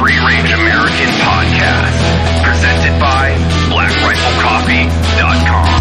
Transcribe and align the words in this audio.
Free 0.00 0.16
Range 0.18 0.50
American 0.52 1.10
podcast, 1.20 2.00
presented 2.42 2.98
by 2.98 3.36
BlackRifleCoffee.com. 3.68 5.80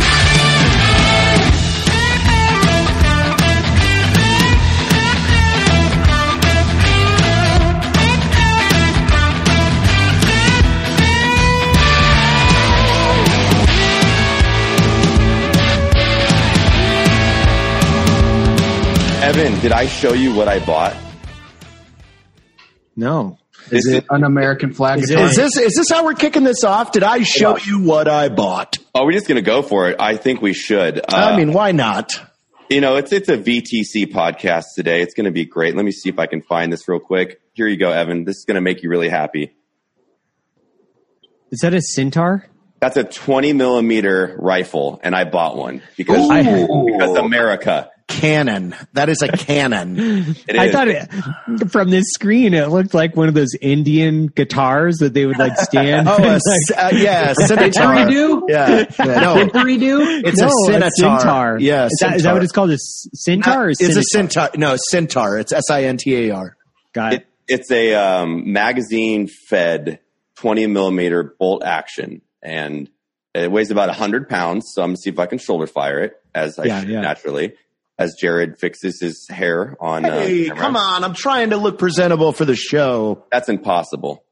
Evan, 19.22 19.58
did 19.62 19.72
I 19.72 19.86
show 19.86 20.12
you 20.12 20.36
what 20.36 20.50
I 20.50 20.60
bought? 20.66 20.94
No. 22.98 23.39
This 23.68 23.86
Is 23.86 23.94
it 23.96 24.06
an 24.10 24.24
American 24.24 24.74
flag 24.74 25.00
Is 25.00 25.08
guitar? 25.10 25.26
it- 25.26 25.30
Is 25.32 25.36
this 25.36 25.58
is 25.58 25.76
this 25.76 25.90
how 25.90 26.04
we're 26.06 26.14
kicking 26.14 26.44
this 26.44 26.64
off? 26.64 26.92
Did 26.92 27.04
I 27.04 27.24
show 27.24 27.58
Yeah. 27.58 27.64
you 27.66 27.80
what 27.80 28.08
I 28.08 28.30
bought? 28.30 28.78
Are 28.96 29.06
we 29.06 29.14
just 29.14 29.28
going 29.28 29.36
to 29.36 29.42
go 29.42 29.62
for 29.62 29.90
it? 29.90 29.96
I 30.00 30.16
think 30.18 30.42
we 30.42 30.54
should. 30.54 31.00
Uh, 31.00 31.04
I 31.16 31.38
mean, 31.38 31.54
why 31.54 31.72
not? 31.72 32.20
you 32.70 32.82
know, 32.82 32.96
it's 32.98 33.12
it's 33.12 33.30
a 33.30 33.38
VTC 33.38 34.12
podcast 34.12 34.66
today. 34.76 35.02
It's 35.02 35.14
going 35.14 35.26
to 35.26 35.32
be 35.32 35.46
great. 35.46 35.76
Let 35.76 35.86
me 35.86 35.92
see 35.92 36.10
if 36.10 36.20
I 36.20 36.26
can 36.28 36.42
find 36.42 36.72
this 36.72 36.88
real 36.88 37.00
quick. 37.00 37.42
Here 37.54 37.68
you 37.68 37.78
go, 37.78 37.92
Evan. 37.92 38.26
This 38.26 38.38
is 38.38 38.46
going 38.46 38.56
to 38.56 38.62
make 38.62 38.82
you 38.84 38.90
really 38.90 39.10
happy. 39.10 39.52
Is 41.52 41.60
that 41.62 41.74
a 41.74 41.82
centaur? 41.82 42.46
That's 42.80 42.96
a 42.96 43.04
20 43.04 43.54
millimeter 43.54 44.36
rifle, 44.40 45.00
and 45.04 45.14
I 45.16 45.26
bought 45.26 45.58
one 45.58 45.82
because 45.98 46.30
Ooh. 46.30 46.86
because 46.86 47.18
America. 47.18 47.90
Cannon. 48.10 48.76
That 48.94 49.08
is 49.08 49.22
a 49.22 49.28
cannon. 49.30 50.36
I 50.54 50.72
thought 50.72 50.88
it, 50.90 51.08
from 51.72 51.90
this 51.92 52.06
screen 52.10 52.54
it 52.54 52.68
looked 52.70 52.94
like 52.94 53.16
one 53.16 53.28
of 53.30 53.36
those 53.36 53.54
Indian 53.62 54.28
guitars 54.28 54.98
that 54.98 55.14
they 55.14 55.26
would 55.26 55.38
like 55.38 55.56
stand. 55.58 56.10
Oh, 56.10 56.18
a, 56.18 56.28
and, 56.34 56.42
c- 56.42 56.74
uh, 56.74 56.90
yeah, 56.96 57.34
scimitar. 57.38 57.68
Didgeridoo? 57.96 58.42
Yeah, 58.50 58.68
no, 59.00 59.46
Didgeridoo? 59.48 60.24
it's 60.26 60.40
no, 60.42 60.48
a 60.48 60.52
scimitar. 60.66 61.20
centaur. 61.20 61.60
Yeah, 61.60 61.86
is 61.86 61.98
that, 62.02 62.16
is 62.18 62.24
that 62.24 62.34
what 62.34 62.44
it's 62.44 62.52
called? 62.52 62.72
A 62.72 62.74
s- 62.74 63.08
centaur? 63.14 63.66
or 63.66 63.70
It's 63.70 63.82
a 63.96 64.04
centaur. 64.04 64.50
No, 64.56 64.76
centaur. 64.90 65.38
It's 65.38 65.54
S 65.54 65.70
I 65.70 65.84
N 65.84 65.98
T 65.98 66.16
A 66.30 66.36
R. 66.36 66.58
Got 66.94 67.14
it. 67.14 67.22
It, 67.22 67.28
it's 67.48 67.72
a 67.72 67.94
um, 67.94 68.52
magazine 68.52 69.28
fed 69.28 70.00
20 70.38 70.66
millimeter 70.68 71.36
bolt 71.40 71.64
action, 71.64 72.22
and 72.42 72.90
it 73.36 73.52
weighs 73.52 73.70
about 73.70 73.88
100 73.90 74.28
pounds. 74.28 74.72
So 74.74 74.82
I'm 74.82 74.90
going 74.90 74.96
to 74.96 75.02
see 75.04 75.10
if 75.12 75.20
I 75.20 75.28
can 75.28 75.38
shoulder 75.38 75.68
fire 75.68 76.00
it 76.00 76.14
as 76.34 76.58
I 76.58 76.66
Yeah, 76.66 76.80
should 76.82 76.90
yeah. 76.90 77.02
naturally. 77.02 77.54
As 78.00 78.16
Jared 78.20 78.58
fixes 78.58 79.00
his 79.02 79.28
hair 79.28 79.76
on. 79.80 80.06
Hey, 80.06 80.50
uh, 80.50 80.56
come 80.56 80.76
on! 80.78 81.04
I'm 81.04 81.14
trying 81.14 81.50
to 81.52 81.58
look 81.58 81.78
presentable 81.78 82.32
for 82.32 82.46
the 82.46 82.56
show. 82.56 83.26
That's 83.32 83.50
impossible. 83.50 84.24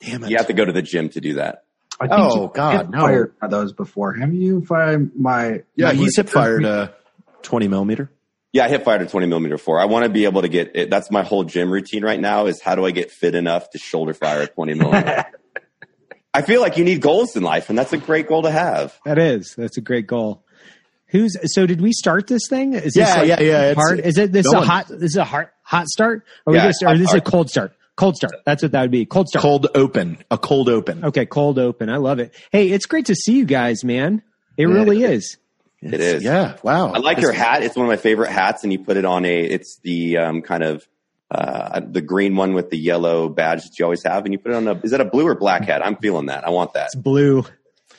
Damn 0.00 0.24
it! 0.24 0.30
You 0.30 0.36
have 0.38 0.48
to 0.48 0.52
go 0.52 0.64
to 0.64 0.72
the 0.72 0.82
gym 0.82 1.08
to 1.10 1.20
do 1.20 1.34
that. 1.34 1.62
I 2.00 2.08
Oh, 2.10 2.42
you've 2.42 2.52
God, 2.52 2.76
hip 2.78 2.90
no. 2.90 2.98
fired 3.00 3.38
by 3.40 3.46
those 3.48 3.72
before. 3.72 4.14
Have 4.14 4.34
you 4.34 4.64
fired 4.66 5.12
my? 5.16 5.62
yeah, 5.76 5.86
my- 5.86 5.94
he's 5.94 6.16
hip 6.16 6.28
fired 6.28 6.64
a 6.64 6.94
20 7.42 7.68
millimeter. 7.68 8.10
Yeah, 8.52 8.64
I 8.64 8.68
hit 8.68 8.84
fired 8.84 9.02
a 9.02 9.06
20 9.06 9.26
millimeter 9.26 9.56
four. 9.58 9.78
I 9.80 9.84
want 9.84 10.04
to 10.04 10.08
be 10.10 10.24
able 10.24 10.42
to 10.42 10.48
get 10.48 10.72
it. 10.74 10.90
That's 10.90 11.10
my 11.10 11.22
whole 11.22 11.44
gym 11.44 11.70
routine 11.70 12.02
right 12.04 12.18
now 12.20 12.46
is 12.46 12.60
how 12.60 12.74
do 12.74 12.84
I 12.86 12.90
get 12.90 13.10
fit 13.12 13.34
enough 13.34 13.70
to 13.70 13.78
shoulder 13.78 14.14
fire 14.14 14.42
a 14.42 14.46
20 14.46 14.74
millimeter? 14.74 15.26
I 16.34 16.42
feel 16.42 16.60
like 16.60 16.76
you 16.76 16.84
need 16.84 17.00
goals 17.00 17.36
in 17.36 17.42
life, 17.42 17.70
and 17.70 17.78
that's 17.78 17.92
a 17.92 17.98
great 17.98 18.28
goal 18.28 18.42
to 18.42 18.50
have. 18.50 18.98
That 19.04 19.18
is. 19.18 19.54
That's 19.56 19.76
a 19.78 19.80
great 19.80 20.06
goal. 20.06 20.42
Who's 21.08 21.36
so? 21.54 21.66
Did 21.66 21.80
we 21.80 21.92
start 21.92 22.26
this 22.26 22.42
thing? 22.48 22.74
Is 22.74 22.94
this 22.94 22.96
Yeah, 22.96 23.14
like 23.16 23.28
yeah, 23.28 23.40
yeah, 23.40 23.60
it's- 23.70 23.76
Hard? 23.76 24.00
Is 24.00 24.18
it 24.18 24.32
this 24.32 24.46
a 24.46 24.52
going. 24.52 24.66
hot? 24.66 24.88
This 24.88 25.02
is 25.12 25.16
a 25.16 25.24
hot 25.24 25.50
hot 25.62 25.86
start? 25.88 26.24
Or 26.44 26.54
Yeah, 26.54 26.62
we 26.64 26.68
just, 26.70 26.82
or 26.82 26.88
hot 26.88 26.98
this 26.98 27.08
is 27.08 27.14
a 27.14 27.20
cold 27.20 27.48
start? 27.50 27.72
Cold 27.96 28.16
start. 28.16 28.34
That's 28.44 28.62
what 28.62 28.72
that 28.72 28.82
would 28.82 28.90
be. 28.90 29.06
Cold 29.06 29.28
start. 29.28 29.42
Cold 29.42 29.68
open. 29.74 30.18
A 30.30 30.36
cold 30.36 30.68
open. 30.68 31.04
Okay, 31.04 31.24
cold 31.24 31.58
open. 31.58 31.88
I 31.88 31.96
love 31.96 32.18
it. 32.18 32.34
Hey, 32.52 32.70
it's 32.70 32.86
great 32.86 33.06
to 33.06 33.14
see 33.14 33.32
you 33.38 33.44
guys, 33.46 33.84
man. 33.84 34.22
It 34.58 34.66
really 34.66 35.02
is. 35.02 35.38
It 35.80 36.00
is. 36.00 36.22
Yeah. 36.24 36.56
Wow. 36.62 36.92
I 36.92 36.98
like 36.98 37.20
your 37.20 37.32
hat. 37.32 37.62
It's 37.62 37.76
one 37.76 37.86
of 37.86 37.88
my 37.90 37.96
favorite 37.96 38.30
hats, 38.30 38.64
and 38.64 38.72
you 38.72 38.78
put 38.78 38.96
it 38.96 39.04
on 39.04 39.24
a. 39.24 39.40
It's 39.40 39.78
the 39.82 40.18
um, 40.18 40.42
kind 40.42 40.62
of 40.62 40.86
uh, 41.30 41.80
the 41.88 42.00
green 42.00 42.34
one 42.36 42.54
with 42.54 42.70
the 42.70 42.78
yellow 42.78 43.28
badge 43.28 43.62
that 43.64 43.78
you 43.78 43.84
always 43.84 44.02
have, 44.02 44.24
and 44.24 44.32
you 44.34 44.38
put 44.38 44.52
it 44.52 44.56
on 44.56 44.66
a. 44.68 44.74
Is 44.82 44.90
that 44.90 45.00
a 45.00 45.04
blue 45.04 45.26
or 45.26 45.34
black 45.34 45.64
hat? 45.64 45.84
I'm 45.84 45.96
feeling 45.96 46.26
that. 46.26 46.46
I 46.46 46.50
want 46.50 46.72
that. 46.74 46.86
It's 46.86 46.94
blue. 46.96 47.44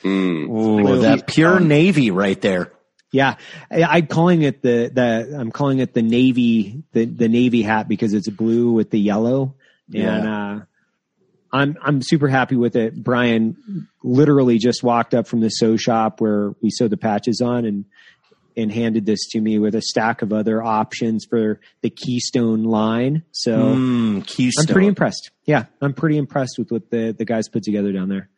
Mm. 0.04 0.48
Ooh, 0.48 1.00
that 1.00 1.26
pure 1.26 1.58
navy 1.60 2.10
right 2.10 2.40
there. 2.40 2.72
Yeah, 3.10 3.36
I, 3.70 3.84
I'm 3.84 4.06
calling 4.06 4.42
it 4.42 4.62
the 4.62 4.90
the 4.92 5.36
I'm 5.38 5.50
calling 5.50 5.78
it 5.78 5.94
the 5.94 6.02
navy 6.02 6.82
the 6.92 7.06
the 7.06 7.28
navy 7.28 7.62
hat 7.62 7.88
because 7.88 8.12
it's 8.12 8.28
blue 8.28 8.72
with 8.72 8.90
the 8.90 9.00
yellow, 9.00 9.54
and 10.18 10.28
uh, 10.28 10.64
I'm 11.52 11.76
I'm 11.82 12.02
super 12.02 12.28
happy 12.28 12.56
with 12.56 12.76
it. 12.76 13.02
Brian 13.02 13.56
literally 14.02 14.58
just 14.58 14.82
walked 14.82 15.14
up 15.14 15.26
from 15.26 15.40
the 15.40 15.48
sew 15.48 15.76
shop 15.76 16.20
where 16.20 16.52
we 16.62 16.70
sew 16.70 16.88
the 16.88 16.96
patches 16.98 17.40
on 17.40 17.64
and 17.64 17.84
and 18.56 18.72
handed 18.72 19.06
this 19.06 19.20
to 19.30 19.40
me 19.40 19.58
with 19.58 19.74
a 19.74 19.80
stack 19.80 20.20
of 20.20 20.32
other 20.32 20.62
options 20.62 21.24
for 21.24 21.60
the 21.80 21.90
Keystone 21.90 22.64
line. 22.64 23.22
So 23.30 23.56
Mm, 23.76 24.26
Keystone. 24.26 24.64
I'm 24.68 24.72
pretty 24.72 24.88
impressed. 24.88 25.30
Yeah, 25.46 25.66
I'm 25.80 25.94
pretty 25.94 26.18
impressed 26.18 26.56
with 26.58 26.70
what 26.70 26.90
the 26.90 27.14
the 27.16 27.24
guys 27.24 27.48
put 27.48 27.62
together 27.62 27.92
down 27.92 28.08
there. 28.08 28.28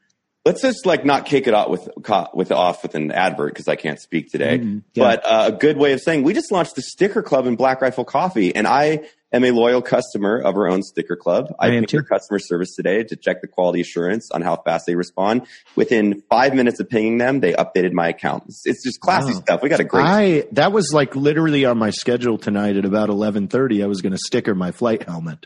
Let's 0.47 0.62
just 0.62 0.87
like 0.87 1.05
not 1.05 1.27
kick 1.27 1.47
it 1.47 1.53
off 1.55 1.69
with 1.69 1.89
with 2.34 2.51
off 2.51 2.83
with 2.83 2.95
an 2.95 3.12
advert 3.12 3.53
because 3.53 3.69
I 3.69 3.77
can't 3.77 4.01
speak 4.01 4.31
today. 4.33 4.59
Mhm, 4.61 4.83
yeah. 4.95 5.05
But 5.05 5.27
uh, 5.27 5.45
a 5.49 5.53
good 5.53 5.77
way 5.77 5.93
of 5.93 6.01
saying 6.01 6.23
we 6.23 6.33
just 6.33 6.51
launched 6.51 6.77
the 6.77 6.83
sticker 6.83 7.23
club 7.23 7.47
in 7.47 7.56
Black 7.56 7.83
Rifle 7.83 8.06
Coffee, 8.06 8.55
and 8.56 8.67
I 8.67 9.01
am 9.34 9.45
a 9.45 9.51
loyal 9.51 9.83
customer 9.83 10.39
of 10.39 10.56
our 10.56 10.67
own 10.67 10.83
sticker 10.83 11.15
club. 11.15 11.55
I 11.59 11.67
am 11.67 11.73
pinged 11.84 11.89
too. 11.91 12.03
customer 12.05 12.39
service 12.39 12.75
today 12.75 13.05
to 13.05 13.17
check 13.17 13.43
the 13.43 13.49
quality 13.49 13.83
assurance 13.83 14.31
on 14.33 14.41
how 14.41 14.56
fast 14.56 14.87
they 14.87 14.95
respond. 14.95 15.43
Within 15.77 16.23
five 16.31 16.55
minutes 16.55 16.81
of 16.81 16.89
pinging 16.89 17.19
them, 17.19 17.41
they 17.41 17.53
updated 17.53 17.93
my 17.93 18.09
account. 18.09 18.45
It's, 18.49 18.62
it's 18.65 18.83
just 18.83 18.99
classy 19.01 19.34
Wow. 19.34 19.41
stuff. 19.41 19.62
We 19.62 19.69
got 19.69 19.81
a 19.81 19.84
great. 19.84 20.07
I 20.07 20.45
that 20.53 20.72
was 20.72 20.91
like 20.95 21.15
literally 21.15 21.67
on 21.67 21.77
my 21.77 21.91
schedule 21.91 22.39
tonight 22.39 22.78
at 22.78 22.87
about 22.87 23.11
eleven 23.11 23.47
thirty. 23.47 23.83
I 23.83 23.87
was 23.89 24.01
going 24.01 24.12
to 24.12 24.19
sticker 24.19 24.55
my 24.55 24.72
flight 24.72 25.03
helmet. 25.03 25.45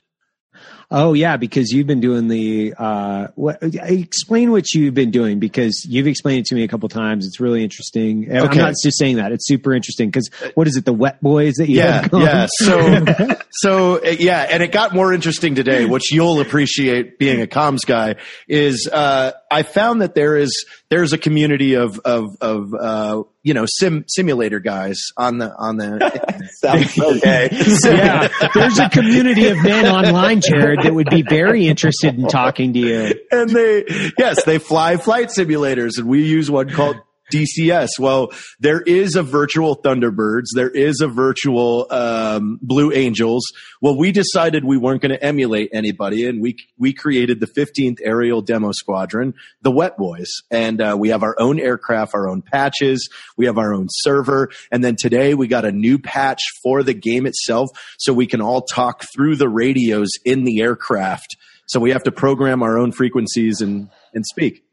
Oh 0.90 1.12
yeah, 1.12 1.36
because 1.36 1.70
you've 1.70 1.86
been 1.86 2.00
doing 2.00 2.28
the 2.28 2.74
uh, 2.76 3.28
what? 3.34 3.58
Explain 3.62 4.50
what 4.50 4.64
you've 4.74 4.94
been 4.94 5.10
doing 5.10 5.38
because 5.38 5.86
you've 5.88 6.06
explained 6.06 6.40
it 6.40 6.46
to 6.46 6.54
me 6.54 6.62
a 6.64 6.68
couple 6.68 6.88
times. 6.88 7.26
It's 7.26 7.40
really 7.40 7.62
interesting. 7.64 8.26
And 8.28 8.38
Okay. 8.44 8.58
I'm 8.60 8.66
not 8.66 8.74
just 8.82 8.98
saying 8.98 9.16
that; 9.16 9.32
it's 9.32 9.46
super 9.46 9.74
interesting 9.74 10.08
because 10.08 10.30
what 10.54 10.66
is 10.66 10.76
it? 10.76 10.84
The 10.84 10.92
wet 10.92 11.20
boys 11.22 11.54
that 11.54 11.68
you 11.68 11.78
Yeah, 11.78 12.02
have 12.02 12.12
yeah. 12.12 12.46
So, 12.50 13.04
so 13.52 14.04
yeah, 14.04 14.46
and 14.50 14.62
it 14.62 14.72
got 14.72 14.94
more 14.94 15.12
interesting 15.12 15.54
today, 15.54 15.84
which 15.86 16.12
you'll 16.12 16.40
appreciate 16.40 17.18
being 17.18 17.40
a 17.42 17.46
comms 17.46 17.86
guy. 17.86 18.16
Is 18.48 18.88
uh, 18.92 19.32
I 19.50 19.62
found 19.62 20.02
that 20.02 20.14
there 20.14 20.36
is 20.36 20.66
there's 20.90 21.12
a 21.12 21.18
community 21.18 21.74
of 21.74 21.98
of 22.04 22.36
of 22.40 22.74
uh, 22.74 23.22
you 23.44 23.54
know 23.54 23.66
sim 23.66 24.04
simulator 24.08 24.58
guys 24.58 24.98
on 25.16 25.38
the 25.38 25.54
on 25.56 25.76
the 25.76 26.48
Sounds 26.60 26.98
okay. 26.98 27.48
yeah. 27.84 28.28
There's 28.54 28.78
a 28.78 28.88
community 28.88 29.46
of 29.48 29.62
men 29.62 29.86
online, 29.86 30.40
Jared, 30.40 30.82
that 30.82 30.92
would 30.94 31.08
be 31.10 31.22
very 31.22 31.66
interested 31.66 32.18
in 32.18 32.26
talking 32.26 32.72
to 32.72 32.78
you. 32.78 33.14
and 33.30 33.50
they 33.50 33.84
yes 34.18 34.42
they 34.44 34.58
fly 34.58 34.96
flight 34.96 35.28
simulators 35.28 35.92
and 35.98 36.08
we 36.08 36.24
use 36.26 36.50
one 36.50 36.70
called 36.70 36.96
DCS. 37.34 37.90
Well, 37.98 38.32
there 38.60 38.80
is 38.80 39.16
a 39.16 39.22
virtual 39.22 39.76
Thunderbirds. 39.76 40.46
There 40.54 40.70
is 40.70 41.00
a 41.00 41.08
virtual 41.08 41.86
um, 41.90 42.58
Blue 42.62 42.92
Angels. 42.92 43.42
Well, 43.80 43.96
we 43.96 44.12
decided 44.12 44.64
we 44.64 44.78
weren't 44.78 45.02
going 45.02 45.10
to 45.10 45.22
emulate 45.22 45.70
anybody, 45.72 46.26
and 46.26 46.40
we 46.40 46.56
we 46.78 46.92
created 46.92 47.40
the 47.40 47.46
15th 47.46 47.98
Aerial 48.02 48.40
Demo 48.42 48.72
Squadron, 48.72 49.34
the 49.62 49.72
Wet 49.72 49.96
Boys, 49.96 50.30
and 50.50 50.80
uh, 50.80 50.96
we 50.98 51.08
have 51.08 51.22
our 51.22 51.34
own 51.38 51.58
aircraft, 51.58 52.14
our 52.14 52.28
own 52.28 52.42
patches. 52.42 53.08
We 53.36 53.46
have 53.46 53.58
our 53.58 53.74
own 53.74 53.88
server, 53.90 54.50
and 54.70 54.84
then 54.84 54.96
today 54.96 55.34
we 55.34 55.48
got 55.48 55.64
a 55.64 55.72
new 55.72 55.98
patch 55.98 56.42
for 56.62 56.82
the 56.82 56.94
game 56.94 57.26
itself, 57.26 57.70
so 57.98 58.12
we 58.12 58.26
can 58.26 58.40
all 58.40 58.62
talk 58.62 59.04
through 59.14 59.36
the 59.36 59.48
radios 59.48 60.10
in 60.24 60.44
the 60.44 60.60
aircraft. 60.60 61.36
So 61.66 61.80
we 61.80 61.90
have 61.90 62.04
to 62.04 62.12
program 62.12 62.62
our 62.62 62.78
own 62.78 62.92
frequencies 62.92 63.60
and 63.60 63.88
and 64.12 64.24
speak. 64.24 64.63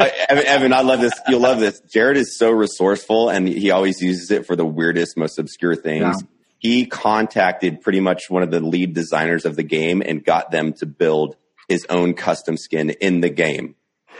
I- 0.00 0.12
Evan, 0.28 0.46
Evan, 0.46 0.72
I 0.72 0.82
love 0.82 1.00
this. 1.00 1.12
You'll 1.28 1.40
love 1.40 1.60
this. 1.60 1.80
Jared 1.92 2.16
is 2.16 2.38
so 2.38 2.50
resourceful, 2.50 3.28
and 3.28 3.48
he 3.48 3.70
always 3.70 4.00
uses 4.00 4.30
it 4.30 4.46
for 4.46 4.56
the 4.56 4.64
weirdest, 4.64 5.16
most 5.16 5.38
obscure 5.38 5.74
things. 5.74 6.02
Yeah. 6.20 6.28
He 6.58 6.86
contacted 6.86 7.80
pretty 7.80 8.00
much 8.00 8.30
one 8.30 8.42
of 8.44 8.50
the 8.52 8.60
lead 8.60 8.94
designers 8.94 9.44
of 9.44 9.56
the 9.56 9.64
game 9.64 10.02
and 10.04 10.24
got 10.24 10.50
them 10.52 10.72
to 10.74 10.86
build 10.86 11.36
his 11.68 11.84
own 11.90 12.14
custom 12.14 12.56
skin 12.56 12.90
in 12.90 13.20
the 13.20 13.30
game. 13.30 13.74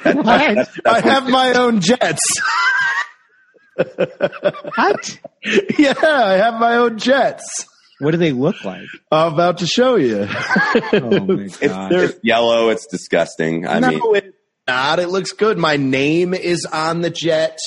I, 0.04 0.66
I 0.84 1.00
have 1.00 1.28
my 1.28 1.52
own 1.52 1.80
jets. 1.80 2.20
What? 3.76 5.18
yeah, 5.78 5.94
I 6.02 6.32
have 6.34 6.54
my 6.54 6.76
own 6.76 6.98
jets. 6.98 7.66
What 8.00 8.10
do 8.10 8.16
they 8.16 8.32
look 8.32 8.64
like? 8.64 8.86
I'm 9.12 9.32
about 9.34 9.58
to 9.58 9.66
show 9.66 9.96
you. 9.96 10.26
Oh 10.94 11.20
my 11.26 11.42
It's, 11.44 11.56
god! 11.58 11.92
it's 11.92 12.18
yellow. 12.22 12.68
It's 12.70 12.86
disgusting. 12.86 13.66
I 13.66 13.78
no, 13.78 13.88
mean, 13.90 14.00
it's 14.16 14.36
not. 14.66 14.98
It 14.98 15.08
looks 15.08 15.32
good. 15.32 15.58
My 15.58 15.76
name 15.76 16.34
is 16.34 16.66
on 16.66 17.00
the 17.00 17.10
jet. 17.10 17.58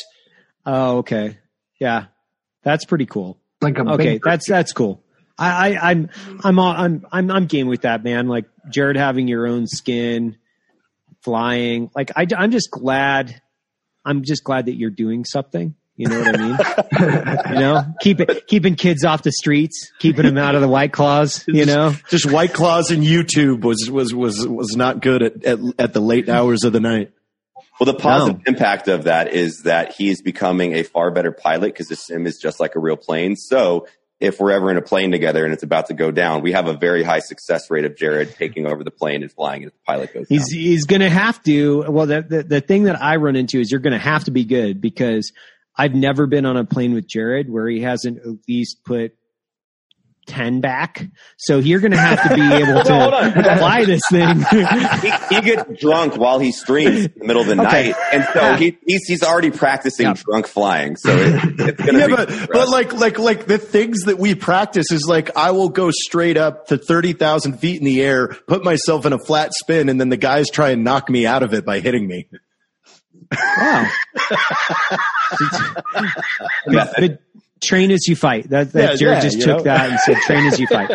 Oh, 0.65 0.97
okay. 0.97 1.38
Yeah, 1.80 2.06
that's 2.63 2.86
pretty 2.86 3.06
cool. 3.06 3.38
like 3.62 3.77
a 3.77 3.81
Okay, 3.81 4.19
that's 4.24 4.47
that's 4.47 4.74
cool. 4.74 5.03
I, 5.38 5.75
I 5.75 5.92
I'm 5.92 6.09
I'm 6.44 6.59
all, 6.59 6.71
I'm 6.71 7.06
I'm 7.12 7.30
I'm 7.30 7.45
game 7.47 7.68
with 7.68 7.81
that, 7.81 8.03
man. 8.03 8.27
Like 8.27 8.45
Jared 8.69 8.95
having 8.95 9.27
your 9.27 9.47
own 9.47 9.68
skin, 9.68 10.38
flying. 11.24 11.92
Like 11.95 12.12
I 12.15 12.25
I'm 12.38 12.51
just 12.51 12.71
glad. 12.71 13.42
I'm 14.06 14.24
just 14.24 14.44
glad 14.44 14.68
that 14.68 14.75
you're 14.75 14.92
doing 14.92 15.25
something. 15.25 15.75
You 15.97 16.09
know 16.09 16.19
what 16.19 16.39
I 16.39 16.42
mean? 16.42 17.38
you 17.53 17.59
know, 17.59 17.86
keep 18.01 18.19
it, 18.19 18.47
keeping 18.47 18.75
kids 18.75 19.06
off 19.06 19.24
the 19.24 19.31
streets, 19.31 19.92
keeping 20.00 20.25
them 20.25 20.38
out 20.38 20.53
of 20.53 20.62
the 20.62 20.68
white 20.68 20.92
claws. 20.92 21.45
You 21.47 21.65
know, 21.65 21.94
Just 22.09 22.30
White 22.30 22.53
Claws 22.53 22.92
and 22.92 23.01
YouTube 23.03 23.62
was 23.62 23.89
was 23.89 24.13
was 24.13 24.45
was 24.45 24.75
not 24.75 25.01
good 25.01 25.24
at 25.24 25.45
at, 25.45 25.59
at 25.80 25.94
the 25.94 26.01
late 26.01 26.27
hours 26.27 26.63
of 26.63 26.74
the 26.74 26.81
night. 26.81 27.12
Well, 27.80 27.86
the 27.86 28.00
positive 28.00 28.42
impact 28.45 28.88
of 28.88 29.03
that 29.03 29.33
is 29.33 29.63
that 29.63 29.94
he 29.94 30.09
is 30.09 30.21
becoming 30.21 30.74
a 30.74 30.83
far 30.83 31.12
better 31.12 31.31
pilot 31.31 31.68
because 31.68 31.88
the 31.88 31.95
sim 31.95 32.25
is 32.25 32.38
just 32.38 32.59
like 32.59 32.75
a 32.75 32.80
real 32.80 32.95
plane. 32.95 33.36
So 33.36 33.88
if 34.19 34.39
we're 34.39 34.51
ever 34.51 34.71
in 34.71 34.77
a 34.77 34.81
plane 34.81 35.12
together 35.12 35.44
and 35.44 35.53
it's 35.53 35.63
about 35.63 35.88
to 35.88 35.94
go 35.94 36.09
down, 36.09 36.42
we 36.42 36.53
have 36.53 36.68
a 36.68 36.74
very 36.74 37.03
high 37.03 37.19
success 37.19 37.69
rate 37.69 37.83
of 37.83 37.97
Jared 37.97 38.33
taking 38.36 38.65
over 38.65 38.83
the 38.83 38.92
plane 38.92 39.24
and 39.24 39.31
flying 39.31 39.63
it 39.63 39.68
if 39.68 39.74
the 39.74 39.80
pilot 39.86 40.13
goes 40.13 40.27
down. 40.27 40.38
he's 40.38 40.47
he's 40.47 40.86
going 40.86 41.01
to 41.01 41.09
have 41.09 41.42
to. 41.44 41.83
Well, 41.89 42.06
the, 42.06 42.21
the 42.21 42.44
the 42.44 42.62
thing 42.62 42.83
that 42.83 43.01
I 43.01 43.18
run 43.18 43.36
into 43.36 43.59
is 43.59 43.71
you're 43.71 43.81
going 43.81 43.94
to 43.94 44.00
have 44.00 44.24
to 44.25 44.31
be 44.31 44.45
good 44.45 44.80
because 44.80 45.33
I've 45.77 45.94
never 45.95 46.25
been 46.27 46.45
on 46.45 46.57
a 46.57 46.66
plane 46.66 46.94
with 46.94 47.07
Jared 47.07 47.50
where 47.50 47.68
he 47.68 47.81
hasn't 47.81 48.19
at 48.19 48.36
least 48.48 48.83
put. 48.86 49.13
10 50.27 50.60
back. 50.60 51.06
So 51.38 51.60
you're 51.60 51.80
going 51.80 51.92
to 51.92 52.00
have 52.00 52.24
to 52.27 52.33
be 52.33 52.42
able 52.56 52.81
Hold 52.81 53.13
on. 53.13 53.31
to 53.31 53.57
fly 53.60 53.86
this 53.86 54.01
thing. 54.10 54.39
he, 54.50 55.36
he 55.36 55.42
gets 55.42 55.80
drunk 55.80 56.18
while 56.18 56.39
he 56.39 56.51
streams 56.51 57.06
in 57.06 57.13
the 57.19 57.25
middle 57.27 57.44
of 57.44 57.48
the 57.48 57.54
Okay. 57.63 57.89
night, 57.92 57.95
and 58.12 58.25
so 58.33 58.56
he, 58.56 58.75
he's 58.88 59.06
he's 59.07 59.22
already 59.22 59.51
practicing 59.51 60.07
Yeah. 60.07 60.16
drunk 60.16 60.48
flying. 60.48 60.95
So 60.95 61.16
it, 61.16 61.60
it's 61.60 61.80
gonna 61.80 62.00
Yeah, 62.00 62.07
be 62.07 62.16
but 62.16 62.30
but 62.51 62.69
like 62.69 62.92
like 62.94 63.19
like 63.19 63.45
the 63.45 63.60
things 63.60 64.06
that 64.06 64.18
we 64.18 64.33
practice 64.33 64.92
is 64.92 65.06
like 65.07 65.38
I 65.38 65.51
will 65.51 65.69
go 65.69 65.92
straight 65.92 66.38
up 66.38 66.69
to 66.69 66.80
thirty 66.80 67.13
thousand 67.13 67.60
feet 67.60 67.78
in 67.78 67.86
the 67.86 68.01
air, 68.01 68.30
put 68.30 68.63
myself 68.63 69.06
in 69.06 69.13
a 69.13 69.19
flat 69.19 69.51
spin, 69.54 69.89
and 69.89 70.01
then 70.01 70.10
the 70.10 70.18
guys 70.18 70.48
try 70.50 70.71
and 70.71 70.83
knock 70.83 71.07
me 71.07 71.28
out 71.28 71.44
of 71.44 71.54
it 71.54 71.66
by 71.66 71.81
hitting 71.81 72.07
me. 72.07 72.28
wow. 73.60 73.88
but 76.68 77.22
train 77.62 77.92
as 77.92 78.07
you 78.07 78.16
fight. 78.16 78.50
That, 78.50 78.72
that 78.74 78.81
Yeah, 78.92 78.95
Jared 78.95 79.18
yeah, 79.18 79.22
just 79.22 79.42
took 79.42 79.57
know? 79.57 79.63
that 79.63 79.89
and 79.89 80.00
said, 80.00 80.18
train 80.18 80.45
as 80.45 80.60
you 80.60 80.68
fight. 80.68 80.89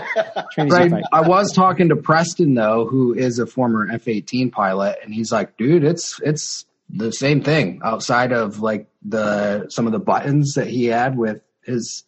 Train 0.52 0.72
as 0.72 0.78
you 0.84 0.90
fight. 0.90 1.04
I 1.12 1.20
was 1.22 1.52
talking 1.52 1.88
to 1.88 1.96
Preston 1.96 2.54
though, 2.54 2.86
who 2.86 3.14
is 3.14 3.38
a 3.38 3.46
former 3.46 3.88
F-18 3.90 4.52
pilot, 4.52 4.98
and 5.02 5.12
he's 5.12 5.32
like, 5.32 5.56
"Dude, 5.56 5.84
it's 5.84 6.20
it's 6.22 6.64
the 6.88 7.12
same 7.12 7.42
thing 7.42 7.80
outside 7.84 8.32
of 8.32 8.60
like 8.60 8.88
the 9.02 9.68
some 9.70 9.86
of 9.86 9.92
the 9.92 9.98
buttons 10.00 10.54
that 10.54 10.66
he 10.66 10.86
had 10.86 11.16
with 11.16 11.40
his." 11.64 12.04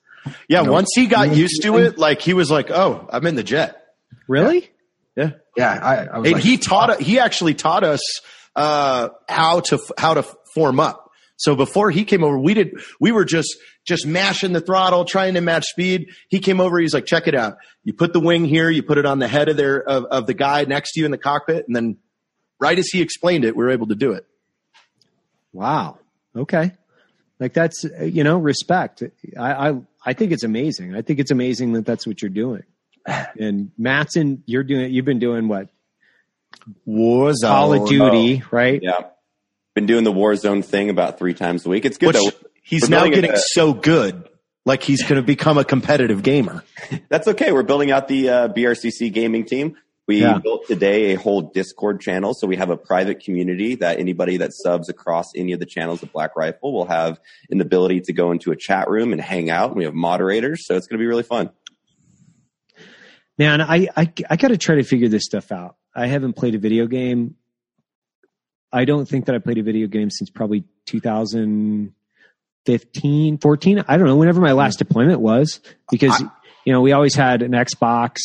Yeah, 0.48 0.62
No. 0.62 0.72
once 0.72 0.88
he 0.94 1.06
got 1.06 1.34
used 1.34 1.62
to 1.62 1.78
it, 1.78 1.98
like 1.98 2.20
he 2.20 2.32
was 2.34 2.50
like, 2.50 2.70
"Oh, 2.70 3.08
I'm 3.12 3.26
in 3.26 3.34
the 3.34 3.42
jet." 3.42 3.78
Really? 4.28 4.70
Yeah, 5.16 5.30
Yeah, 5.56 5.70
I, 5.72 5.96
I 6.06 6.18
was 6.18 6.26
and 6.28 6.34
like, 6.36 6.42
he 6.44 6.56
taught 6.56 7.00
he 7.00 7.18
actually 7.18 7.54
taught 7.54 7.82
us 7.84 8.00
uh, 8.56 9.08
how 9.28 9.60
to 9.60 9.78
how 9.98 10.14
to 10.14 10.22
form 10.54 10.78
up. 10.80 11.10
So 11.42 11.56
before 11.56 11.90
he 11.90 12.04
came 12.04 12.22
over, 12.22 12.38
we 12.38 12.54
did 12.54 12.80
we 13.00 13.12
were 13.12 13.24
just 13.24 13.56
just 13.84 14.06
mashing 14.06 14.52
the 14.52 14.60
throttle, 14.60 15.04
trying 15.04 15.34
to 15.34 15.40
match 15.40 15.64
speed. 15.66 16.10
He 16.28 16.38
came 16.38 16.60
over, 16.60 16.78
he's 16.78 16.94
like, 16.94 17.06
"Check 17.06 17.26
it 17.26 17.34
out. 17.34 17.56
You 17.84 17.92
put 17.92 18.12
the 18.12 18.20
wing 18.20 18.44
here, 18.44 18.70
you 18.70 18.82
put 18.82 18.98
it 18.98 19.06
on 19.06 19.18
the 19.18 19.28
head 19.28 19.48
of 19.48 19.56
their 19.56 19.82
of, 19.82 20.04
of 20.04 20.26
the 20.26 20.34
guy 20.34 20.64
next 20.64 20.92
to 20.92 21.00
you 21.00 21.06
in 21.06 21.10
the 21.10 21.18
cockpit, 21.18 21.66
and 21.66 21.74
then 21.74 21.96
right 22.60 22.78
as 22.78 22.88
he 22.88 23.02
explained 23.02 23.44
it, 23.44 23.56
we 23.56 23.64
were 23.64 23.70
able 23.70 23.88
to 23.88 23.96
do 23.96 24.12
it." 24.12 24.26
Wow. 25.52 25.98
Okay. 26.34 26.72
Like 27.38 27.54
that's, 27.54 27.84
you 28.00 28.22
know, 28.22 28.38
respect. 28.38 29.02
I, 29.38 29.70
I, 29.70 29.80
I 30.06 30.12
think 30.12 30.32
it's 30.32 30.44
amazing. 30.44 30.94
I 30.94 31.02
think 31.02 31.18
it's 31.18 31.30
amazing 31.30 31.72
that 31.72 31.84
that's 31.84 32.06
what 32.06 32.22
you're 32.22 32.30
doing. 32.30 32.62
And 33.38 33.72
Matson, 33.76 34.44
you're 34.46 34.62
doing, 34.62 34.92
you've 34.92 35.04
been 35.04 35.18
doing 35.18 35.48
what? 35.48 35.68
Was 36.84 37.40
Call 37.42 37.72
of 37.72 37.88
Duty, 37.88 38.42
right? 38.52 38.80
yeah. 38.80 39.08
Been 39.74 39.86
doing 39.86 40.04
the 40.04 40.12
Warzone 40.12 40.64
thing 40.64 40.90
about 40.90 41.19
three 41.19 41.34
times 41.34 41.64
a 41.64 41.69
week. 41.70 41.84
It's 41.86 41.96
good 41.96 42.08
Which 42.08 42.16
though. 42.16 42.48
he's 42.62 42.90
now 42.90 43.06
getting 43.06 43.30
a- 43.32 43.38
so 43.38 43.72
good, 43.72 44.28
like 44.66 44.82
he's 44.82 45.02
going 45.02 45.16
to 45.20 45.22
become 45.26 45.56
a 45.56 45.64
competitive 45.64 46.22
gamer. 46.22 46.62
That's 47.08 47.26
okay. 47.28 47.52
We're 47.52 47.62
building 47.62 47.90
out 47.90 48.06
the 48.06 48.28
uh, 48.28 48.48
BRCC 48.48 49.10
gaming 49.12 49.44
team. 49.46 49.76
We 50.06 50.20
Yeah. 50.20 50.38
built 50.38 50.66
today 50.66 51.12
a 51.12 51.19
whole 51.19 51.40
Discord 51.40 52.00
channel. 52.02 52.34
So 52.34 52.46
we 52.46 52.56
have 52.56 52.69
a 52.69 52.76
private 52.76 53.20
community 53.24 53.76
that 53.76 53.98
anybody 53.98 54.36
that 54.38 54.50
subs 54.52 54.90
across 54.90 55.30
any 55.34 55.52
of 55.52 55.60
the 55.60 55.64
channels 55.64 56.02
of 56.02 56.12
Black 56.12 56.36
Rifle 56.36 56.72
will 56.75 56.86
have 56.86 57.18
an 57.50 57.60
ability 57.62 58.00
to 58.02 58.12
go 58.12 58.30
into 58.32 58.50
a 58.50 58.56
chat 58.56 58.90
room 58.90 59.12
and 59.12 59.22
hang 59.22 59.48
out. 59.48 59.75
We 59.75 59.84
have 59.84 59.94
moderators. 59.94 60.66
So 60.66 60.76
it's 60.76 60.86
going 60.86 60.98
to 60.98 61.02
be 61.02 61.06
really 61.06 61.22
fun. 61.22 61.50
Man, 63.38 63.60
I, 63.62 63.88
I, 63.96 64.12
I 64.28 64.36
got 64.36 64.48
to 64.48 64.58
try 64.58 64.75
to 64.75 64.82
figure 64.82 65.08
this 65.08 65.25
stuff 65.25 65.50
out. 65.50 65.76
I 65.94 66.06
haven't 66.08 66.34
played 66.34 66.54
a 66.54 66.58
video 66.58 66.86
game. 66.86 67.36
I 68.72 68.84
don't 68.84 69.06
think 69.06 69.26
that 69.26 69.34
I 69.34 69.38
played 69.38 69.58
a 69.58 69.62
video 69.62 69.86
game 69.86 70.10
since 70.10 70.30
probably 70.30 70.64
2015, 70.86 73.38
14. 73.38 73.84
I 73.86 73.96
don't 73.96 74.06
know, 74.06 74.16
whenever 74.16 74.40
my 74.40 74.52
last 74.52 74.78
deployment 74.78 75.20
was, 75.20 75.60
because, 75.90 76.22
you 76.64 76.72
know, 76.72 76.80
we 76.80 76.92
always 76.92 77.14
had 77.14 77.42
an 77.42 77.52
Xbox 77.52 78.16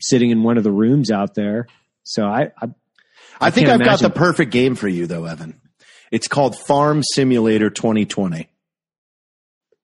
sitting 0.00 0.30
in 0.30 0.42
one 0.42 0.58
of 0.58 0.64
the 0.64 0.72
rooms 0.72 1.10
out 1.10 1.34
there. 1.34 1.66
So 2.02 2.26
I, 2.26 2.52
I 2.60 2.68
I, 3.40 3.50
think 3.50 3.68
I've 3.68 3.82
got 3.82 4.00
the 4.00 4.10
perfect 4.10 4.52
game 4.52 4.74
for 4.74 4.88
you, 4.88 5.06
though, 5.06 5.24
Evan. 5.24 5.60
It's 6.12 6.28
called 6.28 6.56
Farm 6.56 7.02
Simulator 7.02 7.70
2020. 7.70 8.48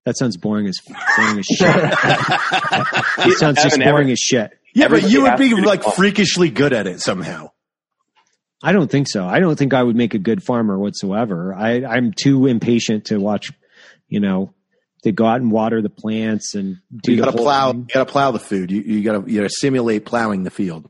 that 0.05 0.17
sounds 0.17 0.37
boring 0.37 0.67
as, 0.67 0.77
boring 1.17 1.39
as 1.39 1.45
shit. 1.45 1.59
It 3.27 3.37
sounds 3.37 3.61
just 3.61 3.77
boring 3.77 3.91
every- 4.01 4.11
as 4.13 4.19
shit. 4.19 4.51
Yeah, 4.73 4.87
but 4.87 5.09
you 5.09 5.23
would 5.23 5.35
be 5.37 5.53
like 5.53 5.83
freakishly 5.83 6.49
good 6.49 6.71
at 6.71 6.87
it 6.87 7.01
somehow. 7.01 7.51
I 8.63 8.71
don't 8.73 8.89
think 8.91 9.07
so. 9.09 9.25
I 9.25 9.39
don't 9.39 9.57
think 9.57 9.73
I 9.73 9.81
would 9.81 9.95
make 9.95 10.13
a 10.13 10.19
good 10.19 10.43
farmer 10.43 10.77
whatsoever. 10.77 11.53
I, 11.53 11.83
I'm 11.83 12.13
too 12.13 12.45
impatient 12.47 13.05
to 13.05 13.19
watch, 13.19 13.51
you 14.07 14.19
know, 14.19 14.53
to 15.03 15.11
go 15.11 15.25
out 15.25 15.41
and 15.41 15.51
water 15.51 15.81
the 15.81 15.89
plants 15.89 16.53
and 16.53 16.77
do 16.95 17.13
You 17.13 17.21
got 17.23 17.31
to 17.31 17.37
plow. 17.37 17.71
thing. 17.71 17.81
You 17.89 17.93
got 17.95 18.05
to 18.07 18.11
plow 18.11 18.31
the 18.31 18.39
food. 18.39 18.69
You, 18.71 18.81
you 18.81 19.03
got 19.03 19.25
to 19.25 19.31
you 19.31 19.41
got 19.41 19.49
to 19.49 19.55
simulate 19.59 20.05
plowing 20.05 20.43
the 20.43 20.51
field. 20.51 20.89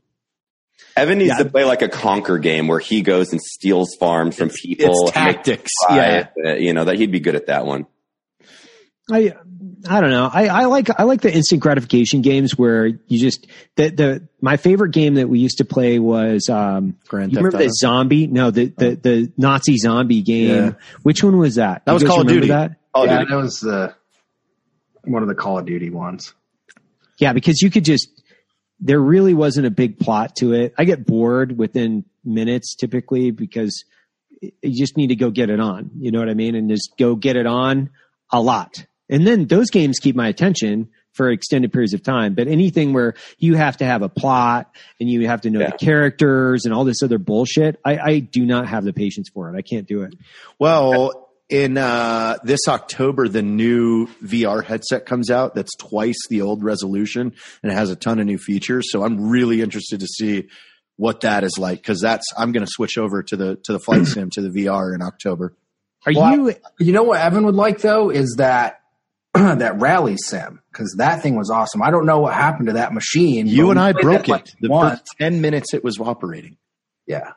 Evan 0.94 1.16
needs 1.18 1.30
Yeah. 1.38 1.44
to 1.44 1.50
play 1.50 1.64
like 1.64 1.80
a 1.80 1.88
conquer 1.88 2.36
game 2.38 2.68
where 2.68 2.78
he 2.78 3.00
goes 3.00 3.32
and 3.32 3.40
steals 3.40 3.96
farms 3.98 4.36
from 4.36 4.50
people. 4.50 5.04
It's 5.04 5.12
tactics. 5.12 5.70
Yeah. 5.88 6.28
it. 6.36 6.46
Uh, 6.46 6.54
you 6.56 6.74
know 6.74 6.84
that 6.84 6.96
he'd 6.98 7.10
be 7.12 7.20
good 7.20 7.34
at 7.36 7.46
that 7.46 7.64
one. 7.64 7.86
I 9.10 9.34
I 9.88 10.00
don't 10.00 10.10
know. 10.10 10.30
I, 10.32 10.46
I 10.46 10.64
like 10.66 10.88
I 10.98 11.02
like 11.02 11.22
the 11.22 11.32
instant 11.34 11.60
gratification 11.60 12.22
games 12.22 12.56
where 12.56 12.86
you 12.86 13.18
just 13.18 13.46
the 13.76 13.90
the 13.90 14.28
my 14.40 14.56
favorite 14.56 14.92
game 14.92 15.14
that 15.14 15.28
we 15.28 15.40
used 15.40 15.58
to 15.58 15.64
play 15.64 15.98
was 15.98 16.48
um 16.48 16.96
Grand 17.08 17.32
you 17.32 17.36
Theft 17.36 17.44
remember 17.44 17.56
Auto? 17.56 17.64
the 17.64 17.70
zombie? 17.74 18.26
No, 18.28 18.50
the 18.50 18.66
the, 18.66 18.94
the 18.94 19.32
Nazi 19.36 19.76
zombie 19.76 20.22
game. 20.22 20.48
Yeah. 20.48 20.72
Which 21.02 21.24
one 21.24 21.36
was 21.38 21.56
that? 21.56 21.84
That 21.84 21.92
You 21.92 21.94
was 21.94 22.02
guys 22.04 22.10
Call 22.10 22.20
of 22.20 22.28
Duty. 22.28 22.48
That? 22.48 22.76
Oh, 22.94 23.04
yeah, 23.04 23.20
dude. 23.20 23.28
that 23.30 23.36
was 23.36 23.60
the 23.60 23.94
one 25.04 25.22
of 25.22 25.28
the 25.28 25.34
Call 25.34 25.58
of 25.58 25.66
Duty 25.66 25.90
ones. 25.90 26.32
Yeah, 27.18 27.32
because 27.32 27.60
you 27.60 27.70
could 27.70 27.84
just 27.84 28.08
there 28.78 29.00
really 29.00 29.34
wasn't 29.34 29.66
a 29.66 29.70
big 29.70 29.98
plot 29.98 30.36
to 30.36 30.52
it. 30.52 30.74
I 30.78 30.84
get 30.84 31.06
bored 31.06 31.58
within 31.58 32.04
minutes 32.24 32.76
typically 32.76 33.30
because 33.32 33.84
you 34.40 34.52
just 34.62 34.96
need 34.96 35.08
to 35.08 35.16
go 35.16 35.30
get 35.30 35.50
it 35.50 35.58
on. 35.60 35.90
You 35.98 36.12
know 36.12 36.20
what 36.20 36.28
I 36.28 36.34
mean? 36.34 36.54
And 36.54 36.68
just 36.68 36.94
go 36.98 37.16
get 37.16 37.36
it 37.36 37.46
on 37.46 37.90
a 38.30 38.40
lot. 38.40 38.86
And 39.12 39.26
then 39.26 39.46
those 39.46 39.70
games 39.70 39.98
keep 40.00 40.16
my 40.16 40.26
attention 40.28 40.88
for 41.12 41.30
extended 41.30 41.72
periods 41.72 41.92
of 41.92 42.02
time. 42.02 42.34
But 42.34 42.48
anything 42.48 42.92
where 42.94 43.14
you 43.38 43.54
have 43.54 43.76
to 43.76 43.84
have 43.84 44.00
a 44.02 44.08
plot 44.08 44.74
and 44.98 45.08
you 45.10 45.26
have 45.28 45.42
to 45.42 45.50
know 45.50 45.60
Yeah. 45.60 45.70
the 45.70 45.76
characters 45.78 46.64
and 46.64 46.72
all 46.74 46.84
this 46.84 47.02
other 47.02 47.18
bullshit, 47.18 47.78
I, 47.84 47.98
I 47.98 48.18
do 48.20 48.44
not 48.46 48.66
have 48.68 48.84
the 48.84 48.92
patience 48.94 49.28
for 49.32 49.52
it. 49.54 49.56
I 49.58 49.62
can't 49.62 49.86
do 49.86 50.02
it. 50.02 50.14
Well, 50.58 51.28
in 51.50 51.76
uh, 51.76 52.38
this 52.44 52.60
October, 52.66 53.28
the 53.28 53.42
new 53.42 54.06
VR 54.24 54.64
headset 54.64 55.04
comes 55.04 55.30
out. 55.30 55.54
That's 55.54 55.76
twice 55.76 56.16
the 56.30 56.40
old 56.40 56.64
resolution, 56.64 57.34
and 57.62 57.70
it 57.72 57.74
has 57.74 57.90
a 57.90 57.96
ton 57.96 58.18
of 58.18 58.24
new 58.26 58.38
features. 58.38 58.90
So 58.90 59.04
I'm 59.04 59.28
really 59.28 59.60
interested 59.60 60.00
to 60.00 60.06
see 60.06 60.48
what 60.96 61.20
that 61.22 61.44
is 61.44 61.58
like 61.58 61.78
because 61.80 62.00
that's 62.00 62.24
I'm 62.38 62.52
going 62.52 62.64
to 62.64 62.70
switch 62.70 62.96
over 62.96 63.22
to 63.24 63.36
the 63.36 63.56
to 63.64 63.72
the 63.72 63.78
flight 63.80 64.06
sim 64.06 64.30
to 64.30 64.40
the 64.40 64.48
VR 64.64 64.94
in 64.94 65.02
October. 65.02 65.54
Are 66.06 66.12
Well, 66.14 66.34
you? 66.34 66.54
You 66.78 66.92
know 66.92 67.02
what 67.02 67.20
Evan 67.20 67.44
would 67.44 67.54
like 67.54 67.80
though 67.82 68.08
is 68.10 68.36
that 68.38 68.80
that 69.34 69.80
rally 69.80 70.16
sim 70.16 70.60
because 70.70 70.94
that 70.98 71.22
thing 71.22 71.36
was 71.36 71.50
awesome. 71.50 71.82
I 71.82 71.90
don't 71.90 72.06
know 72.06 72.20
what 72.20 72.34
happened 72.34 72.66
to 72.68 72.74
that 72.74 72.92
machine. 72.92 73.46
You 73.46 73.70
and 73.70 73.78
I 73.80 73.92
broke 73.92 74.22
that, 74.26 74.28
like, 74.28 74.48
it 74.48 74.54
the 74.60 74.68
once. 74.68 75.00
first 75.00 75.14
ten 75.20 75.40
minutes 75.40 75.72
it 75.74 75.82
was 75.82 75.98
operating. 75.98 76.56
Yeah, 77.06 77.32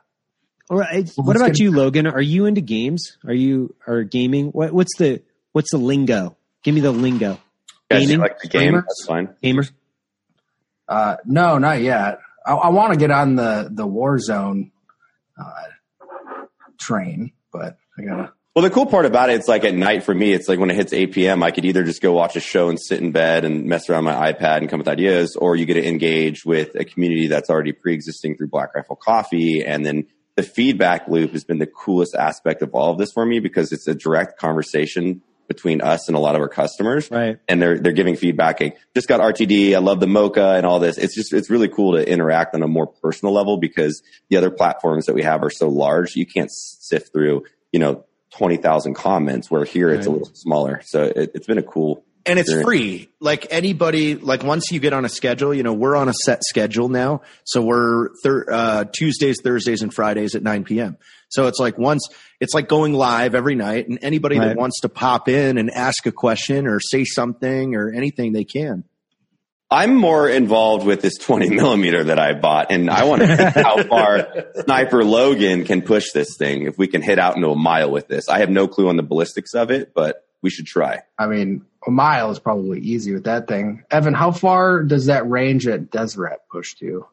All 0.70 0.78
right. 0.78 1.06
Well, 1.18 1.26
What 1.26 1.28
let's 1.38 1.40
about 1.42 1.48
get- 1.56 1.60
you, 1.60 1.72
Logan? 1.72 2.06
Are 2.08 2.22
you 2.22 2.46
into 2.46 2.62
games? 2.62 3.18
Are 3.26 3.34
you 3.34 3.74
are 3.88 4.04
gaming? 4.04 4.48
What, 4.48 4.74
what's 4.74 4.96
the 4.98 5.22
what's 5.54 5.72
the 5.72 5.78
lingo? 5.78 6.36
Give 6.64 6.76
me 6.76 6.82
the 6.82 6.92
lingo. 6.92 7.40
Guys, 7.90 8.02
Gaming? 8.08 8.20
like 8.20 8.40
the 8.40 8.48
game? 8.50 8.62
Streamer? 8.62 8.82
That's 8.82 9.06
fine. 9.06 9.36
Gamer. 9.44 9.64
uh, 10.88 11.18
no, 11.26 11.58
not 11.60 11.82
yet. 11.82 12.20
I, 12.46 12.54
I 12.54 12.70
want 12.70 12.94
to 12.94 13.00
get 13.00 13.12
on 13.12 13.36
the 13.36 13.70
the 13.72 13.88
Warzone 13.88 14.72
uh, 15.40 15.64
train, 16.80 17.32
but 17.54 17.78
I 17.98 18.04
gotta. 18.04 18.34
Well, 18.56 18.64
the 18.64 18.70
cool 18.70 18.86
part 18.86 19.06
about 19.06 19.30
it, 19.30 19.34
it's 19.34 19.50
like 19.50 19.66
at 19.66 19.76
night 19.76 20.04
for 20.04 20.16
me, 20.16 20.32
it's 20.32 20.48
like 20.48 20.60
when 20.60 20.72
it 20.72 20.78
hits 20.78 20.94
8 20.94 21.12
p.m., 21.12 21.44
I 21.44 21.52
could 21.52 21.66
either 21.66 21.84
just 21.84 22.02
go 22.02 22.14
watch 22.14 22.38
a 22.38 22.40
show 22.40 22.70
and 22.70 22.80
sit 22.80 23.02
in 23.02 23.12
bed 23.12 23.44
and 23.44 23.66
mess 23.66 23.90
around 23.90 24.06
my 24.06 24.32
iPad 24.32 24.60
and 24.60 24.70
come 24.70 24.80
with 24.80 24.88
ideas, 24.88 25.36
or 25.36 25.58
you 25.58 25.66
get 25.66 25.74
to 25.74 25.86
engage 25.86 26.46
with 26.46 26.74
a 26.76 26.86
community 26.86 27.28
that's 27.28 27.50
already 27.50 27.74
pre-existing 27.74 28.38
through 28.38 28.48
Black 28.48 28.74
Rifle 28.74 28.96
Coffee. 28.96 29.62
And 29.62 29.86
then 29.86 30.08
the 30.38 30.44
feedback 30.44 31.10
loop 31.10 31.34
has 31.34 31.44
been 31.44 31.60
the 31.60 31.68
coolest 31.68 32.16
aspect 32.16 32.62
of 32.62 32.74
all 32.74 32.94
of 32.94 32.98
this 32.98 33.12
for 33.12 33.26
me 33.26 33.42
because 33.42 33.74
it's 33.74 33.90
a 33.90 33.94
direct 33.94 34.40
conversation 34.40 35.22
between 35.50 35.82
us 35.82 36.08
and 36.08 36.16
a 36.16 36.20
lot 36.22 36.36
of 36.36 36.42
our 36.42 36.48
customers. 36.48 37.12
Right. 37.12 37.38
And 37.50 37.62
they're, 37.62 37.78
they're 37.78 37.92
giving 37.92 38.16
feedback. 38.16 38.62
Like, 38.62 38.78
just 38.96 39.10
got 39.10 39.20
RTD. 39.20 39.76
I 39.76 39.80
love 39.80 40.00
the 40.00 40.08
mocha 40.08 40.52
and 40.52 40.66
all 40.66 40.80
this. 40.80 40.98
It's 40.98 41.14
just, 41.14 41.34
it's 41.34 41.50
really 41.50 41.68
cool 41.68 41.98
to 41.98 42.10
interact 42.10 42.56
on 42.56 42.64
a 42.64 42.70
more 42.70 42.88
personal 42.88 43.34
level 43.34 43.58
because 43.58 44.02
the 44.30 44.38
other 44.38 44.50
platforms 44.50 45.08
that 45.08 45.14
we 45.14 45.24
have 45.24 45.44
are 45.44 45.50
so 45.50 45.68
large. 45.68 46.16
You 46.16 46.26
can't 46.26 46.50
sift 46.50 47.12
through, 47.12 47.44
you 47.74 47.80
know, 47.80 48.06
20,000 48.38 48.94
comments 48.94 49.50
where 49.50 49.66
here 49.66 49.90
it's 49.90 50.08
a 50.08 50.12
little 50.12 50.30
smaller. 50.34 50.82
So 50.86 51.04
it, 51.04 51.32
it's 51.36 51.48
been 51.48 51.58
a 51.58 51.64
cool. 51.64 52.04
and 52.26 52.38
it's 52.40 52.50
experience. 52.50 52.66
free. 53.04 53.10
Like 53.20 53.48
anybody, 53.50 54.16
like 54.16 54.44
once 54.44 54.72
you 54.72 54.80
get 54.80 54.94
on 54.94 55.06
a 55.06 55.10
schedule, 55.10 55.54
you 55.54 55.64
know, 55.64 55.74
we're 55.74 55.96
on 55.96 56.10
a 56.10 56.14
set 56.14 56.44
schedule 56.44 56.90
now. 56.90 57.22
So 57.46 57.62
we're 57.62 58.10
thir- 58.24 58.46
uh, 58.52 58.86
Tuesdays, 58.92 59.38
Thursdays, 59.44 59.82
and 59.82 59.94
Fridays 59.94 60.36
at 60.36 60.44
9 60.44 60.64
p.m. 60.64 60.98
So 61.30 61.48
it's 61.48 61.60
like 61.60 61.78
once, 61.78 62.08
it's 62.40 62.54
like 62.54 62.68
going 62.68 62.94
live 62.94 63.36
every 63.36 63.56
night, 63.56 63.88
and 63.88 64.00
anybody 64.02 64.38
Right. 64.38 64.50
that 64.50 64.58
wants 64.58 64.82
to 64.82 64.90
pop 64.90 65.28
in 65.30 65.58
and 65.58 65.72
ask 65.72 66.06
a 66.06 66.12
question 66.12 66.68
or 66.68 66.80
say 66.80 67.04
something 67.04 67.76
or 67.76 67.92
anything, 67.92 68.34
they 68.34 68.44
can. 68.44 68.84
I'm 69.76 69.96
more 69.96 70.30
involved 70.30 70.86
with 70.86 71.02
this 71.02 71.18
20 71.18 71.50
millimeter 71.50 72.06
that 72.06 72.18
I 72.18 72.32
bought, 72.32 72.72
and 72.72 72.90
I 72.90 73.04
want 73.04 73.24
to 73.24 73.28
see 73.28 73.44
how 73.62 73.84
far 73.84 74.26
Sniper 74.64 75.04
Logan 75.04 75.66
can 75.66 75.82
push 75.82 76.14
this 76.14 76.38
thing. 76.38 76.64
If 76.64 76.78
we 76.78 76.88
can 76.88 77.02
hit 77.02 77.20
out 77.20 77.36
into 77.36 77.50
a 77.50 77.58
mile 77.58 77.92
with 77.92 78.08
this, 78.08 78.30
I 78.30 78.40
have 78.40 78.50
no 78.50 78.70
clue 78.70 78.88
on 78.88 78.96
the 78.96 79.04
ballistics 79.04 79.54
of 79.54 79.72
it, 79.72 79.94
but 79.94 80.26
we 80.42 80.50
should 80.50 80.66
try. 80.66 81.02
I 81.20 81.28
mean, 81.28 81.66
a 81.86 81.92
mile 81.92 82.32
is 82.32 82.40
probably 82.40 82.80
easy 82.80 83.14
with 83.14 83.26
that 83.26 83.50
thing. 83.50 83.84
Evan, 83.92 84.14
how 84.14 84.32
far 84.32 84.82
does 84.82 85.08
that 85.08 85.30
range 85.30 85.68
at 85.68 85.92
Deseret 85.92 86.40
push 86.50 86.76
to? 86.76 87.06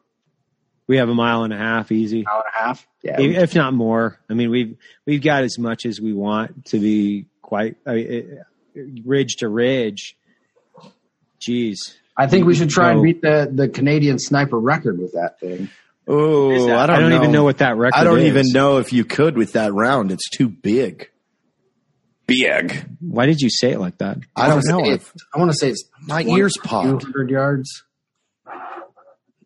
We 0.87 0.97
have 0.97 1.09
a 1.09 1.15
mile 1.15 1.43
and 1.43 1.51
a 1.51 1.57
half 1.57 1.91
easy, 1.91 2.25
Hour 2.25 2.45
and 2.45 2.53
a 2.55 2.65
half? 2.65 2.87
Yeah. 3.01 3.19
if 3.19 3.55
not 3.55 3.73
more. 3.73 4.21
I 4.29 4.35
mean, 4.35 4.49
we've 4.49 4.77
we've 5.05 5.21
got 5.21 5.43
as 5.43 5.59
much 5.59 5.85
as 5.85 5.99
we 5.99 6.13
want 6.13 6.67
to 6.67 6.79
be 6.79 7.25
quite 7.41 7.75
I 7.85 7.93
mean, 7.93 8.07
it, 8.73 9.05
ridge 9.05 9.35
to 9.39 9.49
ridge. 9.49 10.15
Jeez, 11.41 11.95
I 12.15 12.27
think 12.27 12.45
we 12.45 12.55
should 12.55 12.69
try 12.69 12.91
and 12.91 13.01
beat 13.01 13.21
the, 13.21 13.49
the 13.51 13.69
Canadian 13.69 14.19
sniper 14.19 14.59
record 14.59 14.99
with 14.99 15.13
that 15.13 15.39
thing. 15.39 15.69
Oh, 16.07 16.69
I 16.69 16.83
I 16.83 16.87
don't, 16.87 16.99
don't, 16.99 17.13
even 17.13 17.31
know 17.31 17.43
what 17.43 17.59
that 17.59 17.77
record. 17.77 17.97
I 17.97 18.03
don't 18.03 18.19
is. 18.19 18.25
even 18.25 18.47
know 18.51 18.77
if 18.77 18.91
you 18.91 19.05
could 19.05 19.37
with 19.37 19.53
that 19.53 19.73
round. 19.73 20.11
It's 20.11 20.29
too 20.29 20.49
big. 20.49 21.09
Big. 22.27 22.85
Why 22.99 23.25
did 23.25 23.39
you 23.41 23.49
say 23.49 23.71
it 23.71 23.79
like 23.79 23.97
that? 23.99 24.17
I 24.35 24.49
don't 24.49 24.65
know. 24.67 24.83
Say 24.83 24.91
if 24.91 25.13
I 25.33 25.39
want 25.39 25.51
to 25.51 25.57
say 25.57 25.69
it's 25.69 25.83
my 26.01 26.23
ears 26.23 26.53
popped. 26.61 27.01
200 27.01 27.29
yards. 27.29 27.83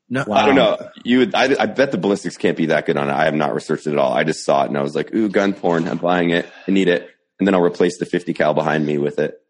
No, 0.10 0.26
I 0.32 0.46
don't 0.46 0.56
know. 0.56 0.90
You 1.04 1.20
would, 1.20 1.36
I, 1.36 1.56
I 1.60 1.66
bet 1.66 1.92
the 1.92 1.98
ballistics 1.98 2.38
can't 2.38 2.56
be 2.56 2.68
that 2.68 2.86
good 2.86 2.96
on 2.96 3.10
it. 3.10 3.14
I 3.14 3.26
have 3.26 3.34
not 3.34 3.54
researched 3.54 3.88
it 3.88 3.92
at 3.92 3.98
all. 3.98 4.14
I 4.14 4.24
just 4.24 4.46
saw 4.46 4.64
it 4.64 4.70
and 4.70 4.78
I 4.78 4.82
was 4.82 4.96
like, 4.96 5.14
ooh, 5.14 5.28
gun 5.28 5.54
porn. 5.54 5.88
I'm 5.88 5.98
buying 5.98 6.30
it. 6.30 6.48
I 6.66 6.72
need 6.72 6.88
it. 6.88 7.10
And 7.40 7.48
then 7.48 7.54
I'll 7.54 7.62
replace 7.62 8.00
the 8.00 8.06
50 8.06 8.34
cal 8.34 8.54
behind 8.54 8.86
me 8.86 8.98
with 8.98 9.20
it. 9.20 9.42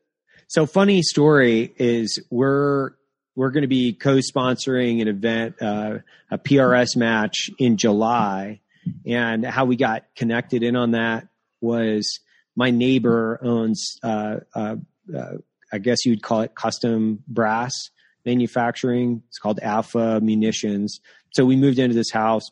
So 0.48 0.66
funny 0.66 1.04
story 1.04 1.74
is 1.78 2.20
we're 2.32 2.92
we're 3.38 3.52
going 3.52 3.62
to 3.62 3.68
be 3.68 3.94
co-sponsoring 3.94 5.00
an 5.00 5.08
event, 5.08 5.62
uh, 5.62 6.00
a 6.32 6.40
PRS 6.40 6.96
match 6.96 7.52
in 7.60 7.78
July, 7.78 8.62
and 9.06 9.46
how 9.46 9.66
we 9.66 9.76
got 9.76 10.06
connected 10.16 10.64
in 10.64 10.76
on 10.76 10.92
that 10.92 11.28
was 11.62 12.20
my 12.56 12.72
neighbor 12.72 13.40
owns, 13.44 14.00
uh, 14.02 14.38
uh, 14.56 14.78
uh, 15.16 15.34
I 15.72 15.78
guess 15.78 16.04
you'd 16.04 16.24
call 16.24 16.42
it 16.42 16.56
custom 16.56 17.24
brass 17.28 17.92
manufacturing. 18.26 19.22
It's 19.28 19.38
called 19.38 19.60
Alpha 19.62 20.20
Munitions. 20.20 21.00
So 21.36 21.46
we 21.46 21.56
moved 21.56 21.78
into 21.78 21.94
this 21.94 22.10
house, 22.10 22.50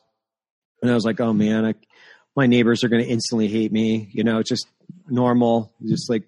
and 0.84 0.92
I 0.92 0.94
was 0.94 1.04
like, 1.04 1.20
oh 1.20 1.34
man, 1.34 1.66
I, 1.66 1.74
my 2.36 2.46
neighbors 2.46 2.84
are 2.84 2.90
going 2.90 3.04
to 3.04 3.10
instantly 3.10 3.48
hate 3.48 3.72
me. 3.72 4.08
You 4.12 4.24
know, 4.24 4.38
it's 4.38 4.50
just 4.50 4.68
normal, 5.08 5.74
just 5.84 6.12
like 6.12 6.26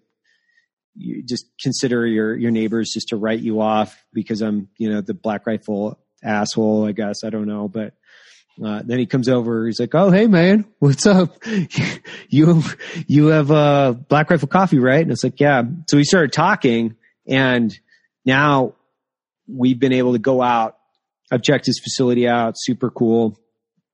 you 0.98 1.24
just 1.24 1.46
consider 1.62 2.06
your 2.06 2.36
your 2.36 2.51
neighbors 2.51 2.92
just 2.94 3.10
to 3.10 3.18
write 3.18 3.39
you 3.39 3.62
off 3.62 4.04
because 4.13 4.42
I'm 4.42 4.70
you 4.77 4.89
know 4.89 5.01
the 5.01 5.13
black 5.13 5.46
rifle 5.46 6.00
asshole 6.24 6.86
I 6.86 6.92
guess. 6.92 7.24
I 7.24 7.30
don't 7.30 7.48
know. 7.48 7.68
But 7.68 7.94
uh, 8.63 8.82
then 8.84 8.98
he 8.98 9.06
comes 9.06 9.30
over. 9.30 9.68
He's 9.68 9.80
like 9.80 9.94
oh 9.94 10.10
hey 10.10 10.27
man. 10.27 10.66
What's 10.80 11.06
up? 11.06 11.42
You 12.30 12.62
you 13.08 13.27
have 13.27 13.51
uh 13.51 13.94
black 13.94 14.30
rifle 14.30 14.50
coffee 14.50 14.80
right? 14.80 15.01
And 15.01 15.12
it's 15.12 15.24
like 15.24 15.39
yeah. 15.39 15.63
So 15.88 15.98
we 15.98 16.04
started 16.04 16.34
talking 16.34 16.96
and 17.25 17.77
now 18.25 18.74
we've 19.48 19.80
been 19.80 19.94
able 19.94 20.13
to 20.13 20.20
go 20.20 20.42
out 20.42 20.77
I've 21.32 21.42
checked 21.42 21.66
his 21.66 21.80
facility 21.84 22.27
out 22.27 22.56
super 22.58 22.89
cool. 22.89 23.39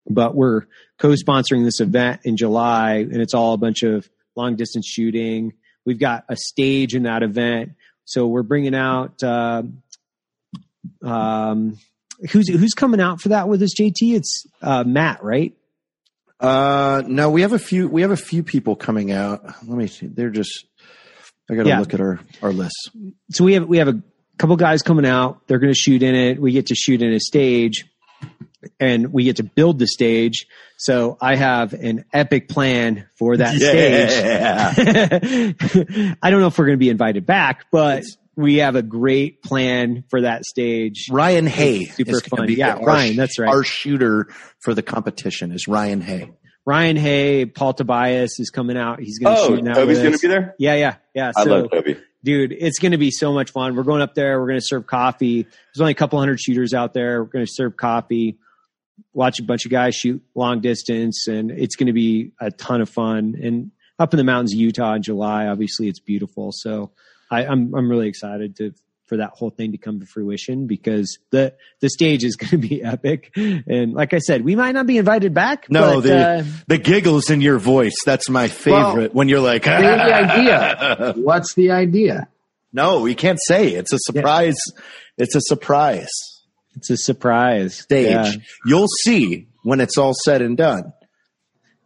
But 0.08 0.36
we're 0.36 0.64
co-sponsoring 1.00 1.64
this 1.64 1.80
event 1.80 2.22
in 2.24 2.38
July 2.38 2.98
and 2.98 3.18
it's 3.18 3.34
all 3.34 3.54
a 3.54 3.58
bunch 3.58 3.84
of 3.84 4.10
long 4.36 4.56
distance 4.56 4.88
shooting 4.88 5.54
We've 5.86 6.00
got 6.00 6.26
a 6.30 6.36
stage 6.36 6.96
in 6.96 7.04
that 7.04 7.24
event, 7.24 7.74
so 8.06 8.28
we're 8.28 8.44
bringing 8.44 8.76
out. 8.76 9.22
Uh, 9.22 9.64
um, 11.02 11.78
who's 12.32 12.50
who's 12.50 12.74
coming 12.74 13.00
out 13.02 13.22
for 13.22 13.30
that 13.30 13.48
with 13.48 13.62
us, 13.62 13.74
JT? 13.80 13.94
It's 14.16 14.46
uh, 14.62 14.84
Matt, 14.84 15.24
right? 15.24 15.54
Uh, 16.40 17.04
no, 17.08 17.30
we 17.30 17.42
have 17.42 17.54
a 17.54 17.60
few. 17.60 17.88
We 17.88 18.02
have 18.02 18.12
a 18.12 18.18
few 18.18 18.44
people 18.44 18.76
coming 18.76 19.12
out. 19.12 19.44
Let 19.68 19.78
me 19.78 19.88
see. 19.88 20.08
They're 20.08 20.30
just. 20.30 20.66
I 21.50 21.56
got 21.56 21.64
to 21.64 21.70
Yeah. 21.70 21.80
look 21.80 21.94
at 21.94 22.00
our 22.00 22.20
our 22.42 22.54
list. 22.54 22.92
So 23.32 23.44
we 23.44 23.54
have 23.54 23.68
we 23.68 23.78
have 23.78 23.88
a 23.90 24.02
couple 24.38 24.56
guys 24.56 24.82
coming 24.82 25.06
out. 25.06 25.48
They're 25.48 25.60
going 25.60 25.74
to 25.74 25.78
shoot 25.80 26.02
in 26.02 26.16
it. 26.16 26.42
We 26.42 26.52
get 26.54 26.68
to 26.68 26.76
shoot 26.76 27.02
in 27.02 27.14
a 27.14 27.20
stage, 27.20 27.86
and 28.80 29.12
we 29.14 29.24
get 29.26 29.38
to 29.38 29.44
build 29.44 29.80
the 29.80 29.88
stage. 29.88 30.46
So 30.78 31.18
I 31.22 31.36
have 31.36 31.74
an 31.74 32.06
epic 32.14 32.50
plan 32.50 33.08
for 33.18 33.38
that 33.38 33.56
stage. 33.56 34.12
I 36.22 36.32
don't 36.32 36.42
know 36.42 36.48
if 36.48 36.58
we're 36.58 36.66
going 36.66 36.78
to 36.78 36.84
be 36.84 36.90
invited 36.90 37.26
back, 37.26 37.66
but 37.72 38.04
we 38.36 38.58
have 38.58 38.76
a 38.76 38.82
great 38.82 39.44
plan 39.44 40.04
for 40.10 40.22
that 40.22 40.44
stage. 40.46 41.08
Ryan 41.12 41.46
Hay, 41.48 41.86
Super 41.86 42.12
is 42.12 42.22
fun. 42.22 42.48
be 42.48 42.56
Yeah, 42.56 42.76
our- 42.76 42.86
Ryan, 42.86 43.16
that's 43.16 43.38
right. 43.40 43.50
Our 43.50 43.64
shooter 43.64 44.28
for 44.60 44.74
the 44.74 44.82
competition 44.82 45.52
is 45.52 45.68
Ryan 45.68 46.02
Hay. 46.02 46.32
Ryan 46.66 46.96
Hay, 46.98 47.46
Paul 47.46 47.74
Tobias 47.74 48.40
is 48.40 48.50
coming 48.50 48.78
out. 48.78 49.00
He's 49.00 49.20
going 49.20 49.36
to 49.36 49.42
Oh, 49.42 49.48
shoot 49.50 49.64
now. 49.64 49.74
that. 49.74 49.82
Toby's 49.82 50.00
going 50.00 50.14
to 50.14 50.20
be 50.20 50.28
there? 50.30 50.56
Yeah, 50.58 50.76
yeah, 50.76 50.96
yeah. 51.14 51.32
I 51.36 51.44
So, 51.44 51.50
love 51.50 51.72
Toby. 51.72 51.98
dude, 52.24 52.54
it's 52.54 52.80
going 52.80 52.94
to 52.94 52.98
be 52.98 53.12
so 53.12 53.34
much 53.34 53.52
fun. 53.52 53.76
We're 53.76 53.84
going 53.84 54.02
up 54.02 54.16
there. 54.16 54.40
We're 54.40 54.48
going 54.48 54.60
to 54.62 54.66
serve 54.66 54.88
coffee. 54.88 55.44
There's 55.44 55.82
only 55.82 55.92
a 55.92 55.96
couple 55.96 56.20
hundred 56.20 56.40
shooters 56.40 56.74
out 56.74 56.94
there. 56.94 57.22
We're 57.22 57.30
going 57.30 57.46
to 57.46 57.52
serve 57.54 57.76
coffee, 57.76 58.38
watch 59.14 59.40
a 59.40 59.44
bunch 59.44 59.66
of 59.66 59.72
guys 59.72 59.96
shoot 59.96 60.22
long 60.36 60.62
distance, 60.62 61.28
and 61.28 61.52
it's 61.52 61.76
going 61.76 61.88
to 61.88 61.94
be 61.94 62.32
a 62.40 62.52
ton 62.52 62.82
of 62.82 62.90
fun. 62.90 63.36
And 63.42 63.72
up 64.00 64.14
in 64.14 64.18
the 64.18 64.24
mountains 64.24 64.54
of 64.54 64.60
Utah 64.60 64.96
in 64.96 65.04
July, 65.04 65.48
obviously, 65.48 65.88
it's 65.88 66.00
beautiful. 66.00 66.52
So 66.54 66.92
I, 67.32 67.46
I'm 67.46 67.74
I'm 67.74 67.90
really 67.90 68.08
excited 68.08 68.56
to 68.58 68.74
for 69.06 69.18
that 69.18 69.32
whole 69.32 69.50
thing 69.50 69.74
to 69.74 69.78
come 69.78 70.00
to 70.00 70.06
fruition 70.06 70.66
because 70.66 71.18
the 71.32 71.54
the 71.82 71.90
stage 71.90 72.24
is 72.24 72.36
going 72.38 72.50
to 72.52 72.58
be 72.58 72.84
epic. 72.84 73.32
And 73.36 73.94
like 73.94 74.14
I 74.14 74.20
said, 74.20 74.44
we 74.44 74.56
might 74.56 74.74
not 74.74 74.88
be 74.88 74.98
invited 74.98 75.34
back. 75.34 75.70
No, 75.70 75.96
but, 75.96 76.02
the 76.02 76.28
uh, 76.28 76.44
the 76.68 76.78
giggles 76.78 77.30
in 77.30 77.42
your 77.42 77.60
voice. 77.60 77.96
That's 78.06 78.30
my 78.30 78.48
favorite. 78.48 79.14
when 79.14 79.30
you're 79.30 79.40
like, 79.42 79.66
Say 79.66 79.82
the 79.82 80.14
idea. 80.14 81.14
What's 81.18 81.54
the 81.56 81.72
idea? 81.72 82.28
no, 82.76 83.02
we 83.02 83.14
can't 83.14 83.40
say. 83.48 83.70
It's 83.74 83.94
a 83.94 84.00
surprise. 84.00 84.58
It's 85.18 85.36
a 85.36 85.42
surprise 85.42 86.10
it's 86.76 86.90
a 86.90 86.98
surprise 86.98 87.76
stage. 87.76 88.10
Yeah. 88.10 88.32
You'll 88.66 88.88
see 88.88 89.48
when 89.64 89.80
it's 89.80 89.98
all 89.98 90.14
said 90.14 90.42
and 90.42 90.58
done. 90.58 90.94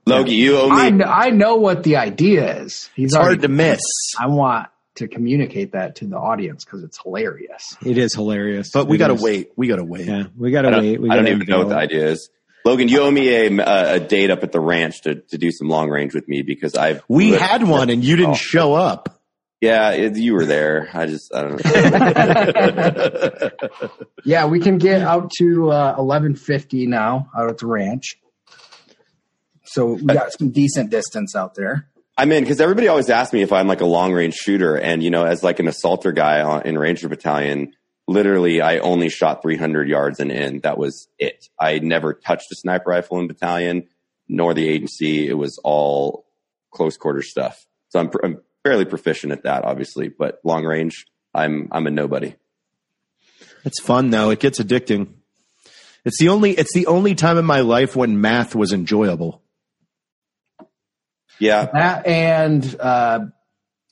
Logie, 0.05 0.35
you 0.35 0.57
owe 0.57 0.69
I, 0.69 0.89
me. 0.91 0.99
kn- 0.99 1.09
I 1.09 1.29
know 1.31 1.55
what 1.57 1.83
the 1.83 1.97
idea 1.97 2.61
is. 2.61 2.89
He's 2.95 3.07
It's 3.07 3.15
already, 3.15 3.27
hard 3.35 3.41
to 3.41 3.47
miss. 3.49 3.81
I 4.17 4.27
want 4.27 4.67
to 4.95 5.07
communicate 5.07 5.73
that 5.73 5.97
to 5.97 6.07
the 6.07 6.15
audience 6.17 6.63
because 6.63 6.83
it's 6.83 6.97
hilarious. 7.01 7.75
It 7.85 7.97
is 7.97 8.13
hilarious. 8.15 8.71
But 8.73 8.87
we 8.87 8.97
got 8.97 9.07
to 9.09 9.15
wait. 9.15 9.51
We 9.57 9.67
got 9.67 9.75
to 9.75 9.83
wait. 9.83 10.07
Yeah, 10.07 10.23
we 10.37 10.51
got 10.51 10.61
to 10.61 10.69
I 10.69 10.71
don't, 10.71 10.81
wait. 10.83 11.01
We 11.01 11.09
I 11.09 11.15
don't 11.15 11.25
gotta 11.25 11.35
even 11.35 11.47
know 11.47 11.57
what 11.59 11.69
the 11.69 11.75
idea 11.77 12.07
is. 12.07 12.29
Logan, 12.65 12.87
you 12.87 13.01
owe 13.01 13.11
me 13.11 13.29
a, 13.29 13.49
a, 13.59 13.93
a 13.95 13.99
date 13.99 14.29
up 14.31 14.43
at 14.43 14.51
the 14.51 14.59
ranch 14.59 15.01
to, 15.03 15.15
to 15.15 15.37
do 15.37 15.51
some 15.51 15.69
long 15.69 15.89
range 15.89 16.13
with 16.13 16.27
me 16.27 16.41
because 16.41 16.75
I've. 16.75 17.01
We 17.07 17.31
had 17.31 17.63
one 17.63 17.89
and 17.89 18.03
you 18.03 18.15
didn't 18.15 18.35
show 18.35 18.73
up. 18.73 19.16
Yeah, 19.61 19.91
it, 19.91 20.15
you 20.15 20.33
were 20.35 20.45
there. 20.45 20.89
I 20.93 21.07
just, 21.07 21.33
I 21.33 21.41
don't 21.41 21.65
know. 21.65 23.49
Yeah, 24.23 24.45
we 24.45 24.59
can 24.59 24.77
get 24.77 25.01
out 25.01 25.31
to 25.39 25.71
uh, 25.71 25.95
eleven 25.97 26.35
fifty 26.35 26.85
now 26.85 27.29
out 27.35 27.49
at 27.49 27.57
the 27.59 27.67
ranch. 27.67 28.19
So 29.63 29.93
we 29.93 30.05
got 30.05 30.33
some 30.33 30.49
decent 30.49 30.89
distance 30.89 31.35
out 31.35 31.55
there. 31.55 31.87
I'm 32.17 32.31
in 32.31 32.43
because 32.43 32.59
everybody 32.59 32.87
always 32.87 33.09
asks 33.09 33.31
me 33.31 33.41
if 33.41 33.53
I'm 33.53 33.67
like 33.67 33.81
a 33.81 33.85
long 33.85 34.11
range 34.11 34.33
shooter, 34.33 34.75
and 34.75 35.01
you 35.01 35.09
know, 35.11 35.23
as 35.25 35.43
like 35.43 35.59
an 35.59 35.67
assaulter 35.67 36.11
guy 36.11 36.61
in 36.61 36.77
Ranger 36.77 37.07
Battalion, 37.07 37.73
literally 38.07 38.61
I 38.61 38.79
only 38.79 39.09
shot 39.09 39.41
300 39.41 39.87
yards 39.87 40.19
and 40.19 40.31
in. 40.31 40.59
That 40.61 40.77
was 40.77 41.07
it. 41.17 41.47
I 41.59 41.79
never 41.79 42.13
touched 42.13 42.51
a 42.51 42.55
sniper 42.55 42.89
rifle 42.89 43.19
in 43.19 43.27
battalion, 43.27 43.87
nor 44.27 44.53
the 44.53 44.67
agency. 44.67 45.27
It 45.27 45.37
was 45.37 45.59
all 45.63 46.25
close 46.71 46.97
quarter 46.97 47.21
stuff. 47.21 47.65
So 47.89 47.99
I'm, 47.99 48.09
I'm 48.23 48.41
fairly 48.67 48.85
proficient 48.85 49.31
at 49.31 49.43
that, 49.43 49.63
obviously, 49.63 50.09
but 50.09 50.39
long 50.43 50.65
range, 50.65 51.05
I'm 51.33 51.69
I'm 51.71 51.87
a 51.87 51.91
nobody. 51.91 52.35
It's 53.63 53.79
fun 53.81 54.09
though. 54.09 54.29
It 54.29 54.39
gets 54.39 54.59
addicting. 54.59 55.13
It's 56.05 56.19
the 56.19 56.29
only 56.29 56.51
it's 56.51 56.73
the 56.73 56.87
only 56.87 57.15
time 57.15 57.37
in 57.37 57.45
my 57.45 57.61
life 57.61 57.95
when 57.95 58.19
math 58.21 58.55
was 58.55 58.73
enjoyable. 58.73 59.41
Yeah, 61.39 61.67
That 61.71 62.07
and 62.07 62.75
uh, 62.79 63.19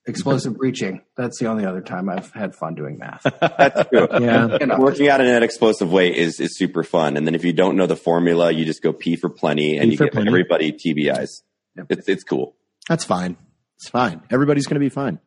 explosive 0.08 0.58
breaching. 0.58 1.04
That's 1.16 1.40
the 1.40 1.46
only 1.46 1.64
other 1.66 1.82
time 1.82 2.10
I've 2.10 2.32
had 2.32 2.56
fun 2.56 2.74
doing 2.74 2.98
math. 2.98 3.22
that's 3.40 3.88
true. 3.90 4.08
Yeah. 4.20 4.58
You 4.60 4.66
know. 4.66 4.80
Working 4.80 5.10
out 5.10 5.22
in 5.22 5.28
an 5.28 5.44
explosive 5.44 5.92
way 5.92 6.16
is 6.16 6.40
is 6.40 6.58
super 6.58 6.84
fun. 6.84 7.18
And 7.18 7.28
then 7.28 7.36
if 7.36 7.46
you 7.46 7.54
don't 7.54 7.76
know 7.78 7.86
the 7.86 7.96
formula, 7.96 8.52
you 8.52 8.66
just 8.66 8.82
go 8.82 8.92
P 8.94 9.16
for 9.16 9.30
plenty, 9.30 9.78
and 9.78 9.90
P 9.90 9.92
you 9.92 9.98
get 9.98 10.12
plenty. 10.14 10.28
everybody 10.30 10.72
TBIs. 10.72 11.44
Yep. 11.78 11.86
It's 11.90 12.10
it's 12.10 12.24
cool. 12.24 12.56
That's 12.90 13.04
fine. 13.04 13.38
It's 13.78 13.90
fine. 13.90 14.22
Everybody's 14.32 14.66
going 14.68 14.76
to 14.76 14.80
be 14.80 14.90
fine. 14.90 15.20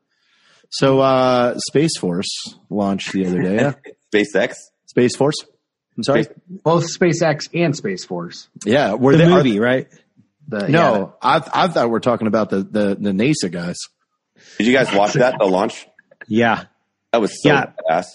So, 0.70 1.00
uh, 1.00 1.58
Space 1.68 1.96
Force 1.98 2.28
launched 2.70 3.12
the 3.12 3.26
other 3.26 3.42
day. 3.42 3.54
Yeah. 3.56 3.72
SpaceX. 4.14 4.54
Space 4.86 5.16
Force. 5.16 5.36
I'm 5.96 6.02
sorry. 6.02 6.24
Space- 6.24 6.36
Both 6.64 6.86
SpaceX 6.98 7.48
and 7.54 7.76
Space 7.76 8.04
Force. 8.04 8.48
Yeah. 8.64 8.94
Were 8.94 9.12
The 9.12 9.18
they, 9.18 9.24
are- 9.24 9.36
movie, 9.36 9.60
right? 9.60 9.86
The, 10.48 10.60
yeah, 10.60 10.66
no, 10.70 11.14
I, 11.20 11.42
I 11.52 11.68
thought 11.68 11.90
we 11.90 11.96
are 11.96 12.00
talking 12.00 12.26
about 12.26 12.48
the, 12.48 12.62
the, 12.62 12.96
the 12.98 13.10
NASA 13.10 13.50
guys. 13.52 13.76
Did 14.56 14.66
you 14.66 14.72
guys 14.72 14.90
watch 14.94 15.12
that? 15.14 15.36
The 15.38 15.44
launch. 15.44 15.86
Yeah. 16.26 16.64
That 17.12 17.20
was 17.20 17.42
so 17.42 17.50
Yeah. 17.50 17.72
badass. 17.90 18.06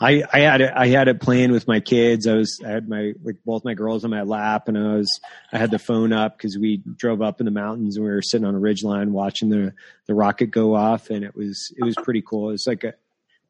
I, 0.00 0.24
I 0.32 0.40
had 0.40 0.60
it, 0.60 0.72
I 0.74 0.88
had 0.88 1.06
it 1.06 1.20
playing 1.20 1.52
with 1.52 1.68
my 1.68 1.78
kids. 1.78 2.26
I 2.26 2.34
was, 2.34 2.60
I 2.66 2.70
had 2.70 2.88
my, 2.88 3.12
like 3.22 3.36
both 3.44 3.64
my 3.64 3.74
girls 3.74 4.04
on 4.04 4.10
my 4.10 4.22
lap 4.22 4.66
and 4.66 4.76
I 4.76 4.96
was, 4.96 5.20
I 5.52 5.58
had 5.58 5.70
the 5.70 5.78
phone 5.78 6.12
up 6.12 6.36
because 6.36 6.58
we 6.58 6.78
drove 6.78 7.22
up 7.22 7.40
in 7.40 7.44
the 7.44 7.52
mountains 7.52 7.96
and 7.96 8.04
we 8.04 8.10
were 8.10 8.20
sitting 8.20 8.46
on 8.46 8.56
a 8.56 8.58
ridge 8.58 8.82
line 8.82 9.12
watching 9.12 9.50
the, 9.50 9.72
the 10.06 10.14
rocket 10.14 10.46
go 10.46 10.74
off. 10.74 11.10
And 11.10 11.24
it 11.24 11.36
was, 11.36 11.72
it 11.76 11.84
was 11.84 11.94
pretty 11.94 12.22
cool. 12.22 12.50
It's 12.50 12.66
like 12.66 12.82
a, 12.82 12.94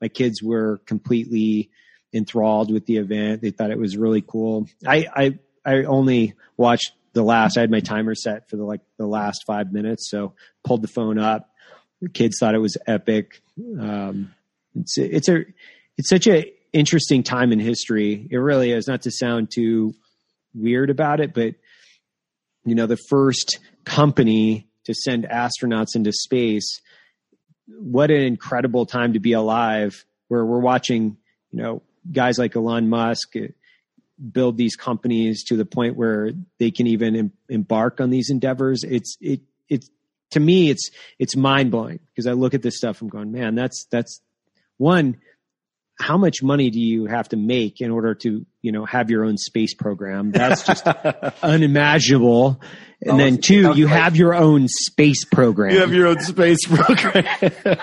my 0.03 0.09
kids 0.09 0.43
were 0.43 0.83
completely 0.85 1.71
enthralled 2.13 2.71
with 2.71 2.85
the 2.85 2.99
event. 2.99 3.41
They 3.41 3.51
thought 3.51 3.71
it 3.71 3.79
was 3.79 3.97
really 3.97 4.23
cool. 4.23 4.69
I, 4.87 5.07
I, 5.17 5.39
I 5.65 5.85
only 5.85 6.35
watched 6.59 6.93
the 7.15 7.23
last, 7.23 7.57
I 7.57 7.63
had 7.63 7.71
my 7.71 7.81
timer 7.81 8.15
set 8.15 8.51
for 8.51 8.57
the, 8.57 8.65
like 8.65 8.83
the 8.99 9.07
last 9.07 9.45
five 9.47 9.73
minutes. 9.73 10.11
So 10.11 10.35
pulled 10.63 10.83
the 10.83 10.89
phone 10.89 11.19
up. 11.19 11.49
The 12.03 12.11
kids 12.11 12.37
thought 12.39 12.55
it 12.55 12.59
was 12.59 12.77
epic. 12.87 13.41
Um, 13.59 14.35
it's, 14.75 14.99
it's 14.99 15.29
a, 15.31 15.45
it's 15.97 16.09
such 16.09 16.27
a 16.27 16.53
interesting 16.73 17.23
time 17.23 17.53
in 17.53 17.61
history. 17.61 18.27
It 18.31 18.37
really 18.37 18.73
is. 18.73 18.87
Not 18.87 19.03
to 19.03 19.11
sound 19.11 19.51
too 19.55 19.95
weird 20.55 20.91
about 20.91 21.21
it, 21.21 21.35
but 21.35 21.55
you 22.65 22.75
know, 22.75 22.87
the 22.87 22.99
first 23.09 23.59
company 23.85 24.67
to 24.85 24.95
send 24.95 25.25
astronauts 25.25 25.95
into 25.95 26.13
space. 26.13 26.81
What 27.67 28.11
an 28.11 28.23
incredible 28.23 28.87
time 28.87 29.15
to 29.15 29.21
be 29.21 29.33
alive! 29.33 30.05
Where 30.29 30.45
we're 30.45 30.61
watching, 30.61 31.17
you 31.51 31.63
know, 31.63 31.83
guys 32.11 32.39
like 32.39 32.57
Elon 32.57 32.89
Musk 32.89 33.37
uh, 33.37 33.49
build 34.33 34.57
these 34.57 34.77
companies 34.77 35.45
to 35.45 35.57
the 35.57 35.65
point 35.65 35.97
where 35.97 36.33
they 36.59 36.71
can 36.71 36.87
even 36.87 37.17
em- 37.17 37.33
embark 37.49 38.01
on 38.01 38.11
these 38.11 38.31
endeavors. 38.31 38.85
It's 38.85 39.17
it 39.21 39.41
it's 39.69 39.91
to 40.33 40.41
me 40.41 40.71
it's 40.71 40.91
it's 41.19 41.37
mind 41.37 41.71
blowing 41.71 42.01
because 42.09 42.27
I 42.27 42.33
look 42.33 42.55
at 42.55 42.63
this 42.63 42.77
stuff. 42.77 43.01
I'm 43.01 43.09
going, 43.09 43.33
man, 43.33 43.55
that's 43.55 43.87
that's 43.91 44.21
one 44.77 45.17
how 45.99 46.17
much 46.17 46.43
money 46.43 46.71
do 46.71 46.81
you 46.81 47.07
have 47.07 47.29
to 47.29 47.37
make 47.37 47.81
in 47.81 47.91
order 47.91 48.15
to 48.15 48.45
you 48.65 48.73
know 48.73 48.85
have 48.85 49.11
your 49.11 49.25
own 49.25 49.37
space 49.37 49.75
program 49.75 50.33
that's 50.41 50.63
just 50.65 50.87
unimaginable 51.43 52.61
and 53.03 53.13
Oh, 53.13 53.17
then 53.19 53.37
two 53.39 53.65
sounds 53.65 53.77
you 53.79 53.87
have 53.87 54.17
your 54.17 54.35
own 54.35 54.67
space 54.67 55.27
program 55.27 55.75
You 55.75 55.81
have 55.81 55.93
your 55.93 56.07
own 56.07 56.21
space 56.21 56.65
program. 56.67 57.27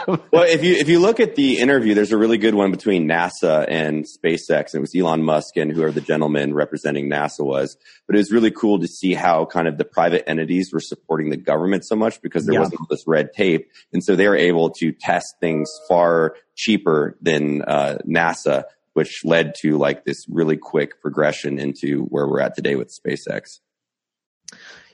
Well, 0.32 0.44
if 0.44 0.64
you 0.64 0.74
if 0.76 0.90
you 0.90 1.00
look 1.00 1.20
at 1.20 1.36
the 1.36 1.60
interview, 1.60 1.94
there's 1.94 2.12
a 2.12 2.18
really 2.18 2.40
good 2.40 2.56
one 2.56 2.72
between 2.72 3.08
NASA 3.08 3.66
and 3.70 4.06
SpaceX. 4.06 4.74
It 4.74 4.80
was 4.80 4.96
Elon 4.96 5.22
Musk 5.24 5.58
and 5.58 5.72
whoever 5.72 5.92
the 5.92 6.02
gentleman 6.02 6.54
representing 6.56 7.08
NASA 7.10 7.46
was. 7.46 7.78
But 8.08 8.16
it 8.16 8.20
was 8.20 8.32
really 8.32 8.50
cool 8.50 8.80
to 8.80 8.88
see 8.88 9.14
how 9.14 9.46
kind 9.46 9.68
of 9.68 9.78
the 9.78 9.86
private 9.86 10.28
entities 10.28 10.72
were 10.74 10.80
supporting 10.80 11.30
the 11.30 11.38
government 11.38 11.86
so 11.86 11.96
much 11.96 12.20
because 12.22 12.46
there 12.46 12.54
Yeah. 12.56 12.62
wasn't 12.62 12.82
all 12.82 12.88
this 12.90 13.04
red 13.06 13.34
tape, 13.34 13.70
and 13.94 14.04
so 14.04 14.16
they 14.16 14.28
were 14.28 14.38
able 14.38 14.72
to 14.80 14.92
test 14.92 15.36
things 15.40 15.70
far 15.88 16.36
cheaper 16.56 17.18
than 17.22 17.62
uh, 17.64 17.98
NASA, 18.08 18.64
which 18.94 19.22
led 19.24 19.54
to 19.62 19.78
like 19.78 20.04
this 20.06 20.26
really 20.30 20.58
quick 20.58 21.02
progression 21.02 21.60
into 21.60 22.04
where 22.06 22.28
we're 22.28 22.42
at 22.42 22.56
today 22.56 22.76
with 22.76 22.90
SpaceX. 22.90 23.60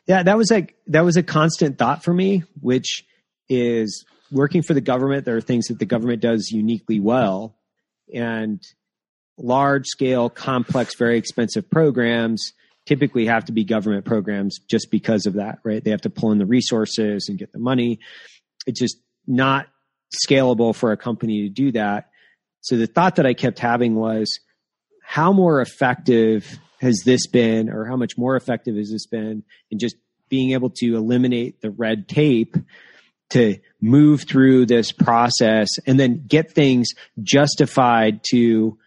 yeah 0.05 0.23
that 0.23 0.37
was 0.37 0.51
like 0.51 0.75
that 0.87 1.01
was 1.01 1.17
a 1.17 1.23
constant 1.23 1.77
thought 1.77 2.03
for 2.03 2.13
me 2.13 2.43
which 2.59 3.03
is 3.49 4.05
working 4.31 4.61
for 4.61 4.73
the 4.73 4.81
government. 4.81 5.25
There 5.25 5.37
are 5.37 5.41
things 5.41 5.67
that 5.67 5.79
the 5.79 5.85
government 5.85 6.21
does 6.21 6.51
uniquely 6.51 6.99
well 6.99 7.55
and 8.13 8.61
large 9.37 9.85
scale 9.85 10.29
complex 10.29 10.95
very 10.97 11.17
expensive 11.17 11.69
programs 11.69 12.53
typically 12.85 13.25
have 13.25 13.45
to 13.45 13.51
be 13.51 13.63
government 13.63 14.05
programs 14.05 14.59
just 14.69 14.89
because 14.89 15.25
of 15.25 15.33
that 15.33 15.59
right? 15.63 15.83
They 15.83 15.91
have 15.91 16.01
to 16.01 16.09
pull 16.09 16.31
in 16.31 16.37
the 16.37 16.45
resources 16.45 17.27
and 17.29 17.37
get 17.37 17.51
the 17.51 17.59
money. 17.59 17.99
It's 18.65 18.79
just 18.79 18.97
not 19.27 19.67
scalable 20.25 20.73
for 20.73 20.91
a 20.91 20.97
company 20.97 21.43
to 21.43 21.49
do 21.49 21.71
that 21.73 22.09
so 22.61 22.77
the 22.77 22.87
thought 22.87 23.15
that 23.15 23.25
i 23.25 23.33
kept 23.33 23.59
having 23.59 23.95
was 23.95 24.39
how 25.03 25.31
more 25.31 25.61
effective 25.61 26.59
has 26.79 27.01
this 27.05 27.27
been 27.27 27.69
or 27.69 27.85
how 27.85 27.95
much 27.95 28.17
more 28.17 28.35
effective 28.35 28.75
has 28.75 28.91
this 28.91 29.07
been 29.07 29.43
in 29.71 29.79
just 29.79 29.95
being 30.29 30.51
able 30.51 30.69
to 30.69 30.95
eliminate 30.95 31.61
the 31.61 31.71
red 31.71 32.07
tape 32.07 32.55
to 33.29 33.57
move 33.81 34.23
through 34.23 34.65
this 34.65 34.91
process 34.91 35.67
and 35.85 35.99
then 35.99 36.23
get 36.27 36.51
things 36.51 36.89
justified 37.21 38.21
to 38.29 38.77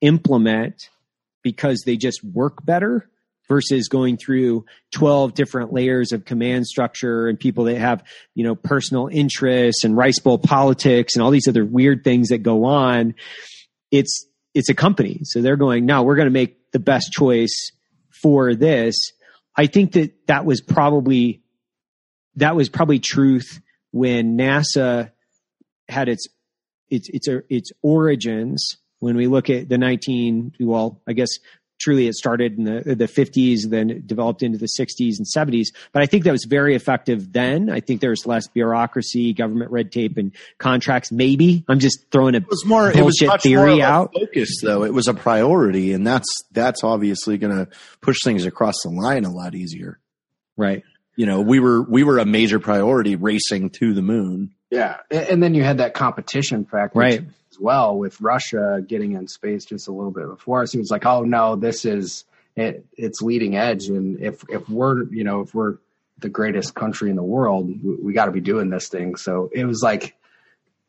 implement 0.00 0.90
because 1.42 1.82
they 1.84 1.96
just 1.96 2.22
work 2.22 2.64
better 2.64 3.08
versus 3.48 3.88
going 3.88 4.16
through 4.16 4.64
12 4.92 5.34
different 5.34 5.72
layers 5.72 6.12
of 6.12 6.24
command 6.24 6.66
structure 6.66 7.28
and 7.28 7.38
people 7.38 7.64
that 7.64 7.78
have, 7.78 8.02
you 8.34 8.44
know, 8.44 8.54
personal 8.54 9.08
interests 9.10 9.84
and 9.84 9.96
rice 9.96 10.18
bowl 10.18 10.38
politics 10.38 11.14
and 11.14 11.22
all 11.22 11.30
these 11.30 11.48
other 11.48 11.64
weird 11.64 12.04
things 12.04 12.28
that 12.28 12.38
go 12.38 12.64
on. 12.64 13.14
It's, 13.90 14.26
it's 14.54 14.68
a 14.68 14.74
company. 14.74 15.20
So 15.24 15.42
they're 15.42 15.56
going, 15.56 15.86
no, 15.86 16.02
we're 16.02 16.16
going 16.16 16.28
to 16.28 16.32
make 16.32 16.70
the 16.72 16.78
best 16.78 17.12
choice 17.12 17.70
for 18.10 18.54
this. 18.54 18.96
I 19.56 19.66
think 19.66 19.92
that 19.92 20.26
that 20.26 20.44
was 20.44 20.60
probably, 20.60 21.42
that 22.36 22.56
was 22.56 22.68
probably 22.68 22.98
truth 22.98 23.60
when 23.90 24.36
NASA 24.38 25.10
had 25.88 26.08
its, 26.08 26.28
its, 26.88 27.08
its, 27.10 27.28
its 27.48 27.72
origins 27.82 28.78
when 29.04 29.16
we 29.16 29.26
look 29.26 29.50
at 29.50 29.68
the 29.68 29.76
19 29.76 30.52
well 30.60 31.02
i 31.06 31.12
guess 31.12 31.28
truly 31.84 32.06
it 32.06 32.14
started 32.14 32.56
in 32.56 32.64
the 32.64 32.94
the 32.94 33.06
50s 33.06 33.68
then 33.68 33.90
it 33.90 34.06
developed 34.06 34.42
into 34.42 34.56
the 34.56 34.68
60s 34.78 35.18
and 35.18 35.26
70s 35.26 35.66
but 35.92 36.02
i 36.02 36.06
think 36.06 36.24
that 36.24 36.32
was 36.32 36.46
very 36.48 36.74
effective 36.74 37.32
then 37.32 37.68
i 37.68 37.80
think 37.80 38.00
there 38.00 38.10
was 38.10 38.26
less 38.26 38.48
bureaucracy 38.48 39.32
government 39.32 39.70
red 39.70 39.92
tape 39.92 40.16
and 40.16 40.32
contracts 40.58 41.12
maybe 41.12 41.64
i'm 41.68 41.78
just 41.78 42.10
throwing 42.10 42.34
a 42.34 42.38
It 42.38 42.48
was 42.48 42.64
more. 42.64 42.88
It 42.88 42.96
was 42.96 43.18
bullshit 43.18 43.28
much 43.28 43.42
theory 43.42 43.82
out 43.82 44.12
focus, 44.14 44.60
though. 44.62 44.84
It 44.84 44.92
was 44.94 45.08
a 45.08 45.14
priority, 45.14 45.92
and 45.92 46.06
that's 46.06 46.28
that's 46.52 46.82
obviously 46.84 47.38
going 47.38 47.54
to 47.54 47.68
push 48.00 48.16
things 48.24 48.44
across 48.44 48.74
the 48.82 48.90
line 48.90 49.24
a 49.24 49.30
lot 49.30 49.54
easier. 49.54 49.98
right 50.56 50.82
You 51.16 51.26
know, 51.26 51.40
we 51.40 51.60
were 51.60 51.82
we 51.82 52.04
were 52.04 52.18
a 52.18 52.24
major 52.24 52.58
priority 52.58 53.16
racing 53.16 53.70
to 53.70 53.94
the 53.94 54.02
moon. 54.02 54.54
Yeah, 54.74 54.96
and 55.10 55.42
then 55.42 55.54
you 55.54 55.62
had 55.62 55.78
that 55.78 55.94
competition 55.94 56.64
factor 56.64 56.98
Right. 56.98 57.20
as 57.50 57.58
well 57.60 57.96
with 57.96 58.20
Russia 58.20 58.80
getting 58.86 59.12
in 59.12 59.28
space 59.28 59.64
just 59.64 59.88
a 59.88 59.92
little 59.92 60.10
bit 60.10 60.26
before 60.26 60.62
us. 60.62 60.72
He 60.72 60.78
was 60.78 60.90
like, 60.90 61.06
"Oh 61.06 61.22
no, 61.22 61.56
this 61.56 61.84
is 61.84 62.24
it. 62.56 62.84
It's 62.96 63.22
leading 63.22 63.56
edge, 63.56 63.86
and 63.88 64.20
if 64.20 64.44
if 64.48 64.68
we're 64.68 65.04
you 65.12 65.24
know 65.24 65.40
if 65.40 65.54
we're 65.54 65.76
the 66.18 66.28
greatest 66.28 66.74
country 66.74 67.10
in 67.10 67.16
the 67.16 67.22
world, 67.22 67.68
we, 67.84 67.96
we 67.96 68.12
got 68.12 68.26
to 68.26 68.32
be 68.32 68.40
doing 68.40 68.70
this 68.70 68.88
thing." 68.88 69.16
So 69.16 69.50
it 69.52 69.64
was 69.64 69.82
like 69.82 70.16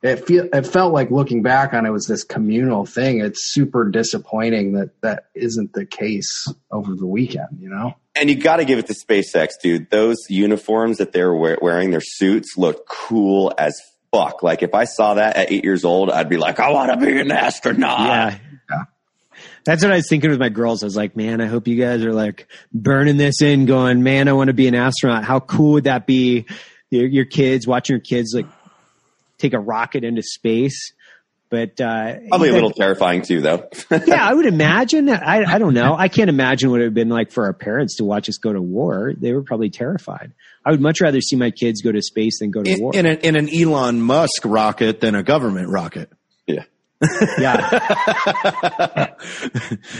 it 0.05 0.25
feel 0.25 0.47
it 0.51 0.65
felt 0.67 0.93
like 0.93 1.11
looking 1.11 1.41
back 1.41 1.73
on 1.73 1.85
it 1.85 1.91
was 1.91 2.05
this 2.05 2.23
communal 2.23 2.85
thing. 2.85 3.19
It's 3.21 3.53
super 3.53 3.89
disappointing 3.89 4.73
that 4.73 5.01
that 5.01 5.25
isn't 5.33 5.73
the 5.73 5.85
case 5.85 6.51
over 6.71 6.95
the 6.95 7.07
weekend. 7.07 7.59
You 7.59 7.69
know. 7.69 7.95
And 8.15 8.29
you 8.29 8.37
got 8.37 8.57
to 8.57 8.65
give 8.65 8.79
it 8.79 8.87
to 8.87 8.93
SpaceX, 8.93 9.53
dude. 9.61 9.89
Those 9.89 10.17
uniforms 10.29 10.99
that 10.99 11.11
they're 11.11 11.33
wearing, 11.33 11.91
their 11.91 12.01
suits 12.01 12.55
look 12.55 12.87
cool 12.87 13.53
as 13.57 13.81
fuck. 14.13 14.41
Like 14.41 14.63
if 14.63 14.73
I 14.73 14.85
saw 14.85 15.15
that 15.15 15.35
at 15.35 15.51
eight 15.51 15.65
years 15.65 15.83
old, 15.83 16.09
I'd 16.09 16.29
be 16.29 16.37
like, 16.37 16.59
I 16.61 16.71
want 16.71 16.91
to 16.91 17.05
be 17.05 17.19
an 17.19 17.31
astronaut. 17.31 17.99
yeah 17.99 18.37
Yeah. 18.69 18.83
That's 19.65 19.83
what 19.83 19.91
I 19.91 19.95
was 19.95 20.07
thinking 20.07 20.29
with 20.29 20.39
my 20.39 20.49
girls. 20.49 20.83
I 20.83 20.85
was 20.85 20.95
like, 20.95 21.15
man, 21.15 21.41
I 21.41 21.47
hope 21.47 21.67
you 21.67 21.75
guys 21.75 22.03
are 22.05 22.13
like 22.13 22.47
burning 22.73 23.17
this 23.17 23.41
in, 23.41 23.65
going, 23.65 24.03
man, 24.03 24.27
I 24.27 24.33
want 24.33 24.47
to 24.47 24.53
be 24.53 24.67
an 24.67 24.75
astronaut. 24.75 25.23
How 25.23 25.39
cool 25.39 25.73
would 25.73 25.85
that 25.85 26.05
be? 26.05 26.45
Your, 26.91 27.07
your 27.07 27.25
kids, 27.25 27.67
watching 27.67 27.95
your 27.95 28.01
kids 28.01 28.33
like 28.33 28.45
take 29.37 29.53
a 29.53 29.59
rocket 29.59 30.03
into 30.03 30.21
space. 30.21 30.93
But 31.49 31.79
uh, 31.79 32.15
Probably 32.29 32.49
a 32.49 32.51
that- 32.51 32.55
little 32.55 32.71
terrifying 32.71 33.21
too, 33.21 33.39
though. 33.39 33.69
yeah, 34.07 34.27
I 34.27 34.33
would 34.33 34.47
imagine. 34.47 35.07
I, 35.09 35.43
I 35.43 35.57
don't 35.59 35.75
know. 35.75 35.95
I 35.95 36.07
can't 36.07 36.29
imagine 36.29 36.71
what 36.71 36.77
it 36.81 36.83
would 36.83 36.87
have 36.87 36.93
been 36.95 37.07
like 37.09 37.31
for 37.31 37.45
our 37.45 37.53
parents 37.53 37.97
to 37.97 38.03
watch 38.03 38.27
us 38.27 38.37
go 38.37 38.51
to 38.51 38.61
war. 38.61 39.13
They 39.15 39.31
were 39.31 39.43
probably 39.43 39.69
terrified. 39.69 40.33
I 40.65 40.71
would 40.71 40.81
much 40.81 41.01
rather 41.01 41.21
see 41.21 41.35
my 41.35 41.51
kids 41.51 41.81
go 41.83 41.91
to 41.91 42.01
space 42.01 42.39
than 42.39 42.49
go 42.49 42.63
to 42.63 42.71
In, 42.71 42.81
war. 42.81 42.91
in, 42.95 43.05
a, 43.05 43.11
in 43.13 43.35
an 43.35 43.47
Elon 43.53 44.01
Musk 44.01 44.41
rocket 44.43 45.01
than 45.01 45.13
a 45.13 45.21
government 45.21 45.69
rocket. 45.69 46.11
yeah. 46.47 46.63
yeah. 47.37 47.79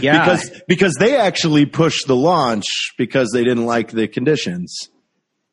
yeah. 0.02 0.24
Because 0.26 0.62
because 0.68 0.94
they 0.96 1.16
actually 1.18 1.66
pushed 1.66 2.08
the 2.08 2.16
launch 2.16 2.66
because 2.98 3.30
they 3.34 3.44
didn't 3.44 3.66
like 3.66 3.92
the 3.92 4.08
conditions. 4.08 4.90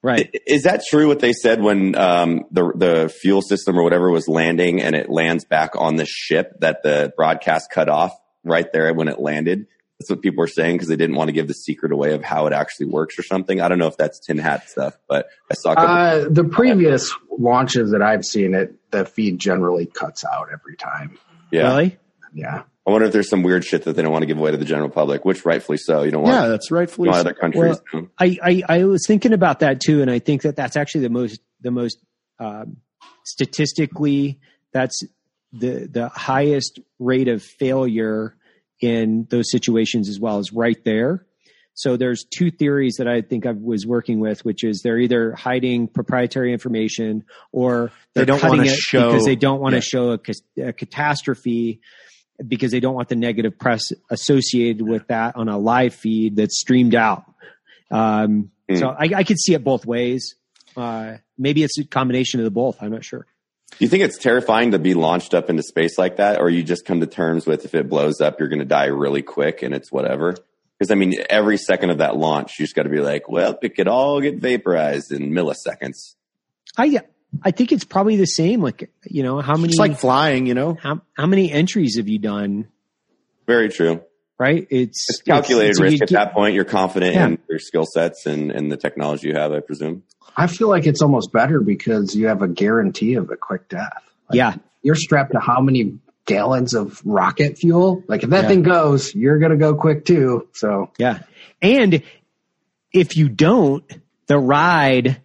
Right. 0.03 0.35
Is 0.47 0.65
that 0.65 0.83
true 0.89 1.09
what 1.09 1.21
they 1.21 1.33
said 1.33 1.63
when 1.63 1.95
um, 1.97 2.45
the 2.51 2.73
the 2.75 3.09
fuel 3.09 3.43
system 3.43 3.79
or 3.79 3.83
whatever 3.83 4.11
was 4.11 4.29
landing 4.29 4.83
and 4.83 4.95
it 4.95 5.09
lands 5.09 5.45
back 5.45 5.71
on 5.77 5.97
the 5.97 6.07
ship 6.07 6.61
that 6.61 6.83
the 6.83 7.13
broadcast 7.17 7.71
cut 7.71 7.89
off 7.89 8.13
right 8.45 8.71
there 8.73 8.93
when 8.95 9.09
it 9.09 9.19
landed? 9.19 9.67
That's 9.99 10.11
what 10.11 10.21
people 10.21 10.41
were 10.43 10.49
saying 10.49 10.75
because 10.75 10.89
they 10.89 10.97
didn't 10.97 11.15
want 11.15 11.29
to 11.29 11.33
give 11.33 11.47
the 11.47 11.55
secret 11.55 11.93
away 11.93 12.13
of 12.15 12.25
how 12.25 12.47
it 12.49 12.53
actually 12.53 12.87
works 12.87 13.17
or 13.21 13.23
something. 13.23 13.61
I 13.61 13.69
don't 13.69 13.79
know 13.79 13.87
if 13.87 13.97
that's 13.97 14.19
tin 14.19 14.39
hat 14.39 14.69
stuff, 14.69 14.99
but 15.09 15.29
I 15.49 15.55
saw 15.55 15.73
a 15.73 15.77
couple. 15.77 15.95
Uh, 15.95 16.29
the 16.29 16.45
previous 16.45 17.15
launches 17.39 17.93
that 17.93 18.03
I've 18.03 18.25
seen, 18.25 18.55
it 18.55 18.75
the 18.91 19.05
feed 19.05 19.39
generally 19.39 19.87
cuts 19.87 20.25
out 20.25 20.49
every 20.53 20.77
time. 20.77 21.19
yeah, 21.53 21.69
Really? 21.69 21.99
Yeah, 22.35 22.63
I 22.87 22.91
wonder 22.91 23.07
if 23.07 23.13
there's 23.13 23.29
some 23.29 23.43
weird 23.45 23.65
shit 23.65 23.85
that 23.85 23.95
they 23.95 24.03
don't 24.03 24.11
want 24.11 24.23
to 24.23 24.27
give 24.27 24.39
away 24.39 24.51
to 24.51 24.57
the 24.57 24.65
general 24.65 24.89
public, 24.89 25.25
which 25.25 25.45
rightfully 25.45 25.79
so. 25.79 26.03
You 26.03 26.11
don't 26.11 26.23
want 26.23 26.35
Yeah, 26.35 26.49
that's 26.49 26.71
rightfully. 26.71 27.09
you 27.09 27.15
so. 27.15 27.21
other 27.21 27.33
countries. 27.35 27.81
Well. 27.93 28.09
I, 28.19 28.39
I, 28.43 28.63
I 28.69 28.85
was 28.85 29.05
thinking 29.07 29.33
about 29.33 29.61
that 29.61 29.81
too, 29.81 30.03
and 30.03 30.11
I 30.11 30.19
think 30.19 30.43
that 30.43 30.57
that's 30.57 30.77
actually 30.77 31.03
the 31.03 31.11
most 31.11 31.41
the 31.61 31.71
most 31.71 31.99
um, 32.41 32.79
statistically 33.25 34.41
that's 34.73 35.01
the 35.53 35.87
the 35.91 36.09
highest 36.09 36.81
rate 36.99 37.29
of 37.29 37.43
failure 37.43 38.37
in 38.81 39.27
those 39.31 39.51
situations 39.51 40.09
as 40.09 40.19
well 40.19 40.39
is 40.39 40.53
right 40.53 40.83
there. 40.85 41.25
So 41.75 41.97
there's 41.97 42.25
two 42.25 42.51
theories 42.51 42.97
that 42.99 43.09
I 43.09 43.23
think 43.23 43.47
I 43.47 43.53
was 43.53 43.87
working 43.87 44.21
with, 44.21 44.45
which 44.45 44.63
is 44.63 44.83
they're 44.83 44.99
either 44.99 45.33
hiding 45.33 45.89
proprietary 45.89 46.53
information 46.53 47.25
or 47.51 47.91
They 48.15 48.21
they're 48.21 48.27
don't 48.27 48.41
cutting 48.41 48.59
wanna 48.59 48.71
it 48.71 48.77
show- 48.77 49.11
because 49.11 49.25
they 49.25 49.37
don't 49.37 49.61
want 49.61 49.73
to 49.73 49.77
yeah. 49.77 49.81
show 49.81 50.11
a, 50.13 50.69
a 50.69 50.73
catastrophe 50.75 51.81
because 52.49 52.71
they 52.71 52.81
don't 52.81 52.95
want 52.95 53.09
the 53.09 53.17
negative 53.17 53.59
press 53.59 53.93
associated 54.11 54.83
with 54.83 55.07
that 55.09 55.37
on 55.37 55.49
a 55.49 55.59
live 55.59 55.95
feed 55.95 56.37
that's 56.37 56.59
streamed 56.59 56.95
out. 56.95 57.25
Um, 57.91 58.51
Hmm. 58.73 58.77
So 58.77 58.89
I, 58.89 59.11
I 59.17 59.25
could 59.25 59.39
see 59.39 59.55
it 59.55 59.65
both 59.65 59.85
ways. 59.85 60.35
Uh, 60.77 61.17
maybe 61.37 61.63
it's 61.63 61.79
a 61.79 61.85
combination 61.85 62.41
of 62.41 62.45
the 62.45 62.51
both. 62.51 62.83
I'm 62.83 62.91
not 62.91 63.05
sure. 63.05 63.27
Do 63.71 63.77
you 63.85 63.89
think 63.89 64.03
it's 64.03 64.19
terrifying 64.19 64.73
to 64.73 64.79
be 64.79 64.95
launched 64.95 65.35
up 65.35 65.49
into 65.49 65.63
space 65.63 65.99
like 65.99 66.17
that, 66.17 66.41
or 66.41 66.51
you 66.51 66.63
just 66.63 66.85
come 66.85 67.01
to 67.01 67.07
terms 67.07 67.47
with 67.47 67.65
if 67.65 67.75
it 67.75 67.89
blows 67.89 68.21
up, 68.21 68.39
you're 68.39 68.49
going 68.49 68.59
to 68.59 68.65
die 68.67 68.87
really 68.87 69.23
quick 69.23 69.63
and 69.63 69.75
it's 69.75 69.91
whatever? 69.91 70.37
Because 70.79 70.91
I 70.91 70.95
mean, 70.95 71.15
every 71.31 71.57
second 71.57 71.91
of 71.91 71.99
that 71.99 72.17
launch, 72.17 72.59
you 72.59 72.65
just 72.65 72.75
got 72.75 72.83
to 72.83 72.91
be 72.91 73.01
like, 73.01 73.29
well, 73.29 73.59
it 73.63 73.75
could 73.75 73.89
all 73.89 74.21
get 74.21 74.39
vaporized 74.39 75.11
in 75.13 75.31
milliseconds. 75.31 76.17
I 76.77 76.87
I 77.43 77.51
think 77.51 77.73
it's 77.73 77.85
probably 77.85 78.17
the 78.17 78.27
same. 78.27 78.61
Like 78.61 78.91
you 79.05 79.23
know, 79.23 79.41
how 79.41 79.57
many 79.57 79.69
It's 79.71 79.79
like 79.79 79.99
flying, 79.99 80.47
you 80.47 80.55
know. 80.55 80.77
how 80.81 81.01
how 81.17 81.27
many 81.27 81.51
entries 81.51 81.97
have 81.97 82.09
you 82.09 82.19
done? 82.19 82.69
Very 83.47 83.69
true. 83.69 84.03
Right? 84.39 84.67
It's 84.71 85.07
It's 85.09 85.23
calculated 85.23 85.73
it's- 85.77 85.81
risk 85.81 86.03
at 86.03 86.09
get- 86.09 86.15
that 86.15 86.33
point. 86.33 86.55
You're 86.55 86.65
confident 86.65 87.15
Yeah. 87.15 87.27
in 87.29 87.39
your 87.49 87.59
skill 87.61 87.87
sets 87.87 88.27
and, 88.27 88.51
and 88.51 88.73
the 88.73 88.77
technology 88.77 89.29
you 89.29 89.35
have, 89.35 89.53
I 89.53 89.61
presume. 89.61 90.03
I 90.37 90.47
feel 90.49 90.69
like 90.69 90.87
it's 90.87 91.01
almost 91.03 91.33
better 91.33 91.61
because 91.61 92.17
you 92.17 92.27
have 92.27 92.43
a 92.43 92.49
guarantee 92.49 93.15
of 93.15 93.31
a 93.31 93.37
quick 93.37 93.69
death. 93.69 93.93
Like, 94.29 94.37
Yeah, 94.37 94.55
you're 94.83 94.95
strapped 94.97 95.33
to 95.33 95.39
how 95.41 95.61
many 95.61 95.99
gallons 96.27 96.75
of 96.75 97.01
rocket 97.05 97.59
fuel? 97.59 98.03
Like 98.09 98.23
if 98.25 98.31
that 98.31 98.43
Yeah. 98.45 98.49
thing 98.49 98.63
goes, 98.63 99.15
you're 99.15 99.39
gonna 99.39 99.57
go 99.57 99.75
quick 99.75 100.05
too. 100.05 100.49
So 100.53 100.91
yeah. 100.99 101.21
And 101.61 102.03
if 102.93 103.17
you 103.17 103.29
don't, 103.29 103.85
the 104.27 104.39
ride 104.39 105.21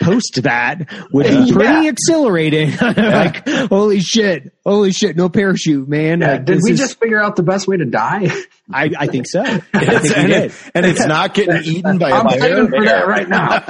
post 0.00 0.40
that 0.42 0.88
would 1.12 1.26
be 1.26 1.52
pretty 1.52 1.68
Yeah. 1.84 1.90
accelerating. 1.90 2.76
like, 2.76 3.48
holy 3.68 4.00
shit, 4.00 4.52
holy 4.64 4.92
shit, 4.92 5.16
no 5.16 5.28
parachute, 5.28 5.88
man. 5.88 6.20
yeah, 6.20 6.32
Like, 6.32 6.44
did 6.44 6.60
we 6.62 6.72
is- 6.72 6.78
just 6.78 6.98
figure 7.00 7.22
out 7.22 7.36
the 7.36 7.42
best 7.42 7.66
way 7.68 7.76
to 7.76 7.84
die? 7.84 8.28
I, 8.70 8.90
I 8.98 9.06
think 9.06 9.26
so. 9.26 9.40
I 9.42 9.58
think 9.60 10.16
and, 10.16 10.32
it- 10.32 10.52
and 10.74 10.84
it's 10.86 11.04
not 11.06 11.32
getting 11.34 11.62
eaten 11.64 11.98
by 11.98 12.10
a 12.10 12.14
I'm 12.14 12.26
bear. 12.26 12.38
paying 12.40 12.68
for 12.68 12.84
that 12.84 13.06
right 13.08 13.28
now. 13.28 13.60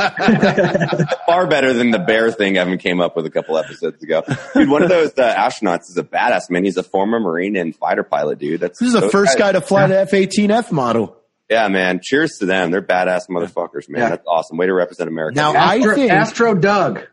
Far 1.26 1.46
better 1.46 1.72
than 1.72 1.90
the 1.92 1.98
bear 2.00 2.30
thing 2.32 2.56
Evan 2.56 2.78
came 2.78 3.00
up 3.00 3.14
with 3.16 3.26
a 3.26 3.30
couple 3.30 3.56
episodes 3.58 4.02
ago. 4.02 4.24
Dude, 4.54 4.68
one 4.68 4.82
of 4.82 4.88
those 4.88 5.16
uh, 5.18 5.34
astronauts 5.34 5.88
is 5.90 5.96
a 5.98 6.02
badass, 6.02 6.50
man. 6.50 6.64
He's 6.64 6.76
a 6.76 6.82
former 6.82 7.20
Marine 7.20 7.56
and 7.56 7.74
fighter 7.76 8.02
pilot, 8.02 8.38
dude. 8.38 8.60
That's 8.60 8.78
This 8.80 8.88
is 8.94 9.00
the 9.00 9.08
first 9.10 9.38
guys- 9.38 9.52
guy 9.52 9.52
to 9.52 9.60
fly 9.60 9.86
the 9.86 10.00
F-18F 10.00 10.72
model. 10.72 11.16
Yeah, 11.50 11.68
man. 11.68 12.00
Cheers 12.02 12.38
to 12.40 12.46
them. 12.46 12.70
They're 12.70 12.82
badass 12.82 13.28
motherfuckers, 13.28 13.88
man. 13.88 14.02
Yeah. 14.02 14.08
That's 14.10 14.26
awesome. 14.26 14.58
Way 14.58 14.66
to 14.66 14.74
represent 14.74 15.08
America. 15.08 15.36
Now, 15.36 15.54
Astro, 15.54 15.92
I 15.92 15.94
think 15.94 16.12
Astro 16.12 16.54
Doug. 16.54 17.06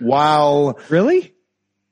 Wow. 0.00 0.74
Really? 0.88 1.34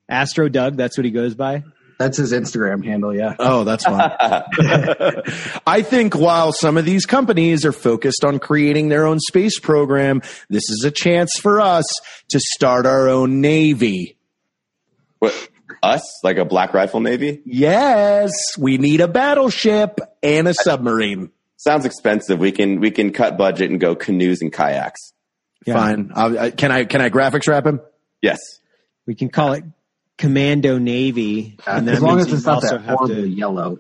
Astro 0.09 0.48
Doug, 0.48 0.76
that's 0.76 0.98
what 0.98 1.04
he 1.04 1.11
goes 1.11 1.35
by. 1.35 1.62
That's 1.98 2.16
his 2.16 2.33
Instagram 2.33 2.85
handle. 2.85 3.14
Yeah. 3.14 3.35
Oh, 3.38 3.62
that's 3.64 3.85
fine. 3.85 4.11
I 5.66 5.83
think 5.83 6.16
while 6.16 6.52
some 6.52 6.76
of 6.76 6.85
these 6.85 7.07
companies 7.07 7.64
are 7.64 7.72
focused 7.72 8.24
on 8.24 8.40
creating 8.40 8.88
their 8.88 9.07
own 9.07 9.20
space 9.20 9.61
program, 9.61 10.20
this 10.50 10.68
is 10.70 10.85
a 10.85 10.90
chance 10.90 11.38
for 11.40 11.61
us 11.61 11.85
to 12.30 12.40
start 12.40 12.87
our 12.87 13.09
own 13.09 13.40
navy. 13.40 14.18
What, 15.20 15.48
us? 15.83 16.02
Like 16.24 16.38
a 16.38 16.44
Black 16.44 16.74
Rifle 16.74 17.00
Navy? 17.00 17.42
Yes, 17.44 18.33
we 18.59 18.76
need 18.76 19.00
a 19.00 19.09
battleship 19.09 20.00
and 20.22 20.48
a 20.48 20.54
submarine. 20.54 21.30
Sounds 21.57 21.85
expensive. 21.85 22.38
We 22.38 22.53
can 22.53 22.81
we 22.81 22.90
can 22.90 23.12
cut 23.12 23.37
budget 23.38 23.71
and 23.71 23.81
go 23.81 23.95
canoes 23.95 24.43
and 24.43 24.53
kayaks. 24.53 25.12
Fine. 25.67 26.12
I'll, 26.14 26.38
I, 26.38 26.51
can 26.51 26.71
I 26.73 26.85
can 26.85 27.01
I 27.01 27.09
graphics 27.11 27.49
wrap 27.49 27.64
him? 27.67 27.81
Yes. 28.21 28.38
We 29.07 29.14
can 29.14 29.29
call 29.31 29.53
it 29.55 29.64
Commando 30.19 30.79
Navy. 30.79 31.57
and 31.67 31.88
that 31.88 31.97
as 31.97 32.03
long 32.03 32.21
as 32.21 32.33
it's 32.33 32.45
not 32.45 32.62
that 32.62 32.81
have 32.83 32.97
horrible 32.99 33.14
to- 33.23 33.29
yellow. 33.29 33.79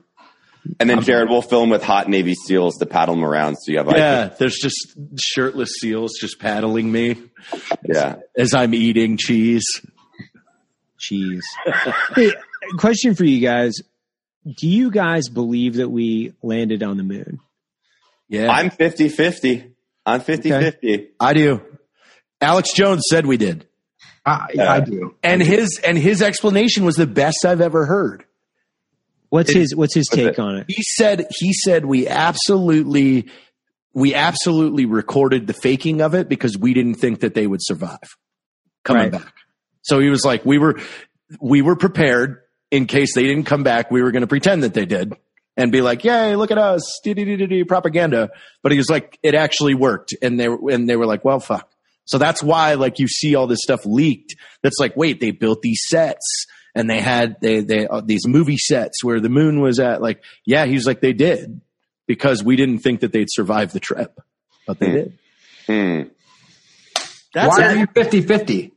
And 0.80 0.88
then 0.88 1.02
Jared, 1.02 1.28
we'll 1.28 1.42
film 1.42 1.68
with 1.68 1.82
hot 1.82 2.08
Navy 2.08 2.34
SEALs 2.34 2.76
to 2.78 2.86
paddle 2.86 3.14
them 3.16 3.22
around 3.24 3.56
so 3.56 3.70
you 3.70 3.76
have 3.76 3.90
Yeah, 3.90 4.28
there's 4.28 4.56
just 4.56 4.96
shirtless 5.20 5.68
seals 5.78 6.12
just 6.18 6.40
paddling 6.40 6.90
me 6.90 7.16
yeah. 7.86 8.16
as 8.34 8.54
I'm 8.54 8.72
eating 8.72 9.18
cheese. 9.18 9.64
cheese. 10.98 11.44
hey, 12.14 12.32
question 12.78 13.14
for 13.14 13.24
you 13.26 13.40
guys. 13.46 13.74
Do 14.56 14.66
you 14.66 14.90
guys 14.90 15.28
believe 15.28 15.74
that 15.74 15.90
we 15.90 16.32
landed 16.42 16.82
on 16.82 16.96
the 16.96 17.02
moon? 17.02 17.40
Yeah, 18.28 18.50
I'm 18.50 18.70
50-50. 18.70 19.72
I'm 20.06 20.20
50-50. 20.20 21.08
I 21.20 21.32
do. 21.34 21.60
Alex 22.40 22.72
Jones 22.74 23.04
said 23.08 23.26
we 23.26 23.36
did. 23.36 23.66
I, 24.26 24.54
I 24.58 24.80
do. 24.80 25.14
And 25.22 25.42
his 25.42 25.80
and 25.86 25.98
his 25.98 26.22
explanation 26.22 26.84
was 26.84 26.96
the 26.96 27.06
best 27.06 27.44
I've 27.44 27.60
ever 27.60 27.84
heard. 27.84 28.24
What's 29.28 29.52
his 29.52 29.74
What's 29.74 29.94
his 29.94 30.08
What's 30.10 30.16
take 30.22 30.28
it? 30.34 30.38
on 30.38 30.56
it? 30.56 30.66
He 30.68 30.82
said 30.82 31.26
he 31.38 31.52
said 31.52 31.84
we 31.84 32.08
absolutely 32.08 33.28
we 33.92 34.14
absolutely 34.14 34.86
recorded 34.86 35.46
the 35.46 35.52
faking 35.52 36.00
of 36.00 36.14
it 36.14 36.28
because 36.28 36.56
we 36.56 36.72
didn't 36.72 36.94
think 36.94 37.20
that 37.20 37.34
they 37.34 37.46
would 37.46 37.60
survive 37.62 38.16
coming 38.84 39.04
Right. 39.04 39.12
back. 39.12 39.34
So 39.82 40.00
he 40.00 40.08
was 40.08 40.24
like 40.24 40.44
we 40.46 40.56
were 40.58 40.80
we 41.40 41.60
were 41.62 41.76
prepared 41.76 42.40
in 42.70 42.86
case 42.86 43.14
they 43.14 43.24
didn't 43.24 43.44
come 43.44 43.62
back, 43.62 43.90
we 43.90 44.02
were 44.02 44.10
going 44.10 44.22
to 44.22 44.26
pretend 44.26 44.62
that 44.62 44.72
they 44.74 44.86
did 44.86 45.12
and 45.56 45.70
be 45.72 45.80
like, 45.82 46.04
"Yay, 46.04 46.36
look 46.36 46.50
at 46.50 46.58
us." 46.58 47.00
Propaganda. 47.68 48.30
But 48.62 48.72
he 48.72 48.78
was 48.78 48.88
like 48.90 49.18
it 49.22 49.34
actually 49.34 49.74
worked 49.74 50.14
and 50.22 50.38
they 50.38 50.48
were 50.48 50.70
and 50.72 50.88
they 50.88 50.96
were 50.96 51.06
like, 51.06 51.24
"Well, 51.24 51.40
fuck." 51.40 51.68
So 52.06 52.18
that's 52.18 52.42
why 52.42 52.74
like 52.74 52.98
you 52.98 53.08
see 53.08 53.34
all 53.34 53.46
this 53.46 53.60
stuff 53.62 53.86
leaked. 53.86 54.34
That's 54.62 54.78
like, 54.78 54.96
wait, 54.96 55.20
they 55.20 55.30
built 55.30 55.62
these 55.62 55.80
sets 55.88 56.46
and 56.74 56.88
they 56.90 57.00
had 57.00 57.36
they 57.40 57.60
they 57.60 57.86
uh, 57.86 58.02
these 58.04 58.26
movie 58.26 58.58
sets 58.58 59.02
where 59.02 59.20
the 59.20 59.28
moon 59.30 59.60
was 59.60 59.78
at. 59.80 60.02
Like, 60.02 60.22
yeah, 60.44 60.66
he's 60.66 60.86
like 60.86 61.00
they 61.00 61.12
did 61.12 61.60
because 62.06 62.42
we 62.44 62.56
didn't 62.56 62.80
think 62.80 63.00
that 63.00 63.12
they'd 63.12 63.30
survive 63.30 63.72
the 63.72 63.80
trip, 63.80 64.20
but 64.66 64.78
they 64.78 64.86
Hmm. 64.86 64.92
did. 64.94 65.18
Hmm. 65.66 66.02
That's 67.32 67.58
Why 67.58 67.64
it. 67.64 67.76
are 67.76 67.76
you 67.78 67.86
50 67.94 68.20
50? 68.20 68.72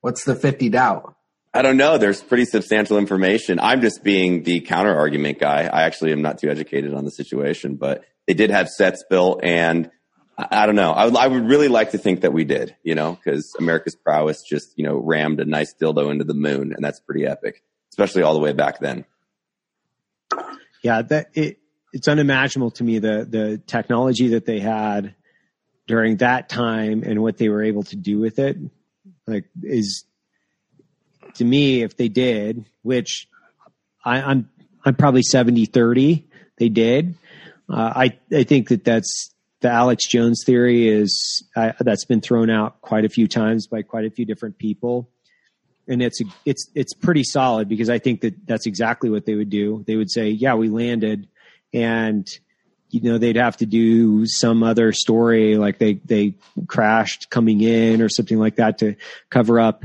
What's 0.00 0.24
the 0.24 0.34
50 0.34 0.68
doubt? 0.70 1.14
I 1.54 1.62
don't 1.62 1.76
know. 1.76 1.98
There's 1.98 2.20
pretty 2.20 2.46
substantial 2.46 2.98
information. 2.98 3.60
I'm 3.60 3.80
just 3.80 4.02
being 4.02 4.42
the 4.42 4.60
counter 4.60 4.92
argument 4.92 5.38
guy. 5.38 5.62
I 5.62 5.82
actually 5.82 6.10
am 6.10 6.20
not 6.20 6.38
too 6.38 6.50
educated 6.50 6.92
on 6.94 7.04
the 7.04 7.12
situation, 7.12 7.76
but 7.76 8.04
they 8.26 8.34
did 8.34 8.50
have 8.50 8.68
sets 8.68 9.04
built 9.08 9.40
and 9.44 9.88
I, 10.36 10.66
don't 10.66 10.74
know. 10.74 10.90
I 10.90 11.04
would, 11.04 11.16
I 11.16 11.28
would 11.28 11.48
really 11.48 11.68
like 11.68 11.92
to 11.92 11.98
think 11.98 12.22
that 12.22 12.32
we 12.32 12.42
did, 12.42 12.74
you 12.82 12.96
know, 12.96 13.12
because 13.12 13.54
America's 13.56 13.94
prowess 13.94 14.42
just, 14.42 14.76
you 14.76 14.84
know, 14.84 14.96
rammed 14.96 15.38
a 15.38 15.44
nice 15.44 15.72
dildo 15.80 16.10
into 16.10 16.24
the 16.24 16.34
moon 16.34 16.72
and 16.74 16.84
that's 16.84 16.98
pretty 16.98 17.24
epic, 17.24 17.62
especially 17.92 18.22
all 18.22 18.34
the 18.34 18.40
way 18.40 18.52
back 18.52 18.80
then. 18.80 19.04
Yeah, 20.82 21.02
that 21.02 21.28
it 21.34 21.58
it's 21.92 22.08
unimaginable 22.08 22.72
to 22.72 22.84
me 22.84 22.98
the 22.98 23.24
the 23.24 23.62
technology 23.64 24.28
that 24.30 24.44
they 24.44 24.58
had 24.58 25.14
during 25.86 26.16
that 26.16 26.48
time 26.48 27.04
and 27.04 27.22
what 27.22 27.38
they 27.38 27.48
were 27.48 27.62
able 27.62 27.84
to 27.84 27.96
do 27.96 28.18
with 28.18 28.40
it. 28.40 28.56
Like 29.28 29.44
is 29.62 30.04
to 31.34 31.44
me, 31.44 31.82
if 31.82 31.96
they 31.96 32.08
did, 32.08 32.64
which 32.82 33.28
I, 34.04 34.20
I'm 34.20 34.48
I'm 34.84 34.94
probably 34.94 35.22
70 35.22 35.66
30. 35.66 36.26
They 36.58 36.68
did. 36.68 37.16
Uh, 37.68 37.92
I 37.96 38.18
I 38.32 38.44
think 38.44 38.68
that 38.68 38.84
that's 38.84 39.34
the 39.60 39.70
Alex 39.70 40.06
Jones 40.06 40.42
theory 40.44 40.88
is 40.88 41.42
that's 41.80 42.04
been 42.04 42.20
thrown 42.20 42.50
out 42.50 42.80
quite 42.82 43.04
a 43.04 43.08
few 43.08 43.26
times 43.26 43.66
by 43.66 43.82
quite 43.82 44.04
a 44.04 44.10
few 44.10 44.26
different 44.26 44.58
people, 44.58 45.08
and 45.88 46.02
it's 46.02 46.20
it's 46.44 46.68
it's 46.74 46.92
pretty 46.92 47.24
solid 47.24 47.68
because 47.68 47.88
I 47.88 47.98
think 47.98 48.20
that 48.20 48.46
that's 48.46 48.66
exactly 48.66 49.08
what 49.08 49.24
they 49.24 49.34
would 49.34 49.48
do. 49.48 49.82
They 49.86 49.96
would 49.96 50.10
say, 50.10 50.28
"Yeah, 50.28 50.54
we 50.56 50.68
landed," 50.68 51.28
and 51.72 52.28
you 52.90 53.00
know 53.00 53.16
they'd 53.16 53.36
have 53.36 53.56
to 53.56 53.66
do 53.66 54.26
some 54.26 54.62
other 54.62 54.92
story 54.92 55.56
like 55.56 55.78
they 55.78 55.94
they 56.04 56.34
crashed 56.66 57.30
coming 57.30 57.62
in 57.62 58.02
or 58.02 58.10
something 58.10 58.38
like 58.38 58.56
that 58.56 58.78
to 58.78 58.96
cover 59.30 59.58
up 59.58 59.84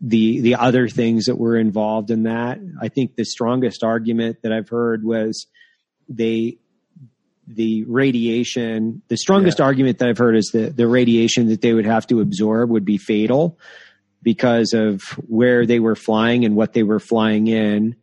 the 0.00 0.40
the 0.40 0.54
other 0.56 0.88
things 0.88 1.26
that 1.26 1.36
were 1.36 1.56
involved 1.56 2.10
in 2.10 2.24
that. 2.24 2.58
I 2.80 2.88
think 2.88 3.16
the 3.16 3.24
strongest 3.24 3.82
argument 3.82 4.42
that 4.42 4.52
I've 4.52 4.68
heard 4.68 5.04
was 5.04 5.46
they 6.08 6.58
the 7.46 7.84
radiation, 7.84 9.02
the 9.08 9.16
strongest 9.16 9.60
yeah. 9.60 9.66
argument 9.66 9.98
that 9.98 10.08
I've 10.08 10.18
heard 10.18 10.36
is 10.36 10.50
that 10.52 10.76
the 10.76 10.88
radiation 10.88 11.48
that 11.48 11.60
they 11.60 11.72
would 11.72 11.86
have 11.86 12.06
to 12.08 12.20
absorb 12.20 12.70
would 12.70 12.84
be 12.84 12.98
fatal 12.98 13.58
because 14.22 14.72
of 14.72 15.02
where 15.28 15.66
they 15.66 15.78
were 15.78 15.94
flying 15.94 16.44
and 16.44 16.56
what 16.56 16.72
they 16.72 16.82
were 16.82 16.98
flying 16.98 17.46
in 17.46 17.94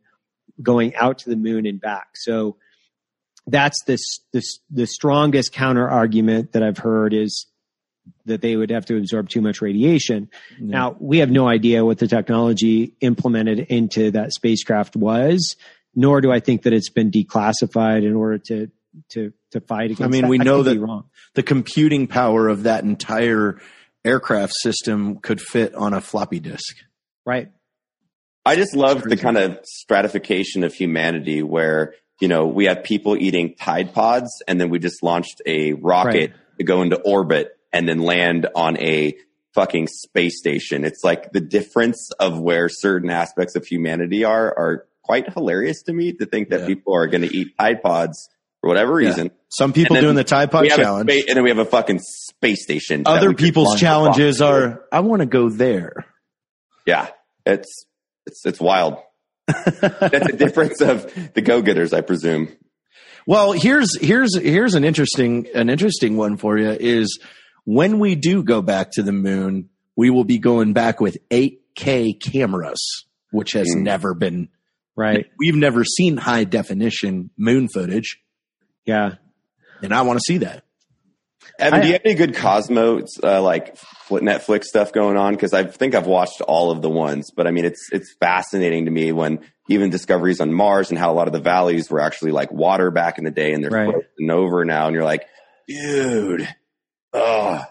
going 0.61 0.95
out 0.95 1.19
to 1.19 1.29
the 1.29 1.35
moon 1.35 1.65
and 1.65 1.81
back. 1.81 2.09
So 2.15 2.55
that's 3.47 3.83
this, 3.85 4.19
this, 4.31 4.59
the 4.69 4.87
strongest 4.87 5.51
counter 5.51 5.89
argument 5.89 6.53
that 6.53 6.63
I've 6.63 6.77
heard 6.77 7.13
is 7.13 7.47
that 8.25 8.41
they 8.41 8.55
would 8.55 8.69
have 8.69 8.85
to 8.85 8.97
absorb 8.97 9.29
too 9.29 9.41
much 9.41 9.61
radiation. 9.61 10.29
Yeah. 10.59 10.65
Now, 10.65 10.95
we 10.99 11.19
have 11.19 11.31
no 11.31 11.47
idea 11.47 11.85
what 11.85 11.97
the 11.97 12.07
technology 12.07 12.93
implemented 13.01 13.59
into 13.59 14.11
that 14.11 14.33
spacecraft 14.33 14.95
was, 14.95 15.55
nor 15.95 16.21
do 16.21 16.31
I 16.31 16.39
think 16.39 16.63
that 16.63 16.73
it's 16.73 16.89
been 16.89 17.11
declassified 17.11 18.05
in 18.05 18.15
order 18.15 18.37
to 18.39 18.71
to 19.09 19.33
to 19.51 19.61
fight 19.61 19.85
against. 19.85 20.01
I 20.03 20.07
mean, 20.07 20.23
that. 20.23 20.29
we 20.29 20.37
know 20.37 20.63
that 20.63 21.03
the 21.33 21.43
computing 21.43 22.07
power 22.07 22.47
of 22.47 22.63
that 22.63 22.83
entire 22.83 23.59
aircraft 24.05 24.53
system 24.55 25.17
could 25.17 25.41
fit 25.41 25.73
on 25.75 25.93
a 25.93 26.01
floppy 26.01 26.39
disk. 26.39 26.75
Right. 27.25 27.51
I 28.45 28.55
just 28.55 28.75
love 28.75 29.03
the 29.03 29.15
kind 29.15 29.37
of 29.37 29.59
stratification 29.63 30.63
of 30.65 30.73
humanity 30.73 31.41
where 31.41 31.95
you 32.19 32.27
know 32.27 32.45
we 32.45 32.65
have 32.65 32.83
people 32.83 33.17
eating 33.17 33.55
Tide 33.55 33.93
Pods, 33.93 34.29
and 34.47 34.59
then 34.59 34.69
we 34.69 34.79
just 34.79 35.01
launched 35.01 35.41
a 35.45 35.73
rocket 35.73 36.31
right. 36.31 36.33
to 36.57 36.63
go 36.63 36.81
into 36.81 36.99
orbit 37.01 37.57
and 37.73 37.89
then 37.89 37.99
land 37.99 38.47
on 38.55 38.77
a 38.77 39.17
fucking 39.53 39.87
space 39.87 40.39
station. 40.39 40.85
It's 40.85 41.03
like 41.03 41.31
the 41.31 41.41
difference 41.41 42.11
of 42.19 42.39
where 42.39 42.69
certain 42.69 43.09
aspects 43.09 43.55
of 43.55 43.65
humanity 43.65 44.23
are 44.23 44.47
are 44.47 44.85
quite 45.03 45.33
hilarious 45.33 45.83
to 45.83 45.93
me 45.93 46.13
to 46.13 46.25
think 46.25 46.49
that 46.49 46.61
yeah. 46.61 46.67
people 46.67 46.95
are 46.95 47.07
going 47.07 47.23
to 47.23 47.35
eat 47.35 47.57
Tide 47.59 47.83
Pods 47.83 48.29
for 48.61 48.69
whatever 48.69 48.93
reason. 48.93 49.25
Yeah. 49.27 49.33
Some 49.49 49.73
people 49.73 49.99
doing 49.99 50.15
the 50.15 50.23
Tide 50.23 50.49
Pod 50.49 50.65
challenge. 50.69 51.11
Spa- 51.11 51.25
and 51.27 51.35
then 51.35 51.43
we 51.43 51.49
have 51.49 51.59
a 51.59 51.65
fucking 51.65 51.99
space 51.99 52.63
station. 52.63 53.03
Other 53.05 53.33
people's 53.33 53.77
challenges 53.77 54.41
are, 54.41 54.85
I 54.91 55.01
want 55.01 55.19
to 55.19 55.25
go 55.25 55.49
there. 55.49 56.05
Yeah. 56.85 57.09
It's, 57.45 57.85
it's, 58.25 58.45
it's 58.45 58.61
wild. 58.61 58.97
That's 59.47 60.29
a 60.29 60.37
difference 60.37 60.79
of 60.79 61.13
the 61.33 61.41
go-getters, 61.41 61.91
I 61.91 61.99
presume. 61.99 62.47
Well, 63.27 63.51
here's, 63.51 63.99
here's, 63.99 64.37
here's 64.37 64.73
an 64.73 64.85
interesting, 64.85 65.47
an 65.53 65.69
interesting 65.69 66.15
one 66.15 66.37
for 66.37 66.57
you 66.57 66.71
is 66.71 67.19
when 67.65 67.99
we 67.99 68.15
do 68.15 68.43
go 68.43 68.61
back 68.61 68.91
to 68.93 69.03
the 69.03 69.11
moon, 69.11 69.69
we 69.95 70.09
will 70.09 70.23
be 70.23 70.37
going 70.37 70.73
back 70.73 70.99
with 70.99 71.17
8K 71.29 72.19
cameras, 72.21 73.05
which 73.31 73.53
has 73.53 73.67
mm. 73.75 73.81
never 73.81 74.13
been 74.13 74.49
right. 74.95 75.27
We've 75.37 75.55
never 75.55 75.83
seen 75.83 76.17
high 76.17 76.43
definition 76.43 77.29
moon 77.37 77.67
footage. 77.67 78.19
Yeah. 78.85 79.15
And 79.81 79.93
I 79.93 80.01
want 80.01 80.19
to 80.19 80.23
see 80.25 80.39
that. 80.39 80.63
Evan, 81.59 81.81
do 81.81 81.87
you 81.87 81.93
have 81.93 82.01
any 82.05 82.15
good 82.15 82.35
Cosmo 82.35 83.01
uh, 83.21 83.41
like 83.41 83.77
Netflix 84.09 84.63
stuff 84.63 84.91
going 84.93 85.17
on? 85.17 85.33
Because 85.33 85.53
I 85.53 85.65
think 85.65 85.93
I've 85.93 86.07
watched 86.07 86.41
all 86.41 86.71
of 86.71 86.81
the 86.81 86.89
ones, 86.89 87.31
but 87.35 87.47
I 87.47 87.51
mean, 87.51 87.65
it's 87.65 87.89
it's 87.91 88.15
fascinating 88.19 88.85
to 88.85 88.91
me 88.91 89.11
when 89.11 89.39
even 89.69 89.89
discoveries 89.89 90.41
on 90.41 90.53
Mars 90.53 90.89
and 90.89 90.97
how 90.97 91.11
a 91.11 91.15
lot 91.15 91.27
of 91.27 91.33
the 91.33 91.39
valleys 91.39 91.89
were 91.89 91.99
actually 91.99 92.31
like 92.31 92.51
water 92.51 92.91
back 92.91 93.17
in 93.17 93.23
the 93.23 93.31
day, 93.31 93.53
and 93.53 93.63
they're 93.63 93.71
right. 93.71 93.91
frozen 93.91 94.31
over 94.31 94.65
now, 94.65 94.87
and 94.87 94.95
you're 94.95 95.03
like, 95.03 95.25
dude, 95.67 96.47
oh, 97.13 97.63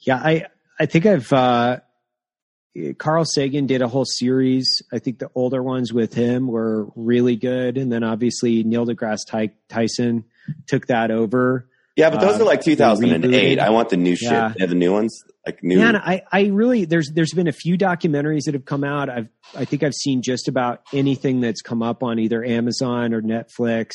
yeah. 0.00 0.16
I 0.16 0.46
I 0.78 0.86
think 0.86 1.06
I've 1.06 1.32
uh, 1.32 1.78
Carl 2.98 3.24
Sagan 3.24 3.66
did 3.66 3.82
a 3.82 3.88
whole 3.88 4.04
series. 4.04 4.82
I 4.92 4.98
think 4.98 5.18
the 5.18 5.30
older 5.34 5.62
ones 5.62 5.92
with 5.92 6.14
him 6.14 6.48
were 6.48 6.88
really 6.94 7.36
good, 7.36 7.78
and 7.78 7.90
then 7.90 8.04
obviously 8.04 8.62
Neil 8.62 8.86
deGrasse 8.86 9.26
Ty- 9.28 9.52
Tyson 9.68 10.24
took 10.66 10.86
that 10.88 11.10
over. 11.10 11.68
Yeah, 11.96 12.10
but 12.10 12.20
those 12.20 12.38
uh, 12.38 12.42
are 12.42 12.46
like 12.46 12.60
2008. 12.60 13.58
I 13.58 13.70
want 13.70 13.88
the 13.88 13.96
new 13.96 14.16
shit. 14.16 14.30
Yeah. 14.30 14.52
The 14.58 14.74
new 14.74 14.92
ones, 14.92 15.24
like 15.46 15.62
new. 15.62 15.78
Man, 15.78 15.96
I, 15.96 16.22
I 16.30 16.46
really 16.46 16.84
there's 16.84 17.10
there's 17.10 17.32
been 17.32 17.48
a 17.48 17.52
few 17.52 17.78
documentaries 17.78 18.42
that 18.44 18.54
have 18.54 18.66
come 18.66 18.84
out. 18.84 19.08
I've 19.08 19.28
I 19.54 19.64
think 19.64 19.82
I've 19.82 19.94
seen 19.94 20.20
just 20.20 20.46
about 20.46 20.82
anything 20.92 21.40
that's 21.40 21.62
come 21.62 21.82
up 21.82 22.02
on 22.02 22.18
either 22.18 22.44
Amazon 22.44 23.14
or 23.14 23.22
Netflix. 23.22 23.92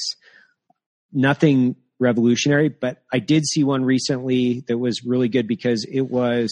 Nothing 1.14 1.76
revolutionary, 2.02 2.68
but 2.70 3.04
I 3.14 3.20
did 3.20 3.46
see 3.46 3.64
one 3.64 3.86
recently 3.86 4.66
that 4.68 4.78
was 4.78 5.06
really 5.06 5.30
good 5.30 5.48
because 5.48 5.86
it 5.90 6.02
was 6.02 6.52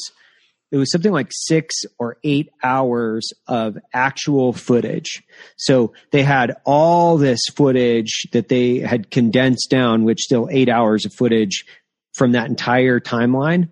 it 0.72 0.78
was 0.78 0.92
something 0.92 1.12
like 1.12 1.32
six 1.32 1.76
or 1.98 2.18
eight 2.24 2.50
hours 2.62 3.34
of 3.48 3.78
actual 3.92 4.54
footage. 4.54 5.24
So 5.58 5.94
they 6.12 6.22
had 6.22 6.58
all 6.64 7.18
this 7.18 7.40
footage 7.56 8.28
that 8.34 8.50
they 8.50 8.78
had 8.78 9.10
condensed 9.10 9.72
down, 9.72 10.04
which 10.04 10.20
still 10.20 10.48
eight 10.52 10.70
hours 10.70 11.06
of 11.06 11.14
footage 11.14 11.66
from 12.14 12.34
that 12.34 12.50
entire 12.50 13.00
timeline. 13.00 13.70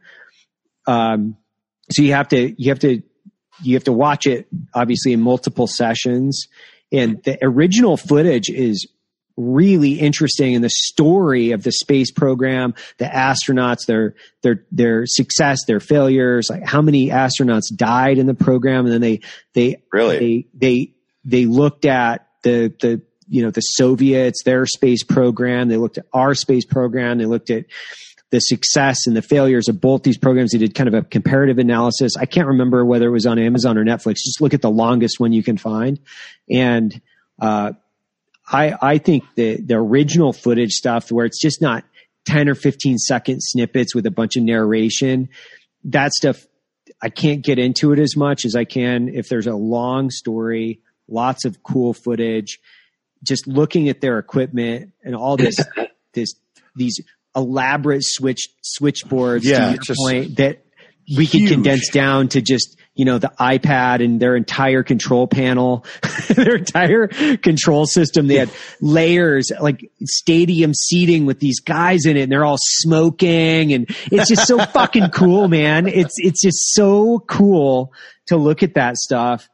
Um, 0.88 1.38
so 1.92 2.02
you 2.02 2.14
have 2.14 2.30
to, 2.30 2.56
you 2.62 2.72
have 2.72 2.80
to, 2.80 3.04
you 3.62 3.76
have 3.76 3.84
to 3.84 3.94
watch 3.94 4.26
it 4.26 4.48
obviously 4.74 5.14
in 5.14 5.22
multiple 5.22 5.68
sessions. 5.68 6.48
And 6.92 7.22
the 7.24 7.38
original 7.44 7.98
footage 7.98 8.50
is 8.50 8.88
really 9.38 10.00
interesting 10.00 10.54
in 10.54 10.62
the 10.62 10.70
story 10.70 11.52
of 11.52 11.64
the 11.64 11.72
space 11.72 12.12
program, 12.12 12.74
the 12.98 13.06
astronauts, 13.06 13.86
their 13.86 14.16
their 14.42 14.66
their 14.72 15.06
success, 15.06 15.60
their 15.68 15.80
failures, 15.80 16.48
like 16.50 16.64
how 16.66 16.82
many 16.82 17.08
astronauts 17.10 17.74
died 17.74 18.18
in 18.18 18.26
the 18.26 18.34
program, 18.34 18.86
and 18.86 18.94
then 18.94 19.02
they 19.02 19.22
they 19.54 19.82
really 19.94 20.48
they 20.54 20.68
they 20.68 20.94
they 21.24 21.46
looked 21.46 21.86
at 21.86 22.28
the 22.42 22.74
the 22.82 23.02
you 23.30 23.44
know 23.44 23.52
the 23.52 23.62
Soviets, 23.62 24.44
their 24.44 24.66
space 24.66 25.04
program, 25.04 25.68
they 25.68 25.78
looked 25.78 25.98
at 25.98 26.06
our 26.14 26.34
space 26.34 26.66
program, 26.66 27.20
they 27.20 27.26
looked 27.26 27.50
at 27.50 27.66
the 28.30 28.40
success 28.40 29.08
and 29.08 29.16
the 29.16 29.22
failures 29.22 29.70
of 29.70 29.80
both 29.80 30.04
these 30.04 30.18
programs. 30.18 30.52
They 30.52 30.58
did 30.58 30.76
kind 30.76 30.90
of 30.90 30.94
a 30.94 31.02
comparative 31.04 31.60
analysis. 31.60 32.18
I 32.18 32.26
can't 32.26 32.48
remember 32.48 32.84
whether 32.86 33.08
it 33.08 33.12
was 33.12 33.26
on 33.26 33.40
Amazon 33.40 33.78
or 33.78 33.86
Netflix. 33.86 34.16
Just 34.16 34.42
look 34.42 34.54
at 34.54 34.62
the 34.62 34.70
longest 34.70 35.20
one 35.20 35.32
you 35.32 35.44
can 35.44 35.58
find, 35.58 36.00
and 36.50 37.00
uh, 37.40 37.74
I, 38.48 38.74
I 38.82 38.98
think 38.98 39.24
the, 39.36 39.60
the 39.62 39.76
original 39.76 40.34
footage 40.34 40.72
stuff 40.72 41.12
where 41.12 41.26
it's 41.26 41.40
just 41.40 41.62
not 41.62 41.84
10 42.26 42.50
or 42.50 42.56
15 42.56 42.98
second 42.98 43.42
snippets 43.42 43.94
with 43.94 44.06
a 44.06 44.12
bunch 44.12 44.38
of 44.38 44.44
narration, 44.44 45.30
that 45.86 46.14
stuff, 46.14 46.46
I 47.02 47.10
can't 47.10 47.44
get 47.44 47.60
into 47.60 47.92
it 47.92 48.00
as 48.00 48.16
much 48.16 48.46
as 48.46 48.56
I 48.56 48.64
can 48.64 49.10
if 49.10 49.30
there's 49.30 49.48
a 49.48 49.56
long 49.56 50.10
story, 50.10 50.82
lots 51.08 51.46
of 51.46 51.62
cool 51.64 51.94
footage, 51.94 52.60
just 53.24 53.48
looking 53.48 53.90
at 53.90 54.02
their 54.02 54.18
equipment 54.20 54.94
and 55.04 55.16
all 55.16 55.38
this, 55.38 55.58
this, 56.14 56.34
these 56.76 57.00
elaborate 57.36 58.04
switch 58.04 58.50
switchboards 58.62 59.46
yeah, 59.46 59.74
to 59.74 59.80
your 59.88 59.96
point 59.96 60.38
that 60.38 60.66
we 61.16 61.26
huge. 61.26 61.44
could 61.44 61.54
condense 61.56 61.90
down 61.90 62.30
to 62.30 62.42
just 62.42 62.78
you 62.98 63.06
know, 63.06 63.20
the 63.20 63.32
iPad 63.40 64.04
and 64.04 64.20
their 64.20 64.36
entire 64.36 64.82
control 64.82 65.28
panel, 65.28 65.86
their 66.30 66.56
entire 66.56 67.08
control 67.38 67.86
system. 67.86 68.26
They 68.26 68.36
had 68.36 68.50
layers 68.82 69.52
like 69.62 69.90
stadium 70.04 70.74
seating 70.74 71.28
with 71.28 71.40
these 71.40 71.60
guys 71.60 72.06
in 72.06 72.18
it 72.18 72.24
and 72.24 72.32
they're 72.32 72.44
all 72.44 72.58
smoking 72.60 73.72
and 73.72 73.86
it's 74.12 74.28
just 74.28 74.48
so 74.48 74.58
fucking 74.74 75.12
cool, 75.12 75.48
man. 75.48 75.88
It's, 75.88 76.16
it's 76.18 76.42
just 76.42 76.74
so 76.74 77.20
cool 77.20 77.94
to 78.28 78.36
look 78.36 78.64
at 78.64 78.74
that 78.74 78.98
stuff. 78.98 79.48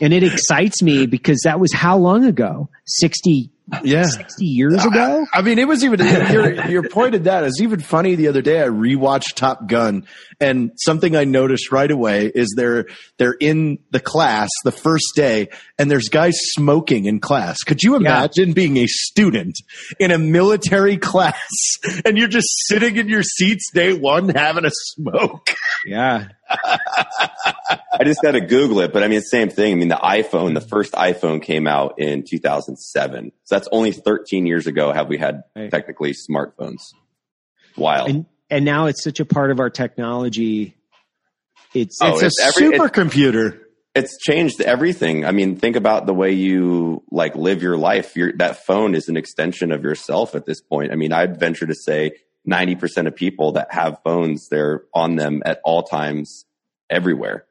And 0.00 0.12
it 0.12 0.24
excites 0.24 0.82
me 0.82 1.06
because 1.06 1.38
that 1.44 1.60
was 1.60 1.72
how 1.72 1.96
long 1.96 2.24
ago? 2.24 2.68
60, 2.86 3.50
yeah. 3.82 4.04
60 4.04 4.44
years 4.44 4.84
ago? 4.84 5.26
I, 5.32 5.38
I 5.38 5.42
mean, 5.42 5.58
it 5.58 5.68
was 5.68 5.84
even, 5.84 6.00
your, 6.32 6.66
your 6.68 6.88
point 6.88 7.14
of 7.14 7.24
that 7.24 7.44
is 7.44 7.60
even 7.62 7.80
funny. 7.80 8.14
The 8.14 8.28
other 8.28 8.42
day 8.42 8.62
I 8.62 8.68
rewatched 8.68 9.34
Top 9.34 9.66
Gun 9.66 10.06
and 10.40 10.72
something 10.76 11.16
I 11.16 11.24
noticed 11.24 11.72
right 11.72 11.90
away 11.90 12.30
is 12.34 12.54
they're, 12.56 12.86
they're 13.18 13.36
in 13.38 13.78
the 13.90 14.00
class 14.00 14.48
the 14.64 14.72
first 14.72 15.12
day 15.14 15.48
and 15.78 15.90
there's 15.90 16.08
guys 16.08 16.36
smoking 16.38 17.04
in 17.04 17.20
class. 17.20 17.58
Could 17.58 17.82
you 17.82 17.96
imagine 17.96 18.48
yeah. 18.48 18.54
being 18.54 18.76
a 18.78 18.86
student 18.86 19.56
in 19.98 20.10
a 20.10 20.18
military 20.18 20.96
class 21.08 21.48
and 22.04 22.16
you're 22.16 22.28
just 22.28 22.48
sitting 22.66 22.96
in 22.96 23.08
your 23.08 23.22
seats 23.22 23.70
day 23.72 23.92
one 23.92 24.28
having 24.28 24.64
a 24.64 24.70
smoke? 24.72 25.50
Yeah. 25.84 26.28
I 28.00 28.04
just 28.04 28.20
had 28.24 28.32
to 28.32 28.40
Google 28.40 28.80
it, 28.80 28.92
but 28.92 29.02
I 29.02 29.08
mean, 29.08 29.20
same 29.20 29.48
thing. 29.50 29.72
I 29.72 29.74
mean, 29.76 29.88
the 29.88 29.96
iPhone, 29.96 30.54
the 30.54 30.60
first 30.60 30.92
iPhone 30.92 31.42
came 31.42 31.66
out 31.66 31.98
in 31.98 32.22
2007. 32.28 33.32
So 33.44 33.54
that's 33.54 33.68
only 33.72 33.92
13 33.92 34.46
years 34.46 34.66
ago 34.66 34.92
have 34.92 35.08
we 35.08 35.18
had 35.18 35.42
Right. 35.56 35.70
technically 35.70 36.12
smartphones. 36.12 36.80
Wild. 37.76 38.08
and 38.10 38.26
and 38.50 38.64
now 38.64 38.86
it's 38.86 39.04
such 39.04 39.20
a 39.20 39.24
part 39.26 39.50
of 39.50 39.60
our 39.60 39.68
technology. 39.70 40.74
It's 41.74 41.98
Oh, 42.00 42.14
it's, 42.14 42.22
it's 42.22 42.40
a 42.40 42.46
every- 42.62 42.76
it- 42.76 42.80
supercomputer. 42.80 43.60
it's 43.94 44.16
changed 44.18 44.60
everything. 44.62 45.24
I 45.26 45.32
mean, 45.32 45.56
think 45.56 45.76
about 45.76 46.06
the 46.06 46.14
way 46.14 46.32
you 46.32 47.02
like 47.10 47.36
live 47.36 47.62
your 47.62 47.76
life. 47.76 48.16
Your, 48.16 48.32
that 48.38 48.64
phone 48.64 48.94
is 48.94 49.08
an 49.08 49.16
extension 49.16 49.70
of 49.70 49.82
yourself 49.84 50.34
at 50.34 50.46
this 50.46 50.60
point. 50.62 50.92
I 50.92 50.94
mean, 50.94 51.12
I'd 51.12 51.38
venture 51.38 51.66
to 51.66 51.74
say 51.74 52.12
90% 52.48 53.06
of 53.06 53.14
people 53.14 53.52
that 53.52 53.72
have 53.74 53.98
phones, 54.02 54.48
they're 54.48 54.84
on 54.94 55.16
them 55.16 55.42
at 55.44 55.60
all 55.64 55.82
times 55.82 56.46
everywhere. 56.88 57.44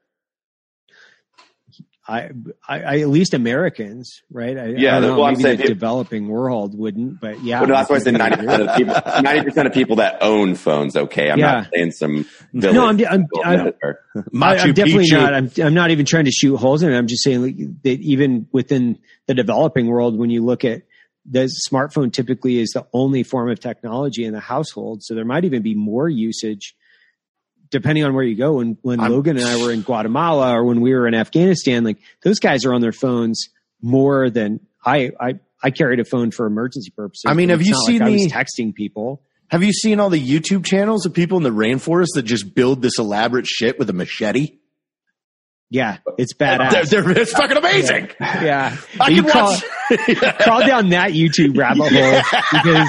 I, 2.10 2.30
I, 2.66 2.80
I 2.80 2.98
at 3.00 3.08
least 3.10 3.34
Americans, 3.34 4.22
right? 4.30 4.56
I, 4.56 4.66
Yeah, 4.68 4.96
I 4.96 5.00
don't 5.00 5.10
know, 5.10 5.16
well, 5.18 5.26
I'm 5.26 5.36
saying 5.36 5.58
the 5.58 5.64
it- 5.64 5.68
developing 5.68 6.26
world 6.28 6.76
wouldn't, 6.76 7.20
but 7.20 7.42
yeah. 7.42 7.60
But 7.60 7.68
that's 7.68 7.90
why 7.90 7.96
I 7.96 7.98
said 7.98 8.14
90% 8.14 8.66
of 8.68 8.76
people, 8.76 8.94
90% 9.54 9.66
of 9.66 9.72
people 9.74 9.96
that 9.96 10.16
own 10.22 10.54
phones. 10.54 10.96
Okay. 10.96 11.30
I'm 11.30 11.38
Yeah. 11.38 11.50
not 11.52 11.68
saying 11.74 11.90
some. 11.92 12.24
No, 12.54 12.86
I'm, 12.86 12.98
I'm, 13.06 13.26
I'm, 13.44 13.58
I, 13.66 13.72
Machu 14.32 14.60
I'm 14.60 14.72
definitely 14.72 15.04
Picchu. 15.10 15.12
not. 15.20 15.34
I'm, 15.34 15.50
I'm 15.62 15.74
not 15.74 15.90
even 15.90 16.06
trying 16.06 16.24
to 16.24 16.30
shoot 16.30 16.56
holes 16.56 16.82
in 16.82 16.90
it. 16.90 16.96
I'm 16.96 17.08
just 17.08 17.22
saying 17.22 17.42
like, 17.42 17.56
that 17.82 18.00
even 18.00 18.48
within 18.52 18.98
the 19.26 19.34
developing 19.34 19.86
world, 19.88 20.16
when 20.18 20.30
you 20.30 20.42
look 20.42 20.64
at 20.64 20.84
the 21.30 21.50
smartphone, 21.70 22.10
typically 22.10 22.58
is 22.58 22.70
the 22.70 22.86
only 22.94 23.22
form 23.22 23.50
of 23.50 23.60
technology 23.60 24.24
in 24.24 24.32
the 24.32 24.40
household. 24.40 25.02
So 25.02 25.14
there 25.14 25.26
might 25.26 25.44
even 25.44 25.60
be 25.62 25.74
more 25.74 26.08
usage 26.08 26.74
depending 27.70 28.04
on 28.04 28.14
where 28.14 28.24
you 28.24 28.36
go. 28.36 28.54
When 28.54 28.76
when 28.82 29.00
I'm- 29.00 29.12
Logan 29.12 29.36
and 29.36 29.46
I 29.46 29.56
were 29.62 29.72
in 29.72 29.82
Guatemala 29.82 30.52
or 30.56 30.64
when 30.64 30.80
we 30.80 30.92
were 30.94 31.06
in 31.06 31.14
Afghanistan, 31.14 31.84
like 31.84 31.98
those 32.22 32.38
guys 32.38 32.64
are 32.64 32.74
on 32.74 32.80
their 32.80 32.92
phones 32.92 33.48
more 33.82 34.30
than 34.30 34.60
I. 34.84 35.10
I 35.20 35.34
I 35.62 35.70
carried 35.70 35.98
a 36.00 36.04
phone 36.04 36.30
for 36.30 36.46
emergency 36.46 36.90
purposes. 36.96 37.24
I 37.26 37.34
mean, 37.34 37.48
have 37.48 37.62
you 37.62 37.74
seen 37.86 37.98
like 38.00 38.08
I 38.08 38.12
was 38.12 38.26
texting 38.32 38.74
people? 38.74 39.22
Have 39.48 39.62
you 39.62 39.72
seen 39.72 39.98
all 39.98 40.10
the 40.10 40.20
YouTube 40.22 40.64
channels 40.64 41.06
of 41.06 41.14
people 41.14 41.38
in 41.38 41.42
the 41.42 41.50
rainforest 41.50 42.08
that 42.14 42.22
just 42.22 42.54
build 42.54 42.82
this 42.82 42.98
elaborate 42.98 43.46
shit 43.46 43.78
with 43.78 43.88
a 43.88 43.94
machete? 43.94 44.57
Yeah, 45.70 45.98
it's 46.16 46.32
They're, 46.38 46.58
badass. 46.58 46.88
they're- 46.88 47.10
it's 47.10 47.32
fucking 47.32 47.56
amazing. 47.58 48.08
Yeah, 48.20 48.74
I 48.98 49.08
You 49.10 49.22
can 49.22 49.30
crawl- 49.30 49.50
watch. 49.52 50.36
crawl 50.40 50.66
down 50.66 50.88
that 50.90 51.12
YouTube 51.12 51.58
rabbit 51.58 51.92
hole 51.92 52.22
because 52.52 52.88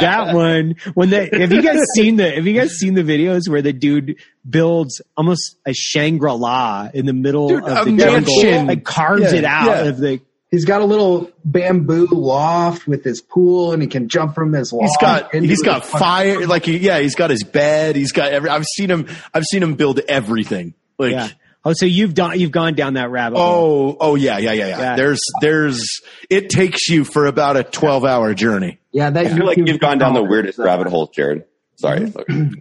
that 0.00 0.34
one 0.34 0.74
when 0.94 1.08
the 1.10 1.26
have 1.32 1.52
you 1.52 1.62
guys 1.62 1.78
seen 1.94 2.16
the 2.16 2.30
have 2.30 2.46
you 2.46 2.52
guys 2.52 2.72
seen 2.72 2.92
the 2.94 3.02
videos 3.02 3.48
where 3.48 3.62
the 3.62 3.72
dude 3.72 4.16
builds 4.48 5.00
almost 5.16 5.56
a 5.66 5.72
Shangri 5.72 6.30
La 6.32 6.88
in 6.92 7.06
the 7.06 7.12
middle 7.14 7.48
Dude, 7.48 7.64
of 7.64 7.86
a 7.86 7.90
the 7.90 7.96
jungle, 7.96 8.42
mansion. 8.42 8.66
like 8.66 8.84
carves 8.84 9.32
Yeah, 9.32 9.38
it 9.38 9.44
out 9.44 9.66
yeah. 9.66 9.84
of 9.84 9.98
the 9.98 10.20
He's 10.50 10.64
got 10.64 10.80
a 10.80 10.86
little 10.86 11.30
bamboo 11.44 12.08
loft 12.10 12.86
with 12.86 13.04
his 13.04 13.20
pool, 13.20 13.72
and 13.74 13.82
he 13.82 13.88
can 13.88 14.08
jump 14.08 14.34
from 14.34 14.54
his 14.54 14.72
loft. 14.72 14.84
He's 14.84 14.96
got 14.98 15.34
he's 15.34 15.62
got 15.62 15.84
fire 15.84 16.46
like 16.46 16.66
yeah 16.66 16.98
he's 17.00 17.14
got 17.14 17.28
his 17.30 17.42
bed 17.44 17.96
he's 17.96 18.12
got 18.12 18.32
every 18.32 18.48
I've 18.50 18.64
seen 18.64 18.90
him 18.90 19.06
I've 19.34 19.44
seen 19.44 19.62
him 19.62 19.74
build 19.74 20.00
everything 20.08 20.74
like 20.98 21.12
yeah. 21.12 21.28
Oh, 21.68 21.72
so 21.74 21.84
you've 21.86 22.14
done 22.14 22.38
you've 22.40 22.50
gone 22.50 22.74
down 22.74 22.94
that 22.94 23.10
rabbit 23.10 23.36
hole. 23.38 23.90
oh 23.90 23.96
oh 24.00 24.14
yeah 24.14 24.38
yeah 24.38 24.52
yeah 24.52 24.66
yeah 24.68 24.78
Yeah. 24.80 24.96
there's 24.96 25.20
there's 25.42 25.86
it 26.30 26.48
takes 26.48 26.88
you 26.88 27.04
for 27.04 27.26
about 27.26 27.56
a 27.56 27.64
12 27.64 28.04
hour 28.04 28.32
journey 28.34 28.78
Yeah, 28.92 29.10
that 29.10 29.26
I 29.26 29.34
feel 29.36 29.44
like 29.44 29.58
you've 29.58 29.78
gone 29.80 29.98
down 29.98 30.14
the 30.14 30.22
weirdest 30.22 30.54
is, 30.58 30.60
uh, 30.60 30.64
rabbit 30.64 30.86
hole, 30.88 31.08
Jared. 31.14 31.44
Sorry. 31.76 32.12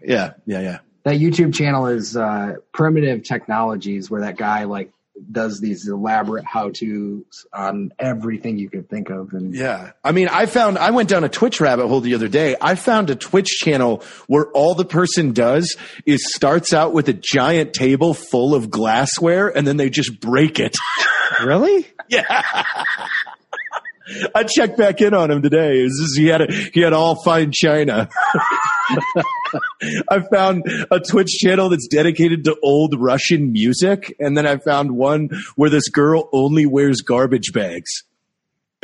yeah 0.03 0.33
yeah 0.45 0.59
yeah 0.59 0.79
That 1.03 1.15
YouTube 1.19 1.53
channel 1.55 1.87
is 1.87 2.17
uh, 2.17 2.55
primitive 2.73 3.23
technologies, 3.23 4.11
where 4.11 4.21
that 4.21 4.35
guy 4.37 4.65
like 4.65 4.91
does 5.31 5.59
these 5.59 5.87
elaborate 5.87 6.45
how 6.45 6.69
tos 6.69 7.23
on 7.53 7.91
everything 7.99 8.57
you 8.57 8.69
could 8.69 8.89
think 8.89 9.09
of, 9.09 9.33
and 9.33 9.53
Yeah. 9.55 9.91
I 10.03 10.11
mean, 10.11 10.27
I 10.29 10.45
found, 10.45 10.77
I 10.77 10.91
went 10.91 11.09
down 11.09 11.23
a 11.23 11.29
Twitch 11.29 11.59
rabbit 11.59 11.87
hole 11.87 12.01
the 12.01 12.15
other 12.15 12.27
day. 12.27 12.55
I 12.61 12.75
found 12.75 13.09
a 13.09 13.15
Twitch 13.15 13.47
channel 13.47 14.03
where 14.27 14.45
all 14.51 14.75
the 14.75 14.85
person 14.85 15.33
does 15.33 15.75
is 16.05 16.33
starts 16.33 16.73
out 16.73 16.93
with 16.93 17.09
a 17.09 17.13
giant 17.13 17.73
table 17.73 18.13
full 18.13 18.53
of 18.55 18.69
glassware 18.69 19.47
and 19.49 19.65
then 19.67 19.77
they 19.77 19.89
just 19.89 20.19
break 20.19 20.59
it. 20.59 20.75
Really? 21.43 21.85
yeah. 22.07 22.63
I 24.33 24.43
checked 24.43 24.77
back 24.77 25.01
in 25.01 25.13
on 25.13 25.29
him 25.29 25.41
today. 25.41 25.83
Just- 25.85 26.17
he 26.17 26.27
had 26.27 26.41
a, 26.41 26.51
he 26.73 26.79
had 26.79 26.93
all 26.93 27.21
fine 27.21 27.51
china. 27.53 28.07
I 30.09 30.21
found 30.31 30.63
a 30.91 30.99
Twitch 30.99 31.37
channel 31.37 31.69
that's 31.69 31.87
dedicated 31.87 32.43
to 32.45 32.55
old 32.63 32.95
Russian 32.99 33.51
music, 33.51 34.15
and 34.19 34.37
then 34.37 34.45
I 34.45 34.57
found 34.57 34.91
one 34.91 35.29
where 35.55 35.69
this 35.69 35.89
girl 35.89 36.29
only 36.31 36.65
wears 36.65 37.01
garbage 37.01 37.53
bags. 37.53 38.03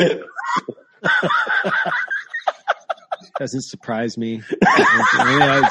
Doesn't 3.40 3.64
surprise 3.64 4.18
me. 4.18 4.42
I, 4.64 5.70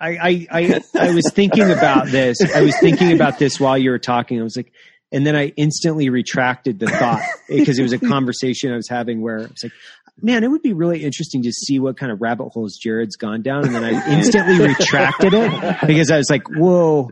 I, 0.00 0.46
I, 0.50 0.80
I 0.98 1.14
was 1.14 1.30
thinking 1.32 1.70
about 1.70 2.08
this. 2.08 2.38
I 2.54 2.62
was 2.62 2.76
thinking 2.78 3.12
about 3.12 3.38
this 3.38 3.60
while 3.60 3.78
you 3.78 3.90
were 3.90 3.98
talking. 3.98 4.40
I 4.40 4.42
was 4.42 4.56
like, 4.56 4.72
and 5.12 5.26
then 5.26 5.36
I 5.36 5.48
instantly 5.56 6.08
retracted 6.08 6.78
the 6.78 6.86
thought 6.86 7.22
because 7.48 7.78
it 7.78 7.82
was 7.82 7.92
a 7.92 7.98
conversation 7.98 8.72
I 8.72 8.76
was 8.76 8.88
having 8.88 9.22
where 9.22 9.40
I 9.40 9.42
was 9.42 9.62
like, 9.62 9.72
man, 10.22 10.44
it 10.44 10.48
would 10.48 10.62
be 10.62 10.72
really 10.72 11.02
interesting 11.02 11.42
to 11.42 11.52
see 11.52 11.78
what 11.78 11.96
kind 11.96 12.12
of 12.12 12.20
rabbit 12.20 12.50
holes 12.50 12.76
Jared's 12.76 13.16
gone 13.16 13.42
down. 13.42 13.64
And 13.64 13.74
then 13.74 13.84
I 13.84 14.12
instantly 14.12 14.58
retracted 14.66 15.34
it 15.34 15.86
because 15.86 16.10
I 16.10 16.18
was 16.18 16.30
like, 16.30 16.46
whoa. 16.48 17.10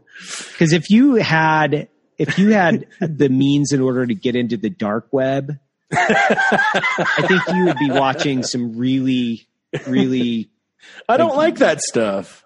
Because 0.53 0.73
if 0.73 0.91
you 0.91 1.15
had, 1.15 1.89
if 2.19 2.39
you 2.39 2.51
had 2.51 2.87
the 3.01 3.29
means 3.29 3.73
in 3.73 3.81
order 3.81 4.07
to 4.07 4.15
get 4.15 4.37
into 4.37 4.57
the 4.57 4.71
dark 4.71 5.09
web, 5.13 5.59
I 5.91 7.25
think 7.27 7.43
you 7.57 7.65
would 7.65 7.79
be 7.79 7.91
watching 7.91 8.43
some 8.43 8.77
really, 8.77 9.49
really. 9.87 10.51
I 11.09 11.17
don't 11.17 11.37
like 11.37 11.57
that 11.57 11.81
stuff. 11.81 12.45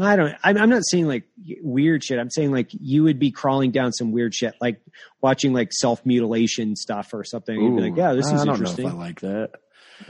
I 0.00 0.16
don't. 0.16 0.34
I'm, 0.42 0.58
I'm 0.58 0.68
not 0.70 0.82
saying 0.90 1.06
like 1.06 1.24
weird 1.62 2.02
shit. 2.04 2.18
I'm 2.18 2.30
saying 2.30 2.50
like 2.52 2.68
you 2.72 3.04
would 3.04 3.18
be 3.18 3.30
crawling 3.30 3.70
down 3.70 3.92
some 3.92 4.12
weird 4.12 4.34
shit, 4.34 4.54
like 4.60 4.80
watching 5.22 5.52
like 5.52 5.72
self 5.72 6.04
mutilation 6.04 6.76
stuff 6.76 7.14
or 7.14 7.24
something. 7.24 7.54
You'd 7.60 7.76
be 7.76 7.82
like, 7.82 7.96
yeah, 7.96 8.12
this 8.12 8.26
I 8.26 8.34
is 8.36 8.44
don't 8.44 8.54
interesting. 8.54 8.84
know 8.84 8.90
if 8.90 8.94
I 8.96 8.98
like 8.98 9.20
that. 9.20 9.50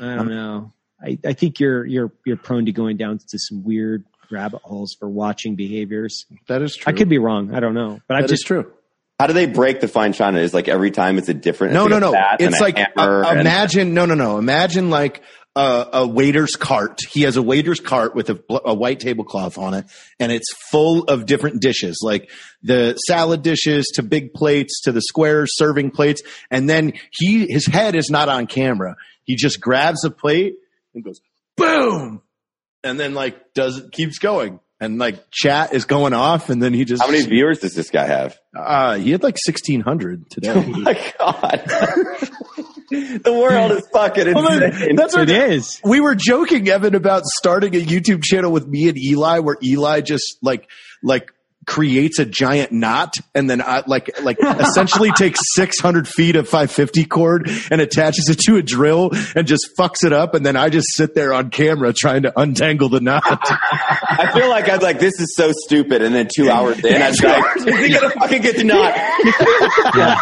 I 0.00 0.14
don't 0.16 0.28
know. 0.30 0.72
I, 1.02 1.18
I 1.24 1.32
think 1.34 1.60
you're 1.60 1.84
you're 1.86 2.12
you're 2.26 2.36
prone 2.36 2.66
to 2.66 2.72
going 2.72 2.96
down 2.96 3.18
to 3.18 3.38
some 3.38 3.62
weird 3.62 4.04
rabbit 4.30 4.62
holes 4.62 4.96
for 4.98 5.08
watching 5.08 5.54
behaviors. 5.54 6.26
That 6.48 6.62
is 6.62 6.74
true. 6.76 6.92
I 6.92 6.96
could 6.96 7.08
be 7.08 7.18
wrong. 7.18 7.54
I 7.54 7.60
don't 7.60 7.74
know, 7.74 8.00
but 8.08 8.16
I 8.16 8.20
That 8.20 8.24
is 8.26 8.38
just 8.38 8.46
true. 8.46 8.72
How 9.18 9.26
do 9.26 9.32
they 9.32 9.46
break 9.46 9.80
the 9.80 9.88
fine 9.88 10.12
china? 10.12 10.38
Is 10.38 10.54
like 10.54 10.68
every 10.68 10.92
time 10.92 11.18
it's 11.18 11.28
a 11.28 11.34
different. 11.34 11.74
No, 11.74 11.86
it's 11.86 11.90
no, 11.90 11.96
like 11.96 12.02
a 12.02 12.06
no. 12.06 12.12
bat 12.12 12.36
and 12.40 12.48
It's 12.50 12.60
a 12.60 12.62
like 12.62 12.76
hammer 12.78 13.24
uh, 13.24 13.30
and- 13.30 13.40
imagine. 13.40 13.94
No, 13.94 14.06
no, 14.06 14.14
no. 14.14 14.38
Imagine 14.38 14.90
like 14.90 15.22
a, 15.56 15.88
a 15.92 16.06
waiter's 16.06 16.54
cart. 16.56 17.00
He 17.10 17.22
has 17.22 17.36
a 17.36 17.42
waiter's 17.42 17.80
cart 17.80 18.14
with 18.14 18.30
a, 18.30 18.42
a 18.64 18.74
white 18.74 19.00
tablecloth 19.00 19.58
on 19.58 19.74
it, 19.74 19.86
and 20.20 20.30
it's 20.30 20.52
full 20.70 21.04
of 21.04 21.26
different 21.26 21.60
dishes, 21.60 22.00
like 22.02 22.30
the 22.62 22.96
salad 23.06 23.42
dishes 23.42 23.86
to 23.94 24.02
big 24.02 24.32
plates 24.34 24.82
to 24.82 24.92
the 24.92 25.02
square 25.02 25.46
serving 25.46 25.90
plates. 25.90 26.22
And 26.50 26.68
then 26.68 26.92
he, 27.10 27.46
his 27.50 27.66
head 27.66 27.94
is 27.96 28.08
not 28.10 28.28
on 28.28 28.46
camera. 28.46 28.96
He 29.24 29.36
just 29.36 29.60
grabs 29.60 30.04
a 30.04 30.10
plate 30.10 30.54
and 30.94 31.04
goes 31.04 31.20
boom, 31.56 32.22
and 32.84 32.98
then 32.98 33.14
like 33.14 33.52
does 33.54 33.82
keeps 33.92 34.18
going. 34.18 34.60
And 34.80 34.98
like 34.98 35.28
chat 35.32 35.74
is 35.74 35.86
going 35.86 36.12
off, 36.12 36.50
and 36.50 36.62
then 36.62 36.72
he 36.72 36.84
just 36.84 37.02
How 37.02 37.10
many 37.10 37.24
viewers 37.26 37.58
does 37.58 37.74
this 37.74 37.90
guy 37.90 38.06
have? 38.06 38.38
Uh, 38.56 38.96
he 38.96 39.10
had 39.10 39.24
like 39.24 39.36
sixteen 39.36 39.80
hundred 39.80 40.30
today. 40.30 40.52
Oh 40.54 40.62
my 40.62 41.12
god! 41.18 41.62
the 42.90 43.32
world 43.32 43.72
is 43.72 43.86
fucking 43.92 44.32
Well, 44.34 44.62
insane. 44.62 44.94
that's 44.96 45.16
what 45.16 45.28
it 45.28 45.50
is. 45.50 45.80
we 45.84 46.00
were 46.00 46.14
joking, 46.14 46.68
Evan, 46.68 46.94
about 46.94 47.24
starting 47.26 47.74
a 47.74 47.80
YouTube 47.80 48.22
channel 48.22 48.52
with 48.52 48.66
me 48.68 48.88
and 48.88 48.96
Eli, 48.96 49.40
where 49.40 49.56
Eli 49.64 50.00
just 50.00 50.38
like 50.42 50.68
like 51.02 51.32
creates 51.68 52.18
a 52.18 52.24
giant 52.24 52.72
knot 52.72 53.16
and 53.34 53.48
then 53.48 53.60
I, 53.60 53.84
like 53.86 54.22
like 54.22 54.38
essentially 54.40 55.12
takes 55.12 55.38
600 55.54 56.08
feet 56.08 56.34
of 56.34 56.48
550 56.48 57.04
cord 57.04 57.50
and 57.70 57.82
attaches 57.82 58.28
it 58.30 58.38
to 58.46 58.56
a 58.56 58.62
drill 58.62 59.10
and 59.36 59.46
just 59.46 59.68
fucks 59.78 60.02
it 60.02 60.12
up 60.14 60.34
and 60.34 60.44
then 60.44 60.56
I 60.56 60.70
just 60.70 60.86
sit 60.94 61.14
there 61.14 61.34
on 61.34 61.50
camera 61.50 61.92
trying 61.92 62.22
to 62.22 62.32
untangle 62.40 62.88
the 62.88 63.00
knot. 63.00 63.22
I 64.10 64.32
feel 64.32 64.48
like 64.48 64.68
I'd 64.68 64.82
like 64.82 64.98
this 64.98 65.20
is 65.20 65.34
so 65.36 65.52
stupid, 65.52 66.02
and 66.02 66.14
then 66.14 66.28
two 66.34 66.50
hours 66.50 66.82
in, 66.84 67.00
I'd 67.00 67.16
be 67.16 67.26
like, 67.26 67.56
"Is 67.56 67.86
he 67.86 67.92
gonna 67.92 68.10
fucking 68.10 68.42
get 68.42 68.56
the 68.56 68.64
knot?" 68.64 68.94
yeah. 69.94 70.20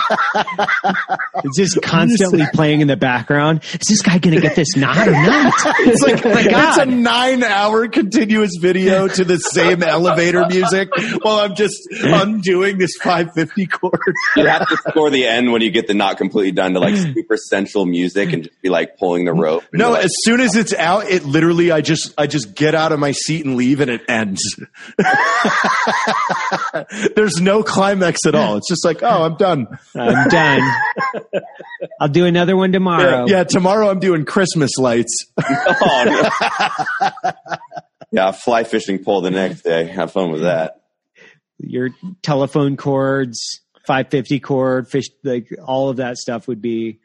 It's 1.44 1.57
just 1.57 1.80
constantly 1.82 2.44
playing 2.53 2.80
in 2.80 2.88
the 2.88 2.97
background. 2.97 3.62
Is 3.64 3.86
this 3.88 4.03
guy 4.03 4.18
going 4.18 4.34
to 4.34 4.40
get 4.40 4.57
this 4.57 4.76
knot 4.76 5.09
or 5.09 5.12
not? 5.12 5.55
It's 5.80 6.03
like 6.03 6.24
Oh 6.26 6.34
my 6.34 6.44
it's 6.68 6.78
a 6.78 6.86
nine 6.86 7.42
hour 7.42 7.88
continuous 7.88 8.53
video 8.61 9.09
to 9.09 9.24
the 9.24 9.38
same 9.38 9.82
elevator 9.82 10.44
music 10.49 10.88
while 11.22 11.36
while 11.37 11.45
I'm 11.45 11.55
just 11.55 11.76
undoing 11.93 12.78
this 12.78 12.93
550 13.03 13.66
cord. 13.66 14.01
You 14.37 14.47
have 14.47 14.68
to 14.68 14.76
score 14.89 15.11
the 15.11 15.26
end 15.26 15.53
when 15.53 15.62
you 15.62 15.70
get 15.70 15.87
the 15.87 15.95
knot 15.95 16.18
completely 16.18 16.53
done 16.53 16.74
to 16.74 16.80
like 16.80 16.97
super 16.97 17.37
sensual 17.37 17.87
music 17.87 18.32
and 18.32 18.45
just 18.45 18.61
be 18.62 18.68
like 18.68 18.99
pulling 18.99 19.24
the 19.26 19.32
rope. 19.32 19.64
No, 19.72 19.93
like, 19.93 20.05
as 20.05 20.12
soon 20.22 20.41
as 20.41 20.57
it's 20.57 20.74
out, 20.74 21.09
it 21.11 21.24
literally 21.24 21.70
I 21.70 21.80
just 21.80 22.12
I 22.18 22.26
just 22.26 22.55
get 22.55 22.74
out 22.74 22.93
of 22.93 22.99
my 22.99 23.12
seat 23.12 23.45
and 23.45 23.57
leave 23.57 23.80
and 23.80 23.91
it 23.91 24.03
ends. 24.09 24.43
There's 27.14 27.41
no 27.41 27.62
climax 27.62 28.20
at 28.26 28.34
all. 28.34 28.57
It's 28.57 28.68
just 28.68 28.84
like, 28.84 29.03
oh, 29.03 29.24
I'm 29.24 29.37
done. 29.37 29.66
I'm 29.95 30.28
done. 30.28 30.62
I'll 32.01 32.09
do 32.09 32.26
another 32.26 32.57
one 32.57 32.70
Yeah, 32.72 32.78
tomorrow. 32.78 33.26
yeah, 33.26 33.45
tomorrow 33.45 33.89
I'm 33.91 34.01
doing 34.01 34.24
Christmas 34.24 34.72
lights. 34.78 35.26
oh, 35.39 36.30
no. 37.12 37.32
yeah, 38.11 38.32
fly 38.32 38.64
fishing 38.64 39.03
pole 39.03 39.20
the 39.20 39.30
next 39.30 39.62
day. 39.62 39.84
Have 39.87 40.12
fun 40.12 40.30
with 40.32 40.43
that. 40.43 40.80
Your 41.59 41.90
telephone 42.22 42.76
cords, 42.76 43.61
550 43.86 44.40
cord, 44.40 44.88
fish, 44.88 45.07
like 45.24 45.48
all 45.64 45.88
of 45.88 45.96
that 45.98 46.18
stuff 46.18 46.46
would 46.48 46.61
be. 46.61 47.00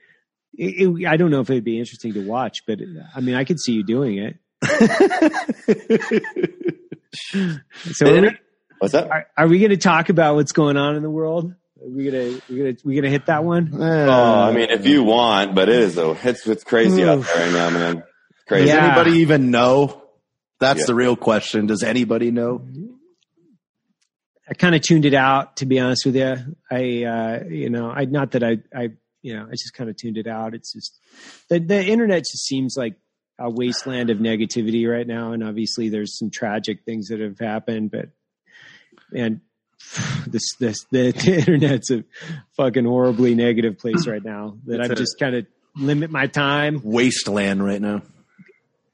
It, 0.57 0.87
it- 1.01 1.07
I 1.07 1.15
don't 1.17 1.31
know 1.31 1.39
if 1.41 1.49
it'd 1.49 1.63
be 1.63 1.79
interesting 1.79 2.13
to 2.15 2.25
watch, 2.27 2.59
but 2.67 2.79
I 3.15 3.21
mean, 3.21 3.35
I 3.35 3.43
could 3.45 3.59
see 3.59 3.71
you 3.73 3.83
doing 3.83 4.17
it. 4.17 4.37
So, 7.91 8.07
are 8.07 8.21
we, 8.21 8.29
What's 8.79 8.93
that? 8.93 9.09
are, 9.09 9.27
are 9.37 9.47
we 9.47 9.59
going 9.59 9.71
to 9.71 9.77
talk 9.77 10.09
about 10.09 10.35
what's 10.35 10.53
going 10.53 10.77
on 10.77 10.95
in 10.95 11.03
the 11.03 11.09
world? 11.09 11.53
Are 11.81 11.87
we 11.89 12.05
gonna 12.09 12.39
we 12.49 12.57
gonna 12.57 12.73
we 12.85 12.95
gonna 12.95 13.09
hit 13.09 13.25
that 13.25 13.43
one? 13.43 13.71
Uh, 13.73 14.05
oh, 14.09 14.49
I 14.49 14.51
mean, 14.53 14.69
if 14.69 14.85
you 14.85 15.03
want, 15.03 15.53
but 15.55 15.67
it 15.67 15.75
is 15.75 15.97
a 15.97 16.11
it's 16.23 16.47
it's 16.47 16.63
crazy 16.63 17.03
out 17.03 17.21
there 17.23 17.45
right 17.45 17.53
now, 17.53 17.69
man. 17.71 17.97
It's 18.29 18.43
crazy. 18.47 18.65
Does 18.67 18.75
Yeah. 18.75 18.85
anybody 18.85 19.19
even 19.19 19.49
know? 19.51 20.01
That's 20.59 20.81
Yeah. 20.81 20.85
the 20.87 20.95
real 20.95 21.15
question. 21.15 21.65
Does 21.67 21.81
anybody 21.83 22.29
know? 22.31 22.65
I 24.51 24.53
kind 24.53 24.75
of 24.75 24.81
tuned 24.81 25.05
it 25.05 25.13
out 25.13 25.57
to 25.57 25.65
be 25.65 25.79
honest 25.79 26.05
with 26.05 26.15
you. 26.17 26.35
I 26.69 27.03
uh, 27.05 27.43
you 27.49 27.69
know 27.69 27.89
I 27.89 28.03
not 28.05 28.31
that 28.31 28.43
I 28.43 28.57
I 28.75 28.89
you 29.21 29.33
know 29.35 29.45
I 29.47 29.51
just 29.51 29.73
kind 29.73 29.89
of 29.89 29.95
tuned 29.95 30.17
it 30.17 30.27
out. 30.27 30.53
It's 30.53 30.73
just 30.73 30.99
the 31.49 31.59
the 31.59 31.81
internet 31.83 32.19
just 32.19 32.45
seems 32.45 32.75
like 32.77 32.95
a 33.39 33.49
wasteland 33.49 34.09
of 34.09 34.17
negativity 34.17 34.87
right 34.91 35.07
now, 35.07 35.31
and 35.31 35.41
obviously 35.43 35.87
there's 35.89 36.19
some 36.19 36.29
tragic 36.29 36.83
things 36.83 37.07
that 37.07 37.19
have 37.21 37.39
happened, 37.39 37.91
but 37.91 38.09
and 39.15 39.39
this 40.27 40.43
this 40.59 40.83
the, 40.91 41.11
the 41.13 41.37
internet's 41.39 41.89
a 41.89 42.03
fucking 42.57 42.85
horribly 42.85 43.35
negative 43.35 43.77
place 43.79 44.05
right 44.05 44.23
now 44.23 44.57
that 44.65 44.81
I've 44.81 44.95
just 44.95 45.17
kind 45.17 45.35
of 45.35 45.45
limit 45.77 46.11
my 46.11 46.27
time. 46.27 46.81
Wasteland 46.83 47.63
right 47.63 47.81
now. 47.81 48.01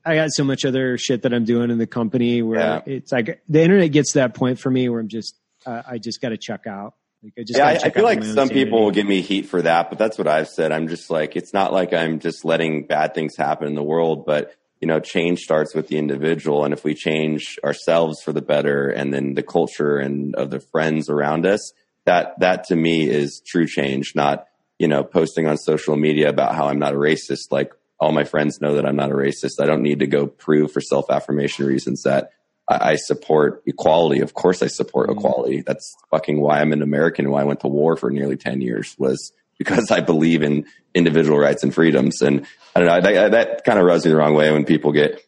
I 0.06 0.16
got 0.16 0.30
so 0.32 0.44
much 0.46 0.64
other 0.64 0.98
shit 0.98 1.24
that 1.24 1.34
I'm 1.34 1.44
doing 1.44 1.70
in 1.72 1.80
the 1.80 1.88
company 1.88 2.42
where 2.42 2.60
Yeah. 2.60 2.82
it's 2.86 3.12
like 3.12 3.42
the 3.50 3.62
internet 3.62 3.92
gets 3.92 4.14
to 4.14 4.20
that 4.20 4.36
point 4.36 4.58
for 4.60 4.70
me 4.72 4.88
where 4.88 5.02
I'm 5.02 5.10
just 5.10 5.36
uh, 5.68 5.84
I 5.86 5.98
just 5.98 6.22
got 6.22 6.30
to 6.30 6.38
check 6.38 6.66
out. 6.66 6.96
Like 7.22 7.34
I 7.38 7.42
just 7.42 7.58
yeah, 7.58 7.66
I, 7.66 7.72
I 7.72 7.90
feel 7.90 8.04
like 8.04 8.24
some 8.24 8.50
people 8.50 8.84
will 8.84 8.92
give 8.92 9.08
me 9.08 9.22
heat 9.22 9.48
for 9.48 9.62
that, 9.62 9.90
but 9.90 9.98
that's 9.98 10.18
what 10.18 10.28
I've 10.28 10.48
said. 10.48 10.72
I'm 10.72 10.88
just 10.88 11.10
like, 11.10 11.36
it's 11.36 11.54
not 11.54 11.74
like 11.74 11.92
I'm 11.92 12.20
just 12.20 12.46
letting 12.46 12.86
bad 12.86 13.14
things 13.14 13.36
happen 13.36 13.68
in 13.68 13.76
the 13.76 13.84
world, 13.84 14.26
but 14.26 14.54
you 14.80 14.88
know, 14.88 15.00
change 15.00 15.40
starts 15.40 15.74
with 15.74 15.88
the 15.88 15.98
individual. 15.98 16.64
And 16.64 16.74
if 16.74 16.84
we 16.84 16.94
change 16.94 17.58
ourselves 17.64 18.22
for 18.22 18.32
the 18.32 18.42
better 18.42 18.90
and 18.90 19.12
then 19.12 19.34
the 19.34 19.44
culture 19.44 19.98
and 19.98 20.36
of 20.36 20.52
the 20.52 20.60
friends 20.60 21.10
around 21.10 21.48
us, 21.48 21.74
that, 22.06 22.40
that 22.40 22.66
to 22.66 22.76
me 22.76 23.10
is 23.10 23.42
true 23.46 23.66
change, 23.66 24.14
not, 24.16 24.46
you 24.78 24.88
know, 24.88 25.04
posting 25.04 25.48
on 25.48 25.58
social 25.58 25.98
media 25.98 26.30
about 26.30 26.54
how 26.54 26.68
I'm 26.68 26.78
not 26.78 26.94
a 26.94 26.98
racist. 26.98 27.52
Like 27.52 27.74
all 28.00 28.12
my 28.12 28.24
friends 28.24 28.62
know 28.62 28.76
that 28.76 28.86
I'm 28.86 28.96
not 28.96 29.12
a 29.12 29.16
racist. 29.16 29.60
I 29.60 29.66
don't 29.66 29.82
need 29.82 30.00
to 30.00 30.08
go 30.08 30.28
prove 30.28 30.72
for 30.72 30.82
self 30.82 31.10
affirmation 31.10 31.66
reasons 31.66 32.04
that 32.04 32.30
I, 32.68 32.92
I 32.92 32.96
support 32.96 33.64
equality. 33.66 34.22
Of 34.22 34.34
course 34.34 34.62
I 34.62 34.68
support 34.68 35.10
equality. 35.10 35.64
That's 35.66 35.96
fucking 36.12 36.40
why 36.40 36.60
I'm 36.60 36.74
an 36.74 36.82
American, 36.82 37.26
and 37.26 37.34
why 37.34 37.42
I 37.42 37.46
went 37.46 37.62
to 37.62 37.68
war 37.68 37.98
for 37.98 38.10
nearly 38.10 38.38
10 38.38 38.62
years 38.62 38.96
was 38.98 39.32
because 39.58 39.92
I 39.92 40.02
believe 40.02 40.44
in 40.44 40.66
individual 40.94 41.38
rights 41.38 41.64
and 41.64 41.74
freedoms. 41.74 42.22
And 42.22 42.46
I 42.76 42.80
don't 42.80 42.88
know, 42.88 43.02
that, 43.02 43.32
that 43.32 43.64
kind 43.66 43.80
of 43.80 43.86
rubs 43.86 44.06
me 44.06 44.12
the 44.12 44.18
wrong 44.18 44.36
way 44.36 44.52
when 44.52 44.66
people 44.66 44.92
get 44.92 45.22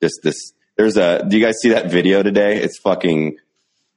just 0.00 0.20
this. 0.22 0.52
There's 0.76 0.96
a, 0.96 1.24
do 1.28 1.36
you 1.36 1.44
guys 1.44 1.56
see 1.60 1.70
that 1.70 1.90
video 1.90 2.22
today? 2.22 2.56
It's 2.56 2.78
fucking 2.78 3.36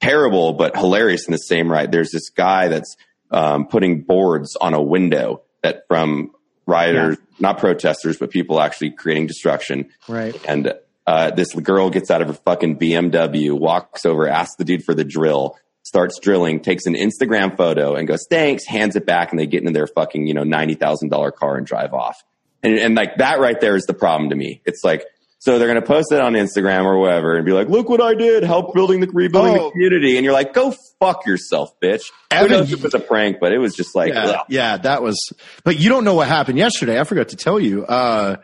terrible, 0.00 0.52
but 0.52 0.76
hilarious 0.76 1.26
in 1.26 1.32
the 1.32 1.38
same 1.38 1.70
right. 1.70 1.90
There's 1.90 2.10
this 2.10 2.28
guy 2.28 2.68
that's 2.68 2.96
um, 3.30 3.66
putting 3.66 4.02
boards 4.02 4.56
on 4.56 4.74
a 4.74 4.82
window 4.82 5.42
that 5.62 5.84
from 5.88 6.32
rioters, 6.66 7.16
not 7.38 7.58
protesters, 7.58 8.18
but 8.18 8.30
people 8.30 8.60
actually 8.60 8.90
creating 8.90 9.26
destruction. 9.26 9.90
right. 10.08 10.38
And 10.46 10.74
uh, 11.06 11.30
this 11.30 11.52
girl 11.54 11.90
gets 11.90 12.10
out 12.10 12.22
of 12.22 12.28
her 12.28 12.34
fucking 12.34 12.78
BMW, 12.78 13.52
walks 13.52 14.04
over, 14.04 14.28
asks 14.28 14.56
the 14.56 14.64
dude 14.64 14.84
for 14.84 14.94
the 14.94 15.04
drill, 15.04 15.56
starts 15.82 16.18
drilling, 16.18 16.60
takes 16.60 16.86
an 16.86 16.94
Instagram 16.94 17.56
photo 17.56 17.94
and 17.94 18.08
goes, 18.08 18.26
thanks, 18.28 18.66
hands 18.66 18.96
it 18.96 19.06
back, 19.06 19.30
and 19.30 19.38
they 19.38 19.46
get 19.46 19.60
into 19.60 19.72
their 19.72 19.86
fucking, 19.86 20.26
you 20.26 20.34
know, 20.34 20.42
$90,000 20.42 21.32
car 21.34 21.56
and 21.56 21.66
drive 21.66 21.94
off. 21.94 22.22
And, 22.62 22.76
and 22.78 22.94
like 22.96 23.18
that 23.18 23.38
right 23.38 23.60
there 23.60 23.76
is 23.76 23.84
the 23.84 23.94
problem 23.94 24.30
to 24.30 24.36
me. 24.36 24.62
It's 24.64 24.82
like, 24.82 25.04
so 25.38 25.58
they're 25.60 25.68
going 25.68 25.80
to 25.80 25.86
post 25.86 26.10
it 26.10 26.18
on 26.20 26.32
Instagram 26.32 26.86
or 26.86 26.98
whatever 26.98 27.36
and 27.36 27.44
be 27.46 27.52
like, 27.52 27.68
look 27.68 27.88
what 27.88 28.00
I 28.00 28.14
did, 28.14 28.42
help 28.42 28.74
building 28.74 28.98
the, 29.00 29.06
rebuilding 29.06 29.52
Oh. 29.60 29.64
the 29.66 29.70
community. 29.70 30.16
And 30.16 30.24
you're 30.24 30.32
like, 30.32 30.52
go 30.54 30.74
fuck 30.98 31.24
yourself, 31.26 31.78
bitch. 31.80 32.10
Who 32.32 32.36
Evan, 32.38 32.50
knows 32.50 32.72
if 32.72 32.80
it 32.80 32.82
was 32.82 32.94
a 32.94 32.98
prank, 32.98 33.36
but 33.38 33.52
it 33.52 33.58
was 33.58 33.74
just 33.76 33.94
like, 33.94 34.12
yeah, 34.12 34.40
yeah, 34.48 34.76
that 34.78 35.02
was. 35.02 35.32
But 35.62 35.78
you 35.78 35.88
don't 35.88 36.02
know 36.02 36.14
what 36.14 36.26
happened 36.26 36.58
yesterday. 36.58 36.98
I 36.98 37.04
forgot 37.04 37.28
to 37.28 37.36
tell 37.36 37.60
you. 37.60 37.84
Uh, 37.86 38.36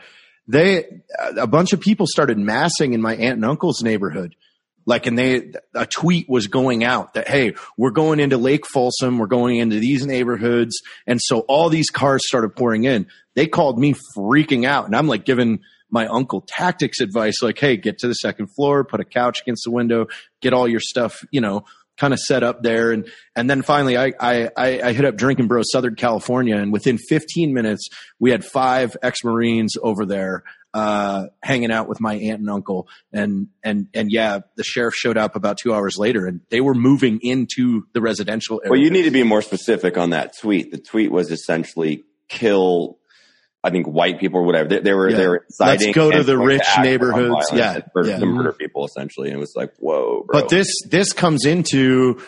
they 0.46 1.02
a 1.36 1.46
bunch 1.46 1.72
of 1.72 1.80
people 1.80 2.06
started 2.06 2.38
massing 2.38 2.92
in 2.92 3.00
my 3.00 3.14
aunt 3.14 3.36
and 3.36 3.44
uncle's 3.44 3.82
neighborhood. 3.82 4.34
Like, 4.84 5.06
and 5.06 5.16
they 5.16 5.52
a 5.74 5.86
tweet 5.86 6.28
was 6.28 6.48
going 6.48 6.82
out 6.82 7.14
that 7.14 7.28
hey, 7.28 7.54
we're 7.76 7.90
going 7.90 8.18
into 8.18 8.36
Lake 8.36 8.66
Folsom, 8.66 9.18
we're 9.18 9.26
going 9.26 9.58
into 9.58 9.78
these 9.78 10.04
neighborhoods, 10.04 10.80
and 11.06 11.20
so 11.22 11.40
all 11.40 11.68
these 11.68 11.90
cars 11.90 12.26
started 12.26 12.56
pouring 12.56 12.84
in. 12.84 13.06
They 13.34 13.46
called 13.46 13.78
me 13.78 13.94
freaking 14.16 14.66
out, 14.66 14.86
and 14.86 14.96
I'm 14.96 15.06
like 15.06 15.24
giving 15.24 15.60
my 15.92 16.06
uncle 16.06 16.40
tactics 16.40 17.00
advice, 17.00 17.42
like, 17.42 17.58
hey, 17.58 17.76
get 17.76 17.98
to 17.98 18.08
the 18.08 18.14
second 18.14 18.48
floor, 18.56 18.82
put 18.82 18.98
a 18.98 19.04
couch 19.04 19.42
against 19.42 19.64
the 19.64 19.70
window, 19.70 20.06
get 20.40 20.54
all 20.54 20.66
your 20.66 20.80
stuff, 20.80 21.22
you 21.30 21.40
know, 21.40 21.64
kind 21.98 22.12
of 22.12 22.18
set 22.18 22.42
up 22.42 22.62
there. 22.62 22.92
And, 22.92 23.08
and 23.36 23.48
then 23.48 23.62
finally 23.62 23.96
I, 23.96 24.12
I, 24.18 24.50
I, 24.56 24.92
hit 24.92 25.04
up 25.04 25.16
Drinking 25.16 25.48
Bros 25.48 25.70
Southern 25.70 25.94
California 25.94 26.56
and 26.56 26.72
within 26.72 26.98
15 26.98 27.52
minutes 27.52 27.88
we 28.18 28.30
had 28.30 28.44
five 28.44 28.96
ex-Marines 29.02 29.74
over 29.82 30.06
there, 30.06 30.42
uh, 30.74 31.26
hanging 31.42 31.70
out 31.70 31.88
with 31.88 32.00
my 32.00 32.14
aunt 32.14 32.40
and 32.40 32.48
uncle. 32.48 32.88
And, 33.12 33.48
and, 33.62 33.88
and 33.92 34.10
yeah, 34.10 34.40
the 34.56 34.64
sheriff 34.64 34.94
showed 34.94 35.18
up 35.18 35.36
about 35.36 35.58
two 35.58 35.74
hours 35.74 35.98
later 35.98 36.26
and 36.26 36.40
they 36.50 36.60
were 36.60 36.74
moving 36.74 37.20
into 37.22 37.82
the 37.92 38.00
residential 38.00 38.60
area. 38.64 38.70
Well, 38.70 38.80
you 38.80 38.90
need 38.90 39.04
to 39.04 39.10
be 39.10 39.22
more 39.22 39.42
specific 39.42 39.98
on 39.98 40.10
that 40.10 40.38
tweet. 40.38 40.70
The 40.70 40.78
tweet 40.78 41.12
was 41.12 41.30
essentially 41.30 42.04
kill, 42.28 42.98
I 43.64 43.70
think, 43.70 43.86
white 43.86 44.18
people 44.18 44.40
or 44.40 44.44
whatever. 44.44 44.68
They, 44.68 44.80
they 44.80 44.92
were 44.92 45.08
Yeah. 45.08 45.16
they 45.16 45.28
were 45.28 45.44
inciting. 45.48 45.86
Let's 45.86 45.94
go 45.94 46.10
to 46.10 46.22
the 46.24 46.36
rich 46.38 46.62
act 46.66 46.78
on 46.78 46.84
neighborhoods. 46.84 47.50
violence 47.50 47.52
Yeah, 47.52 47.74
and 47.74 47.84
murder, 47.94 48.08
yeah. 48.08 48.18
to 48.18 48.24
mm-hmm. 48.26 48.34
murder 48.34 48.52
people 48.52 48.84
essentially. 48.84 49.28
And 49.28 49.36
it 49.36 49.40
was 49.40 49.54
like, 49.54 49.72
whoa, 49.78 50.24
bro. 50.26 50.40
But 50.40 50.48
this 50.48 50.68
this 50.88 51.12
comes 51.12 51.44
into 51.46 52.20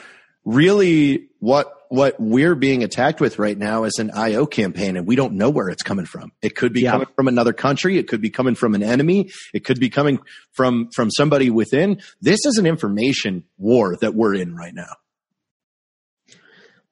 really 0.44 1.28
what 1.40 1.72
what 1.90 2.16
we're 2.18 2.54
being 2.56 2.82
attacked 2.82 3.20
with 3.20 3.38
right 3.38 3.56
now 3.56 3.84
is 3.84 3.98
an 3.98 4.10
IO 4.10 4.46
campaign, 4.46 4.96
and 4.96 5.06
we 5.06 5.14
don't 5.16 5.34
know 5.34 5.50
where 5.50 5.68
it's 5.68 5.82
coming 5.82 6.06
from. 6.06 6.32
It 6.42 6.56
could 6.56 6.72
be 6.72 6.80
Yeah. 6.82 6.92
coming 6.92 7.06
from 7.14 7.28
another 7.28 7.52
country. 7.52 7.98
It 7.98 8.08
could 8.08 8.20
be 8.20 8.30
coming 8.30 8.54
from 8.54 8.74
an 8.74 8.82
enemy. 8.82 9.30
It 9.52 9.64
could 9.64 9.78
be 9.80 9.90
coming 9.90 10.18
from 10.52 10.88
from 10.94 11.10
somebody 11.10 11.50
within. 11.50 12.00
This 12.20 12.46
is 12.46 12.58
an 12.58 12.66
information 12.66 13.44
war 13.58 13.96
that 14.00 14.14
we're 14.14 14.34
in 14.34 14.54
right 14.54 14.74
now. 14.74 14.96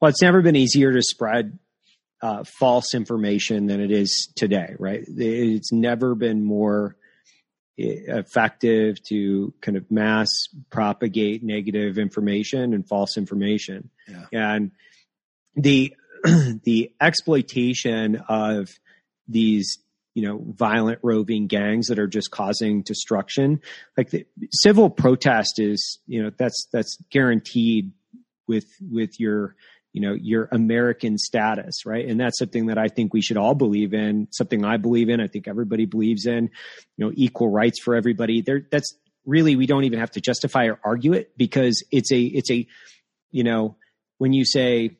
Well, 0.00 0.08
it's 0.08 0.22
never 0.22 0.42
been 0.42 0.56
easier 0.56 0.92
to 0.92 1.00
spread 1.00 1.58
uh, 2.22 2.44
false 2.44 2.94
information 2.94 3.66
than 3.66 3.80
it 3.80 3.90
is 3.90 4.32
today, 4.36 4.74
right? 4.78 5.04
It's 5.08 5.72
never 5.72 6.14
been 6.14 6.44
more 6.44 6.96
e- 7.76 8.04
effective 8.06 9.02
to 9.08 9.52
kind 9.60 9.76
of 9.76 9.90
mass 9.90 10.28
propagate 10.70 11.42
negative 11.42 11.98
information 11.98 12.74
and 12.74 12.86
false 12.86 13.16
information. 13.16 13.90
Yeah. 14.08 14.54
And 14.54 14.70
the 15.56 15.94
the 16.64 16.92
exploitation 17.00 18.22
of 18.28 18.68
these 19.26 19.78
you 20.14 20.22
know 20.22 20.44
violent 20.46 21.00
roving 21.02 21.46
gangs 21.46 21.88
that 21.88 21.98
are 21.98 22.06
just 22.06 22.30
causing 22.30 22.82
destruction 22.82 23.60
like 23.96 24.10
the 24.10 24.26
civil 24.52 24.90
protest 24.90 25.58
is 25.58 25.98
you 26.06 26.22
know 26.22 26.30
that's 26.36 26.68
that's 26.70 26.98
guaranteed 27.10 27.92
with 28.46 28.66
with 28.90 29.18
your 29.18 29.56
you 29.92 30.00
know 30.00 30.14
your 30.14 30.48
american 30.52 31.18
status 31.18 31.84
right? 31.86 32.08
And 32.08 32.18
that's 32.18 32.38
something 32.38 32.66
that 32.66 32.78
i 32.78 32.88
think 32.88 33.12
we 33.12 33.22
should 33.22 33.36
all 33.36 33.54
believe 33.54 33.94
in 33.94 34.28
something 34.30 34.64
i 34.64 34.76
believe 34.76 35.08
in 35.08 35.20
i 35.20 35.26
think 35.26 35.48
everybody 35.48 35.86
believes 35.86 36.26
in 36.26 36.50
you 36.96 37.04
know 37.04 37.12
equal 37.14 37.48
rights 37.48 37.80
for 37.80 37.94
everybody. 37.94 38.42
There 38.42 38.66
that's 38.70 38.94
really 39.24 39.56
we 39.56 39.66
don't 39.66 39.84
even 39.84 40.00
have 40.00 40.10
to 40.12 40.20
justify 40.20 40.66
or 40.66 40.78
argue 40.84 41.12
it 41.12 41.36
because 41.36 41.84
it's 41.90 42.12
a 42.12 42.20
it's 42.20 42.50
a 42.50 42.66
you 43.30 43.44
know 43.44 43.76
when 44.18 44.32
you 44.32 44.44
say 44.44 44.96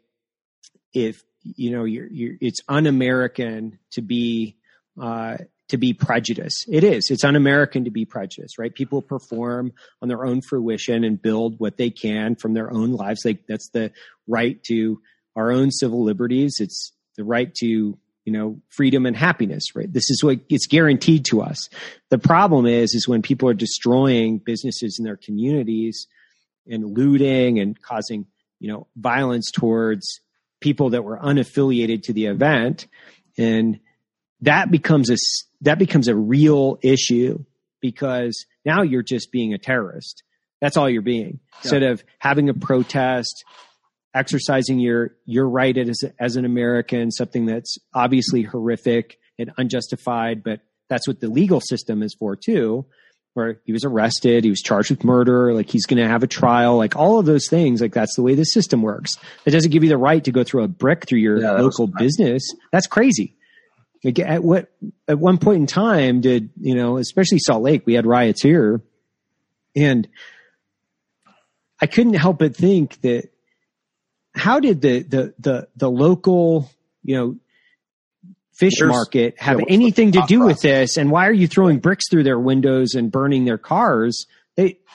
if 0.94 1.22
you 1.42 1.70
know 1.70 1.84
you're, 1.84 2.08
you're 2.08 2.34
it's 2.40 2.60
un-american 2.68 3.78
to 3.92 4.02
be 4.02 4.56
uh 5.00 5.36
to 5.72 5.78
be 5.78 5.94
prejudiced. 5.94 6.66
It 6.68 6.84
is. 6.84 7.10
It's 7.10 7.24
un-American 7.24 7.84
to 7.84 7.90
be 7.90 8.04
prejudiced, 8.04 8.58
right? 8.58 8.74
People 8.74 9.00
perform 9.00 9.72
on 10.02 10.08
their 10.08 10.24
own 10.24 10.42
fruition 10.42 11.02
and 11.02 11.20
build 11.20 11.58
what 11.58 11.78
they 11.78 11.88
can 11.88 12.36
from 12.36 12.52
their 12.52 12.70
own 12.70 12.92
lives. 12.92 13.24
Like 13.24 13.46
that's 13.48 13.70
the 13.70 13.90
right 14.28 14.62
to 14.64 15.00
our 15.34 15.50
own 15.50 15.70
civil 15.70 16.04
liberties. 16.04 16.56
It's 16.60 16.92
the 17.16 17.24
right 17.24 17.54
to, 17.54 17.66
you 17.66 18.32
know, 18.32 18.60
freedom 18.68 19.06
and 19.06 19.16
happiness, 19.16 19.74
right? 19.74 19.90
This 19.90 20.10
is 20.10 20.22
what 20.22 20.40
it's 20.50 20.66
guaranteed 20.66 21.24
to 21.30 21.40
us. 21.40 21.70
The 22.10 22.18
problem 22.18 22.66
is, 22.66 22.94
is 22.94 23.08
when 23.08 23.22
people 23.22 23.48
are 23.48 23.54
destroying 23.54 24.38
businesses 24.38 24.96
in 24.98 25.06
their 25.06 25.16
communities 25.16 26.06
and 26.66 26.96
looting 26.96 27.58
and 27.58 27.80
causing, 27.80 28.26
you 28.60 28.70
know, 28.70 28.88
violence 28.94 29.50
towards 29.50 30.20
people 30.60 30.90
that 30.90 31.02
were 31.02 31.18
unaffiliated 31.18 32.02
to 32.02 32.12
the 32.12 32.26
event. 32.26 32.86
And 33.38 33.80
that 34.42 34.70
becomes 34.70 35.08
a, 35.10 35.16
that 35.62 35.78
becomes 35.78 36.08
a 36.08 36.14
real 36.14 36.78
issue 36.82 37.44
because 37.80 38.44
now 38.64 38.82
you're 38.82 39.02
just 39.02 39.32
being 39.32 39.54
a 39.54 39.58
terrorist. 39.58 40.22
That's 40.60 40.76
all 40.76 40.88
you're 40.88 41.02
being. 41.02 41.40
Yeah. 41.40 41.58
Instead 41.62 41.82
of 41.82 42.04
having 42.18 42.48
a 42.48 42.54
protest, 42.54 43.44
exercising 44.14 44.78
your 44.78 45.16
your 45.24 45.48
right 45.48 45.76
as 45.76 46.04
as 46.20 46.36
an 46.36 46.44
American, 46.44 47.10
something 47.10 47.46
that's 47.46 47.78
obviously 47.94 48.42
horrific 48.42 49.18
and 49.38 49.52
unjustified, 49.56 50.42
but 50.44 50.60
that's 50.88 51.08
what 51.08 51.20
the 51.20 51.28
legal 51.28 51.60
system 51.60 52.02
is 52.02 52.14
for 52.18 52.36
too. 52.36 52.86
Where 53.34 53.60
he 53.64 53.72
was 53.72 53.82
arrested, 53.82 54.44
he 54.44 54.50
was 54.50 54.60
charged 54.60 54.90
with 54.90 55.04
murder, 55.04 55.54
like 55.54 55.70
he's 55.70 55.86
going 55.86 56.02
to 56.02 56.06
have 56.06 56.22
a 56.22 56.26
trial, 56.26 56.76
like 56.76 56.96
all 56.96 57.18
of 57.18 57.24
those 57.24 57.48
things. 57.48 57.80
Like 57.80 57.94
that's 57.94 58.14
the 58.14 58.22
way 58.22 58.34
the 58.34 58.44
system 58.44 58.82
works. 58.82 59.12
It 59.46 59.52
doesn't 59.52 59.70
give 59.70 59.82
you 59.82 59.88
the 59.88 59.96
right 59.96 60.22
to 60.24 60.30
go 60.30 60.44
through 60.44 60.64
a 60.64 60.68
brick 60.68 61.06
through 61.06 61.20
your 61.20 61.40
yeah, 61.40 61.52
local 61.52 61.86
business. 61.86 62.42
That's 62.72 62.86
crazy. 62.86 63.36
At 64.04 64.42
what 64.42 64.72
at 65.06 65.18
one 65.18 65.38
point 65.38 65.60
in 65.60 65.66
time 65.66 66.20
did 66.20 66.50
you 66.60 66.74
know, 66.74 66.96
especially 66.96 67.38
Salt 67.38 67.62
Lake, 67.62 67.82
we 67.86 67.94
had 67.94 68.04
riots 68.04 68.42
here, 68.42 68.80
and 69.76 70.08
I 71.80 71.86
couldn't 71.86 72.14
help 72.14 72.38
but 72.38 72.56
think 72.56 73.00
that 73.02 73.30
how 74.34 74.58
did 74.58 74.80
the 74.80 75.02
the 75.02 75.34
the 75.38 75.68
the 75.76 75.90
local 75.90 76.68
you 77.04 77.16
know 77.16 77.36
fish 78.52 78.74
There's, 78.78 78.90
market 78.90 79.34
have 79.38 79.60
anything 79.68 80.12
to 80.12 80.24
do 80.26 80.40
with 80.44 80.60
this? 80.60 80.96
And 80.96 81.10
why 81.10 81.28
are 81.28 81.32
you 81.32 81.46
throwing 81.46 81.78
bricks 81.78 82.08
through 82.10 82.24
their 82.24 82.38
windows 82.38 82.94
and 82.94 83.10
burning 83.10 83.44
their 83.44 83.58
cars 83.58 84.26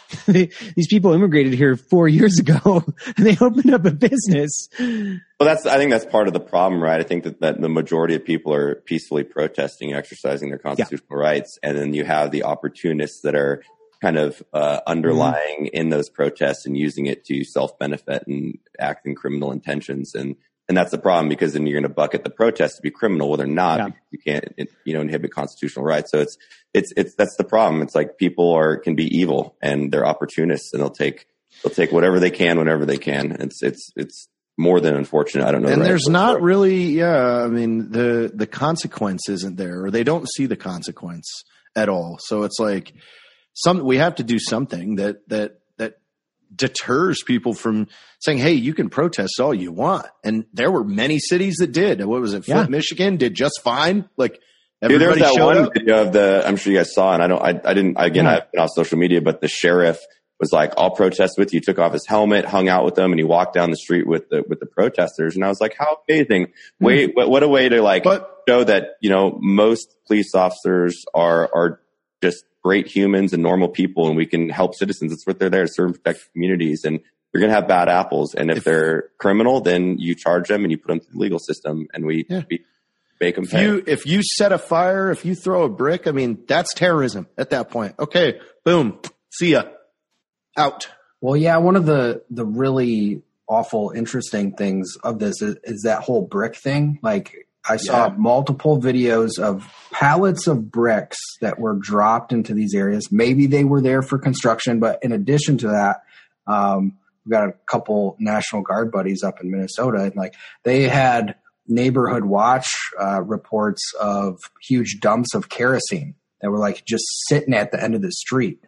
they, 0.25 0.49
these 0.75 0.87
people 0.87 1.13
immigrated 1.13 1.53
here 1.53 1.75
four 1.75 2.07
years 2.07 2.39
ago 2.39 2.83
and 3.17 3.25
they 3.25 3.37
opened 3.39 3.73
up 3.73 3.85
a 3.85 3.91
business 3.91 4.69
well 4.79 5.19
that's 5.39 5.65
i 5.65 5.77
think 5.77 5.91
that's 5.91 6.05
part 6.05 6.27
of 6.27 6.33
the 6.33 6.39
problem 6.39 6.81
right 6.81 6.99
i 6.99 7.03
think 7.03 7.23
that, 7.23 7.41
that 7.41 7.59
the 7.59 7.69
majority 7.69 8.15
of 8.15 8.23
people 8.23 8.53
are 8.53 8.75
peacefully 8.75 9.23
protesting 9.23 9.93
exercising 9.93 10.49
their 10.49 10.59
constitutional 10.59 11.19
yeah. 11.19 11.27
rights 11.27 11.59
and 11.63 11.77
then 11.77 11.93
you 11.93 12.05
have 12.05 12.31
the 12.31 12.43
opportunists 12.43 13.21
that 13.21 13.35
are 13.35 13.63
kind 14.01 14.17
of 14.17 14.43
uh, 14.53 14.79
underlying 14.85 15.65
mm-hmm. 15.65 15.75
in 15.75 15.89
those 15.89 16.09
protests 16.09 16.65
and 16.65 16.77
using 16.77 17.05
it 17.05 17.25
to 17.25 17.43
self 17.43 17.77
benefit 17.79 18.23
and 18.27 18.57
act 18.79 19.05
in 19.05 19.15
criminal 19.15 19.51
intentions. 19.51 20.13
And 20.15 20.35
and 20.67 20.77
that's 20.77 20.91
the 20.91 20.97
problem 20.97 21.29
because 21.29 21.53
then 21.53 21.65
you're 21.65 21.79
going 21.79 21.89
to 21.89 21.95
bucket 21.95 22.23
the 22.23 22.29
protests 22.29 22.75
to 22.75 22.81
be 22.81 22.91
criminal. 22.91 23.29
Well, 23.29 23.37
they're 23.37 23.47
not. 23.47 23.79
Yeah. 23.79 23.89
You 24.11 24.19
can't, 24.19 24.69
you 24.83 24.93
know, 24.93 25.01
inhibit 25.01 25.31
constitutional 25.31 25.85
rights. 25.85 26.11
So 26.11 26.19
it's 26.19 26.37
it's 26.73 26.91
it's 26.97 27.15
that's 27.15 27.35
the 27.37 27.43
problem. 27.43 27.81
It's 27.81 27.95
like 27.95 28.17
people 28.17 28.51
are 28.53 28.77
can 28.77 28.95
be 28.95 29.05
evil 29.17 29.55
and 29.61 29.91
they're 29.91 30.05
opportunists 30.05 30.73
and 30.73 30.81
they'll 30.81 30.89
take 30.89 31.27
they'll 31.63 31.73
take 31.73 31.91
whatever 31.91 32.19
they 32.19 32.31
can 32.31 32.57
whenever 32.57 32.85
they 32.85 32.97
can. 32.97 33.31
It's 33.39 33.63
it's 33.63 33.91
it's 33.95 34.27
more 34.57 34.79
than 34.81 34.95
unfortunate. 34.95 35.47
I 35.47 35.51
don't 35.51 35.61
know. 35.61 35.69
And 35.69 35.81
right 35.81 35.87
there's 35.87 36.07
not 36.07 36.41
really, 36.41 36.83
yeah. 36.83 37.43
I 37.43 37.47
mean, 37.47 37.91
the 37.91 38.31
the 38.33 38.47
consequence 38.47 39.29
isn't 39.29 39.55
there, 39.55 39.85
or 39.85 39.91
they 39.91 40.03
don't 40.03 40.27
see 40.35 40.47
the 40.47 40.57
consequence 40.57 41.31
at 41.75 41.87
all. 41.89 42.17
So 42.19 42.43
it's 42.43 42.59
like 42.59 42.93
some 43.53 43.83
we 43.85 43.97
have 43.97 44.15
to 44.15 44.23
do 44.23 44.37
something 44.39 44.95
that 44.95 45.27
that 45.29 45.59
that 45.59 45.59
deters 46.55 47.23
people 47.23 47.53
from 47.53 47.87
saying, 48.19 48.37
"Hey, 48.37 48.53
you 48.53 48.73
can 48.73 48.89
protest 48.89 49.39
all 49.39 49.53
you 49.53 49.71
want." 49.71 50.05
And 50.23 50.45
there 50.53 50.71
were 50.71 50.83
many 50.83 51.19
cities 51.19 51.55
that 51.57 51.71
did. 51.71 52.03
What 52.03 52.21
was 52.21 52.33
it? 52.33 52.45
Flint, 52.45 52.69
yeah. 52.69 52.71
Michigan 52.71 53.17
did 53.17 53.33
just 53.33 53.61
fine. 53.61 54.09
Like 54.17 54.39
Dude, 54.81 55.01
there 55.01 55.09
was 55.09 55.19
that 55.19 55.43
one 55.43 55.57
up. 55.57 55.73
video 55.73 56.03
of 56.03 56.13
the. 56.13 56.43
I'm 56.45 56.55
sure 56.55 56.71
you 56.71 56.79
guys 56.79 56.93
saw, 56.93 57.13
and 57.13 57.23
I 57.23 57.27
don't. 57.27 57.41
I, 57.41 57.69
I 57.69 57.73
didn't. 57.73 57.95
Again, 57.97 58.25
yeah. 58.25 58.35
I've 58.35 58.51
been 58.51 58.61
on 58.61 58.69
social 58.69 58.99
media, 58.99 59.21
but 59.21 59.41
the 59.41 59.47
sheriff 59.47 59.99
was 60.39 60.51
like, 60.51 60.73
"I'll 60.77 60.91
protest 60.91 61.35
with 61.37 61.51
you." 61.51 61.61
Took 61.61 61.79
off 61.79 61.93
his 61.93 62.05
helmet, 62.05 62.45
hung 62.45 62.69
out 62.69 62.85
with 62.85 62.93
them, 62.93 63.11
and 63.11 63.19
he 63.19 63.23
walked 63.23 63.53
down 63.53 63.71
the 63.71 63.77
street 63.77 64.05
with 64.05 64.29
the 64.29 64.43
with 64.47 64.59
the 64.59 64.67
protesters. 64.67 65.35
And 65.35 65.43
I 65.43 65.47
was 65.47 65.59
like, 65.59 65.75
"How 65.77 65.97
amazing! 66.07 66.47
Mm-hmm. 66.47 66.85
Wait, 66.85 67.15
what, 67.15 67.29
what 67.29 67.41
a 67.41 67.47
way 67.47 67.69
to 67.69 67.81
like 67.81 68.03
but, 68.03 68.43
show 68.47 68.63
that 68.63 68.97
you 69.01 69.09
know 69.09 69.39
most 69.41 69.95
police 70.05 70.35
officers 70.35 71.03
are 71.11 71.49
are 71.55 71.81
just 72.21 72.45
great 72.67 72.85
humans 72.85 73.31
and 73.31 73.41
normal 73.41 73.69
people 73.69 74.09
and 74.09 74.17
we 74.17 74.25
can 74.25 74.49
help 74.49 74.75
citizens. 74.75 75.09
That's 75.09 75.25
what 75.25 75.39
they're 75.39 75.49
there 75.49 75.65
to 75.65 75.71
serve 75.71 75.91
and 75.91 76.03
protect 76.03 76.33
communities. 76.33 76.83
And 76.83 76.99
you're 77.31 77.39
going 77.39 77.49
to 77.49 77.55
have 77.55 77.65
bad 77.65 77.87
apples. 77.87 78.35
And 78.35 78.51
if, 78.51 78.57
if, 78.57 78.63
they're 78.65 79.03
criminal, 79.19 79.61
then 79.61 79.97
you 79.99 80.15
charge 80.15 80.49
them 80.49 80.63
and 80.63 80.71
you 80.71 80.77
put 80.77 80.89
them 80.89 80.99
through 80.99 81.13
the 81.13 81.17
legal 81.17 81.39
system 81.39 81.87
and 81.93 82.05
we, 82.05 82.25
yeah. 82.29 82.41
we 82.49 82.65
make 83.21 83.35
them 83.35 83.45
if 83.45 83.51
pay. 83.51 83.63
You, 83.63 83.83
if 83.87 84.05
you 84.05 84.21
set 84.21 84.51
a 84.51 84.57
fire, 84.57 85.11
if 85.11 85.23
you 85.23 85.33
throw 85.33 85.63
a 85.63 85.69
brick, 85.69 86.07
I 86.07 86.11
mean, 86.11 86.43
that's 86.45 86.73
terrorism 86.73 87.29
at 87.37 87.51
that 87.51 87.69
point. 87.69 87.95
Okay. 87.99 88.41
Boom. 88.65 88.99
See 89.29 89.51
ya. 89.53 89.63
Out. 90.57 90.89
Well, 91.21 91.37
yeah. 91.37 91.55
One 91.57 91.77
of 91.77 91.85
the, 91.85 92.23
the 92.29 92.45
really 92.45 93.21
awful, 93.47 93.91
interesting 93.91 94.57
things 94.57 94.97
of 95.05 95.19
this 95.19 95.41
is, 95.41 95.55
is 95.63 95.83
that 95.83 96.01
whole 96.01 96.21
brick 96.21 96.57
thing. 96.57 96.99
Like 97.01 97.46
I 97.69 97.77
saw 97.77 98.07
yeah. 98.07 98.15
multiple 98.17 98.81
videos 98.81 99.39
of 99.39 99.71
pallets 99.91 100.47
of 100.47 100.71
bricks 100.71 101.17
that 101.41 101.59
were 101.59 101.75
dropped 101.75 102.31
into 102.31 102.53
these 102.53 102.73
areas. 102.73 103.11
Maybe 103.11 103.47
they 103.47 103.63
were 103.63 103.81
there 103.81 104.01
for 104.01 104.17
construction, 104.17 104.79
but 104.79 104.99
in 105.01 105.11
addition 105.11 105.57
to 105.59 105.67
that, 105.67 106.03
um, 106.45 106.97
we've 107.25 107.31
got 107.31 107.49
a 107.49 107.53
couple 107.65 108.15
National 108.19 108.61
Guard 108.61 108.91
buddies 108.91 109.23
up 109.23 109.41
in 109.41 109.51
Minnesota, 109.51 110.03
and 110.03 110.15
like 110.15 110.35
they 110.63 110.83
had 110.83 111.35
neighborhood 111.67 112.23
watch 112.23 112.73
uh, 112.99 113.21
reports 113.21 113.81
of 113.99 114.39
huge 114.61 114.99
dumps 115.01 115.33
of 115.35 115.49
kerosene 115.49 116.15
that 116.41 116.49
were 116.49 116.59
like 116.59 116.85
just 116.85 117.03
sitting 117.27 117.53
at 117.53 117.71
the 117.71 117.83
end 117.83 117.95
of 117.95 118.01
the 118.01 118.11
street. 118.11 118.63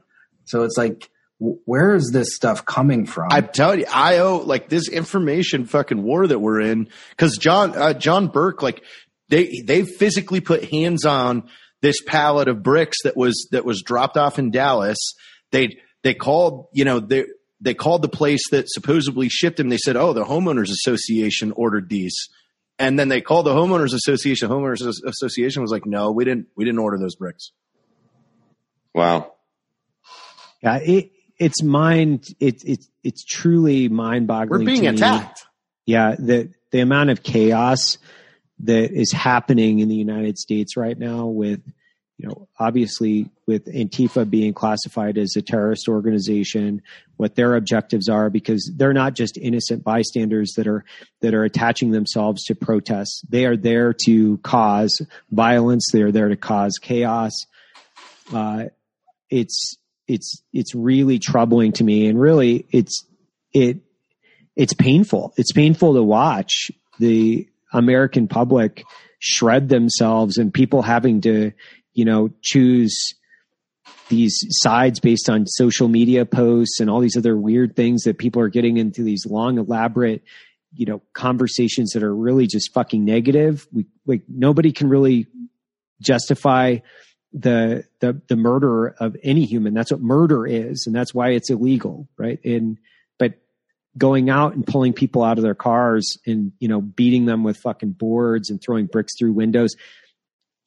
So 0.45 0.63
it's 0.63 0.77
like 0.77 1.09
where 1.39 1.95
is 1.95 2.09
this 2.11 2.35
stuff 2.35 2.65
coming 2.65 3.05
from? 3.05 3.29
I'm 3.31 3.47
telling 3.47 3.79
you, 3.79 3.85
IO 3.91 4.37
like 4.39 4.69
this 4.69 4.89
information 4.89 5.65
fucking 5.65 6.03
war 6.03 6.27
that 6.27 6.39
we're 6.39 6.59
in 6.59 6.89
because 7.11 7.37
John 7.37 7.77
uh, 7.77 7.93
John 7.93 8.27
Burke 8.27 8.61
like 8.61 8.83
they 9.29 9.61
they 9.65 9.83
physically 9.83 10.41
put 10.41 10.65
hands 10.65 11.05
on 11.05 11.49
this 11.81 12.01
pallet 12.05 12.49
of 12.49 12.61
bricks 12.61 12.97
that 13.03 13.15
was 13.15 13.47
that 13.51 13.63
was 13.63 13.81
dropped 13.81 14.17
off 14.17 14.37
in 14.37 14.51
Dallas. 14.51 14.97
They 15.51 15.77
they 16.03 16.13
called 16.13 16.67
you 16.73 16.83
know 16.83 16.99
they 16.99 17.25
they 17.61 17.73
called 17.73 18.01
the 18.01 18.09
place 18.09 18.41
that 18.51 18.69
supposedly 18.69 19.29
shipped 19.29 19.57
them. 19.57 19.69
They 19.69 19.77
said, 19.77 19.95
"Oh, 19.95 20.13
the 20.13 20.25
homeowners 20.25 20.69
association 20.69 21.53
ordered 21.53 21.89
these." 21.89 22.15
And 22.77 22.97
then 22.97 23.09
they 23.09 23.19
called 23.19 23.45
the 23.45 23.53
homeowners 23.53 23.93
association. 23.93 24.49
Homeowners 24.49 24.81
association 25.05 25.61
was 25.61 25.71
like, 25.71 25.85
"No, 25.85 26.11
we 26.11 26.25
didn't. 26.25 26.47
We 26.55 26.65
didn't 26.65 26.79
order 26.79 26.97
those 26.97 27.15
bricks." 27.15 27.51
Wow. 28.93 29.33
Yeah, 30.61 30.77
it, 30.77 31.11
it's 31.39 31.63
mind 31.63 32.27
it's 32.39 32.63
it's 32.63 32.89
it's 33.03 33.23
truly 33.23 33.89
mind 33.89 34.27
boggling. 34.27 34.61
We're 34.61 34.65
being 34.65 34.87
attacked. 34.87 35.45
Yeah, 35.85 36.15
the 36.19 36.51
the 36.71 36.81
amount 36.81 37.09
of 37.09 37.23
chaos 37.23 37.97
that 38.59 38.91
is 38.91 39.11
happening 39.11 39.79
in 39.79 39.87
the 39.87 39.95
United 39.95 40.37
States 40.37 40.75
right 40.75 40.97
now 40.97 41.25
with 41.25 41.61
you 42.17 42.27
know 42.27 42.47
obviously 42.59 43.29
with 43.47 43.65
Antifa 43.65 44.29
being 44.29 44.53
classified 44.53 45.17
as 45.17 45.35
a 45.37 45.41
terrorist 45.41 45.87
organization 45.87 46.81
what 47.15 47.35
their 47.35 47.55
objectives 47.55 48.09
are 48.09 48.29
because 48.29 48.71
they're 48.75 48.93
not 48.93 49.13
just 49.13 49.37
innocent 49.37 49.83
bystanders 49.83 50.53
that 50.57 50.67
are 50.67 50.83
that 51.21 51.33
are 51.33 51.45
attaching 51.45 51.91
themselves 51.91 52.43
to 52.43 52.55
protests 52.55 53.21
they 53.29 53.45
are 53.45 53.55
there 53.55 53.93
to 54.05 54.37
cause 54.39 55.01
violence 55.31 55.87
they 55.93 56.01
are 56.01 56.11
there 56.11 56.27
to 56.27 56.35
cause 56.35 56.77
chaos 56.81 57.33
uh, 58.33 58.65
it's 59.29 59.77
it's 60.09 60.41
it's 60.51 60.75
really 60.75 61.19
troubling 61.19 61.71
to 61.73 61.83
me. 61.83 62.07
And 62.07 62.19
really 62.19 62.65
it's 62.71 63.05
it 63.53 63.79
it's 64.55 64.73
painful. 64.73 65.33
It's 65.37 65.53
painful 65.53 65.93
to 65.93 66.03
watch 66.03 66.71
the 66.99 67.47
american 67.71 68.27
public 68.27 68.83
shred 69.19 69.69
themselves 69.69 70.37
and 70.37 70.51
people 70.51 70.81
having 70.81 71.21
to 71.21 71.51
you 71.93 72.03
know 72.03 72.31
choose 72.41 73.13
these 74.09 74.37
sides 74.49 74.99
based 74.99 75.29
on 75.29 75.45
social 75.45 75.87
media 75.87 76.25
posts 76.25 76.79
and 76.79 76.89
all 76.89 76.99
these 76.99 77.15
other 77.15 77.37
weird 77.37 77.75
things 77.75 78.03
that 78.03 78.17
people 78.17 78.41
are 78.41 78.49
getting 78.49 78.77
into 78.77 79.03
these 79.03 79.25
long 79.25 79.59
elaborate 79.59 80.23
you 80.73 80.85
know 80.85 81.01
conversations 81.13 81.91
that 81.91 82.03
are 82.03 82.15
really 82.15 82.47
just 82.47 82.73
fucking 82.73 83.03
negative. 83.03 83.67
We 83.71 83.85
like 84.05 84.23
nobody 84.27 84.71
can 84.71 84.89
really 84.89 85.27
justify 86.01 86.77
the 87.33 87.85
the 87.99 88.21
the 88.27 88.35
murder 88.35 88.87
of 88.99 89.15
any 89.23 89.45
human. 89.45 89.73
That's 89.73 89.91
what 89.91 90.01
murder 90.01 90.47
is, 90.47 90.85
and 90.87 90.95
that's 90.95 91.13
why 91.13 91.29
it's 91.29 91.49
illegal, 91.49 92.07
right? 92.17 92.39
And 92.43 92.77
but 93.17 93.33
going 93.97 94.29
out 94.29 94.55
and 94.55 94.65
pulling 94.65 94.93
people 94.93 95.23
out 95.23 95.37
of 95.37 95.43
their 95.43 95.55
cars 95.55 96.17
and 96.25 96.51
you 96.59 96.67
know 96.67 96.81
beating 96.81 97.25
them 97.25 97.43
with 97.43 97.57
fucking 97.57 97.91
boards 97.91 98.49
and 98.49 98.59
throwing 98.61 98.87
bricks 98.87 99.13
through 99.17 99.33
windows. 99.33 99.75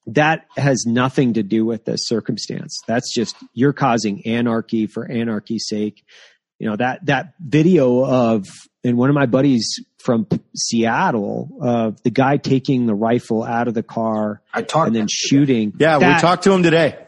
that 0.06 0.46
has 0.56 0.84
nothing 0.86 1.34
to 1.34 1.42
do 1.42 1.64
with 1.64 1.84
the 1.84 1.96
circumstance. 1.96 2.80
That's 2.88 3.12
just 3.14 3.36
you're 3.54 3.72
causing 3.72 4.26
anarchy 4.26 4.86
for 4.86 5.10
anarchy's 5.10 5.66
sake. 5.68 6.04
You 6.58 6.70
know 6.70 6.76
that 6.76 7.06
that 7.06 7.34
video 7.40 8.04
of 8.04 8.46
and 8.84 8.96
one 8.96 9.08
of 9.08 9.14
my 9.14 9.26
buddies 9.26 9.78
from 10.04 10.26
Seattle 10.56 11.58
of 11.60 12.02
the 12.02 12.10
guy 12.10 12.36
taking 12.36 12.86
the 12.86 12.94
rifle 12.94 13.44
out 13.44 13.68
of 13.68 13.74
the 13.74 13.82
car 13.82 14.42
I 14.52 14.62
talked 14.62 14.88
and 14.88 14.96
then 14.96 15.06
shooting. 15.10 15.72
Yeah, 15.78 15.98
we 15.98 16.20
talked 16.20 16.44
to 16.44 16.52
him 16.52 16.62
today. 16.62 16.98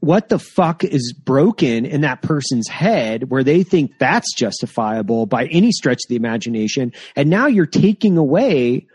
what 0.00 0.28
the 0.28 0.38
fuck 0.38 0.84
is 0.84 1.12
broken 1.12 1.84
in 1.84 2.02
that 2.02 2.22
person's 2.22 2.68
head 2.68 3.28
where 3.30 3.42
they 3.42 3.62
think 3.62 3.92
that's 3.98 4.34
justifiable 4.34 5.26
by 5.26 5.46
any 5.46 5.72
stretch 5.72 6.00
of 6.04 6.08
the 6.08 6.16
imagination 6.16 6.92
and 7.16 7.28
now 7.30 7.46
you're 7.46 7.66
taking 7.66 8.16
away 8.16 8.86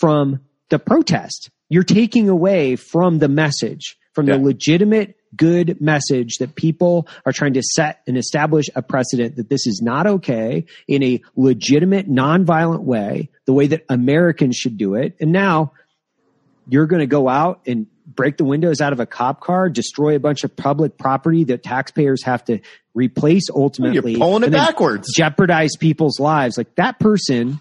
from 0.00 0.40
the 0.70 0.78
protest 0.78 1.50
you're 1.68 1.82
taking 1.84 2.28
away 2.28 2.76
from 2.76 3.18
the 3.18 3.28
message 3.28 3.96
from 4.12 4.26
Yeah. 4.28 4.36
the 4.36 4.42
legitimate 4.42 5.16
good 5.34 5.80
message 5.80 6.34
that 6.40 6.54
people 6.54 7.08
are 7.24 7.32
trying 7.32 7.54
to 7.54 7.62
set 7.62 8.00
and 8.06 8.18
establish 8.18 8.66
a 8.74 8.82
precedent 8.82 9.36
that 9.36 9.48
this 9.48 9.66
is 9.66 9.80
not 9.82 10.06
okay 10.06 10.66
in 10.86 11.02
a 11.02 11.22
legitimate 11.36 12.06
nonviolent 12.06 12.82
way 12.82 13.30
the 13.46 13.52
way 13.54 13.66
that 13.66 13.82
americans 13.88 14.56
should 14.56 14.76
do 14.76 14.94
it 14.94 15.16
and 15.20 15.32
now 15.32 15.72
you're 16.68 16.86
going 16.86 17.00
to 17.00 17.06
go 17.06 17.28
out 17.28 17.60
and 17.66 17.86
break 18.06 18.36
the 18.36 18.44
windows 18.44 18.80
out 18.80 18.92
of 18.92 19.00
a 19.00 19.06
cop 19.06 19.40
car, 19.40 19.68
destroy 19.68 20.14
a 20.16 20.20
bunch 20.20 20.44
of 20.44 20.54
public 20.54 20.98
property 20.98 21.44
that 21.44 21.62
taxpayers 21.62 22.22
have 22.24 22.44
to 22.44 22.60
replace 22.94 23.44
ultimately. 23.50 24.12
You're 24.12 24.20
pulling 24.20 24.42
it 24.42 24.46
and 24.46 24.52
backwards. 24.52 25.08
Jeopardize 25.14 25.76
people's 25.78 26.20
lives. 26.20 26.58
Like 26.58 26.74
that 26.76 26.98
person 26.98 27.58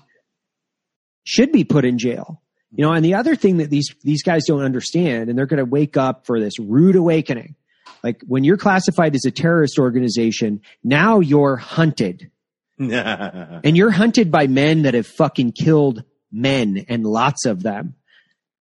should 1.23 1.51
be 1.51 1.63
put 1.63 1.85
in 1.85 1.97
jail. 1.97 2.41
You 2.73 2.85
know, 2.85 2.93
and 2.93 3.03
the 3.03 3.15
other 3.15 3.35
thing 3.35 3.57
that 3.57 3.69
these 3.69 3.93
these 4.03 4.23
guys 4.23 4.45
don't 4.47 4.63
understand, 4.63 5.29
and 5.29 5.37
they're 5.37 5.45
going 5.45 5.57
to 5.57 5.65
wake 5.65 5.97
up 5.97 6.25
for 6.25 6.39
this 6.39 6.57
rude 6.59 6.95
awakening. 6.95 7.55
Like 8.03 8.21
when 8.25 8.43
you're 8.43 8.57
classified 8.57 9.13
as 9.15 9.25
a 9.25 9.31
terrorist 9.31 9.77
organization, 9.77 10.61
now 10.83 11.19
you're 11.19 11.57
hunted 11.57 12.31
and 12.79 13.77
you're 13.77 13.91
hunted 13.91 14.31
by 14.31 14.47
men 14.47 14.83
that 14.83 14.93
have 14.93 15.05
fucking 15.05 15.51
killed 15.51 16.03
men 16.31 16.85
and 16.87 17.05
lots 17.05 17.45
of 17.45 17.61
them. 17.61 17.95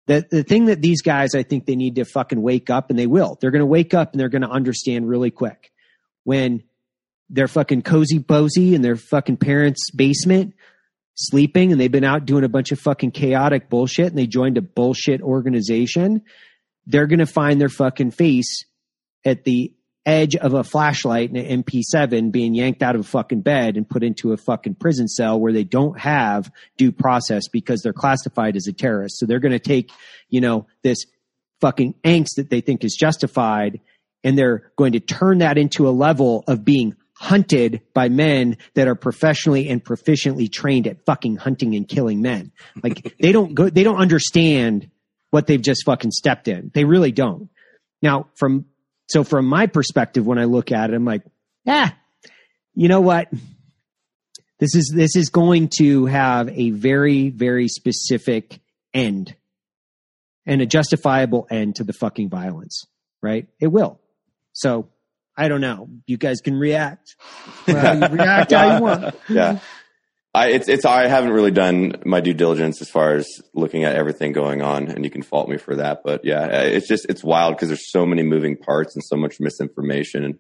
The, 0.07 0.25
the 0.29 0.43
thing 0.43 0.65
that 0.65 0.81
these 0.81 1.01
guys, 1.01 1.35
I 1.35 1.43
think 1.43 1.65
they 1.65 1.75
need 1.75 1.95
to 1.95 2.05
fucking 2.05 2.41
wake 2.41 2.69
up 2.69 2.89
and 2.89 2.97
they 2.97 3.07
will. 3.07 3.37
They're 3.39 3.51
going 3.51 3.59
to 3.59 3.65
wake 3.65 3.93
up 3.93 4.13
and 4.13 4.19
they're 4.19 4.29
going 4.29 4.41
to 4.41 4.49
understand 4.49 5.07
really 5.07 5.31
quick 5.31 5.71
when 6.23 6.63
they're 7.29 7.49
fucking 7.49 7.81
cozy 7.81 8.19
posy 8.19 8.73
in 8.73 8.81
their 8.81 8.95
fucking 8.95 9.37
parents' 9.37 9.91
basement 9.91 10.55
sleeping 11.17 11.71
and 11.71 11.81
they've 11.81 11.91
been 11.91 12.03
out 12.03 12.25
doing 12.25 12.43
a 12.43 12.49
bunch 12.49 12.71
of 12.71 12.79
fucking 12.79 13.11
chaotic 13.11 13.69
bullshit 13.69 14.07
and 14.07 14.17
they 14.17 14.27
joined 14.27 14.57
a 14.57 14.61
bullshit 14.61 15.21
organization. 15.21 16.21
They're 16.85 17.07
going 17.07 17.19
to 17.19 17.25
find 17.25 17.59
their 17.59 17.69
fucking 17.69 18.11
face 18.11 18.65
at 19.25 19.43
the 19.43 19.73
edge 20.05 20.37
of 20.37 20.53
a 20.53 20.63
flashlight 20.63 21.31
and 21.31 21.37
an 21.37 21.63
MP7 21.63 22.31
being 22.31 22.53
yanked 22.53 22.81
out 22.81 22.95
of 22.95 23.01
a 23.01 23.03
fucking 23.03 23.41
bed 23.41 23.75
and 23.75 23.89
put 23.89 24.03
into 24.03 24.31
a 24.31 24.37
fucking 24.37 24.75
prison 24.75 25.07
cell 25.07 25.37
where 25.37 25.51
they 25.51 25.65
don't 25.65 25.99
have 25.99 26.49
due 26.77 26.93
process 26.93 27.49
because 27.51 27.81
they're 27.81 27.91
classified 27.91 28.55
as 28.55 28.67
a 28.67 28.73
terrorist. 28.73 29.17
So 29.17 29.25
they're 29.25 29.41
going 29.41 29.51
to 29.51 29.59
take, 29.59 29.91
you 30.29 30.39
know, 30.39 30.67
this 30.81 31.05
fucking 31.59 31.95
angst 32.05 32.35
that 32.37 32.49
they 32.49 32.61
think 32.61 32.85
is 32.85 32.95
justified 32.95 33.81
and 34.23 34.37
they're 34.37 34.71
going 34.77 34.93
to 34.93 34.99
turn 34.99 35.39
that 35.39 35.57
into 35.57 35.87
a 35.87 35.91
level 35.91 36.43
of 36.47 36.63
being 36.63 36.95
hunted 37.19 37.81
by 37.93 38.09
men 38.09 38.57
that 38.75 38.87
are 38.87 38.95
professionally 38.95 39.69
and 39.69 39.83
proficiently 39.83 40.51
trained 40.51 40.87
at 40.87 41.03
fucking 41.05 41.35
hunting 41.35 41.75
and 41.75 41.87
killing 41.87 42.21
men. 42.21 42.51
Like 42.83 43.15
they 43.19 43.31
don't 43.31 43.55
go, 43.55 43.69
they 43.69 43.83
don't 43.83 43.97
understand 43.97 44.89
what 45.31 45.47
they've 45.47 45.61
just 45.61 45.83
fucking 45.85 46.11
stepped 46.11 46.47
in. 46.47 46.71
They 46.73 46.85
really 46.85 47.11
don't. 47.11 47.49
Now, 48.01 48.27
from 48.35 48.65
so 49.09 49.23
from 49.23 49.45
my 49.45 49.67
perspective, 49.67 50.25
when 50.25 50.37
I 50.37 50.43
look 50.43 50.71
at 50.71 50.89
it, 50.89 50.95
I'm 50.95 51.05
like, 51.05 51.23
ah, 51.67 51.95
you 52.75 52.87
know 52.87 53.01
what? 53.01 53.29
This 54.59 54.75
is 54.75 54.91
this 54.93 55.15
is 55.15 55.29
going 55.29 55.69
to 55.79 56.05
have 56.05 56.49
a 56.49 56.71
very 56.71 57.29
very 57.29 57.67
specific 57.67 58.59
end 58.93 59.35
and 60.45 60.61
a 60.61 60.65
justifiable 60.65 61.47
end 61.49 61.75
to 61.75 61.83
the 61.83 61.93
fucking 61.93 62.29
violence, 62.29 62.85
right? 63.21 63.47
It 63.59 63.67
will. 63.67 63.99
So 64.53 64.89
I 65.37 65.47
don't 65.47 65.61
know. 65.61 65.87
You 66.07 66.17
guys 66.17 66.41
can 66.41 66.55
react. 66.55 67.15
Well, 67.67 67.99
you 67.99 68.17
react 68.17 68.51
how 68.53 68.77
you 68.77 68.81
want. 68.81 69.15
yeah. 69.27 69.59
I, 70.33 70.51
it's, 70.51 70.69
it's, 70.69 70.85
I 70.85 71.07
haven't 71.07 71.31
really 71.31 71.51
done 71.51 71.95
my 72.05 72.21
due 72.21 72.33
diligence 72.33 72.81
as 72.81 72.89
far 72.89 73.15
as 73.15 73.27
looking 73.53 73.83
at 73.83 73.95
everything 73.95 74.31
going 74.31 74.61
on 74.61 74.87
and 74.87 75.03
you 75.03 75.11
can 75.11 75.21
fault 75.21 75.49
me 75.49 75.57
for 75.57 75.75
that. 75.75 76.01
But 76.05 76.23
yeah, 76.23 76.45
it's 76.61 76.87
just, 76.87 77.05
it's 77.09 77.25
wild 77.25 77.55
because 77.55 77.67
there's 77.67 77.91
so 77.91 78.05
many 78.05 78.23
moving 78.23 78.55
parts 78.55 78.95
and 78.95 79.03
so 79.03 79.17
much 79.17 79.41
misinformation 79.41 80.23
and, 80.23 80.39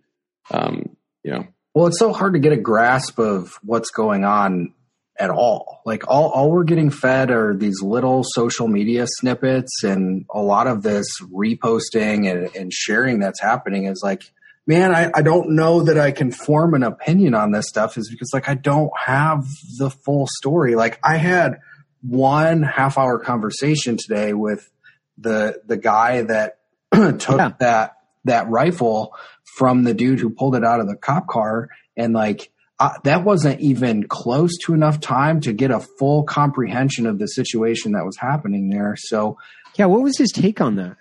um, 0.51 0.95
you 1.23 1.31
know, 1.31 1.47
Well, 1.75 1.87
it's 1.87 1.99
so 1.99 2.13
hard 2.13 2.33
to 2.33 2.39
get 2.39 2.53
a 2.53 2.57
grasp 2.57 3.19
of 3.19 3.59
what's 3.61 3.89
going 3.89 4.23
on 4.23 4.73
at 5.19 5.29
all. 5.29 5.81
Like 5.85 6.07
all, 6.07 6.29
all 6.29 6.49
we're 6.49 6.63
getting 6.63 6.91
fed 6.91 7.29
are 7.29 7.53
these 7.53 7.81
little 7.81 8.23
social 8.23 8.69
media 8.69 9.05
snippets 9.17 9.83
and 9.83 10.25
a 10.33 10.41
lot 10.41 10.67
of 10.67 10.81
this 10.83 11.07
reposting 11.23 12.31
and, 12.31 12.55
and 12.55 12.71
sharing 12.71 13.19
that's 13.19 13.41
happening 13.41 13.85
is 13.85 14.01
like, 14.01 14.31
man, 14.67 14.93
I, 14.93 15.09
I 15.15 15.21
don't 15.23 15.55
know 15.55 15.81
that 15.83 15.97
I 15.97 16.11
can 16.11 16.31
form 16.31 16.73
an 16.75 16.83
opinion 16.83 17.33
on 17.33 17.51
this 17.51 17.67
stuff 17.67 17.97
is 17.97 18.09
because 18.11 18.29
like 18.33 18.47
I 18.49 18.53
don't 18.53 18.91
have 18.97 19.45
the 19.79 19.89
full 19.89 20.27
story. 20.37 20.75
Like 20.75 20.99
I 21.03 21.17
had 21.17 21.59
one 22.01 22.61
half 22.61 22.97
hour 22.97 23.17
conversation 23.17 23.97
today 23.97 24.33
with 24.33 24.69
the 25.17 25.61
the 25.65 25.77
guy 25.77 26.21
that 26.23 26.59
took 26.91 27.37
Yeah. 27.39 27.51
that 27.59 27.95
that 28.25 28.47
rifle 28.49 29.15
from 29.57 29.83
the 29.83 29.93
dude 29.93 30.19
who 30.19 30.29
pulled 30.29 30.55
it 30.55 30.63
out 30.63 30.79
of 30.79 30.87
the 30.87 30.95
cop 30.95 31.27
car 31.27 31.69
and 31.95 32.13
like 32.13 32.51
uh, 32.79 32.91
that 33.03 33.23
wasn't 33.23 33.59
even 33.59 34.07
close 34.07 34.51
to 34.65 34.73
enough 34.73 34.99
time 34.99 35.41
to 35.41 35.51
get 35.53 35.71
a 35.71 35.79
full 35.97 36.23
comprehension 36.23 37.07
of 37.07 37.17
the 37.17 37.25
situation 37.25 37.93
that 37.93 38.05
was 38.05 38.17
happening 38.17 38.69
there 38.69 38.95
so 38.97 39.37
Yeah, 39.75 39.85
what 39.85 40.03
was 40.03 40.17
his 40.19 40.31
take 40.31 40.61
on 40.61 40.75
that? 40.75 40.95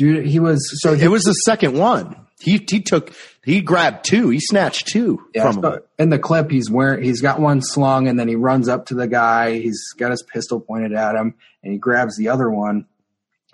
Dude 0.00 0.26
he 0.26 0.40
was 0.40 0.58
so 0.82 0.94
he 0.94 1.04
it 1.04 1.08
was 1.08 1.22
the 1.22 1.32
second 1.32 1.78
one. 1.78 2.26
He 2.40 2.64
he 2.70 2.80
took 2.80 3.12
he 3.44 3.60
grabbed 3.60 4.04
two. 4.04 4.30
He 4.30 4.40
snatched 4.40 4.86
two 4.88 5.20
Yeah, 5.34 5.42
from 5.52 5.62
so 5.62 5.72
him. 5.74 5.80
in 5.98 6.08
the 6.08 6.18
clip, 6.18 6.50
he's 6.50 6.70
wearing 6.70 7.04
he's 7.04 7.20
got 7.20 7.38
one 7.38 7.60
slung, 7.62 8.08
and 8.08 8.18
then 8.18 8.28
he 8.28 8.34
runs 8.36 8.66
up 8.68 8.86
to 8.86 8.94
the 8.94 9.06
guy. 9.06 9.58
He's 9.58 9.80
got 9.98 10.10
his 10.10 10.22
pistol 10.22 10.58
pointed 10.60 10.92
at 10.94 11.14
him, 11.16 11.34
and 11.62 11.72
he 11.72 11.78
grabs 11.78 12.16
the 12.16 12.28
other 12.30 12.50
one. 12.50 12.86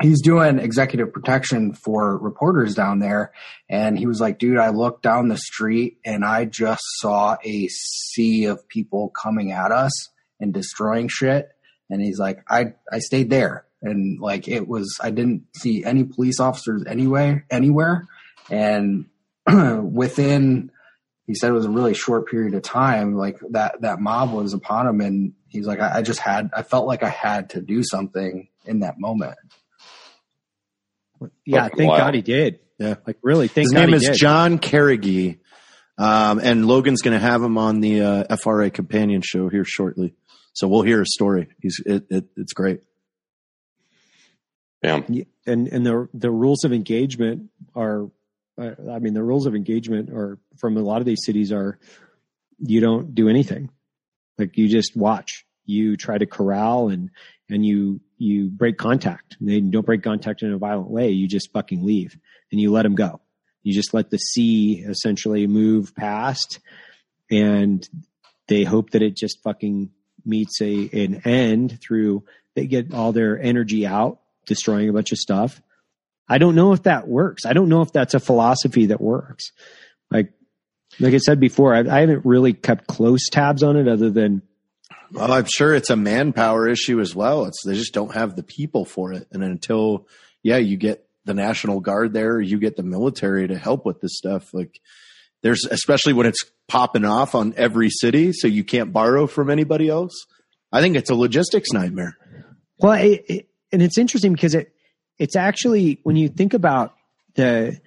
He's 0.02 0.20
doing 0.22 0.58
executive 0.58 1.12
protection 1.12 1.72
for 1.72 2.18
reporters 2.18 2.74
down 2.74 2.98
there, 3.00 3.32
and 3.68 3.98
he 3.98 4.06
was 4.06 4.20
like, 4.20 4.38
"Dude, 4.38 4.58
I 4.58 4.68
looked 4.68 5.02
down 5.02 5.28
the 5.28 5.38
street, 5.38 5.98
and 6.04 6.24
I 6.24 6.44
just 6.44 6.82
saw 6.98 7.36
a 7.42 7.66
sea 7.68 8.44
of 8.44 8.68
people 8.68 9.08
coming 9.20 9.52
at 9.52 9.72
us 9.72 9.90
and 10.38 10.52
destroying 10.54 11.08
shit." 11.08 11.48
And 11.90 12.00
he's 12.02 12.18
like, 12.18 12.38
"I 12.48 12.74
I 12.92 12.98
stayed 13.00 13.30
there, 13.30 13.64
and 13.86 14.20
like 14.20 14.48
it 14.48 14.66
was, 14.68 14.98
I 15.02 15.10
didn't 15.10 15.44
see 15.56 15.84
any 15.84 16.04
police 16.04 16.40
officers 16.40 16.84
anyway 16.86 17.42
anywhere." 17.50 18.06
And 18.50 19.06
within 19.46 20.70
he 21.26 21.34
said 21.34 21.50
it 21.50 21.54
was 21.54 21.64
a 21.66 21.70
really 21.70 21.94
short 21.94 22.28
period 22.28 22.54
of 22.54 22.62
time 22.62 23.16
like 23.16 23.38
that 23.50 23.80
that 23.80 23.98
mob 24.00 24.32
was 24.32 24.52
upon 24.52 24.86
him 24.86 25.00
and 25.00 25.32
he's 25.48 25.66
like 25.66 25.80
I, 25.80 25.98
I 25.98 26.02
just 26.02 26.20
had 26.20 26.50
i 26.56 26.62
felt 26.62 26.86
like 26.86 27.02
i 27.02 27.08
had 27.08 27.50
to 27.50 27.60
do 27.60 27.82
something 27.82 28.48
in 28.64 28.80
that 28.80 28.98
moment 28.98 29.36
Yeah, 31.44 31.62
Fucking 31.64 31.76
thank 31.78 31.88
wild. 31.90 32.00
God 32.00 32.14
he 32.14 32.22
did. 32.22 32.60
Yeah. 32.78 32.96
Like 33.06 33.18
really, 33.22 33.48
thank 33.48 33.66
His 33.66 33.72
God 33.72 33.80
name 33.80 33.88
he 33.90 33.94
is 33.96 34.02
did. 34.02 34.16
John 34.16 34.58
Carrigy. 34.58 35.38
Um, 35.98 36.38
and 36.40 36.66
Logan's 36.66 37.00
going 37.00 37.18
to 37.18 37.24
have 37.24 37.42
him 37.42 37.56
on 37.56 37.80
the 37.80 38.02
uh, 38.02 38.36
FRA 38.36 38.70
companion 38.70 39.22
show 39.24 39.48
here 39.48 39.64
shortly. 39.64 40.14
So 40.52 40.68
we'll 40.68 40.82
hear 40.82 40.98
his 40.98 41.12
story. 41.14 41.48
He's 41.60 41.80
it, 41.86 42.04
it, 42.10 42.24
it's 42.36 42.52
great. 42.52 42.80
Yeah. 44.86 45.24
and 45.46 45.68
and 45.68 45.84
the 45.84 46.08
the 46.14 46.30
rules 46.30 46.64
of 46.64 46.72
engagement 46.72 47.50
are 47.74 48.10
uh, 48.58 48.70
i 48.90 48.98
mean 48.98 49.14
the 49.14 49.22
rules 49.22 49.46
of 49.46 49.54
engagement 49.54 50.10
are 50.10 50.38
from 50.56 50.76
a 50.76 50.80
lot 50.80 51.00
of 51.00 51.06
these 51.06 51.24
cities 51.24 51.52
are 51.52 51.78
you 52.58 52.80
don't 52.80 53.14
do 53.14 53.28
anything. 53.28 53.70
Like 54.38 54.56
you 54.56 54.68
just 54.68 54.96
watch. 54.96 55.44
You 55.64 55.96
try 55.96 56.18
to 56.18 56.26
corral 56.26 56.88
and 56.88 57.10
and 57.48 57.64
you 57.64 58.00
you 58.18 58.48
break 58.48 58.78
contact. 58.78 59.36
They 59.40 59.60
don't 59.60 59.86
break 59.86 60.02
contact 60.02 60.42
in 60.42 60.52
a 60.52 60.58
violent 60.58 60.90
way. 60.90 61.10
You 61.10 61.28
just 61.28 61.52
fucking 61.52 61.84
leave 61.84 62.16
and 62.52 62.60
you 62.60 62.70
let 62.70 62.82
them 62.82 62.94
go. 62.94 63.20
You 63.62 63.72
just 63.74 63.92
let 63.92 64.10
the 64.10 64.18
sea 64.18 64.84
essentially 64.86 65.46
move 65.46 65.94
past 65.94 66.60
and 67.30 67.86
they 68.46 68.62
hope 68.62 68.90
that 68.90 69.02
it 69.02 69.16
just 69.16 69.42
fucking 69.42 69.90
meets 70.24 70.60
a 70.60 70.88
an 70.92 71.22
end 71.24 71.80
through 71.80 72.24
they 72.54 72.66
get 72.66 72.94
all 72.94 73.12
their 73.12 73.40
energy 73.40 73.86
out 73.86 74.20
destroying 74.46 74.88
a 74.88 74.92
bunch 74.92 75.12
of 75.12 75.18
stuff. 75.18 75.60
I 76.28 76.38
don't 76.38 76.54
know 76.54 76.72
if 76.72 76.84
that 76.84 77.06
works. 77.06 77.46
I 77.46 77.52
don't 77.52 77.68
know 77.68 77.82
if 77.82 77.92
that's 77.92 78.14
a 78.14 78.20
philosophy 78.20 78.86
that 78.86 79.00
works. 79.00 79.52
Like, 80.10 80.32
like 80.98 81.14
I 81.14 81.18
said 81.18 81.38
before, 81.38 81.74
I, 81.74 81.80
I 81.80 82.00
haven't 82.00 82.24
really 82.24 82.52
kept 82.52 82.86
close 82.86 83.28
tabs 83.28 83.62
on 83.62 83.76
it 83.76 83.86
other 83.86 84.10
than 84.10 84.42
Well, 85.12 85.32
I'm 85.32 85.46
sure 85.46 85.74
it's 85.74 85.90
a 85.90 85.96
manpower 85.96 86.68
issue 86.68 87.00
as 87.00 87.14
well. 87.14 87.44
It's 87.44 87.62
they 87.64 87.74
just 87.74 87.94
don't 87.94 88.14
have 88.14 88.34
the 88.34 88.42
people 88.42 88.84
for 88.84 89.12
it. 89.12 89.28
And 89.30 89.42
until 89.44 90.08
yeah, 90.42 90.56
you 90.56 90.76
get 90.76 91.06
the 91.24 91.34
National 91.34 91.80
Guard 91.80 92.12
there, 92.12 92.40
you 92.40 92.58
get 92.58 92.76
the 92.76 92.82
military 92.82 93.48
to 93.48 93.58
help 93.58 93.84
with 93.84 94.00
this 94.00 94.16
stuff. 94.16 94.52
Like 94.54 94.80
there's 95.42 95.64
especially 95.64 96.12
when 96.12 96.26
it's 96.26 96.44
popping 96.68 97.04
off 97.04 97.34
on 97.34 97.54
every 97.56 97.90
city, 97.90 98.32
so 98.32 98.48
you 98.48 98.64
can't 98.64 98.92
borrow 98.92 99.26
from 99.26 99.50
anybody 99.50 99.88
else. 99.88 100.26
I 100.72 100.80
think 100.80 100.96
it's 100.96 101.10
a 101.10 101.14
logistics 101.14 101.72
nightmare. 101.72 102.16
Well, 102.78 102.92
it, 102.94 103.24
it, 103.28 103.48
and 103.72 103.82
it's 103.82 103.98
interesting 103.98 104.32
because 104.32 104.54
it 104.54 104.72
it's 105.18 105.36
actually 105.36 106.00
when 106.02 106.16
you 106.16 106.28
think 106.28 106.54
about 106.54 106.94
the 107.34 107.80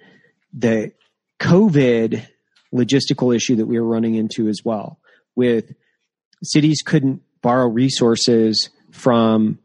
the 0.52 0.92
COVID 1.40 2.26
logistical 2.74 3.34
issue 3.34 3.56
that 3.56 3.66
we 3.66 3.78
were 3.80 3.86
running 3.86 4.14
into 4.14 4.48
as 4.48 4.60
well, 4.64 4.98
with 5.34 5.72
cities 6.42 6.82
couldn't 6.84 7.22
borrow 7.42 7.66
resources 7.68 8.70
from 8.90 9.58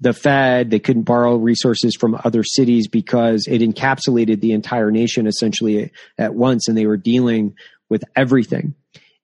the 0.00 0.12
Fed, 0.12 0.70
they 0.70 0.80
couldn't 0.80 1.04
borrow 1.04 1.36
resources 1.36 1.96
from 1.98 2.20
other 2.24 2.42
cities 2.42 2.88
because 2.88 3.46
it 3.48 3.60
encapsulated 3.60 4.40
the 4.40 4.52
entire 4.52 4.90
nation 4.90 5.26
essentially 5.26 5.90
at 6.18 6.34
once, 6.34 6.68
and 6.68 6.76
they 6.76 6.86
were 6.86 6.96
dealing 6.96 7.54
with 7.88 8.04
everything. 8.14 8.74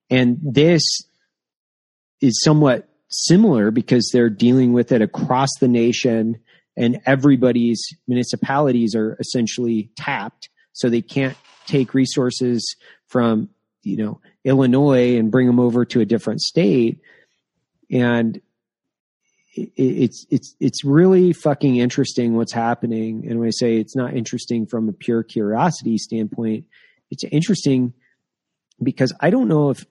And 0.09 0.39
this 0.41 0.81
is 2.19 2.41
somewhat 2.41 2.87
similar 3.11 3.71
because 3.71 4.09
they're 4.11 4.29
dealing 4.29 4.73
with 4.73 4.91
it 4.91 5.01
across 5.01 5.49
the 5.59 5.67
nation 5.67 6.39
and 6.77 6.99
everybody's 7.05 7.85
municipalities 8.07 8.95
are 8.95 9.17
essentially 9.19 9.91
tapped. 9.97 10.49
So 10.73 10.89
they 10.89 11.01
can't 11.01 11.37
take 11.67 11.93
resources 11.93 12.75
from 13.07 13.49
you 13.83 13.97
know 13.97 14.21
illinois 14.45 15.17
and 15.17 15.31
bring 15.31 15.47
them 15.47 15.59
over 15.59 15.85
to 15.85 15.99
a 16.01 16.05
different 16.05 16.41
state. 16.41 16.99
And 17.91 18.41
it's 19.53 20.25
it's 20.29 20.55
it's 20.61 20.85
really 20.85 21.33
fucking 21.33 21.75
interesting 21.75 22.35
what's 22.35 22.53
happening. 22.53 23.27
And 23.29 23.39
when 23.39 23.47
i 23.47 23.51
say 23.51 23.77
it's 23.77 23.95
not 23.95 24.15
interesting 24.15 24.65
from 24.65 24.87
a 24.87 24.93
pure 24.93 25.23
curiosity 25.23 25.97
standpoint 25.97 26.65
it's 27.11 27.23
interesting 27.25 27.93
because 28.81 29.13
i 29.19 29.29
don't 29.29 29.47
know 29.47 29.69
if 29.69 29.85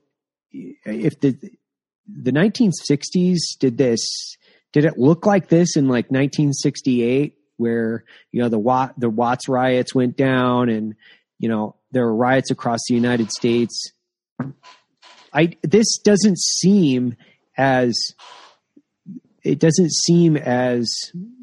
if 0.53 1.21
the 1.21 1.37
the 2.23 2.33
1960s 2.33 3.59
did 3.59 3.79
this 3.79 4.37
did 4.73 4.85
it 4.85 4.99
look 4.99 5.27
like 5.27 5.49
this 5.49 5.77
in 5.77 5.87
like 5.87 6.11
1968 6.11 7.37
where 7.57 8.05
you 8.33 8.41
know 8.41 8.49
the 8.49 8.59
Watt 8.59 8.99
the 8.99 9.11
Watts 9.11 9.49
riots 9.49 9.95
went 9.95 10.17
down 10.17 10.69
and 10.69 10.95
you 11.39 11.49
know 11.49 11.77
there 11.91 12.05
were 12.05 12.15
riots 12.15 12.51
across 12.51 12.81
the 12.89 12.95
United 12.95 13.31
States? 13.31 13.93
I 15.33 15.57
this 15.63 15.99
doesn't 15.99 16.39
seem 16.39 17.17
as 17.57 17.97
it 19.43 19.59
doesn't 19.59 19.93
seem 19.93 20.37
as 20.37 20.89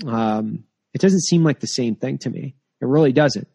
um, 0.05 0.63
it 0.93 1.01
doesn't 1.01 1.23
seem 1.23 1.43
like 1.43 1.59
the 1.59 1.67
same 1.67 1.95
thing 1.95 2.17
to 2.19 2.29
me. 2.29 2.55
It 2.81 2.87
really 2.87 3.11
doesn't. 3.11 3.47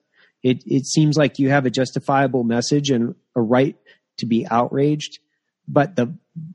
It 0.42 0.62
it 0.66 0.86
seems 0.86 1.16
like 1.16 1.38
you 1.38 1.48
have 1.48 1.66
a 1.66 1.70
justifiable 1.70 2.44
message 2.44 2.90
and 2.90 3.14
a 3.34 3.40
right 3.40 3.76
to 4.18 4.26
be 4.26 4.46
outraged 4.46 5.18
but 5.68 5.96
the 5.96 6.14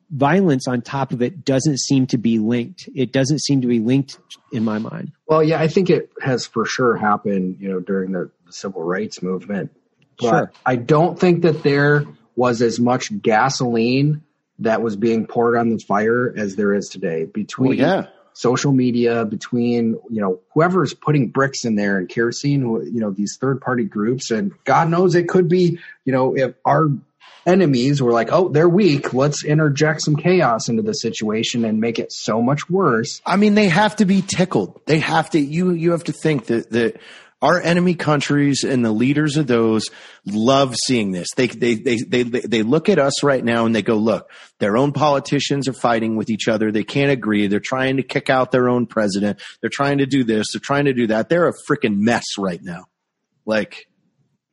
violence 0.09 0.67
on 0.67 0.81
top 0.81 1.11
of 1.11 1.21
it 1.21 1.43
doesn't 1.43 1.79
seem 1.79 2.07
to 2.07 2.17
be 2.17 2.39
linked. 2.39 2.89
It 2.95 3.11
doesn't 3.11 3.41
seem 3.41 3.61
to 3.61 3.67
be 3.67 3.79
linked 3.79 4.17
in 4.51 4.63
my 4.63 4.79
mind. 4.79 5.11
Well, 5.27 5.43
yeah, 5.43 5.59
I 5.59 5.67
think 5.67 5.89
it 5.89 6.11
has 6.21 6.45
for 6.45 6.65
sure 6.65 6.95
happened, 6.95 7.57
you 7.59 7.69
know, 7.69 7.79
during 7.79 8.13
the, 8.13 8.31
the 8.45 8.53
civil 8.53 8.83
rights 8.83 9.21
movement. 9.21 9.71
But 10.19 10.29
sure. 10.29 10.51
I 10.65 10.77
don't 10.77 11.19
think 11.19 11.41
that 11.43 11.63
there 11.63 12.05
was 12.35 12.61
as 12.61 12.79
much 12.79 13.21
gasoline 13.21 14.23
that 14.59 14.81
was 14.81 14.95
being 14.95 15.27
poured 15.27 15.57
on 15.57 15.69
the 15.69 15.79
fire 15.79 16.33
as 16.35 16.55
there 16.55 16.73
is 16.73 16.87
today 16.87 17.25
between 17.25 17.77
well, 17.77 17.77
yeah. 17.77 18.07
social 18.33 18.71
media, 18.71 19.25
between, 19.25 19.99
you 20.09 20.21
know, 20.21 20.39
whoever's 20.53 20.93
putting 20.93 21.29
bricks 21.29 21.65
in 21.65 21.75
there 21.75 21.97
and 21.97 22.09
kerosene, 22.09 22.61
you 22.61 22.99
know, 22.99 23.11
these 23.11 23.37
third 23.39 23.61
party 23.61 23.83
groups. 23.83 24.31
And 24.31 24.53
God 24.63 24.89
knows 24.89 25.13
it 25.15 25.27
could 25.27 25.47
be, 25.47 25.79
you 26.05 26.13
know, 26.13 26.35
if 26.35 26.55
our 26.65 26.87
enemies 27.47 28.01
were 28.01 28.11
like, 28.11 28.29
oh, 28.31 28.49
they're 28.49 28.69
weak. 28.69 29.13
Let's 29.13 29.43
interject 29.43 30.03
some 30.03 30.15
chaos 30.15 30.69
into 30.69 30.83
the 30.83 30.93
situation 30.93 31.65
and 31.65 31.79
make 31.79 31.97
it 31.97 32.11
so 32.11 32.41
much 32.41 32.69
worse. 32.69 33.21
I 33.25 33.37
mean, 33.37 33.55
they 33.55 33.69
have 33.69 33.95
to 33.95 34.05
be 34.05 34.21
tickled. 34.21 34.81
They 34.85 34.99
have 34.99 35.31
to, 35.31 35.39
you, 35.39 35.71
you 35.71 35.91
have 35.91 36.03
to 36.03 36.13
think 36.13 36.47
that, 36.47 36.69
that 36.71 36.99
our 37.41 37.61
enemy 37.61 37.93
countries 37.93 38.63
and 38.63 38.83
the 38.83 38.91
leaders 38.91 39.37
of 39.37 39.47
those 39.47 39.85
love 40.25 40.75
seeing 40.75 41.11
this. 41.11 41.27
They, 41.35 41.47
they, 41.47 41.75
they, 41.75 41.97
they, 41.97 42.23
they 42.23 42.63
look 42.63 42.89
at 42.89 42.99
us 42.99 43.23
right 43.23 43.43
now 43.43 43.65
and 43.65 43.75
they 43.75 43.83
go, 43.83 43.95
look, 43.95 44.29
their 44.59 44.75
own 44.75 44.91
politicians 44.91 45.67
are 45.67 45.73
fighting 45.73 46.15
with 46.15 46.29
each 46.29 46.47
other. 46.47 46.71
They 46.71 46.83
can't 46.83 47.11
agree. 47.11 47.47
They're 47.47 47.59
trying 47.59 47.97
to 47.97 48.03
kick 48.03 48.29
out 48.29 48.51
their 48.51 48.67
own 48.67 48.87
president. 48.87 49.39
They're 49.61 49.69
trying 49.71 49.99
to 49.99 50.07
do 50.07 50.23
this. 50.23 50.47
They're 50.51 50.59
trying 50.59 50.85
to 50.85 50.93
do 50.93 51.07
that. 51.07 51.29
They're 51.29 51.47
a 51.47 51.53
freaking 51.69 51.97
mess 51.99 52.25
right 52.37 52.61
now. 52.61 52.85
Like, 53.45 53.87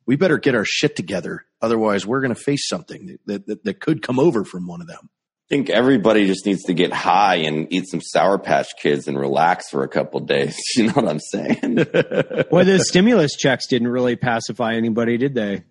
we 0.06 0.16
better 0.16 0.38
get 0.38 0.54
our 0.54 0.66
shit 0.66 0.94
together. 0.94 1.46
Otherwise, 1.64 2.06
we're 2.06 2.20
going 2.20 2.34
to 2.34 2.40
face 2.40 2.68
something 2.68 3.18
that, 3.26 3.46
that, 3.46 3.64
that 3.64 3.80
could 3.80 4.02
come 4.02 4.18
over 4.18 4.44
from 4.44 4.66
one 4.66 4.82
of 4.82 4.86
them. 4.86 5.08
I 5.10 5.48
think 5.48 5.70
everybody 5.70 6.26
just 6.26 6.44
needs 6.46 6.62
to 6.64 6.74
get 6.74 6.92
high 6.92 7.36
and 7.36 7.72
eat 7.72 7.86
some 7.88 8.00
Sour 8.02 8.38
Patch 8.38 8.68
Kids 8.80 9.08
and 9.08 9.18
relax 9.18 9.70
for 9.70 9.82
a 9.82 9.88
couple 9.88 10.20
days. 10.20 10.58
You 10.76 10.88
know 10.88 10.92
what 10.92 11.08
I'm 11.08 11.20
saying? 11.20 11.76
well, 12.50 12.64
the 12.64 12.84
stimulus 12.86 13.36
checks 13.36 13.66
didn't 13.66 13.88
really 13.88 14.16
pacify 14.16 14.74
anybody, 14.74 15.16
did 15.16 15.34
they? 15.34 15.64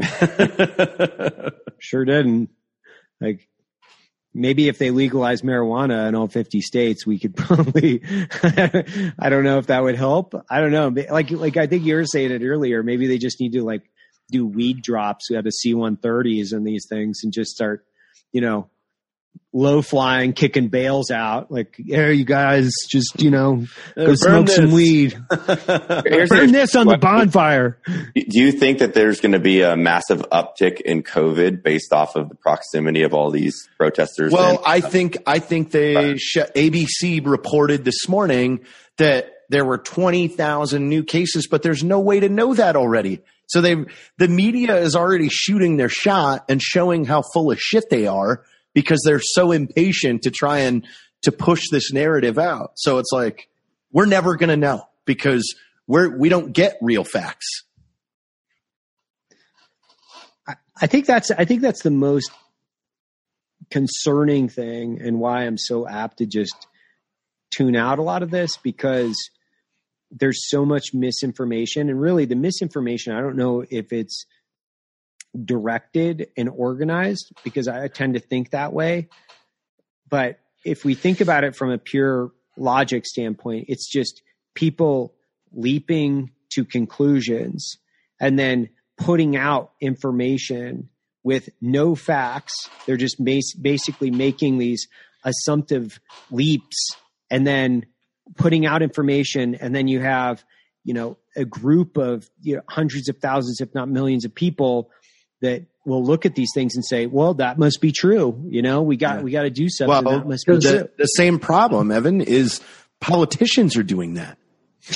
sure 1.80 2.04
didn't. 2.04 2.50
Like 3.20 3.48
maybe 4.32 4.68
if 4.68 4.78
they 4.78 4.90
legalize 4.90 5.42
marijuana 5.42 6.08
in 6.08 6.14
all 6.14 6.28
50 6.28 6.60
states, 6.60 7.06
we 7.06 7.18
could 7.18 7.34
probably, 7.34 8.02
I 9.18 9.28
don't 9.30 9.44
know 9.44 9.58
if 9.58 9.68
that 9.68 9.82
would 9.82 9.96
help. 9.96 10.34
I 10.50 10.60
don't 10.60 10.72
know. 10.72 10.88
Like, 11.10 11.30
like 11.30 11.56
I 11.56 11.66
think 11.66 11.84
you 11.84 11.96
were 11.96 12.04
saying 12.04 12.30
it 12.30 12.42
earlier. 12.44 12.82
Maybe 12.82 13.06
they 13.06 13.18
just 13.18 13.40
need 13.40 13.54
to 13.54 13.64
like 13.64 13.90
do 14.30 14.46
weed 14.46 14.82
drops 14.82 15.30
out 15.30 15.46
of 15.46 15.52
C-130s 15.52 16.52
and 16.52 16.66
these 16.66 16.86
things 16.88 17.20
and 17.22 17.32
just 17.32 17.52
start, 17.52 17.84
you 18.32 18.40
know, 18.40 18.68
low 19.52 19.82
flying, 19.82 20.32
kicking 20.32 20.68
bales 20.68 21.10
out. 21.10 21.50
Like, 21.50 21.76
here, 21.76 22.10
you 22.10 22.24
guys, 22.24 22.72
just 22.90 23.22
you 23.22 23.30
know, 23.30 23.64
uh, 23.96 24.00
go 24.00 24.06
Burn 24.06 24.16
smoke 24.16 24.46
this. 24.46 24.56
some 24.56 24.70
weed. 24.72 25.16
Burn 25.30 26.52
this 26.52 26.74
on 26.74 26.86
the 26.86 26.98
bonfire. 27.00 27.78
Do 28.14 28.40
you 28.40 28.52
think 28.52 28.78
that 28.80 28.94
there's 28.94 29.20
going 29.20 29.32
to 29.32 29.38
be 29.38 29.62
a 29.62 29.76
massive 29.76 30.20
uptick 30.32 30.80
in 30.80 31.02
COVID 31.02 31.62
based 31.62 31.92
off 31.92 32.16
of 32.16 32.28
the 32.28 32.34
proximity 32.34 33.02
of 33.02 33.14
all 33.14 33.30
these 33.30 33.54
protesters? 33.78 34.32
Well, 34.32 34.56
and- 34.56 34.66
I 34.66 34.80
think 34.80 35.18
I 35.26 35.38
think 35.38 35.70
they 35.70 35.94
ABC 35.94 37.24
reported 37.26 37.84
this 37.84 38.08
morning 38.08 38.60
that 38.98 39.32
there 39.48 39.64
were 39.64 39.78
20,000 39.78 40.88
new 40.88 41.04
cases, 41.04 41.46
but 41.48 41.62
there's 41.62 41.84
no 41.84 42.00
way 42.00 42.20
to 42.20 42.28
know 42.28 42.54
that 42.54 42.76
already. 42.76 43.20
So 43.46 43.60
they 43.60 43.76
the 44.18 44.28
media 44.28 44.76
is 44.76 44.96
already 44.96 45.28
shooting 45.28 45.76
their 45.76 45.88
shot 45.88 46.44
and 46.48 46.60
showing 46.60 47.04
how 47.04 47.22
full 47.22 47.50
of 47.50 47.60
shit 47.60 47.90
they 47.90 48.06
are 48.06 48.44
because 48.74 49.00
they're 49.04 49.20
so 49.20 49.52
impatient 49.52 50.22
to 50.22 50.30
try 50.30 50.60
and 50.60 50.86
to 51.22 51.32
push 51.32 51.62
this 51.70 51.92
narrative 51.92 52.38
out. 52.38 52.72
So 52.76 52.98
it's 52.98 53.12
like 53.12 53.48
we're 53.92 54.06
never 54.06 54.36
going 54.36 54.50
to 54.50 54.56
know 54.56 54.82
because 55.04 55.54
we're 55.86 56.16
we 56.16 56.28
don't 56.28 56.52
get 56.52 56.76
real 56.82 57.04
facts. 57.04 57.64
I 60.80 60.86
think 60.86 61.06
that's 61.06 61.30
I 61.30 61.44
think 61.44 61.62
that's 61.62 61.82
the 61.82 61.90
most 61.90 62.30
concerning 63.70 64.48
thing 64.48 65.00
and 65.00 65.18
why 65.18 65.44
I'm 65.44 65.58
so 65.58 65.88
apt 65.88 66.18
to 66.18 66.26
just 66.26 66.66
tune 67.56 67.76
out 67.76 67.98
a 67.98 68.02
lot 68.02 68.22
of 68.22 68.30
this 68.30 68.56
because 68.58 69.16
there's 70.10 70.48
so 70.48 70.64
much 70.64 70.94
misinformation 70.94 71.88
and 71.88 72.00
really 72.00 72.24
the 72.24 72.36
misinformation 72.36 73.12
I 73.12 73.20
don't 73.20 73.36
know 73.36 73.64
if 73.68 73.92
it's 73.92 74.24
directed 75.44 76.28
and 76.36 76.48
organized 76.48 77.32
because 77.44 77.68
I 77.68 77.88
tend 77.88 78.14
to 78.14 78.20
think 78.20 78.50
that 78.50 78.72
way. 78.72 79.08
But 80.08 80.38
if 80.64 80.84
we 80.84 80.94
think 80.94 81.20
about 81.20 81.44
it 81.44 81.54
from 81.54 81.70
a 81.70 81.78
pure 81.78 82.30
logic 82.56 83.06
standpoint, 83.06 83.66
it's 83.68 83.90
just 83.90 84.22
people 84.54 85.14
leaping 85.52 86.30
to 86.52 86.64
conclusions 86.64 87.76
and 88.20 88.38
then 88.38 88.70
putting 88.96 89.36
out 89.36 89.72
information 89.80 90.88
with 91.22 91.50
no 91.60 91.94
facts. 91.94 92.54
They're 92.86 92.96
just 92.96 93.22
basically 93.22 94.10
making 94.10 94.58
these 94.58 94.86
assumptive 95.24 96.00
leaps 96.30 96.96
and 97.30 97.46
then 97.46 97.86
putting 98.36 98.66
out 98.66 98.82
information. 98.82 99.54
And 99.54 99.74
then 99.74 99.88
you 99.88 100.00
have, 100.00 100.44
you 100.84 100.94
know, 100.94 101.16
a 101.36 101.44
group 101.44 101.96
of 101.96 102.28
you 102.42 102.56
know, 102.56 102.62
hundreds 102.68 103.08
of 103.08 103.18
thousands, 103.18 103.60
if 103.60 103.74
not 103.74 103.88
millions 103.88 104.24
of 104.24 104.34
people 104.34 104.90
that 105.42 105.66
will 105.84 106.02
look 106.02 106.26
at 106.26 106.34
these 106.34 106.50
things 106.54 106.74
and 106.74 106.84
say, 106.84 107.06
"Well, 107.06 107.34
that 107.34 107.58
must 107.58 107.80
be 107.80 107.92
true." 107.92 108.42
You 108.48 108.62
know, 108.62 108.82
we 108.82 108.96
got 108.96 109.18
yeah. 109.18 109.22
we 109.22 109.30
got 109.30 109.42
to 109.42 109.50
do 109.50 109.68
something. 109.68 110.04
Well, 110.04 110.18
that 110.18 110.28
must 110.28 110.46
be 110.46 110.54
the, 110.54 110.60
true. 110.60 110.88
the 110.98 111.06
same 111.06 111.38
problem, 111.38 111.90
Evan, 111.90 112.20
is 112.20 112.60
politicians 113.00 113.76
are 113.76 113.82
doing 113.82 114.14
that. 114.14 114.38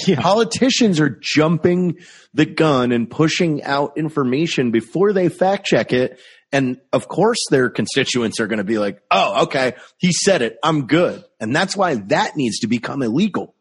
Yeah. 0.07 0.21
Politicians 0.21 1.01
are 1.01 1.19
jumping 1.21 1.99
the 2.33 2.47
gun 2.47 2.93
and 2.93 3.11
pushing 3.11 3.63
out 3.65 3.97
information 3.97 4.71
before 4.71 5.13
they 5.13 5.29
fact 5.29 5.67
check 5.67 5.93
it 5.93 6.21
And 6.53 6.81
of 6.93 7.09
course 7.09 7.39
their 7.51 7.71
constituents 7.71 8.41
are 8.41 8.47
going 8.47 8.59
to 8.59 8.65
be 8.65 8.79
like, 8.79 9.03
oh, 9.11 9.45
okay, 9.45 9.75
he 9.99 10.13
said 10.13 10.43
it. 10.43 10.59
I'm 10.63 10.87
good. 10.87 11.25
And 11.39 11.55
that's 11.55 11.77
why 11.77 11.95
that 11.95 12.37
needs 12.37 12.61
to 12.61 12.67
become 12.67 13.03
illegal. 13.03 13.55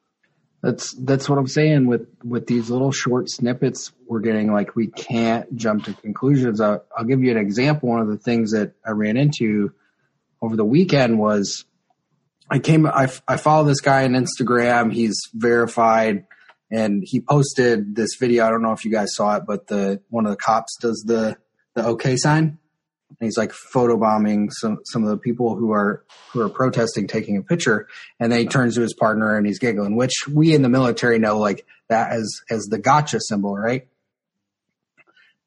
That's 0.61 0.93
that's 0.93 1.29
what 1.29 1.39
I'm 1.39 1.47
saying 1.47 1.87
with 1.87 2.07
with 2.21 2.47
these 2.47 2.69
little 2.69 2.91
short 2.91 3.29
snippets 3.29 3.93
we're 4.07 4.19
getting. 4.19 4.51
Like 4.51 4.75
we 4.75 4.87
can't 4.87 5.55
jump 5.55 5.85
to 5.85 5.93
conclusions. 5.93 6.59
I'll, 6.59 6.83
I'll 6.97 7.05
give 7.05 7.23
you 7.23 7.31
an 7.31 7.37
example. 7.37 7.89
One 7.89 8.01
of 8.01 8.09
the 8.09 8.17
things 8.17 8.51
that 8.51 8.73
I 8.85 8.91
ran 8.91 9.15
into 9.15 9.71
over 10.41 10.57
the 10.57 10.65
weekend 10.65 11.17
was 11.17 11.63
I 12.49 12.59
came 12.59 12.85
I 12.85 13.09
I 13.25 13.37
follow 13.37 13.63
this 13.63 13.79
guy 13.79 14.03
on 14.03 14.11
Instagram. 14.11 14.91
He's 14.91 15.17
verified, 15.33 16.25
and 16.69 17.03
he 17.05 17.21
posted 17.21 17.95
this 17.95 18.15
video. 18.19 18.45
I 18.45 18.49
don't 18.49 18.61
know 18.61 18.73
if 18.73 18.83
you 18.83 18.91
guys 18.91 19.15
saw 19.15 19.37
it, 19.37 19.43
but 19.47 19.67
the 19.67 20.01
one 20.09 20.25
of 20.25 20.31
the 20.31 20.37
cops 20.37 20.75
does 20.81 21.05
the 21.07 21.37
the 21.73 21.85
OK 21.85 22.17
sign 22.17 22.58
and 23.09 23.17
he's 23.25 23.37
like 23.37 23.51
photobombing 23.51 24.49
some 24.51 24.79
some 24.85 25.03
of 25.03 25.09
the 25.09 25.17
people 25.17 25.55
who 25.55 25.71
are 25.71 26.03
who 26.31 26.41
are 26.41 26.49
protesting 26.49 27.07
taking 27.07 27.37
a 27.37 27.41
picture 27.41 27.87
and 28.19 28.31
then 28.31 28.39
he 28.39 28.45
turns 28.45 28.75
to 28.75 28.81
his 28.81 28.93
partner 28.93 29.35
and 29.35 29.47
he's 29.47 29.59
giggling 29.59 29.95
which 29.95 30.27
we 30.31 30.53
in 30.53 30.61
the 30.61 30.69
military 30.69 31.19
know 31.19 31.39
like 31.39 31.65
that 31.89 32.11
as 32.11 32.41
as 32.49 32.65
the 32.65 32.77
gotcha 32.77 33.19
symbol 33.19 33.55
right? 33.55 33.87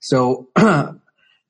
So 0.01 0.49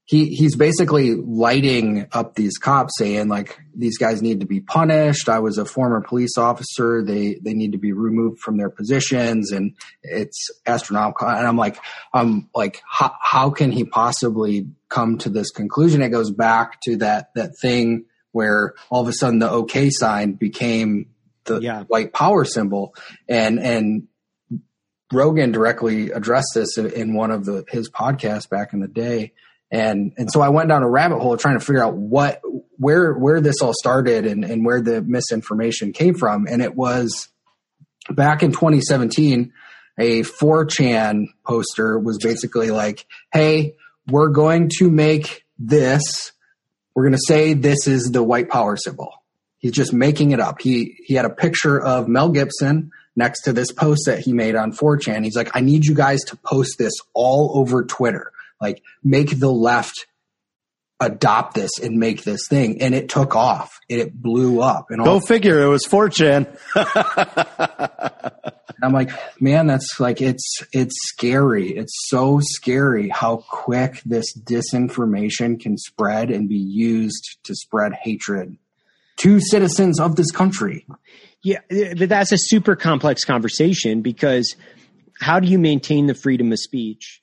he 0.05 0.34
he's 0.34 0.57
basically 0.57 1.14
lighting 1.14 2.07
up 2.12 2.34
these 2.34 2.59
cops 2.59 2.92
saying 2.98 3.28
like 3.28 3.59
these 3.74 3.98
guys 3.98 4.20
need 4.20 4.40
to 4.40 4.46
be 4.46 4.61
punished. 4.61 5.28
I 5.28 5.38
was 5.38 5.59
a 5.59 5.64
former 5.64 6.00
police 6.00 6.36
officer. 6.36 7.03
They 7.03 7.38
they 7.40 7.55
need 7.55 7.72
to 7.72 7.78
be 7.78 7.92
removed 7.92 8.40
from 8.40 8.57
their 8.57 8.70
positions 8.70 9.53
and 9.53 9.76
it's 10.03 10.50
astronomical. 10.66 11.28
And 11.28 11.46
i'm 11.46 11.57
like 11.57 11.78
i'm 12.12 12.50
like 12.55 12.82
how, 12.88 13.14
how 13.20 13.50
can 13.50 13.70
he 13.70 13.84
possibly 13.84 14.66
come 14.88 15.18
to 15.18 15.28
this 15.28 15.50
conclusion? 15.50 16.03
It 16.03 16.09
goes 16.09 16.30
back 16.30 16.80
to 16.82 16.96
that 16.96 17.30
that 17.34 17.53
thing 17.61 18.07
where 18.32 18.74
all 18.90 19.03
of 19.03 19.09
a 19.09 19.12
sudden 19.12 19.38
the 19.38 19.50
okay 19.50 19.90
sign 19.90 20.32
became 20.32 21.11
the 21.44 21.61
yeah. 21.61 21.84
white 21.84 22.12
power 22.12 22.44
symbol. 22.44 22.94
And 23.28 23.61
and 23.61 24.09
rogan 25.12 25.53
directly 25.53 26.11
addressed 26.11 26.53
this 26.55 26.78
in 26.78 27.14
one 27.14 27.30
of 27.30 27.44
the 27.44 27.64
his 27.68 27.90
podcasts 27.90 28.48
back 28.48 28.72
in 28.72 28.80
the 28.80 28.88
day 28.88 29.32
and 29.73 30.12
and 30.18 30.31
so 30.31 30.43
I 30.43 30.51
went 30.51 30.68
down 30.68 30.83
a 30.83 30.89
rabbit 30.89 31.20
hole 31.20 31.37
trying 31.39 31.59
to 31.59 31.64
figure 31.64 31.83
out 31.83 31.95
what 31.95 32.43
where 32.77 33.14
where 33.14 33.41
this 33.41 33.62
all 33.62 33.73
started 33.73 34.27
and, 34.27 34.45
and 34.45 34.66
where 34.66 34.83
the 34.83 35.01
misinformation 35.01 35.95
came 35.95 36.14
from. 36.14 36.47
And 36.47 36.61
it 36.61 36.77
was 36.77 37.29
back 38.11 38.43
in 38.43 38.53
2017, 38.53 39.51
a 39.99 40.20
4chan 40.23 41.25
poster 41.47 41.99
was 41.99 42.18
basically 42.18 42.70
like, 42.70 43.07
hey, 43.33 43.75
we're 44.09 44.29
going 44.29 44.68
to 44.79 44.91
make 44.91 45.47
this, 45.59 46.33
we're 46.95 47.05
going 47.05 47.12
to 47.12 47.27
say 47.27 47.55
this 47.55 47.87
is 47.87 48.11
the 48.11 48.23
white 48.23 48.51
power 48.51 48.77
symbol. 48.77 49.23
He's 49.57 49.73
just 49.73 49.95
making 49.95 50.33
it 50.33 50.41
up. 50.41 50.61
He 50.61 50.99
he 51.07 51.14
had 51.14 51.25
a 51.25 51.31
picture 51.31 51.81
of 51.81 52.09
Mel 52.09 52.29
Gibson 52.29 52.91
next 53.16 53.43
to 53.43 53.55
this 53.55 53.73
post 53.73 54.03
that 54.05 54.18
he 54.18 54.35
made 54.35 54.55
on 54.55 54.73
4chan. 54.73 55.25
He's 55.25 55.37
like, 55.37 55.57
I 55.57 55.61
need 55.61 55.87
you 55.87 55.95
guys 55.95 56.20
to 56.25 56.37
post 56.37 56.77
this 56.77 56.93
all 57.14 57.53
over 57.55 57.85
Twitter 57.85 58.33
like 58.63 58.83
make 59.03 59.39
the 59.39 59.53
left 59.53 60.07
adopt 61.01 61.55
this 61.55 61.79
and 61.83 61.99
make 61.99 62.23
this 62.23 62.47
thing. 62.49 62.81
And 62.81 62.95
it 62.95 63.09
took 63.09 63.35
off. 63.35 63.79
And 63.91 64.01
it 64.01 64.15
blew 64.15 64.61
up. 64.61 64.87
And 64.91 65.05
go 65.05 65.21
figure. 65.21 65.61
It 65.61 65.67
was 65.67 65.85
4chan 65.85 66.47
i'm 68.83 68.93
like 68.93 69.11
man 69.41 69.69
that's 69.69 70.01
like 70.01 70.21
it's 70.21 70.59
it's 70.73 70.95
scary. 71.09 71.71
It's 71.71 71.93
so 72.09 72.41
scary 72.41 73.09
how 73.09 73.45
quick 73.49 74.01
this 74.05 74.37
disinformation 74.37 75.61
can 75.61 75.77
spread 75.79 76.31
and 76.31 76.49
be 76.49 76.57
used 76.57 77.39
to 77.45 77.55
spread 77.55 77.93
hatred 77.93 78.57
to 79.19 79.41
citizens 79.41 80.01
of 80.01 80.17
this 80.17 80.31
country. 80.31 80.87
Yeah 81.43 81.61
but 81.69 82.09
that's 82.09 82.33
a 82.33 82.39
super 82.39 82.77
complex 82.77 83.25
conversation 83.25 84.03
because 84.03 84.57
how 85.21 85.39
do 85.39 85.49
you 85.49 85.59
maintain 85.59 86.07
the 86.07 86.15
freedom 86.15 86.51
of 86.53 86.59
speech 86.59 87.22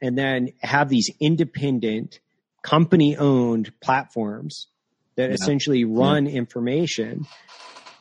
and 0.00 0.18
then 0.18 0.50
have 0.60 0.88
these 0.88 1.10
independent 1.20 2.20
company 2.62 3.16
owned 3.16 3.72
platforms 3.80 4.68
that 5.16 5.28
yeah. 5.28 5.34
essentially 5.34 5.84
run 5.84 6.26
yeah. 6.26 6.32
information 6.32 7.26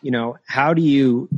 you 0.02 0.12
know 0.12 0.38
how 0.46 0.74
do 0.74 0.82
you 0.82 1.30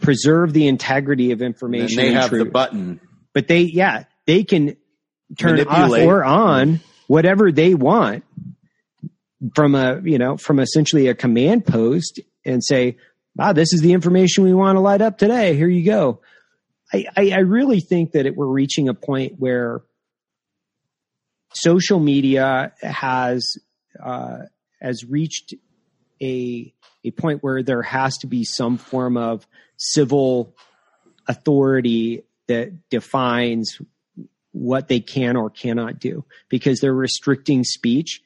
preserve 0.00 0.52
the 0.52 0.66
integrity 0.66 1.32
of 1.32 1.42
information 1.42 1.98
and 2.00 2.08
they 2.08 2.12
have 2.12 2.30
truth? 2.30 2.44
the 2.44 2.50
button 2.50 3.00
but 3.32 3.48
they 3.48 3.60
yeah 3.60 4.04
they 4.26 4.44
can 4.44 4.76
turn 5.38 5.60
off 5.66 5.90
or 5.90 6.24
on 6.24 6.80
whatever 7.06 7.50
they 7.52 7.74
want 7.74 8.24
from 9.54 9.74
a 9.74 10.00
you 10.04 10.18
know 10.18 10.36
from 10.36 10.58
essentially 10.58 11.08
a 11.08 11.14
command 11.14 11.66
post 11.66 12.20
and 12.44 12.62
say 12.64 12.96
wow 13.36 13.52
this 13.52 13.72
is 13.72 13.80
the 13.80 13.92
information 13.92 14.44
we 14.44 14.54
want 14.54 14.76
to 14.76 14.80
light 14.80 15.02
up 15.02 15.18
today 15.18 15.56
here 15.56 15.68
you 15.68 15.84
go 15.84 16.20
I, 16.92 17.06
I, 17.16 17.38
really 17.40 17.80
think 17.80 18.12
that 18.12 18.26
it, 18.26 18.36
we're 18.36 18.46
reaching 18.46 18.88
a 18.88 18.94
point 18.94 19.34
where 19.38 19.80
social 21.54 21.98
media 21.98 22.72
has 22.82 23.56
uh, 24.02 24.38
has 24.80 25.04
reached 25.04 25.54
a 26.22 26.72
a 27.04 27.10
point 27.10 27.42
where 27.42 27.62
there 27.62 27.82
has 27.82 28.16
to 28.18 28.26
be 28.26 28.44
some 28.44 28.78
form 28.78 29.16
of 29.16 29.46
civil 29.76 30.54
authority 31.26 32.22
that 32.48 32.88
defines 32.90 33.78
what 34.52 34.88
they 34.88 35.00
can 35.00 35.36
or 35.36 35.50
cannot 35.50 35.98
do 35.98 36.24
because 36.48 36.80
they're 36.80 36.94
restricting 36.94 37.64
speech 37.64 38.20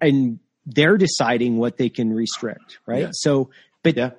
and 0.00 0.38
they're 0.64 0.96
deciding 0.96 1.58
what 1.58 1.76
they 1.76 1.88
can 1.88 2.12
restrict 2.12 2.78
right 2.86 3.02
yeah. 3.02 3.10
so 3.12 3.50
but 3.82 3.96
yeah 3.96 4.10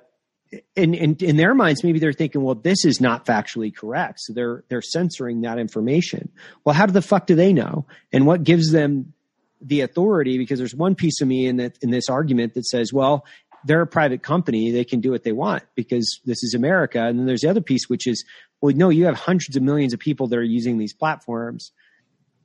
in, 0.76 0.94
in, 0.94 1.36
their 1.36 1.54
minds, 1.54 1.82
maybe 1.82 1.98
they're 1.98 2.12
thinking, 2.12 2.42
well, 2.42 2.54
this 2.54 2.84
is 2.84 3.00
not 3.00 3.24
factually 3.24 3.74
correct. 3.74 4.20
So 4.20 4.32
they're, 4.32 4.64
they're 4.68 4.82
censoring 4.82 5.42
that 5.42 5.58
information. 5.58 6.30
Well, 6.64 6.74
how 6.74 6.86
the 6.86 7.02
fuck 7.02 7.26
do 7.26 7.34
they 7.34 7.52
know? 7.52 7.86
And 8.12 8.26
what 8.26 8.42
gives 8.42 8.70
them 8.70 9.14
the 9.60 9.80
authority? 9.80 10.38
Because 10.38 10.58
there's 10.58 10.74
one 10.74 10.94
piece 10.94 11.20
of 11.20 11.28
me 11.28 11.46
in 11.46 11.56
that, 11.56 11.78
in 11.80 11.90
this 11.90 12.08
argument 12.08 12.54
that 12.54 12.66
says, 12.66 12.92
well, 12.92 13.24
they're 13.64 13.82
a 13.82 13.86
private 13.86 14.22
company. 14.22 14.70
They 14.70 14.84
can 14.84 15.00
do 15.00 15.10
what 15.10 15.22
they 15.22 15.32
want 15.32 15.62
because 15.74 16.20
this 16.24 16.42
is 16.42 16.54
America. 16.54 17.02
And 17.04 17.18
then 17.18 17.26
there's 17.26 17.42
the 17.42 17.50
other 17.50 17.60
piece, 17.60 17.88
which 17.88 18.06
is, 18.06 18.24
well, 18.60 18.74
no, 18.74 18.88
you 18.88 19.06
have 19.06 19.16
hundreds 19.16 19.56
of 19.56 19.62
millions 19.62 19.94
of 19.94 20.00
people 20.00 20.26
that 20.28 20.38
are 20.38 20.42
using 20.42 20.78
these 20.78 20.92
platforms 20.92 21.72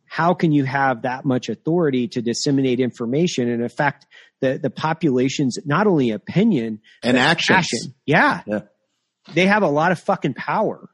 how 0.08 0.34
can 0.34 0.51
you 0.51 0.64
have 0.64 1.03
that 1.03 1.26
much 1.26 1.49
authority 1.49 2.08
to 2.10 2.22
disseminate 2.22 2.80
information 2.80 3.49
and 3.49 3.64
affect 3.64 4.08
the, 4.41 4.58
the 4.58 4.70
population's 4.70 5.58
not 5.66 5.88
only 5.88 6.12
opinion 6.12 6.80
and 7.03 7.18
action? 7.18 7.58
Yeah. 8.05 8.41
yeah. 8.45 8.62
They 9.34 9.45
have 9.45 9.64
a 9.64 9.68
lot 9.68 9.91
of 9.91 9.99
fucking 9.99 10.34
power. 10.34 10.89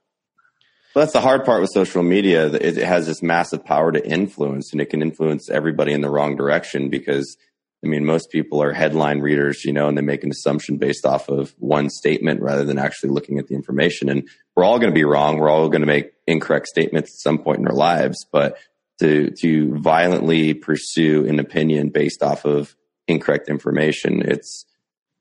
Well, 0.95 1.05
that's 1.05 1.13
the 1.13 1.21
hard 1.21 1.43
part 1.43 1.61
with 1.61 1.71
social 1.71 2.03
media. 2.03 2.47
It 2.47 2.77
has 2.77 3.07
this 3.07 3.23
massive 3.23 3.65
power 3.65 3.91
to 3.91 4.05
influence, 4.07 4.71
and 4.71 4.81
it 4.81 4.91
can 4.91 5.01
influence 5.01 5.49
everybody 5.49 5.91
in 5.91 6.01
the 6.01 6.09
wrong 6.09 6.35
direction 6.35 6.89
because, 6.89 7.35
I 7.83 7.87
mean, 7.87 8.05
most 8.05 8.29
people 8.31 8.61
are 8.61 8.73
headline 8.73 9.19
readers, 9.19 9.65
you 9.65 9.73
know, 9.73 9.87
and 9.87 9.97
they 9.97 10.03
make 10.03 10.23
an 10.23 10.29
assumption 10.29 10.77
based 10.77 11.03
off 11.03 11.29
of 11.29 11.55
one 11.57 11.89
statement 11.89 12.41
rather 12.41 12.63
than 12.63 12.77
actually 12.77 13.09
looking 13.09 13.39
at 13.39 13.47
the 13.47 13.55
information. 13.55 14.07
And 14.07 14.29
we're 14.55 14.63
all 14.63 14.77
going 14.77 14.91
to 14.91 14.95
be 14.95 15.03
wrong. 15.03 15.37
We're 15.37 15.49
all 15.49 15.67
going 15.67 15.81
to 15.81 15.87
make 15.87 16.11
incorrect 16.27 16.67
statements 16.67 17.11
at 17.11 17.21
some 17.21 17.39
point 17.39 17.59
in 17.59 17.67
our 17.67 17.73
lives, 17.73 18.27
but 18.31 18.57
to 18.99 19.31
to 19.41 19.77
violently 19.77 20.53
pursue 20.53 21.27
an 21.27 21.39
opinion 21.39 21.89
based 21.89 22.23
off 22.23 22.45
of 22.45 22.75
incorrect 23.07 23.49
information. 23.49 24.21
It's 24.23 24.65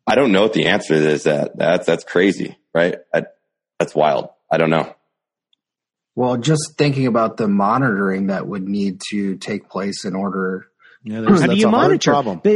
I 0.07 0.15
don't 0.15 0.33
know 0.33 0.43
what 0.43 0.53
the 0.53 0.67
answer 0.67 0.95
is. 0.95 1.25
That 1.25 1.57
that's 1.57 1.87
that's 1.87 2.05
crazy, 2.05 2.57
right? 2.75 2.97
I, 3.15 3.25
that's 3.79 3.95
wild. 3.95 4.29
I 4.51 4.59
don't 4.59 4.71
know. 4.71 4.95
Well, 6.15 6.37
just 6.37 6.75
thinking 6.77 7.07
about 7.07 7.39
the 7.39 7.49
monitoring 7.49 8.27
that 8.27 8.47
would 8.47 8.69
need 8.69 9.01
to 9.11 9.37
take 9.37 9.69
place 9.71 10.05
in 10.05 10.15
order. 10.15 10.67
Yeah, 11.05 11.25
how 11.25 11.47
do 11.47 11.57
you 11.57 11.69
monitor? 11.69 12.13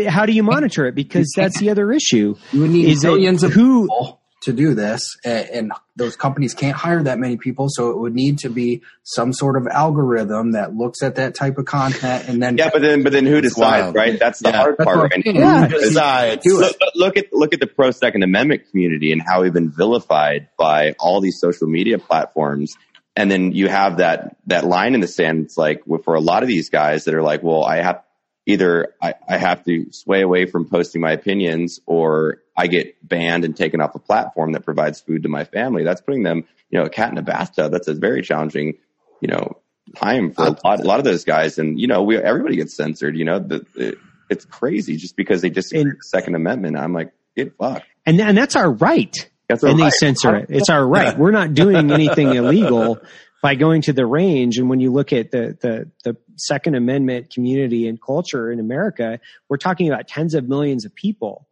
How 0.09 0.27
do 0.27 0.33
you 0.33 0.43
monitor 0.43 0.87
it? 0.87 0.95
Because 0.95 1.33
that's 1.35 1.59
the 1.59 1.71
other 1.71 1.91
issue. 1.91 2.37
You 2.53 2.61
would 2.61 2.71
need 2.71 3.03
millions 3.03 3.43
of 3.43 3.53
who, 3.53 3.89
people 3.89 4.21
to 4.43 4.53
do 4.53 4.75
this, 4.75 5.17
and, 5.25 5.49
and, 5.49 5.73
those 5.99 6.15
companies 6.15 6.53
can't 6.53 6.77
hire 6.77 7.03
that 7.03 7.19
many 7.19 7.39
people, 7.39 7.69
so 7.71 7.89
it 7.89 7.97
would 7.97 8.15
need 8.15 8.39
to 8.41 8.51
be 8.51 8.83
some 9.03 9.33
sort 9.33 9.57
of 9.57 9.67
algorithm 9.67 10.53
that 10.53 10.75
looks 10.75 11.03
at 11.03 11.15
that 11.15 11.35
type 11.35 11.57
of 11.57 11.65
content 11.65 12.29
and 12.29 12.43
then 12.43 12.59
yeah, 12.59 12.69
but 12.71 12.83
then 12.83 13.03
but 13.03 13.15
then 13.15 13.25
who 13.25 13.41
decides, 13.41 13.95
right? 13.95 14.19
That's 14.19 14.41
the 14.41 14.51
yeah. 14.51 14.57
hard 14.57 14.77
That's 14.77 14.85
part. 14.85 15.11
Right? 15.11 15.25
Yeah, 15.25 15.69
who 15.69 15.79
decides? 15.81 16.45
Look, 16.45 16.77
look, 16.95 17.17
at 17.17 17.33
look 17.33 17.55
at 17.55 17.61
the 17.61 17.67
pro 17.67 17.93
Second 17.93 18.25
Amendment 18.25 18.69
community 18.71 19.11
and 19.11 19.23
how 19.27 19.41
we've 19.41 19.55
been 19.55 19.71
vilified 19.71 20.49
by 20.59 20.93
all 20.99 21.23
these 21.23 21.41
social 21.41 21.67
media 21.67 21.99
platforms. 21.99 22.77
And 23.17 23.31
then 23.31 23.53
you 23.53 23.69
have 23.69 23.97
that 23.97 24.37
that 24.49 24.67
line 24.67 24.95
in 24.95 25.01
the 25.01 25.09
sand. 25.09 25.47
It's 25.47 25.57
like 25.57 25.83
for 26.05 26.15
a 26.15 26.21
lot 26.21 26.43
of 26.43 26.49
these 26.49 26.69
guys 26.69 27.05
that 27.05 27.15
are 27.15 27.23
like, 27.23 27.43
well, 27.43 27.65
I 27.65 27.77
have 27.77 28.03
either 28.47 28.95
I, 29.03 29.15
I 29.29 29.37
have 29.37 29.65
to 29.65 29.93
sway 29.93 30.23
away 30.23 30.47
from 30.47 30.69
posting 30.69 31.01
my 31.01 31.13
opinions 31.13 31.81
or 31.87 32.39
I 32.57 32.69
get 32.69 32.97
banned 33.07 33.45
and 33.45 33.57
taken 33.57 33.81
off 33.81 33.95
a 33.95 33.99
platform 33.99 34.53
that 34.53 34.65
provides 34.65 35.01
food 35.01 35.25
to 35.25 35.29
my 35.29 35.45
family. 35.45 35.83
That's 35.85 36.01
putting 36.01 36.23
them, 36.23 36.45
you 36.71 36.79
know, 36.79 36.85
a 36.87 36.89
cat 36.91 37.11
in 37.13 37.19
a 37.19 37.23
bathtub. 37.23 37.73
That's 37.73 37.89
a 37.89 37.95
very 37.95 38.23
challenging, 38.23 38.75
you 39.21 39.29
know, 39.29 39.59
time 39.97 40.33
for 40.33 40.47
a 40.47 40.57
lot, 40.65 40.81
a 40.81 40.85
lot 40.85 40.99
of 41.01 41.05
those 41.05 41.25
guys. 41.25 41.59
And, 41.59 41.79
you 41.79 41.87
know, 41.89 42.03
we, 42.03 42.17
everybody 42.17 42.57
gets 42.57 42.75
censored, 42.77 43.17
you 43.17 43.25
know, 43.25 43.39
the, 43.41 43.67
it, 43.75 43.99
it's 44.31 44.45
crazy 44.45 44.97
just 44.97 45.17
because 45.17 45.43
they 45.43 45.51
disagree 45.51 45.81
And- 45.83 45.91
with 45.91 45.99
the 45.99 46.09
second 46.09 46.35
amendment. 46.37 46.77
I'm 46.77 46.93
like, 46.93 47.13
get 47.37 47.57
fucked. 47.59 47.87
And 48.07 48.21
and 48.21 48.39
that's 48.39 48.55
our 48.55 48.71
right. 48.71 49.29
That's 49.49 49.65
our 49.65 49.71
and 49.71 49.81
they 49.81 49.91
censor 49.91 50.37
it. 50.37 50.47
It's 50.49 50.71
our 50.71 50.87
right. 50.87 51.19
We're 51.19 51.33
not 51.33 51.55
doing 51.55 51.91
anything 51.93 52.29
illegal 52.35 52.99
by 53.47 53.55
going 53.55 53.81
to 53.81 53.93
the 53.93 54.05
range. 54.05 54.59
And 54.59 54.69
when 54.69 54.81
you 54.81 54.93
look 54.93 55.13
at 55.13 55.31
the, 55.31 55.57
the, 55.61 55.89
the 56.03 56.17
Second 56.35 56.75
Amendment 56.75 57.33
community 57.33 57.87
and 57.87 57.97
culture 58.03 58.51
in 58.51 58.59
America, 58.59 59.21
we're 59.49 59.57
talking 59.57 59.87
about 59.87 60.09
tens 60.09 60.35
of 60.35 60.49
millions 60.49 60.85
of 60.85 60.93
people. 60.93 61.47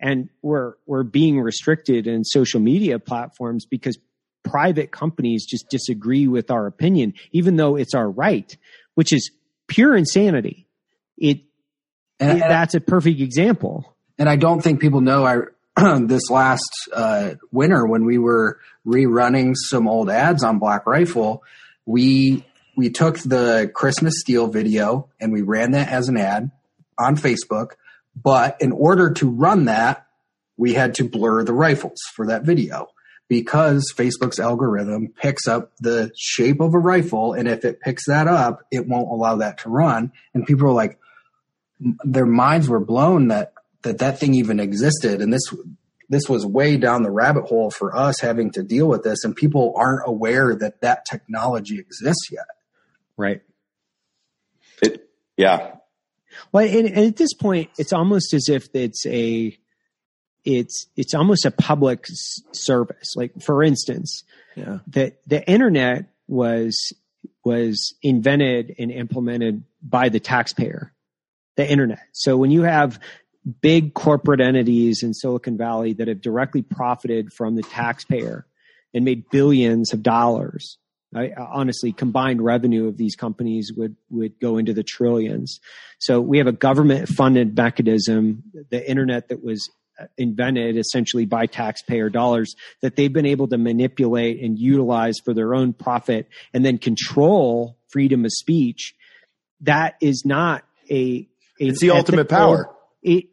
And 0.00 0.28
we're, 0.42 0.72
we're 0.86 1.04
being 1.04 1.40
restricted 1.40 2.08
in 2.08 2.24
social 2.24 2.58
media 2.58 2.98
platforms 2.98 3.64
because 3.64 3.96
private 4.42 4.90
companies 4.90 5.46
just 5.46 5.68
disagree 5.70 6.26
with 6.26 6.50
our 6.50 6.66
opinion, 6.66 7.14
even 7.30 7.54
though 7.54 7.76
it's 7.76 7.94
our 7.94 8.10
right, 8.10 8.56
which 8.96 9.12
is 9.12 9.30
pure 9.68 9.96
insanity. 9.96 10.66
It, 11.16 11.42
And, 12.18 12.30
and, 12.32 12.40
that's 12.40 12.74
a 12.74 12.80
perfect 12.80 13.20
example. 13.20 13.94
and 14.18 14.28
I 14.28 14.34
don't 14.34 14.62
think 14.62 14.80
people 14.80 15.00
know. 15.00 15.24
I 15.24 15.42
this 16.06 16.30
last 16.30 16.88
uh, 16.92 17.34
winter 17.52 17.86
when 17.86 18.04
we 18.04 18.18
were 18.18 18.58
rerunning 18.86 19.54
some 19.54 19.86
old 19.86 20.10
ads 20.10 20.42
on 20.42 20.58
Black 20.58 20.86
Rifle, 20.86 21.42
we 21.86 22.44
we 22.76 22.90
took 22.90 23.18
the 23.18 23.70
Christmas 23.74 24.14
Steel 24.20 24.46
video 24.46 25.08
and 25.20 25.32
we 25.32 25.42
ran 25.42 25.72
that 25.72 25.88
as 25.88 26.08
an 26.08 26.16
ad 26.16 26.50
on 26.98 27.16
Facebook. 27.16 27.72
But 28.20 28.56
in 28.60 28.72
order 28.72 29.12
to 29.14 29.28
run 29.28 29.66
that, 29.66 30.06
we 30.56 30.74
had 30.74 30.94
to 30.94 31.08
blur 31.08 31.44
the 31.44 31.52
rifles 31.52 32.00
for 32.14 32.26
that 32.26 32.42
video 32.42 32.88
because 33.28 33.92
Facebook's 33.94 34.40
algorithm 34.40 35.08
picks 35.08 35.46
up 35.46 35.72
the 35.80 36.10
shape 36.16 36.60
of 36.60 36.74
a 36.74 36.78
rifle, 36.78 37.34
and 37.34 37.46
if 37.46 37.64
it 37.64 37.80
picks 37.80 38.06
that 38.06 38.26
up, 38.26 38.64
it 38.70 38.88
won't 38.88 39.10
allow 39.10 39.36
that 39.36 39.58
to 39.58 39.68
run. 39.68 40.12
And 40.34 40.46
people 40.46 40.66
are 40.66 40.72
like, 40.72 40.98
their 42.04 42.26
minds 42.26 42.68
were 42.68 42.80
blown 42.80 43.28
that 43.28 43.52
that 43.82 43.98
that 43.98 44.18
thing 44.18 44.34
even 44.34 44.60
existed, 44.60 45.20
and 45.22 45.32
this 45.32 45.52
this 46.10 46.28
was 46.28 46.44
way 46.46 46.76
down 46.76 47.02
the 47.02 47.10
rabbit 47.10 47.44
hole 47.44 47.70
for 47.70 47.94
us 47.96 48.20
having 48.20 48.50
to 48.52 48.62
deal 48.62 48.88
with 48.88 49.02
this, 49.04 49.24
and 49.24 49.36
people 49.36 49.74
aren't 49.76 50.02
aware 50.06 50.54
that 50.56 50.80
that 50.80 51.04
technology 51.04 51.78
exists 51.78 52.28
yet. 52.32 52.46
Right. 53.16 53.42
It, 54.82 55.08
yeah. 55.36 55.74
Well, 56.52 56.66
and, 56.66 56.86
and 56.86 56.98
at 57.06 57.16
this 57.16 57.34
point, 57.34 57.70
it's 57.78 57.92
almost 57.92 58.32
as 58.32 58.48
if 58.48 58.68
it's 58.74 59.04
a, 59.06 59.56
it's 60.44 60.86
it's 60.96 61.14
almost 61.14 61.44
a 61.44 61.50
public 61.50 62.06
s- 62.08 62.40
service. 62.52 63.14
Like 63.16 63.40
for 63.42 63.62
instance, 63.62 64.24
Yeah. 64.56 64.78
the 64.86 65.14
the 65.26 65.46
internet 65.50 66.06
was 66.26 66.92
was 67.44 67.94
invented 68.02 68.74
and 68.78 68.90
implemented 68.90 69.64
by 69.82 70.08
the 70.10 70.20
taxpayer, 70.20 70.92
the 71.56 71.68
internet. 71.70 72.00
So 72.12 72.36
when 72.36 72.50
you 72.50 72.62
have 72.62 73.00
big 73.48 73.94
corporate 73.94 74.40
entities 74.40 75.02
in 75.02 75.14
Silicon 75.14 75.56
Valley 75.56 75.92
that 75.94 76.08
have 76.08 76.20
directly 76.20 76.62
profited 76.62 77.32
from 77.32 77.56
the 77.56 77.62
taxpayer 77.62 78.46
and 78.94 79.04
made 79.04 79.28
billions 79.30 79.92
of 79.92 80.02
dollars. 80.02 80.78
I, 81.14 81.32
honestly, 81.38 81.92
combined 81.92 82.42
revenue 82.42 82.86
of 82.86 82.98
these 82.98 83.16
companies 83.16 83.72
would 83.74 83.96
would 84.10 84.38
go 84.40 84.58
into 84.58 84.74
the 84.74 84.82
trillions. 84.82 85.58
So 85.98 86.20
we 86.20 86.36
have 86.36 86.46
a 86.46 86.52
government 86.52 87.08
funded 87.08 87.56
mechanism, 87.56 88.42
the 88.70 88.88
internet 88.88 89.28
that 89.28 89.42
was 89.42 89.70
invented 90.16 90.76
essentially 90.76 91.24
by 91.24 91.46
taxpayer 91.46 92.08
dollars 92.08 92.54
that 92.82 92.96
they've 92.96 93.12
been 93.12 93.26
able 93.26 93.48
to 93.48 93.58
manipulate 93.58 94.40
and 94.40 94.58
utilize 94.58 95.16
for 95.24 95.34
their 95.34 95.54
own 95.54 95.72
profit 95.72 96.28
and 96.52 96.64
then 96.64 96.78
control 96.78 97.76
freedom 97.88 98.24
of 98.24 98.30
speech. 98.32 98.94
That 99.62 99.96
is 100.00 100.22
not 100.24 100.64
a, 100.90 100.94
a 100.94 101.28
It's 101.58 101.80
the 101.80 101.90
ultimate 101.90 102.28
power. 102.28 102.70
It, 103.02 103.26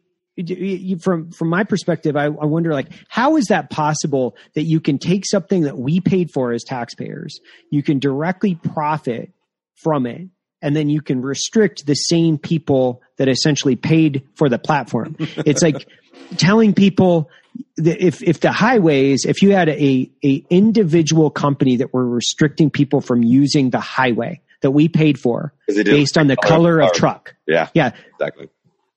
from 1.00 1.30
from 1.30 1.48
my 1.48 1.64
perspective, 1.64 2.16
I, 2.16 2.24
I 2.24 2.44
wonder 2.44 2.72
like 2.72 2.88
how 3.08 3.36
is 3.36 3.46
that 3.46 3.70
possible 3.70 4.36
that 4.54 4.64
you 4.64 4.80
can 4.80 4.98
take 4.98 5.24
something 5.26 5.62
that 5.62 5.78
we 5.78 6.00
paid 6.00 6.30
for 6.30 6.52
as 6.52 6.62
taxpayers, 6.64 7.40
you 7.70 7.82
can 7.82 7.98
directly 7.98 8.54
profit 8.54 9.32
from 9.74 10.06
it, 10.06 10.28
and 10.60 10.76
then 10.76 10.88
you 10.88 11.00
can 11.00 11.22
restrict 11.22 11.86
the 11.86 11.94
same 11.94 12.38
people 12.38 13.02
that 13.16 13.28
essentially 13.28 13.76
paid 13.76 14.26
for 14.34 14.48
the 14.48 14.58
platform. 14.58 15.16
it's 15.18 15.62
like 15.62 15.88
telling 16.36 16.74
people 16.74 17.30
that 17.76 18.04
if 18.04 18.22
if 18.22 18.40
the 18.40 18.52
highways, 18.52 19.24
if 19.24 19.42
you 19.42 19.52
had 19.52 19.68
a 19.70 20.10
a 20.24 20.44
individual 20.50 21.30
company 21.30 21.76
that 21.76 21.94
were 21.94 22.06
restricting 22.06 22.70
people 22.70 23.00
from 23.00 23.22
using 23.22 23.70
the 23.70 23.80
highway 23.80 24.40
that 24.60 24.70
we 24.70 24.88
paid 24.88 25.18
for 25.18 25.52
based 25.66 26.18
on 26.18 26.26
the 26.26 26.36
color 26.36 26.80
of 26.80 26.88
car. 26.88 26.94
truck. 26.94 27.36
Yeah. 27.46 27.68
Yeah, 27.74 27.92
Exactly. 28.14 28.48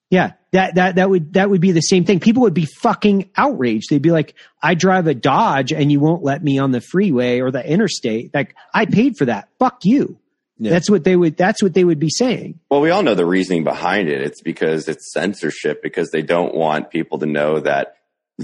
Yeah, 0.09 0.33
that 0.51 0.75
that 0.75 0.95
that 0.95 1.09
would 1.09 1.33
that 1.33 1.49
would 1.49 1.61
be 1.61 1.71
the 1.71 1.81
same 1.81 2.05
thing. 2.05 2.19
People 2.19 2.43
would 2.43 2.53
be 2.53 2.65
fucking 2.65 3.29
outraged. 3.37 3.89
They'd 3.89 4.01
be 4.01 4.11
like, 4.11 4.35
"I 4.61 4.73
drive 4.73 5.07
a 5.07 5.13
Dodge 5.13 5.71
and 5.71 5.91
you 5.91 5.99
won't 5.99 6.23
let 6.23 6.43
me 6.43 6.57
on 6.57 6.71
the 6.71 6.81
freeway 6.81 7.39
or 7.39 7.51
the 7.51 7.65
interstate. 7.65 8.33
Like 8.33 8.55
I 8.73 8.85
paid 8.85 9.17
for 9.17 9.25
that. 9.25 9.49
Fuck 9.59 9.85
you." 9.85 10.17
Yeah. 10.57 10.71
That's 10.71 10.89
what 10.89 11.05
they 11.05 11.15
would. 11.15 11.37
That's 11.37 11.63
what 11.63 11.73
they 11.73 11.85
would 11.85 11.99
be 11.99 12.09
saying. 12.09 12.59
Well, 12.69 12.81
we 12.81 12.89
all 12.89 13.03
know 13.03 13.15
the 13.15 13.25
reasoning 13.25 13.63
behind 13.63 14.09
it. 14.09 14.21
It's 14.21 14.41
because 14.41 14.89
it's 14.89 15.13
censorship 15.13 15.81
because 15.81 16.11
they 16.11 16.21
don't 16.21 16.53
want 16.53 16.89
people 16.89 17.19
to 17.19 17.25
know 17.25 17.59
that 17.61 17.95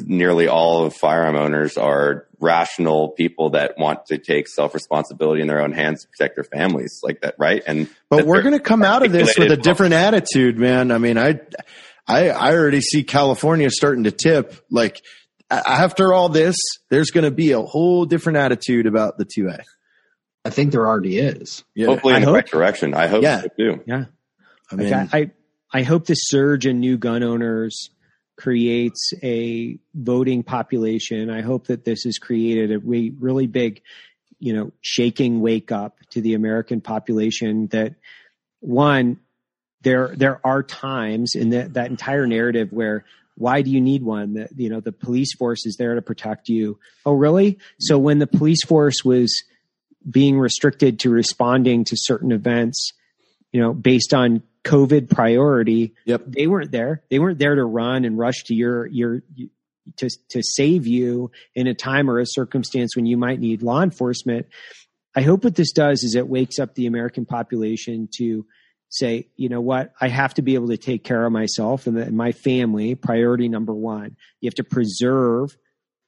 nearly 0.06 0.48
all 0.48 0.86
of 0.86 0.94
firearm 0.94 1.36
owners 1.36 1.78
are 1.78 2.28
rational 2.40 3.10
people 3.10 3.52
that 3.52 3.76
want 3.78 4.06
to 4.08 4.18
take 4.18 4.48
self 4.48 4.74
responsibility 4.74 5.42
in 5.42 5.48
their 5.48 5.62
own 5.62 5.72
hands 5.72 6.02
to 6.04 6.08
protect 6.10 6.36
their 6.36 6.44
families 6.44 7.00
like 7.02 7.22
that, 7.22 7.36
right? 7.40 7.64
And 7.66 7.90
But 8.10 8.26
we're 8.26 8.42
going 8.42 8.54
to 8.54 8.60
come 8.60 8.84
out 8.84 9.06
of 9.06 9.12
this 9.12 9.38
with 9.38 9.52
a 9.52 9.58
different 9.58 9.94
attitude, 9.94 10.58
man. 10.60 10.92
I 10.92 10.98
mean, 10.98 11.18
I, 11.18 11.40
I, 12.08 12.30
I 12.30 12.52
already 12.54 12.82
see 12.82 13.04
California 13.04 13.70
starting 13.72 14.04
to 14.04 14.12
tip. 14.12 14.54
Like 14.70 15.02
after 15.50 16.14
all 16.14 16.30
this, 16.30 16.58
there's 16.90 17.12
going 17.12 17.24
to 17.24 17.32
be 17.32 17.54
a 17.54 17.62
whole 17.62 18.06
different 18.06 18.38
attitude 18.38 18.86
about 18.88 19.18
the 19.18 19.26
2A. 19.26 19.60
I 20.44 20.50
think 20.52 20.72
there 20.72 20.86
already 20.86 21.18
is. 21.18 21.64
Yeah. 21.74 21.88
hopefully 21.88 22.14
in 22.14 22.18
I 22.18 22.20
the 22.20 22.26
hope- 22.28 22.36
right 22.36 22.46
direction. 22.48 22.94
I 22.94 23.08
hope 23.08 23.24
Yeah. 23.24 23.42
so 23.42 23.48
too. 23.58 23.84
Yeah. 23.88 24.06
I 24.72 24.76
Like, 24.76 24.84
mean, 24.86 24.94
I, 24.94 25.08
I 25.14 25.32
I 25.74 25.82
hope 25.84 26.06
the 26.06 26.14
surge 26.16 26.66
in 26.66 26.80
new 26.80 26.98
gun 26.98 27.22
owners 27.24 27.90
creates 28.38 29.14
a 29.24 29.80
voting 29.94 30.44
population. 30.44 31.30
I 31.30 31.42
hope 31.42 31.68
that 31.68 31.86
this 31.86 32.04
has 32.04 32.18
created 32.18 32.72
a 32.72 32.80
re- 32.80 33.14
really 33.18 33.48
big, 33.48 33.82
you 34.40 34.54
know, 34.54 34.72
shaking 34.82 35.42
wake 35.42 35.72
up 35.72 36.00
to 36.12 36.22
the 36.22 36.34
American 36.34 36.82
population 36.82 37.68
that 37.68 37.96
one, 38.60 39.20
there 39.82 40.14
there 40.16 40.42
are 40.46 40.64
times 40.64 41.34
in 41.36 41.52
that 41.52 41.76
that 41.76 41.90
entire 41.90 42.26
narrative 42.26 42.70
where 42.72 43.06
why 43.38 43.62
do 43.62 43.70
you 43.70 43.82
need 43.82 44.04
one? 44.04 44.34
That 44.34 44.50
you 44.56 44.70
know 44.70 44.80
the 44.80 44.92
police 44.92 45.36
force 45.36 45.66
is 45.66 45.76
there 45.78 45.96
to 45.96 46.02
protect 46.02 46.50
you. 46.50 46.80
Oh, 47.06 47.14
really? 47.14 47.60
So 47.80 47.98
when 47.98 48.20
the 48.20 48.28
police 48.28 48.64
force 48.66 49.04
was 49.04 49.44
being 50.10 50.40
restricted 50.40 51.00
to 51.00 51.10
responding 51.10 51.84
to 51.86 51.96
certain 51.98 52.32
events, 52.32 52.94
you 53.56 53.62
know, 53.62 53.74
based 53.74 54.14
on 54.14 54.44
COVID 54.66 55.10
priority, 55.10 55.94
Yep. 56.04 56.24
they 56.28 56.46
weren't 56.46 56.72
there. 56.74 57.04
They 57.10 57.20
weren't 57.20 57.40
there 57.40 57.56
to 57.56 57.64
run 57.64 58.04
and 58.04 58.18
rush 58.18 58.44
to 58.48 58.54
your 58.54 58.86
your 58.88 59.22
to 59.96 60.10
to 60.32 60.42
save 60.44 60.86
you 60.86 61.32
in 61.54 61.66
a 61.68 61.74
time 61.74 62.10
or 62.10 62.20
a 62.20 62.26
circumstance 62.28 62.98
when 62.98 63.06
you 63.06 63.16
might 63.16 63.40
need 63.40 63.64
law 63.64 63.82
enforcement. 63.82 64.48
I 65.16 65.22
hope 65.22 65.46
what 65.46 65.56
this 65.56 65.72
does 65.72 66.04
is 66.04 66.16
it 66.16 66.28
wakes 66.28 66.60
up 66.60 66.76
the 66.76 66.86
American 66.86 67.26
population 67.26 68.10
to 68.18 68.46
say, 68.90 69.30
you 69.38 69.48
know 69.48 69.62
what, 69.62 69.94
I 70.02 70.10
have 70.10 70.34
to 70.34 70.42
be 70.42 70.56
able 70.56 70.68
to 70.68 70.78
take 70.78 71.06
care 71.06 71.26
of 71.26 71.32
myself 71.32 71.88
and, 71.88 71.96
the, 71.96 72.02
and 72.02 72.18
my 72.18 72.34
family. 72.34 72.94
Priority 72.96 73.48
number 73.48 73.74
one. 73.74 74.18
You 74.42 74.48
have 74.48 74.56
to 74.56 74.66
preserve 74.66 75.56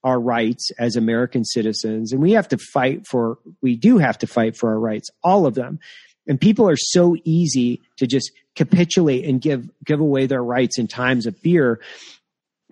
our 0.04 0.20
rights 0.20 0.70
as 0.78 0.98
American 0.98 1.46
citizens, 1.46 2.12
and 2.12 2.22
we 2.22 2.34
have 2.34 2.50
to 2.50 2.58
fight 2.58 3.08
for. 3.08 3.38
We 3.62 3.78
do 3.78 4.00
have 4.00 4.18
to 4.18 4.28
fight 4.28 4.58
for 4.58 4.70
our 4.72 4.80
rights, 4.80 5.10
all 5.24 5.46
of 5.46 5.54
them. 5.54 5.80
And 6.28 6.40
people 6.40 6.70
are 6.70 6.78
so 6.78 7.16
easy 7.24 7.82
to 7.98 8.08
just 8.08 8.32
capitulate 8.56 9.26
and 9.26 9.40
give 9.40 9.70
give 9.86 10.00
away 10.00 10.26
their 10.26 10.44
rights 10.44 10.78
in 10.78 10.88
times 10.88 11.26
of 11.26 11.38
fear. 11.38 11.80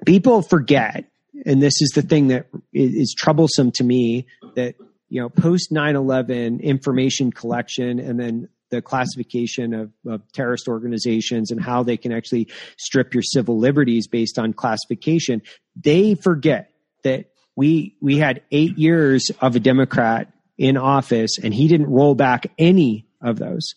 People 0.06 0.41
forget, 0.41 1.06
and 1.45 1.62
this 1.62 1.82
is 1.82 1.91
the 1.95 2.01
thing 2.01 2.28
that 2.28 2.47
is, 2.74 3.16
troublesome 3.18 3.72
to 3.74 3.84
me. 3.84 4.28
That 4.56 4.76
you 5.08 5.22
know, 5.22 5.30
post 5.30 5.72
9-11 5.72 6.62
information 6.62 7.32
collection, 7.32 7.99
and 7.99 8.20
then 8.20 8.49
the 8.72 8.82
classification 8.82 9.74
of, 9.74 9.91
of 10.08 10.22
terrorist 10.34 10.68
organizations 10.68 11.51
and 11.51 11.62
how 11.62 11.84
they 11.84 11.97
can 11.97 12.12
actually 12.12 12.49
strip 12.78 13.14
your 13.14 13.24
civil 13.24 13.58
liberties 13.58 14.08
based 14.08 14.39
on 14.39 14.53
classification. 14.53 15.41
They 15.76 16.16
forget 16.16 16.72
that 17.03 17.30
we 17.56 17.95
we 18.01 18.18
had 18.18 18.41
eight 18.51 18.78
years 18.78 19.32
of 19.39 19.56
a 19.56 19.60
Democrat 19.60 20.32
in 20.58 20.78
office, 20.78 21.38
and 21.41 21.53
he 21.53 21.68
didn't 21.68 21.89
roll 21.89 22.16
back 22.16 22.51
any 22.58 23.05
of 23.26 23.38
those. 23.38 23.76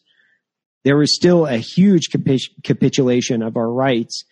There 0.85 0.97
was 0.97 1.15
still 1.15 1.47
a 1.47 1.57
huge 1.57 2.11
capi- 2.11 2.55
capitulation 2.63 3.43
of 3.43 3.57
our 3.57 3.71
rights, 3.71 4.25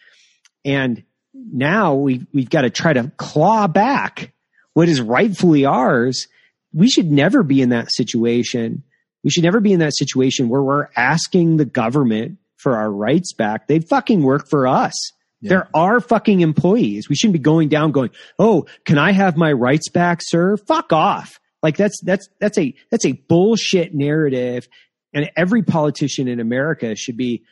and 0.64 1.02
now 1.34 1.94
we 1.94 2.26
we've 2.32 2.50
got 2.50 2.62
to 2.62 2.70
try 2.70 2.92
to 2.92 3.10
claw 3.16 3.66
back 3.66 4.32
what 4.74 4.88
is 4.88 5.00
rightfully 5.00 5.64
ours. 5.64 6.28
We 6.72 6.88
should 6.88 7.10
never 7.10 7.42
be 7.42 7.62
in 7.62 7.70
that 7.70 7.92
situation 7.92 8.84
We 9.24 9.30
should 9.30 9.42
never 9.44 9.60
be 9.60 9.72
in 9.72 9.80
that 9.80 9.96
situation 9.96 10.48
where 10.48 10.62
we're 10.62 10.88
asking 10.96 11.56
the 11.56 11.64
government 11.64 12.38
for 12.58 12.76
our 12.76 12.90
rights 12.90 13.32
back. 13.32 13.66
They 13.66 13.80
fucking 13.80 14.22
work 14.22 14.48
for 14.48 14.68
us. 14.68 14.94
Yeah. 15.40 15.64
They're 15.74 16.00
fucking 16.00 16.42
employees. 16.42 17.08
We 17.08 17.16
shouldn't 17.16 17.32
be 17.32 17.40
going 17.40 17.68
down 17.68 17.90
going, 17.90 18.10
"Oh, 18.38 18.66
can 18.84 18.98
I 18.98 19.10
have 19.12 19.36
my 19.36 19.52
rights 19.52 19.88
back, 19.88 20.20
sir?" 20.22 20.56
Fuck 20.56 20.92
off. 20.92 21.40
Like 21.62 21.76
that's 21.76 22.00
that's 22.02 22.28
that's 22.40 22.56
a 22.56 22.74
that's 22.90 23.04
a 23.04 23.12
bullshit 23.12 23.94
narrative 23.94 24.68
and 25.16 25.30
every 25.34 25.62
politician 25.62 26.28
in 26.28 26.40
America 26.40 26.94
should 26.94 27.16
be 27.16 27.42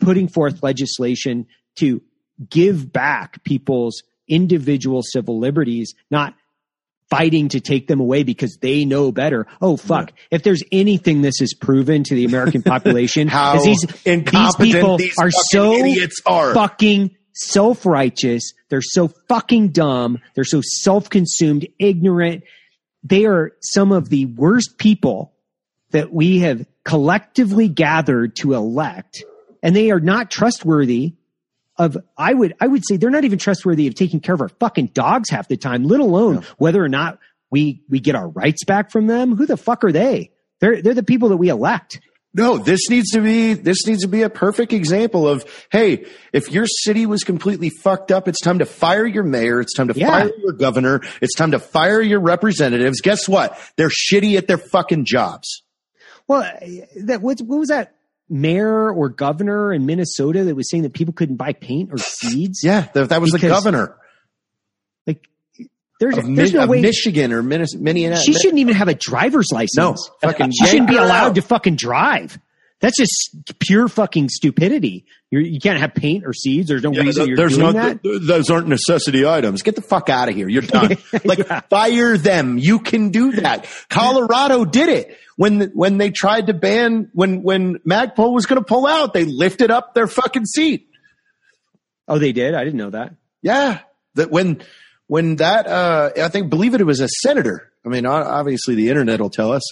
putting 0.00 0.26
forth 0.26 0.62
legislation 0.62 1.46
to 1.76 2.00
give 2.48 2.90
back 2.90 3.44
people's 3.44 4.02
individual 4.26 5.02
civil 5.02 5.38
liberties, 5.38 5.94
not 6.10 6.34
fighting 7.10 7.48
to 7.48 7.60
take 7.60 7.88
them 7.88 8.00
away 8.00 8.22
because 8.22 8.56
they 8.62 8.86
know 8.86 9.12
better. 9.12 9.46
Oh 9.60 9.76
fuck. 9.76 10.12
If 10.30 10.44
there's 10.44 10.62
anything 10.72 11.20
this 11.20 11.40
has 11.40 11.52
proven 11.52 12.04
to 12.04 12.14
the 12.14 12.24
American 12.24 12.62
population 12.74 13.28
How 13.28 13.56
is 13.56 13.64
these, 13.64 13.86
these 14.04 14.56
people 14.56 14.96
these 14.96 15.18
are 15.18 15.30
so 15.30 15.74
idiots 15.74 16.22
are. 16.24 16.54
fucking 16.54 17.14
self-righteous. 17.34 18.54
They're 18.70 18.80
so 18.80 19.08
fucking 19.28 19.72
dumb. 19.72 20.20
They're 20.34 20.44
so 20.44 20.62
self-consumed, 20.64 21.68
ignorant. 21.78 22.44
They 23.02 23.26
are 23.26 23.52
some 23.60 23.92
of 23.92 24.08
the 24.08 24.24
worst 24.24 24.78
people 24.78 25.34
that 25.90 26.12
we 26.12 26.38
have 26.38 26.64
collectively 26.84 27.68
gathered 27.68 28.36
to 28.36 28.54
elect 28.54 29.22
and 29.62 29.74
they 29.76 29.90
are 29.90 30.00
not 30.00 30.30
trustworthy 30.30 31.14
of 31.78 31.96
I 32.16 32.34
would 32.34 32.54
I 32.60 32.66
would 32.66 32.82
say 32.86 32.96
they're 32.96 33.10
not 33.10 33.24
even 33.24 33.38
trustworthy 33.38 33.86
of 33.86 33.94
taking 33.94 34.20
care 34.20 34.34
of 34.34 34.40
our 34.40 34.48
fucking 34.48 34.86
dogs 34.88 35.30
half 35.30 35.48
the 35.48 35.56
time, 35.56 35.84
let 35.84 36.00
alone 36.00 36.44
whether 36.58 36.82
or 36.82 36.88
not 36.88 37.18
we 37.50 37.82
we 37.88 38.00
get 38.00 38.14
our 38.14 38.28
rights 38.28 38.64
back 38.64 38.90
from 38.90 39.06
them. 39.06 39.36
Who 39.36 39.46
the 39.46 39.56
fuck 39.56 39.84
are 39.84 39.92
they? 39.92 40.30
They're 40.60 40.82
they're 40.82 40.94
the 40.94 41.02
people 41.02 41.30
that 41.30 41.38
we 41.38 41.48
elect. 41.48 42.00
No, 42.32 42.58
this 42.58 42.88
needs 42.90 43.10
to 43.10 43.20
be 43.20 43.54
this 43.54 43.86
needs 43.86 44.02
to 44.02 44.08
be 44.08 44.22
a 44.22 44.30
perfect 44.30 44.72
example 44.72 45.26
of 45.26 45.44
hey, 45.72 46.06
if 46.32 46.50
your 46.50 46.66
city 46.66 47.06
was 47.06 47.24
completely 47.24 47.70
fucked 47.70 48.12
up, 48.12 48.28
it's 48.28 48.40
time 48.40 48.58
to 48.60 48.66
fire 48.66 49.06
your 49.06 49.24
mayor, 49.24 49.60
it's 49.60 49.74
time 49.74 49.88
to 49.88 49.98
Yeah. 49.98 50.10
fire 50.10 50.30
your 50.38 50.52
governor, 50.52 51.00
it's 51.22 51.34
time 51.34 51.52
to 51.52 51.58
fire 51.58 52.00
your 52.00 52.20
representatives. 52.20 53.00
Guess 53.00 53.28
what? 53.28 53.58
They're 53.76 53.88
shitty 53.88 54.36
at 54.36 54.46
their 54.48 54.58
fucking 54.58 55.06
jobs. 55.06 55.62
Well, 56.30 56.48
that 57.06 57.20
what, 57.22 57.40
what 57.40 57.58
was 57.58 57.70
that 57.70 57.96
mayor 58.28 58.88
or 58.88 59.08
governor 59.08 59.72
in 59.72 59.84
Minnesota 59.84 60.44
that 60.44 60.54
was 60.54 60.70
saying 60.70 60.84
that 60.84 60.92
people 60.92 61.12
couldn't 61.12 61.34
buy 61.34 61.54
paint 61.54 61.90
or 61.92 61.98
seeds? 61.98 62.60
Yeah, 62.62 62.86
that, 62.94 63.08
that 63.08 63.20
was 63.20 63.32
the 63.32 63.40
governor 63.40 63.96
Like 65.08 65.26
there's 65.98 66.16
of, 66.16 66.36
there's 66.36 66.52
no 66.54 66.68
way 66.68 66.82
Michigan 66.82 67.32
or 67.32 67.42
Minnesota. 67.42 67.82
Minneapolis. 67.82 68.22
she 68.22 68.34
shouldn't 68.34 68.60
even 68.60 68.76
have 68.76 68.86
a 68.86 68.94
driver's 68.94 69.48
license. 69.52 69.76
No, 69.76 69.96
fucking 70.22 70.52
she 70.52 70.66
shouldn't 70.66 70.88
be 70.88 70.96
allowed 70.96 71.34
to 71.34 71.42
fucking 71.42 71.74
drive. 71.74 72.38
That's 72.80 72.96
just 72.96 73.36
pure 73.58 73.88
fucking 73.88 74.30
stupidity. 74.30 75.04
You're, 75.30 75.42
you 75.42 75.60
can't 75.60 75.78
have 75.78 75.94
paint 75.94 76.24
or 76.24 76.32
seeds. 76.32 76.68
There's 76.68 76.82
no 76.82 76.90
reason 76.90 77.26
you're 77.28 77.36
There's 77.36 77.56
doing 77.58 77.74
not, 77.74 78.02
that. 78.02 78.20
those 78.26 78.48
aren't 78.48 78.68
necessity 78.68 79.26
items. 79.26 79.60
Get 79.62 79.76
the 79.76 79.82
fuck 79.82 80.08
out 80.08 80.28
of 80.30 80.34
here. 80.34 80.48
You're 80.48 80.62
done. 80.62 80.96
Like 81.24 81.46
fire 81.68 82.16
them. 82.16 82.56
You 82.58 82.78
can 82.80 83.10
do 83.10 83.32
that. 83.32 83.66
Colorado 83.90 84.64
did 84.64 84.88
it 84.88 85.16
when 85.36 85.70
when 85.74 85.98
they 85.98 86.10
tried 86.10 86.46
to 86.46 86.54
ban 86.54 87.10
when 87.12 87.42
when 87.42 87.76
Magpul 87.80 88.32
was 88.32 88.46
going 88.46 88.60
to 88.60 88.64
pull 88.64 88.86
out. 88.86 89.12
They 89.12 89.24
lifted 89.26 89.70
up 89.70 89.94
their 89.94 90.06
fucking 90.06 90.46
seat. 90.46 90.88
Oh, 92.08 92.18
they 92.18 92.32
did. 92.32 92.54
I 92.54 92.64
didn't 92.64 92.78
know 92.78 92.90
that. 92.90 93.14
Yeah, 93.42 93.80
that 94.14 94.30
when 94.30 94.62
when 95.06 95.36
that 95.36 95.66
uh 95.66 96.10
I 96.16 96.28
think 96.28 96.48
believe 96.50 96.74
it, 96.74 96.80
it 96.80 96.84
was 96.84 97.00
a 97.00 97.08
senator. 97.22 97.70
I 97.84 97.88
mean, 97.90 98.06
obviously 98.06 98.74
the 98.74 98.88
internet 98.88 99.20
will 99.20 99.30
tell 99.30 99.52
us, 99.52 99.62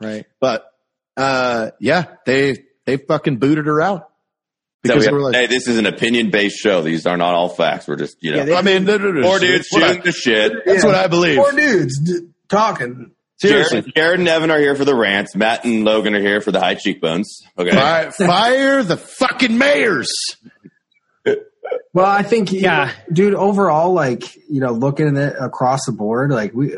Right. 0.00 0.26
but 0.40 0.70
uh 1.16 1.70
yeah, 1.80 2.04
they 2.26 2.64
they 2.84 2.96
fucking 2.98 3.38
booted 3.38 3.66
her 3.66 3.80
out 3.80 4.02
So 4.02 4.94
because 4.94 4.96
we 4.96 5.00
they 5.00 5.12
have- 5.12 5.22
like, 5.22 5.34
hey, 5.34 5.46
this 5.46 5.66
is 5.68 5.78
an 5.78 5.86
opinion 5.86 6.30
based 6.30 6.58
show. 6.58 6.82
These 6.82 7.06
are 7.06 7.16
not 7.16 7.34
all 7.34 7.48
facts. 7.48 7.88
We're 7.88 7.96
just, 7.96 8.16
you 8.20 8.32
know, 8.32 8.38
Yeah, 8.38 8.44
they- 8.44 8.54
I 8.56 8.62
mean, 8.62 8.84
no, 8.84 8.96
no, 8.98 9.10
no, 9.10 9.22
four 9.22 9.38
dudes 9.38 9.68
that's 9.72 9.84
shooting 9.86 10.02
the 10.04 10.12
shit. 10.12 10.52
That's 10.66 10.84
what 10.84 10.94
I 10.94 11.06
believe. 11.08 11.36
Four 11.36 11.52
dudes 11.52 11.98
d- 12.00 12.28
talking. 12.48 13.12
Seriously. 13.38 13.82
Jarred, 13.82 13.94
Jarred 13.96 14.18
and 14.20 14.28
Evan 14.28 14.50
are 14.50 14.58
here 14.58 14.74
for 14.74 14.84
the 14.86 14.94
rants. 14.94 15.34
Matt 15.36 15.64
and 15.66 15.84
Logan 15.84 16.14
are 16.14 16.20
here 16.20 16.40
for 16.40 16.52
the 16.52 16.60
high 16.60 16.74
cheekbones. 16.74 17.42
Okay. 17.58 17.70
Fire, 17.70 18.10
fire 18.12 18.82
the 18.82 18.96
fucking 18.96 19.58
mayors. 19.58 20.08
Well, 21.92 22.06
I 22.06 22.22
think, 22.22 22.52
you 22.52 22.60
Yeah. 22.60 22.86
know, 22.86 22.92
dude, 23.14 23.34
overall, 23.34 23.92
like, 23.92 24.22
you 24.48 24.60
know, 24.60 24.72
looking 24.72 25.08
at 25.08 25.32
it 25.32 25.36
across 25.40 25.80
the 25.86 25.92
board, 25.92 26.30
like 26.30 26.52
we, 26.54 26.76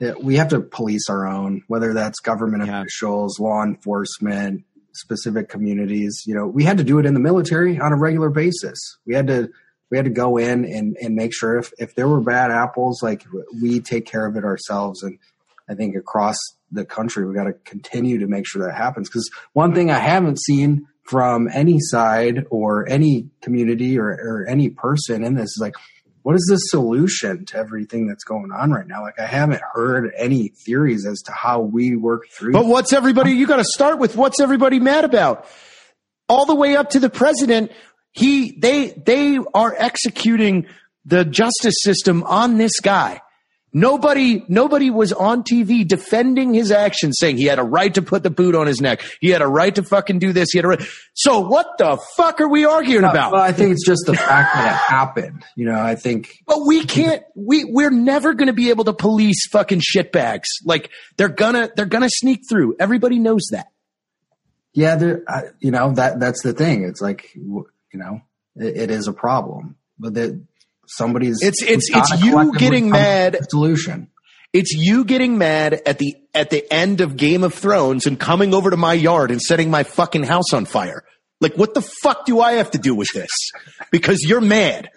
that 0.00 0.22
we 0.22 0.36
have 0.36 0.48
to 0.48 0.60
police 0.60 1.08
our 1.08 1.26
own, 1.26 1.62
whether 1.68 1.94
that's 1.94 2.20
government 2.20 2.66
Yeah. 2.66 2.80
officials, 2.80 3.38
law 3.40 3.62
enforcement, 3.62 4.64
specific 4.92 5.48
communities. 5.48 6.22
You 6.26 6.34
know, 6.34 6.46
we 6.46 6.64
had 6.64 6.78
to 6.78 6.84
do 6.84 6.98
it 6.98 7.06
in 7.06 7.14
the 7.14 7.20
military 7.20 7.78
on 7.78 7.92
a 7.92 7.98
regular 7.98 8.30
basis. 8.30 8.78
We 9.06 9.14
had 9.14 9.26
to, 9.28 9.50
we 9.90 9.96
had 9.96 10.04
to 10.04 10.10
go 10.10 10.36
in 10.36 10.64
and, 10.64 10.96
and 11.00 11.14
make 11.14 11.32
sure 11.34 11.58
if, 11.58 11.72
if 11.78 11.94
there 11.94 12.08
were 12.08 12.20
bad 12.20 12.50
apples, 12.50 13.02
like 13.02 13.24
we 13.62 13.80
take 13.80 14.06
care 14.06 14.26
of 14.26 14.36
it 14.36 14.44
ourselves. 14.44 15.02
And 15.02 15.18
I 15.68 15.74
think 15.74 15.96
across 15.96 16.36
the 16.72 16.84
country, 16.84 17.26
we 17.26 17.34
got 17.34 17.44
to 17.44 17.52
continue 17.52 18.18
to 18.18 18.26
make 18.26 18.46
sure 18.46 18.66
that 18.66 18.74
happens. 18.74 19.08
Because 19.08 19.30
one 19.52 19.74
thing 19.74 19.90
I 19.90 19.98
haven't 19.98 20.40
seen 20.40 20.86
from 21.04 21.48
any 21.52 21.78
side 21.78 22.44
or 22.50 22.88
any 22.88 23.28
community 23.40 23.98
or, 23.98 24.08
or 24.08 24.46
any 24.48 24.70
person 24.70 25.22
in 25.24 25.34
this 25.34 25.50
is 25.50 25.58
like, 25.60 25.74
what 26.26 26.34
is 26.34 26.44
the 26.50 26.56
solution 26.56 27.44
to 27.44 27.56
everything 27.56 28.08
that's 28.08 28.24
going 28.24 28.50
on 28.50 28.72
right 28.72 28.88
now? 28.88 29.00
Like, 29.00 29.20
I 29.20 29.26
haven't 29.26 29.62
heard 29.72 30.12
any 30.16 30.48
theories 30.48 31.06
as 31.06 31.22
to 31.26 31.30
how 31.30 31.60
we 31.60 31.94
work 31.94 32.26
through. 32.32 32.50
But 32.50 32.66
what's 32.66 32.92
everybody? 32.92 33.30
You 33.30 33.46
got 33.46 33.58
to 33.58 33.64
start 33.64 34.00
with 34.00 34.16
what's 34.16 34.40
everybody 34.40 34.80
mad 34.80 35.04
about? 35.04 35.46
All 36.28 36.44
the 36.44 36.56
way 36.56 36.74
up 36.74 36.90
to 36.90 36.98
the 36.98 37.08
president. 37.08 37.70
He, 38.10 38.58
they, 38.58 38.88
they 38.88 39.38
are 39.54 39.72
executing 39.78 40.66
the 41.04 41.24
justice 41.24 41.76
system 41.82 42.24
on 42.24 42.58
this 42.58 42.80
guy. 42.80 43.20
Nobody, 43.76 44.42
nobody 44.48 44.88
was 44.88 45.12
on 45.12 45.42
TV 45.42 45.86
defending 45.86 46.54
his 46.54 46.72
actions, 46.72 47.18
saying 47.20 47.36
he 47.36 47.44
had 47.44 47.58
a 47.58 47.62
right 47.62 47.92
to 47.92 48.00
put 48.00 48.22
the 48.22 48.30
boot 48.30 48.54
on 48.54 48.66
his 48.66 48.80
neck. 48.80 49.02
He 49.20 49.28
had 49.28 49.42
a 49.42 49.46
right 49.46 49.74
to 49.74 49.82
fucking 49.82 50.18
do 50.18 50.32
this. 50.32 50.48
He 50.50 50.56
had 50.56 50.64
a 50.64 50.68
right. 50.68 50.82
So 51.12 51.40
what 51.40 51.76
the 51.76 52.02
fuck 52.16 52.40
are 52.40 52.48
we 52.48 52.64
arguing 52.64 53.04
about? 53.04 53.32
Well, 53.32 53.42
I 53.42 53.52
think 53.52 53.72
it's 53.72 53.84
just 53.84 54.04
the 54.06 54.16
fact 54.16 54.54
that 54.54 54.72
it 54.72 54.90
happened. 54.90 55.44
You 55.56 55.66
know, 55.66 55.78
I 55.78 55.94
think 55.94 56.38
But 56.46 56.64
we 56.66 56.84
can't. 56.86 57.22
We 57.34 57.64
we're 57.64 57.90
never 57.90 58.32
going 58.32 58.46
to 58.46 58.54
be 58.54 58.70
able 58.70 58.84
to 58.84 58.94
police 58.94 59.46
fucking 59.48 59.80
shitbags. 59.82 60.46
Like 60.64 60.88
they're 61.18 61.28
gonna 61.28 61.68
they're 61.76 61.84
gonna 61.84 62.08
sneak 62.08 62.48
through. 62.48 62.76
Everybody 62.80 63.18
knows 63.18 63.46
that. 63.50 63.66
yeah, 64.72 64.96
there, 64.96 65.22
I, 65.28 65.42
you 65.60 65.70
know 65.70 65.92
that 65.92 66.18
that's 66.18 66.42
the 66.42 66.54
thing. 66.54 66.84
It's 66.84 67.02
like 67.02 67.34
you 67.34 67.66
know, 67.92 68.22
it, 68.56 68.76
it 68.76 68.90
is 68.90 69.06
a 69.06 69.12
problem, 69.12 69.76
but 69.98 70.14
that 70.14 70.40
somebody's 70.86 71.42
It's- 71.42 71.62
it's- 71.62 71.88
it's 71.90 72.22
you 72.22 72.52
getting 72.58 72.90
mad- 72.90 73.32
with 73.34 73.42
a 73.42 73.50
solution. 73.50 74.08
It's 74.52 74.72
you 74.72 75.04
getting 75.04 75.36
mad 75.38 75.82
at 75.86 75.98
the 75.98 76.14
at 76.34 76.50
the 76.50 76.64
end 76.72 77.00
of 77.00 77.16
Game 77.16 77.42
of 77.44 77.52
Thrones 77.54 78.06
and 78.06 78.18
coming 78.18 78.54
over 78.54 78.70
to 78.70 78.76
my 78.76 78.92
yard 78.94 79.30
and 79.30 79.40
setting 79.42 79.70
my 79.70 79.82
fucking 79.82 80.22
house 80.24 80.52
on 80.54 80.64
fire. 80.64 81.04
Like 81.40 81.54
what 81.56 81.74
the 81.74 81.82
fuck 81.82 82.24
do 82.26 82.40
I 82.40 82.52
have 82.54 82.70
to 82.72 82.78
do 82.78 82.94
with 82.94 83.08
this? 83.12 83.30
Because 83.90 84.20
you're 84.22 84.40
mad. 84.40 84.88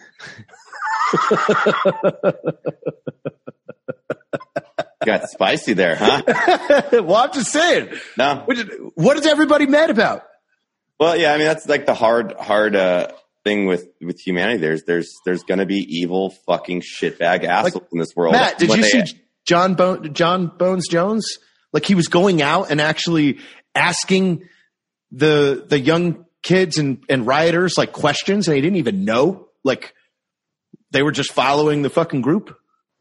Got 5.06 5.30
spicy 5.30 5.74
there, 5.74 5.96
huh? 5.98 6.22
well, 6.92 7.16
I'm 7.16 7.32
just 7.34 7.52
saying. 7.52 7.90
No. 8.18 8.44
What 8.46 8.58
is- 8.58 8.70
What 8.96 9.18
is 9.18 9.26
everybody 9.26 9.66
mad 9.66 9.90
about? 9.90 10.24
Well, 11.00 11.16
yeah, 11.18 11.34
I 11.34 11.38
mean 11.38 11.48
that's 11.48 11.68
like 11.68 11.86
the 11.86 11.94
hard, 11.94 12.34
hard 12.34 12.76
uh, 12.76 13.08
thing 13.44 13.66
with 13.66 13.88
with 14.02 14.20
humanity. 14.20 14.60
There's 14.60 14.84
there's 14.84 15.12
there's 15.26 15.44
gonna 15.44 15.66
be 15.66 15.86
evil 15.88 16.32
fucking 16.46 16.82
shitbag 16.82 17.44
assholes 17.44 17.88
in 17.92 18.00
this 18.00 18.16
world. 18.16 18.34
Matt, 18.34 18.58
did 18.58 18.76
you 18.76 18.84
see 18.84 19.04
John 19.46 19.76
Bone, 19.76 20.14
Jon 20.14 20.48
Bones 20.48 20.88
Jones? 20.88 21.26
Like 21.72 21.86
he 21.86 21.96
was 21.96 22.08
going 22.08 22.42
out 22.42 22.72
and 22.72 22.82
actually 22.82 23.40
asking 23.76 24.48
the 25.12 25.66
the 25.68 25.80
young 25.80 26.26
kids 26.42 26.78
and, 26.78 27.04
and 27.10 27.26
rioters 27.26 27.78
like 27.78 27.92
questions, 27.92 28.48
and 28.48 28.56
they 28.56 28.62
didn't 28.62 28.78
even 28.78 29.06
know. 29.06 29.48
Like 29.64 29.94
they 30.92 31.04
were 31.04 31.12
just 31.12 31.32
following 31.32 31.82
the 31.82 31.90
fucking 31.90 32.22
group. 32.22 32.58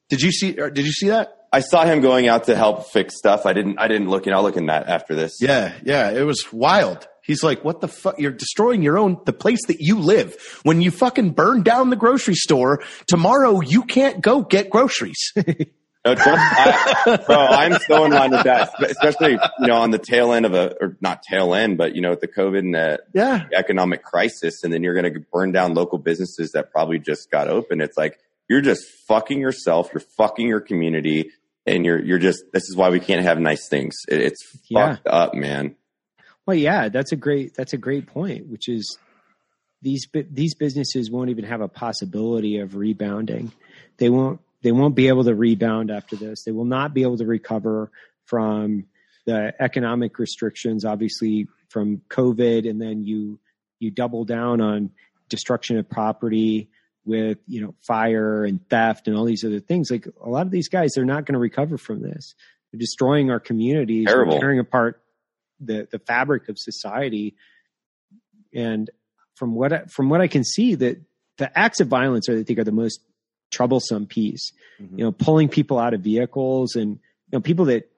Did 0.09 0.23
you 0.23 0.33
see? 0.33 0.59
or 0.59 0.71
Did 0.71 0.87
you 0.87 0.93
see 0.93 1.09
that? 1.09 1.35
I 1.51 1.61
saw 1.61 1.85
him 1.85 2.03
going 2.03 2.29
out 2.29 2.45
to 2.45 2.57
help 2.57 2.91
fix 2.91 3.17
stuff. 3.17 3.47
I 3.47 3.53
didn't. 3.55 3.79
I 3.79 3.89
didn't 3.89 4.11
look 4.11 4.27
in. 4.27 4.35
I'll 4.35 4.43
look 4.43 4.57
in 4.57 4.67
that 4.67 4.89
after 4.89 5.15
this. 5.15 5.39
Yeah, 5.41 5.73
yeah, 5.85 6.11
it 6.11 6.23
was 6.23 6.53
wild. 6.53 7.09
He's 7.29 7.45
like, 7.45 7.63
"What 7.63 7.81
the 7.81 7.87
fuck? 7.89 8.19
You're 8.19 8.33
destroying 8.33 8.83
your 8.83 8.99
own 8.99 9.21
the 9.25 9.33
place 9.33 9.61
that 9.69 9.77
you 9.81 10.01
live. 10.01 10.35
When 10.65 10.81
you 10.81 10.91
fucking 10.91 11.31
burn 11.35 11.63
down 11.63 11.91
the 11.91 11.97
grocery 11.97 12.35
store 12.35 12.83
tomorrow, 13.07 13.61
you 13.61 13.85
can't 13.85 14.21
go 14.21 14.43
get 14.43 14.69
groceries." 14.71 15.33
Uh, 16.05 16.15
no, 16.15 16.23
trust, 16.23 16.39
I, 16.41 17.17
bro, 17.27 17.37
I'm 17.37 17.79
so 17.81 18.05
in 18.05 18.13
line 18.13 18.31
with 18.31 18.45
that, 18.45 18.71
especially 18.83 19.33
you 19.33 19.67
know 19.67 19.75
on 19.75 19.91
the 19.91 19.99
tail 19.99 20.33
end 20.33 20.47
of 20.47 20.55
a 20.55 20.75
or 20.81 20.97
not 21.01 21.23
tail 21.29 21.55
end, 21.55 21.77
but 21.77 21.97
you 21.97 22.01
know 22.01 22.11
with 22.11 22.21
the 22.21 22.29
COVID 22.29 22.61
and 22.61 22.75
the 22.75 23.01
yeah, 23.13 23.47
economic 23.53 24.05
crisis, 24.05 24.63
and 24.63 24.73
then 24.73 24.85
you're 24.85 24.95
going 24.95 25.13
to 25.13 25.21
burn 25.33 25.51
down 25.51 25.75
local 25.75 25.99
businesses 25.99 26.53
that 26.53 26.71
probably 26.71 27.01
just 27.01 27.33
got 27.33 27.49
open. 27.49 27.81
It's 27.81 27.99
like 27.99 28.21
you're 28.49 28.61
just 28.61 28.85
fucking 29.09 29.41
yourself. 29.41 29.91
You're 29.93 30.05
fucking 30.17 30.47
your 30.47 30.61
community, 30.61 31.31
and 31.67 31.85
you're 31.85 32.01
you're 32.03 32.21
just 32.21 32.45
this 32.53 32.69
is 32.69 32.77
why 32.77 32.91
we 32.91 33.01
can't 33.01 33.23
have 33.25 33.41
nice 33.41 33.69
things. 33.69 33.97
It, 34.09 34.21
it's 34.21 34.57
Yeah. 34.71 34.95
fucked 34.95 35.09
up, 35.09 35.35
man. 35.35 35.75
Well, 36.49 36.57
yeah, 36.57 36.89
that's 36.89 37.13
a 37.13 37.17
great 37.17 37.53
that's 37.55 37.75
a 37.75 37.77
great 37.77 38.07
point, 38.07 38.47
which 38.47 38.71
is 38.71 38.97
these 39.83 40.09
these 40.31 40.55
businesses 40.55 41.11
won't 41.11 41.29
even 41.29 41.45
have 41.45 41.61
a 41.61 41.69
possibility 41.69 42.57
of 42.61 42.75
rebounding. 42.75 43.53
They 43.99 44.09
won't 44.09 44.41
they 44.63 44.73
won't 44.73 44.95
be 44.95 45.09
able 45.09 45.25
to 45.25 45.35
rebound 45.35 45.91
after 45.91 46.17
this. 46.17 46.45
They 46.45 46.53
will 46.53 46.65
not 46.65 46.95
be 46.95 47.03
able 47.03 47.19
to 47.19 47.27
recover 47.27 47.91
from 48.25 48.87
the 49.27 49.53
economic 49.61 50.19
restrictions, 50.19 50.87
obviously 50.87 51.49
from 51.69 52.01
COVID, 52.09 52.67
and 52.67 52.81
then 52.81 53.05
you 53.05 53.39
you 53.79 53.91
double 53.91 54.25
down 54.25 54.63
on 54.63 54.89
destruction 55.29 55.77
of 55.77 55.87
property 55.91 56.71
with 57.05 57.37
you 57.47 57.61
know 57.61 57.75
fire 57.87 58.43
and 58.47 58.67
theft 58.71 59.07
and 59.07 59.19
all 59.19 59.27
these 59.27 59.45
other 59.45 59.61
things. 59.61 59.91
Like 59.91 60.07
a 60.25 60.31
lot 60.31 60.47
of 60.47 60.51
these 60.51 60.71
guys, 60.71 60.93
they're 60.95 61.05
not 61.05 61.27
going 61.27 61.35
to 61.35 61.41
recover 61.41 61.77
from 61.77 62.01
this. 62.01 62.35
They're 62.73 62.81
destroying 62.81 63.31
our 63.31 63.39
communities, 63.39 64.07
Terrible. 64.07 64.41
tearing 64.41 64.61
apart 64.61 65.03
the 65.61 65.89
the 65.91 65.99
fabric 65.99 66.49
of 66.49 66.59
society. 66.59 67.35
And 68.55 68.91
from 69.35 69.55
what 69.55 69.73
I, 69.73 69.85
from 69.87 70.09
what 70.09 70.21
I 70.21 70.29
can 70.29 70.45
see, 70.45 70.75
that 70.77 71.01
the 71.37 71.57
acts 71.59 71.81
of 71.81 71.89
violence, 71.89 72.29
are, 72.29 72.39
I 72.39 72.43
think, 72.43 72.59
are 72.59 72.65
the 72.65 72.73
most 72.73 73.01
troublesome 73.51 74.07
piece. 74.07 74.53
Mhm. 74.81 74.99
You 74.99 75.05
know, 75.05 75.13
pulling 75.13 75.49
people 75.49 75.79
out 75.79 75.95
of 75.95 76.01
vehicles 76.01 76.75
and 76.77 76.93
you 76.93 76.99
know 77.33 77.41
people 77.41 77.67
that. 77.67 77.91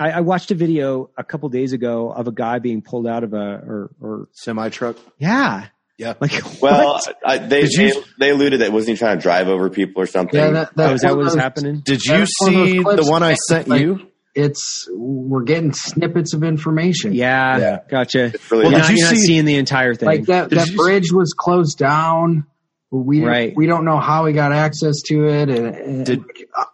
I, 0.00 0.12
I 0.12 0.20
watched 0.20 0.52
a 0.52 0.54
video 0.54 1.10
a 1.18 1.24
couple 1.24 1.48
days 1.48 1.72
ago 1.72 2.12
of 2.12 2.28
a 2.28 2.30
guy 2.32 2.60
being 2.60 2.82
pulled 2.82 3.08
out 3.08 3.24
of 3.24 3.32
a 3.34 3.36
or 3.36 3.90
or 4.00 4.28
Semi 4.32 4.68
truck. 4.68 4.96
yeah 5.18 5.66
Yeah. 5.96 6.14
like 6.20 6.30
Well. 6.62 7.00
I, 7.26 7.38
they, 7.38 7.62
Did 7.62 7.72
you- 7.72 7.94
they 7.94 8.26
they 8.26 8.30
alluded 8.30 8.60
that 8.60 8.70
wasn't 8.72 8.96
he 8.96 8.98
trying 8.98 9.16
to 9.18 9.22
drive 9.22 9.48
over 9.48 9.68
people 9.70 10.00
or 10.00 10.06
something? 10.06 10.38
Yeah, 10.38 10.50
that, 10.50 10.70
oh, 10.76 10.92
is 10.94 11.00
that 11.00 11.08
one 11.08 11.18
what 11.18 11.26
of 11.26 11.32
was 11.34 11.42
happening? 11.42 11.80
Did 11.84 12.04
you 12.04 12.18
That's 12.18 12.32
one 12.40 12.54
of 12.54 12.54
those 12.54 12.68
see 12.68 12.78
the 13.04 13.10
one 13.10 13.22
I 13.24 13.34
sent 13.48 13.66
like, 13.66 13.80
you? 13.80 14.06
It's 14.38 14.88
we're 14.92 15.42
getting 15.42 15.72
snippets 15.72 16.32
of 16.32 16.44
information. 16.44 17.12
Yeah, 17.12 17.58
Yeah. 17.58 17.78
gotcha. 17.90 18.26
It's 18.26 18.50
really 18.52 18.64
Well, 18.64 18.72
you're 18.72 18.80
did 18.82 18.86
not, 18.86 18.90
you 18.92 18.96
you're 18.98 19.06
not 19.08 19.16
see- 19.16 19.26
seeing 19.26 19.44
the 19.46 19.56
entire 19.56 19.94
thing. 19.94 20.06
like 20.06 20.26
that. 20.26 20.50
Did 20.50 20.58
That 20.60 20.70
you- 20.70 20.76
bridge 20.76 21.12
was 21.12 21.34
closed 21.36 21.76
down. 21.78 22.46
We 22.90 23.22
Right. 23.24 23.52
we 23.56 23.66
don't 23.66 23.84
know 23.84 23.98
how 23.98 24.26
he 24.26 24.32
got 24.32 24.52
access 24.52 25.02
to 25.08 25.26
it, 25.26 25.50
and, 25.50 25.66
and 25.74 26.06
Did- 26.06 26.24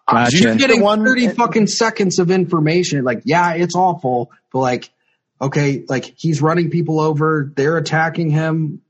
I'm 0.07 0.25
Gotcha. 0.25 0.37
just 0.37 0.49
The 0.53 0.57
getting 0.59 0.81
one- 0.83 1.05
thirty 1.05 1.27
fucking 1.29 1.67
seconds 1.69 2.19
of 2.19 2.31
information. 2.31 3.03
Like, 3.03 3.23
yeah, 3.25 3.55
it's 3.55 3.75
awful, 3.75 4.31
but 4.53 4.59
like, 4.61 4.91
okay, 5.41 5.85
like 5.89 6.13
he's 6.17 6.41
running 6.43 6.69
people 6.71 7.01
over. 7.01 7.51
They're 7.57 7.79
attacking 7.79 8.29
him. 8.31 8.83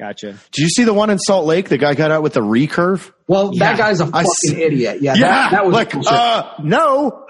Gotcha. 0.00 0.32
Did 0.52 0.62
you 0.62 0.68
see 0.68 0.84
the 0.84 0.94
one 0.94 1.10
in 1.10 1.18
Salt 1.18 1.46
Lake? 1.46 1.68
The 1.68 1.78
guy 1.78 1.94
got 1.94 2.10
out 2.10 2.22
with 2.22 2.32
the 2.32 2.40
recurve. 2.40 3.12
Well, 3.28 3.50
Yeah. 3.52 3.70
that 3.70 3.78
guy's 3.78 4.00
a 4.00 4.04
I 4.04 4.08
fucking 4.24 4.26
see- 4.38 4.62
idiot. 4.62 5.02
Yeah, 5.02 5.14
that, 5.14 5.50
that 5.52 5.66
was 5.66 5.74
like 5.74 5.94
uh, 5.94 6.54
no. 6.62 7.26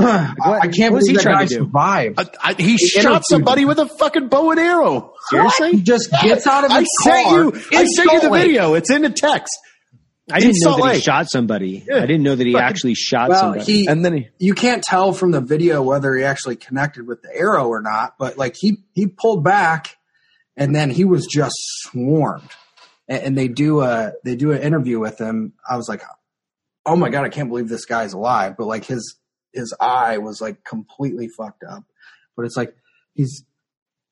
I, 0.00 0.34
I 0.40 0.68
can't 0.68 0.92
what 0.92 1.00
believe 1.00 1.06
he 1.08 1.12
that 1.16 1.22
trying 1.22 1.38
guy 1.40 1.46
survived. 1.46 2.20
I, 2.20 2.50
I, 2.50 2.54
he, 2.54 2.76
He 2.76 2.78
shot 2.78 3.22
somebody 3.28 3.64
with 3.64 3.78
a 3.80 3.86
fucking 3.86 4.28
bow 4.28 4.52
and 4.52 4.60
arrow. 4.60 5.12
Seriously, 5.30 5.72
he 5.72 5.82
just 5.82 6.10
gets 6.22 6.46
out 6.46 6.64
of 6.64 6.70
I 6.70 6.80
his 6.80 6.88
sent 7.02 7.24
car. 7.26 7.38
you. 7.40 7.52
I 7.72 7.80
in 7.82 7.88
sent 7.88 8.12
you 8.12 8.20
the 8.20 8.30
Lake. 8.30 8.42
video. 8.46 8.74
It's 8.74 8.90
in 8.92 9.02
the 9.02 9.10
text. 9.10 9.52
I 10.30 10.36
In 10.36 10.42
didn't 10.42 10.56
know 10.62 10.70
Salt 10.76 10.84
that 10.84 10.94
he 10.96 11.00
shot 11.00 11.26
somebody. 11.30 11.84
Yeah. 11.88 11.96
I 11.96 12.00
didn't 12.02 12.22
know 12.22 12.36
that 12.36 12.46
he 12.46 12.52
Fucking- 12.52 12.64
actually 12.68 12.94
shot 12.94 13.30
Well, 13.30 13.40
somebody. 13.40 13.64
he 13.64 13.86
And 13.88 14.04
then 14.04 14.12
he. 14.18 14.28
you 14.38 14.54
can't 14.54 14.82
tell 14.84 15.12
from 15.12 15.32
the 15.32 15.40
video 15.40 15.82
whether 15.82 16.14
he 16.14 16.22
actually 16.22 16.56
connected 16.56 17.06
with 17.08 17.22
the 17.22 17.30
arrow 17.34 17.66
or 17.66 17.80
not, 17.82 18.14
but 18.18 18.36
like 18.38 18.54
he 18.56 18.84
he 18.92 19.06
pulled 19.08 19.42
back 19.42 19.96
and 20.58 20.74
then 20.74 20.90
he 20.90 21.04
was 21.04 21.26
just 21.26 21.54
swarmed. 21.82 22.50
And, 23.08 23.22
and 23.22 23.38
they 23.38 23.48
do 23.48 23.80
a 23.80 24.12
they 24.24 24.36
do 24.36 24.52
an 24.52 24.62
interview 24.62 24.98
with 24.98 25.18
him. 25.18 25.54
I 25.68 25.76
was 25.76 25.88
like, 25.88 26.02
oh 26.84 26.96
my 26.96 27.08
god, 27.08 27.24
I 27.24 27.28
can't 27.28 27.48
believe 27.48 27.68
this 27.68 27.86
guy's 27.86 28.12
alive. 28.12 28.56
But 28.58 28.66
like 28.66 28.84
his 28.84 29.16
his 29.52 29.74
eye 29.80 30.18
was 30.18 30.40
like 30.40 30.64
completely 30.64 31.28
fucked 31.28 31.64
up. 31.64 31.84
But 32.36 32.44
it's 32.44 32.56
like 32.56 32.76
he's 33.14 33.44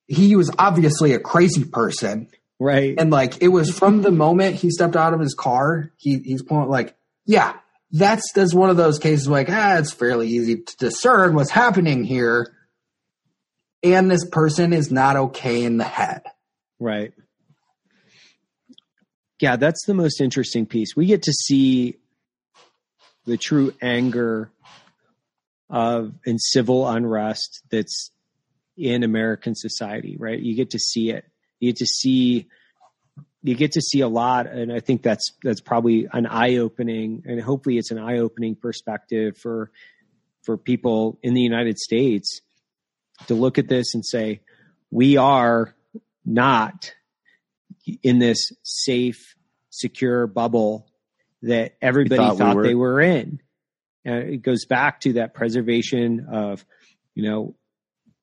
he 0.06 0.36
was 0.36 0.50
obviously 0.58 1.12
a 1.12 1.18
crazy 1.18 1.64
person 1.64 2.28
right. 2.60 2.94
and 2.96 3.10
like 3.10 3.42
it 3.42 3.48
was 3.48 3.76
from 3.76 4.02
the 4.02 4.12
moment 4.12 4.56
he 4.56 4.70
stepped 4.70 4.96
out 4.96 5.14
of 5.14 5.20
his 5.20 5.34
car, 5.34 5.92
he 5.96 6.18
he's 6.18 6.42
pointing 6.42 6.70
like, 6.70 6.96
yeah, 7.24 7.54
that's 7.90 8.32
that's 8.32 8.54
one 8.54 8.70
of 8.70 8.76
those 8.76 8.98
cases 8.98 9.28
like, 9.28 9.48
ah, 9.50 9.78
it's 9.78 9.92
fairly 9.92 10.28
easy 10.28 10.62
to 10.62 10.76
discern 10.76 11.34
what's 11.34 11.50
happening 11.50 12.04
here. 12.04 12.52
And 13.82 14.10
this 14.10 14.24
person 14.28 14.72
is 14.72 14.90
not 14.90 15.16
okay 15.16 15.62
in 15.62 15.76
the 15.76 15.84
head. 15.84 16.22
Right. 16.78 17.12
Yeah, 19.40 19.56
that's 19.56 19.84
the 19.86 19.94
most 19.94 20.20
interesting 20.20 20.66
piece. 20.66 20.96
We 20.96 21.06
get 21.06 21.22
to 21.22 21.32
see 21.32 21.96
the 23.26 23.36
true 23.36 23.74
anger 23.82 24.50
of 25.68 26.14
and 26.24 26.40
civil 26.40 26.88
unrest 26.88 27.62
that's 27.70 28.10
in 28.76 29.02
American 29.02 29.54
society, 29.54 30.16
right? 30.18 30.38
You 30.38 30.54
get 30.54 30.70
to 30.70 30.78
see 30.78 31.10
it. 31.10 31.24
You 31.60 31.72
get 31.72 31.78
to 31.78 31.86
see 31.86 32.48
you 33.42 33.54
get 33.54 33.72
to 33.72 33.80
see 33.80 34.00
a 34.00 34.08
lot 34.08 34.46
and 34.46 34.72
I 34.72 34.80
think 34.80 35.02
that's 35.02 35.32
that's 35.42 35.60
probably 35.60 36.08
an 36.12 36.26
eye-opening 36.26 37.22
and 37.26 37.40
hopefully 37.40 37.78
it's 37.78 37.92
an 37.92 37.98
eye-opening 37.98 38.56
perspective 38.56 39.36
for 39.38 39.70
for 40.42 40.56
people 40.56 41.18
in 41.22 41.34
the 41.34 41.40
United 41.40 41.78
States 41.78 42.40
to 43.28 43.34
look 43.34 43.58
at 43.58 43.68
this 43.68 43.94
and 43.94 44.04
say 44.04 44.40
we 44.90 45.16
are 45.16 45.75
not 46.26 46.92
in 48.02 48.18
this 48.18 48.52
safe, 48.62 49.36
secure 49.70 50.26
bubble 50.26 50.88
that 51.42 51.76
everybody 51.80 52.16
thought 52.16 52.38
thought, 52.38 52.56
we 52.56 52.56
were. 52.56 52.66
they 52.66 52.74
were 52.74 53.00
in. 53.00 53.40
And 54.04 54.34
it 54.34 54.42
goes 54.42 54.64
back 54.64 55.00
to 55.02 55.14
that 55.14 55.34
preservation 55.34 56.26
of, 56.30 56.64
you 57.14 57.22
know, 57.28 57.54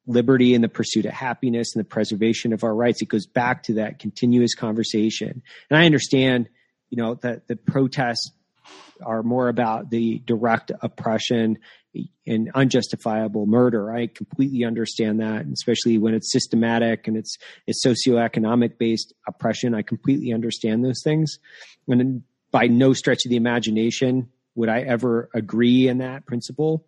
liberty 0.05 0.53
and 0.53 0.63
the 0.63 0.69
pursuit 0.69 1.05
of 1.05 1.13
happiness 1.13 1.75
and 1.75 1.79
the 1.83 1.87
preservation 1.87 2.53
of 2.53 2.63
our 2.63 2.75
rights. 2.75 3.01
It 3.01 3.07
goes 3.07 3.25
back 3.25 3.63
to 3.63 3.75
that 3.75 3.99
continuous 3.99 4.55
conversation. 4.55 5.41
And 5.69 5.79
I 5.79 5.85
understand, 5.85 6.49
you 6.89 7.01
know, 7.01 7.15
that 7.15 7.47
the 7.47 7.55
protests 7.55 8.31
are 9.03 9.23
more 9.23 9.49
about 9.49 9.89
the 9.89 10.19
direct 10.25 10.71
oppression 10.81 11.57
and 12.25 12.49
unjustifiable 12.55 13.45
murder. 13.45 13.93
I 13.93 14.07
completely 14.07 14.63
understand 14.65 15.19
that, 15.19 15.45
especially 15.45 15.97
when 15.97 16.13
it's 16.13 16.31
systematic 16.31 17.07
and 17.07 17.15
it's 17.15 17.37
it's 17.67 17.85
socioeconomic 17.85 18.77
based 18.77 19.13
oppression. 19.27 19.75
I 19.75 19.81
completely 19.83 20.33
understand 20.33 20.83
those 20.83 21.01
things, 21.03 21.37
and 21.87 22.23
by 22.51 22.67
no 22.67 22.93
stretch 22.93 23.25
of 23.25 23.29
the 23.29 23.35
imagination 23.35 24.29
would 24.55 24.69
I 24.69 24.81
ever 24.81 25.29
agree 25.33 25.87
in 25.87 25.99
that 25.99 26.25
principle. 26.25 26.85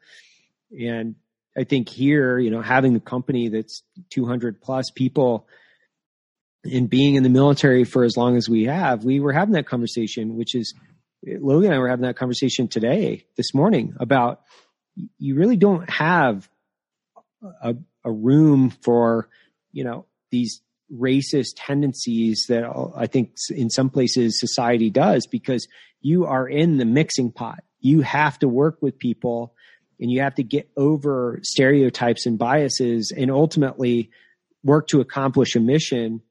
And 0.72 1.16
I 1.58 1.64
think 1.64 1.90
here, 1.90 2.38
you 2.38 2.52
know, 2.52 2.62
having 2.62 2.96
a 2.96 3.00
company 3.00 3.50
that's 3.50 3.82
200 4.12 4.62
plus 4.62 4.92
people 4.94 5.48
and 6.64 6.90
being 6.90 7.16
in 7.16 7.24
the 7.24 7.30
military 7.30 7.84
for 7.84 8.04
as 8.04 8.18
long 8.18 8.36
as 8.38 8.50
we 8.50 8.66
have, 8.66 9.04
we 9.04 9.20
were 9.20 9.32
having 9.32 9.54
that 9.54 9.68
conversation, 9.68 10.36
which 10.36 10.56
is 10.56 10.74
Logan 11.26 11.72
and 11.72 11.76
I 11.76 11.80
were 11.80 11.90
having 11.90 12.06
that 12.06 12.18
conversation 12.18 12.68
today, 12.68 13.26
this 13.36 13.54
morning, 13.54 13.96
about 14.00 14.42
you 15.18 15.36
really 15.36 15.58
don't 15.58 15.90
have 15.90 16.50
a, 17.62 17.76
a 18.04 18.12
room 18.12 18.70
for, 18.70 19.28
you 19.72 19.84
know, 19.84 20.06
these 20.32 20.62
racist 20.94 21.54
tendencies 21.56 22.46
that 22.50 22.64
I 22.96 23.08
think 23.08 23.36
in 23.50 23.70
some 23.70 23.90
places 23.90 24.40
society 24.40 24.90
does 24.90 25.28
because 25.28 25.68
you 26.02 26.26
are 26.26 26.48
in 26.48 26.78
the 26.78 26.86
mixing 26.86 27.32
pot. 27.32 27.64
You 27.80 28.02
have 28.02 28.38
to 28.40 28.48
work 28.48 28.78
with 28.82 29.00
people 29.00 29.56
and 30.00 30.12
you 30.12 30.22
have 30.22 30.36
to 30.36 30.44
get 30.44 30.70
over 30.78 31.40
stereotypes 31.42 32.26
and 32.26 32.38
biases 32.38 33.12
and 33.16 33.32
ultimately 33.32 34.12
work 34.64 34.88
to 34.88 35.02
accomplish 35.02 35.56
a 35.56 35.60
mission. 35.60 36.22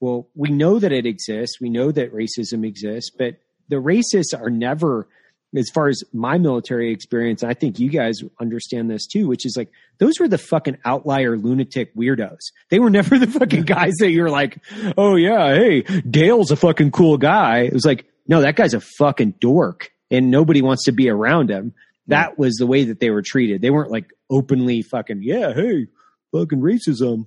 Well, 0.00 0.28
we 0.34 0.50
know 0.50 0.78
that 0.78 0.92
it 0.92 1.06
exists. 1.06 1.60
We 1.60 1.70
know 1.70 1.92
that 1.92 2.12
racism 2.12 2.66
exists, 2.66 3.10
but 3.16 3.36
the 3.68 3.76
racists 3.76 4.38
are 4.38 4.50
never, 4.50 5.08
as 5.56 5.70
far 5.72 5.88
as 5.88 6.02
my 6.12 6.38
military 6.38 6.92
experience, 6.92 7.42
I 7.42 7.54
think 7.54 7.78
you 7.78 7.88
guys 7.88 8.20
understand 8.40 8.90
this 8.90 9.06
too, 9.06 9.28
which 9.28 9.46
is 9.46 9.56
like, 9.56 9.70
those 9.98 10.18
were 10.18 10.28
the 10.28 10.38
fucking 10.38 10.78
outlier 10.84 11.36
lunatic 11.36 11.94
weirdos. 11.94 12.40
They 12.70 12.78
were 12.78 12.90
never 12.90 13.18
the 13.18 13.26
fucking 13.26 13.62
guys 13.62 13.94
that 14.00 14.10
you're 14.10 14.30
like, 14.30 14.58
oh 14.96 15.16
yeah, 15.16 15.54
hey, 15.54 15.82
Dale's 15.82 16.50
a 16.50 16.56
fucking 16.56 16.90
cool 16.90 17.18
guy. 17.18 17.60
It 17.60 17.72
was 17.72 17.84
like, 17.84 18.04
no, 18.26 18.40
that 18.40 18.56
guy's 18.56 18.74
a 18.74 18.80
fucking 18.80 19.34
dork 19.40 19.90
and 20.10 20.30
nobody 20.30 20.62
wants 20.62 20.84
to 20.84 20.92
be 20.92 21.08
around 21.08 21.50
him. 21.50 21.74
That 22.08 22.38
was 22.38 22.56
the 22.56 22.66
way 22.66 22.84
that 22.84 23.00
they 23.00 23.10
were 23.10 23.22
treated. 23.22 23.62
They 23.62 23.70
weren't 23.70 23.90
like 23.90 24.10
openly 24.28 24.82
fucking, 24.82 25.22
yeah, 25.22 25.54
hey, 25.54 25.86
fucking 26.32 26.60
racism. 26.60 27.26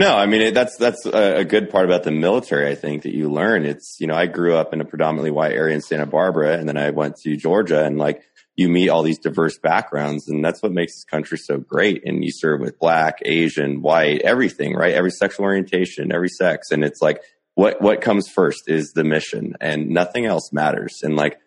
No, 0.00 0.16
I 0.16 0.26
mean 0.26 0.54
that's 0.54 0.76
that's 0.76 1.06
a, 1.06 1.38
a 1.38 1.44
good 1.44 1.70
part 1.70 1.84
about 1.84 2.02
the 2.02 2.10
military. 2.10 2.68
I 2.68 2.74
think 2.74 3.02
that 3.04 3.14
you 3.14 3.30
learn. 3.30 3.64
It's 3.64 3.96
you 4.00 4.08
know 4.08 4.14
I 4.14 4.26
grew 4.26 4.56
up 4.56 4.72
in 4.72 4.80
a 4.80 4.84
predominantly 4.84 5.30
white 5.30 5.52
area 5.52 5.74
in 5.74 5.82
Santa 5.82 6.06
Barbara, 6.06 6.58
and 6.58 6.68
then 6.68 6.76
I 6.76 6.90
went 6.90 7.16
to 7.18 7.36
Georgia, 7.36 7.84
and 7.84 7.96
like 7.96 8.22
you 8.56 8.68
meet 8.68 8.88
all 8.88 9.02
these 9.02 9.18
diverse 9.18 9.58
backgrounds, 9.58 10.28
and 10.28 10.44
that's 10.44 10.62
what 10.62 10.72
makes 10.72 10.94
this 10.94 11.04
country 11.04 11.38
so 11.38 11.58
great. 11.58 12.02
And 12.04 12.24
you 12.24 12.30
serve 12.32 12.60
with 12.60 12.78
black, 12.78 13.18
Asian, 13.24 13.82
white, 13.82 14.20
everything, 14.22 14.74
right? 14.74 14.94
Every 14.94 15.10
sexual 15.10 15.44
orientation, 15.44 16.12
every 16.12 16.28
sex, 16.28 16.70
and 16.72 16.84
it's 16.84 17.00
like 17.00 17.20
what 17.54 17.80
what 17.80 18.00
comes 18.00 18.28
first 18.28 18.68
is 18.68 18.92
the 18.94 19.04
mission, 19.04 19.54
and 19.60 19.90
nothing 19.90 20.26
else 20.26 20.52
matters. 20.52 21.02
And 21.04 21.14
like 21.14 21.38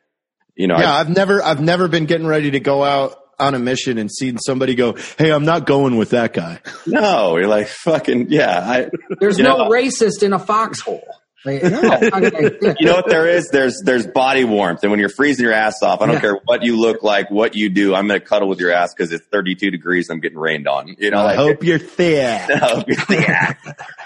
You 0.55 0.67
know, 0.67 0.77
Yeah, 0.77 0.95
I, 0.95 1.01
I've 1.01 1.09
never 1.09 1.43
I've 1.43 1.61
never 1.61 1.89
been 1.89 2.05
getting 2.05 2.27
ready 2.27 2.51
to 2.51 2.61
go 2.61 2.81
out 2.83 3.17
on 3.39 3.55
a 3.55 3.59
mission 3.59 3.97
and 3.97 4.11
seen 4.11 4.37
somebody 4.37 4.75
go, 4.75 4.95
"Hey, 5.17 5.31
I'm 5.31 5.45
not 5.45 5.65
going 5.65 5.97
with 5.97 6.11
that 6.11 6.33
guy." 6.33 6.59
no, 6.85 7.37
you're 7.37 7.47
like 7.47 7.67
fucking 7.67 8.27
yeah. 8.29 8.59
I, 8.59 8.89
There's 9.19 9.37
no 9.37 9.57
know- 9.57 9.65
uh, 9.65 9.69
racist 9.69 10.23
in 10.23 10.33
a 10.33 10.39
foxhole. 10.39 11.03
Like, 11.45 11.61
no, 11.63 11.69
you 12.79 12.85
know 12.87 12.95
what 12.95 13.07
there 13.09 13.27
is? 13.27 13.49
There's 13.51 13.79
there's 13.85 14.05
body 14.07 14.43
warmth, 14.43 14.81
and 14.83 14.91
when 14.91 14.99
you're 14.99 15.07
freezing 15.07 15.45
your 15.45 15.53
ass 15.53 15.81
off, 15.83 16.01
I 16.01 16.07
don't 16.07 16.15
Yeah. 16.15 16.21
care 16.21 16.39
what 16.45 16.63
you 16.63 16.77
look 16.77 17.03
like, 17.03 17.29
what 17.31 17.55
you 17.55 17.69
do. 17.69 17.93
I'm 17.95 18.07
gonna 18.07 18.19
cuddle 18.19 18.49
with 18.49 18.59
your 18.59 18.71
ass 18.71 18.93
because 18.93 19.13
it's 19.13 19.25
32 19.27 19.69
degrees. 19.71 20.09
I'm 20.09 20.19
getting 20.19 20.39
rained 20.39 20.67
on. 20.67 20.95
You 20.97 21.11
know, 21.11 21.19
I 21.19 21.23
like, 21.23 21.35
hope 21.37 21.63
you're 21.63 21.79
thick. 21.79 22.49
yeah. 23.09 23.53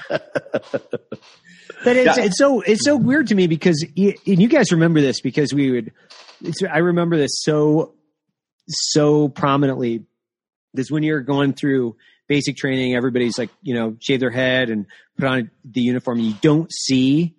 But 1.84 1.96
it's 1.98 2.18
Yeah. 2.18 2.26
it's 2.26 2.38
so 2.38 2.62
it's 2.62 2.86
so 2.86 2.96
weird 2.96 3.28
to 3.28 3.36
me 3.36 3.48
because 3.48 3.84
and 3.98 4.16
you 4.26 4.48
guys 4.48 4.72
remember 4.72 5.02
this 5.02 5.20
because 5.22 5.52
we 5.52 5.72
would. 5.72 5.92
It's, 6.44 6.62
I 6.64 6.78
remember 6.80 7.18
this 7.18 7.32
so 7.42 7.94
so 8.68 9.28
prominently. 9.30 10.06
Because 10.74 10.90
when 10.92 11.04
you're 11.04 11.22
going 11.22 11.54
through 11.54 11.96
basic 12.28 12.56
training, 12.58 12.96
everybody's 12.96 13.38
like 13.38 13.50
you 13.62 13.74
know 13.74 13.98
shave 14.00 14.20
their 14.20 14.32
head 14.32 14.70
and 14.70 14.86
put 15.18 15.28
on 15.28 15.52
the 15.66 15.82
uniform. 15.82 16.20
And 16.20 16.28
you 16.28 16.36
don't 16.42 16.72
see 16.72 17.36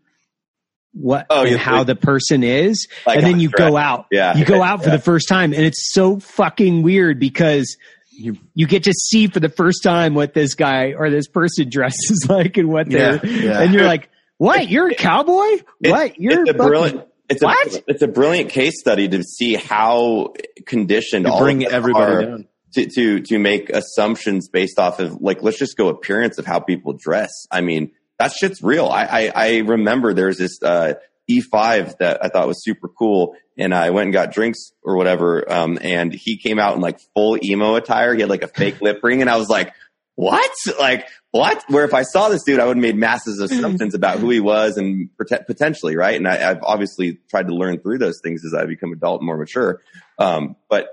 what 0.92 1.26
Oh, 1.30 1.44
and 1.46 1.56
how 1.56 1.78
like- 1.78 1.86
the 1.86 1.96
person 1.96 2.42
is, 2.42 2.86
Like 3.06 3.16
and 3.18 3.26
then 3.26 3.40
you 3.40 3.48
go 3.48 3.76
out. 3.78 4.06
Yeah. 4.10 4.36
you 4.36 4.44
go 4.44 4.62
out 4.62 4.82
for 4.82 4.90
Yeah. 4.90 4.96
the 4.96 5.02
first 5.02 5.28
time, 5.28 5.52
and 5.54 5.64
it's 5.64 5.92
so 5.94 6.18
fucking 6.20 6.82
weird 6.82 7.18
because 7.18 7.76
you 8.10 8.36
you 8.54 8.66
get 8.66 8.84
to 8.84 8.92
see 8.92 9.26
for 9.28 9.40
the 9.40 9.48
first 9.48 9.82
time 9.82 10.12
what 10.14 10.34
this 10.34 10.52
guy 10.54 10.92
or 10.92 11.08
this 11.08 11.26
person 11.28 11.68
dresses 11.70 12.26
like 12.28 12.58
and 12.58 12.68
what 12.68 12.90
they're 12.90 13.24
Yeah, 13.24 13.30
yeah. 13.40 13.60
and 13.62 13.72
you're 13.72 13.84
like, 13.86 14.10
what? 14.36 14.68
You're 14.68 14.88
a 14.90 14.94
cowboy? 14.94 15.62
what? 15.80 16.20
You're 16.20 16.42
it's 16.42 16.50
a 16.50 16.54
brilliant. 16.54 17.06
It's 17.32 17.42
What? 17.42 17.74
a 17.74 17.82
it's 17.88 18.02
a 18.02 18.08
brilliant 18.08 18.50
case 18.50 18.78
study 18.80 19.08
to 19.08 19.22
see 19.22 19.54
how 19.54 20.32
conditioned 20.66 21.26
You 21.26 21.32
all 21.32 21.40
bring 21.40 21.64
of 21.66 21.72
everybody 21.72 22.12
are 22.14 22.22
down. 22.22 22.48
to 22.74 22.86
to 22.86 23.20
to 23.20 23.38
make 23.38 23.70
assumptions 23.70 24.48
based 24.48 24.78
off 24.78 25.00
of 25.00 25.20
like 25.20 25.42
let's 25.42 25.58
just 25.58 25.76
go 25.76 25.88
appearance 25.88 26.38
of 26.38 26.46
how 26.46 26.60
people 26.60 26.92
dress. 26.92 27.30
I 27.50 27.60
mean 27.60 27.92
that 28.18 28.32
shit's 28.32 28.62
real. 28.62 28.86
I 28.86 29.04
I, 29.04 29.32
I 29.34 29.58
remember 29.58 30.14
there's 30.14 30.38
this 30.38 30.58
uh, 30.62 30.94
E5 31.30 31.98
that 31.98 32.24
I 32.24 32.28
thought 32.28 32.46
was 32.48 32.62
super 32.62 32.88
cool, 32.88 33.34
and 33.56 33.74
I 33.74 33.90
went 33.90 34.06
and 34.06 34.12
got 34.12 34.32
drinks 34.32 34.72
or 34.82 34.96
whatever. 34.96 35.50
Um, 35.50 35.78
and 35.80 36.12
he 36.12 36.36
came 36.36 36.58
out 36.58 36.74
in 36.74 36.80
like 36.80 36.98
full 37.14 37.38
emo 37.42 37.76
attire. 37.76 38.14
He 38.14 38.20
had 38.20 38.28
like 38.30 38.42
a 38.42 38.48
fake 38.48 38.80
lip 38.80 39.00
ring, 39.02 39.20
and 39.22 39.30
I 39.30 39.36
was 39.36 39.48
like, 39.48 39.72
what? 40.14 40.50
Like 40.78 41.06
what? 41.30 41.62
Where 41.68 41.84
if 41.84 41.94
I 41.94 42.02
saw 42.02 42.28
this 42.28 42.42
dude, 42.44 42.60
I 42.60 42.66
would 42.66 42.76
have 42.76 42.82
made 42.82 42.96
masses 42.96 43.38
of 43.40 43.50
assumptions 43.50 43.94
about 43.94 44.18
who 44.18 44.28
he 44.30 44.40
was 44.40 44.76
and 44.76 45.08
pot- 45.28 45.46
potentially 45.46 45.96
right. 45.96 46.16
And 46.16 46.28
I, 46.28 46.50
I've 46.50 46.62
obviously 46.62 47.18
tried 47.30 47.48
to 47.48 47.54
learn 47.54 47.78
through 47.80 47.98
those 47.98 48.20
things 48.22 48.44
as 48.44 48.54
I 48.54 48.66
become 48.66 48.92
adult 48.92 49.20
and 49.20 49.26
more 49.26 49.38
mature. 49.38 49.80
Um, 50.18 50.56
but 50.68 50.88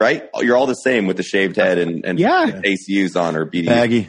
right, 0.00 0.28
you're 0.40 0.56
all 0.56 0.66
the 0.66 0.74
same 0.74 1.06
with 1.06 1.16
the 1.16 1.22
shaved 1.22 1.56
head 1.56 1.78
and, 1.78 2.04
and 2.04 2.18
Yeah. 2.18 2.46
ACUs 2.64 3.18
on 3.20 3.36
or 3.36 3.46
BD. 3.46 3.66
Baggy, 3.66 4.08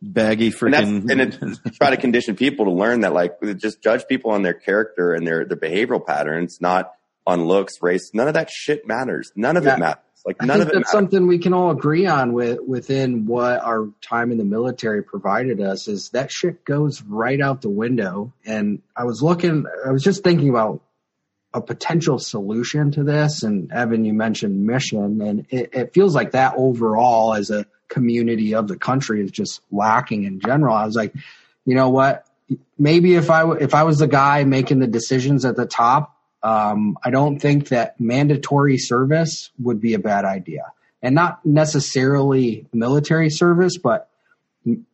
baggy 0.00 0.46
And 0.46 0.54
freaking. 0.54 1.10
and 1.10 1.20
it, 1.20 1.74
try 1.74 1.90
to 1.90 1.96
condition 1.96 2.36
people 2.36 2.66
to 2.66 2.70
learn 2.72 3.00
that 3.00 3.12
like 3.12 3.32
just 3.56 3.82
judge 3.82 4.06
people 4.06 4.30
on 4.30 4.42
their 4.42 4.54
character 4.54 5.12
and 5.14 5.26
their 5.26 5.44
their 5.44 5.56
behavioral 5.58 6.04
patterns, 6.06 6.58
not 6.60 6.92
on 7.26 7.44
looks, 7.44 7.82
race. 7.82 8.12
None 8.14 8.28
of 8.28 8.34
that 8.34 8.50
shit 8.50 8.86
matters. 8.86 9.32
None 9.34 9.56
of 9.56 9.64
Yeah. 9.64 9.74
it 9.74 9.78
matters. 9.80 10.02
Like 10.26 10.36
I 10.40 10.46
none 10.46 10.58
think 10.58 10.62
of 10.62 10.68
it 10.68 10.74
that's 10.74 10.92
matters. 10.92 11.10
something 11.10 11.26
we 11.28 11.38
can 11.38 11.54
all 11.54 11.70
agree 11.70 12.06
on 12.06 12.32
with 12.32 12.58
within 12.66 13.26
what 13.26 13.62
our 13.62 13.88
time 14.02 14.32
in 14.32 14.38
the 14.38 14.44
military 14.44 15.02
provided 15.04 15.60
us 15.60 15.86
is 15.86 16.10
that 16.10 16.32
shit 16.32 16.64
goes 16.64 17.00
right 17.02 17.40
out 17.40 17.62
the 17.62 17.70
window. 17.70 18.32
And 18.44 18.82
I 18.96 19.04
was 19.04 19.22
looking, 19.22 19.66
I 19.86 19.92
was 19.92 20.02
just 20.02 20.24
thinking 20.24 20.48
about 20.48 20.82
a 21.54 21.60
potential 21.60 22.18
solution 22.18 22.90
to 22.92 23.04
this. 23.04 23.44
And 23.44 23.70
Evan, 23.70 24.04
you 24.04 24.12
mentioned 24.12 24.66
mission, 24.66 25.22
and 25.22 25.46
it, 25.50 25.70
it 25.72 25.94
feels 25.94 26.14
like 26.14 26.32
that 26.32 26.54
overall 26.56 27.34
as 27.34 27.50
a 27.50 27.64
community 27.88 28.56
of 28.56 28.66
the 28.66 28.76
country 28.76 29.22
is 29.22 29.30
just 29.30 29.60
lacking 29.70 30.24
in 30.24 30.40
general. 30.40 30.74
I 30.74 30.84
was 30.84 30.96
like, 30.96 31.14
you 31.64 31.76
know 31.76 31.90
what? 31.90 32.26
Maybe 32.78 33.14
if 33.14 33.30
I 33.30 33.48
if 33.52 33.74
I 33.74 33.84
was 33.84 33.98
the 33.98 34.08
guy 34.08 34.42
making 34.44 34.80
the 34.80 34.86
decisions 34.88 35.44
at 35.44 35.56
the 35.56 35.66
top, 35.66 36.15
um, 36.46 36.96
I 37.02 37.10
don't 37.10 37.38
think 37.40 37.68
that 37.68 37.98
mandatory 38.00 38.78
service 38.78 39.50
would 39.58 39.80
be 39.80 39.94
a 39.94 39.98
bad 39.98 40.24
idea, 40.24 40.72
and 41.02 41.14
not 41.14 41.44
necessarily 41.44 42.66
military 42.72 43.30
service, 43.30 43.78
but 43.78 44.08
m- 44.64 44.86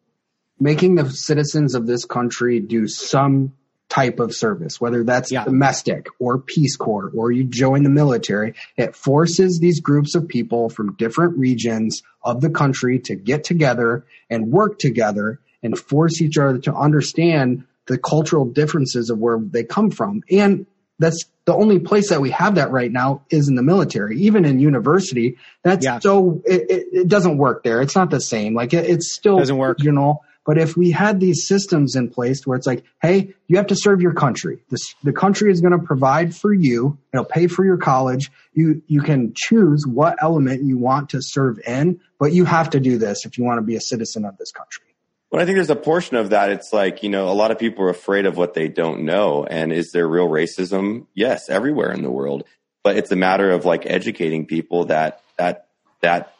making 0.58 0.94
the 0.94 1.10
citizens 1.10 1.74
of 1.74 1.86
this 1.86 2.04
country 2.06 2.58
do 2.60 2.88
some 2.88 3.52
type 3.90 4.18
of 4.20 4.34
service, 4.34 4.80
whether 4.80 5.04
that's 5.04 5.30
Yeah. 5.30 5.44
domestic 5.44 6.06
or 6.18 6.38
Peace 6.38 6.76
Corps 6.76 7.10
or 7.14 7.30
you 7.30 7.44
join 7.44 7.82
the 7.82 7.90
military. 7.90 8.54
It 8.78 8.96
forces 8.96 9.58
these 9.60 9.80
groups 9.80 10.14
of 10.14 10.26
people 10.28 10.70
from 10.70 10.94
different 10.94 11.36
regions 11.36 12.02
of 12.22 12.40
the 12.40 12.48
country 12.48 12.98
to 13.00 13.14
get 13.14 13.44
together 13.44 14.06
and 14.30 14.50
work 14.50 14.78
together 14.78 15.40
and 15.62 15.78
force 15.78 16.22
each 16.22 16.38
other 16.38 16.58
to 16.60 16.74
understand 16.74 17.64
the 17.86 17.98
cultural 17.98 18.46
differences 18.46 19.10
of 19.10 19.18
where 19.18 19.38
they 19.38 19.64
come 19.64 19.90
from. 19.90 20.22
And 20.30 20.64
that's 21.02 21.24
the 21.44 21.54
only 21.54 21.78
place 21.80 22.08
that 22.10 22.20
we 22.20 22.30
have 22.30 22.54
that 22.54 22.70
right 22.70 22.90
now 22.90 23.22
is 23.30 23.48
in 23.48 23.56
the 23.56 23.62
military. 23.62 24.20
Even 24.22 24.44
in 24.44 24.60
university, 24.60 25.36
that's 25.62 25.84
Yeah. 25.84 25.98
so 25.98 26.40
it, 26.46 26.70
it, 26.70 26.86
it 26.92 27.08
doesn't 27.08 27.36
work 27.38 27.64
there. 27.64 27.82
It's 27.82 27.96
not 27.96 28.10
the 28.10 28.20
same. 28.20 28.54
Like 28.54 28.72
it, 28.72 28.88
it's 28.88 29.12
still 29.12 29.38
Doesn't 29.38 29.56
work. 29.58 29.82
You 29.82 29.92
know, 29.92 30.20
but 30.44 30.58
if 30.58 30.76
we 30.76 30.90
had 30.90 31.20
these 31.20 31.46
systems 31.46 31.94
in 31.94 32.10
place 32.10 32.46
where 32.46 32.56
it's 32.56 32.66
like, 32.66 32.84
hey, 33.00 33.34
you 33.46 33.56
have 33.58 33.68
to 33.68 33.76
serve 33.76 34.00
your 34.00 34.12
country. 34.12 34.62
This, 34.70 34.94
the 35.02 35.12
country 35.12 35.52
is 35.52 35.60
going 35.60 35.78
to 35.78 35.84
provide 35.84 36.34
for 36.34 36.52
you. 36.52 36.98
It'll 37.12 37.24
pay 37.24 37.46
for 37.46 37.64
your 37.64 37.76
college. 37.76 38.30
You 38.52 38.82
you 38.86 39.02
can 39.02 39.32
choose 39.34 39.84
what 39.86 40.16
element 40.22 40.62
you 40.64 40.78
want 40.78 41.10
to 41.10 41.18
serve 41.20 41.58
in, 41.66 42.00
but 42.18 42.32
you 42.32 42.44
have 42.44 42.70
to 42.70 42.80
do 42.80 42.98
this 42.98 43.24
if 43.24 43.38
you 43.38 43.44
want 43.44 43.58
to 43.58 43.62
be 43.62 43.76
a 43.76 43.80
citizen 43.80 44.24
of 44.24 44.36
this 44.36 44.50
country. 44.52 44.86
Well, 45.32 45.40
I 45.40 45.46
think 45.46 45.56
there's 45.56 45.70
a 45.70 45.76
portion 45.76 46.18
of 46.18 46.30
that. 46.30 46.50
It's 46.50 46.74
like, 46.74 47.02
you 47.02 47.08
know, 47.08 47.30
a 47.30 47.32
lot 47.32 47.50
of 47.50 47.58
people 47.58 47.86
are 47.86 47.90
afraid 47.90 48.26
of 48.26 48.36
what 48.36 48.52
they 48.52 48.68
don't 48.68 49.04
know. 49.04 49.46
And 49.46 49.72
is 49.72 49.90
there 49.90 50.06
real 50.06 50.28
racism? 50.28 51.06
Yes, 51.14 51.48
everywhere 51.48 51.90
in 51.90 52.02
the 52.02 52.10
world. 52.10 52.44
But 52.84 52.98
it's 52.98 53.10
a 53.12 53.16
matter 53.16 53.50
of 53.50 53.64
like 53.64 53.86
educating 53.86 54.44
people 54.44 54.84
that, 54.86 55.22
that, 55.38 55.68
that 56.02 56.34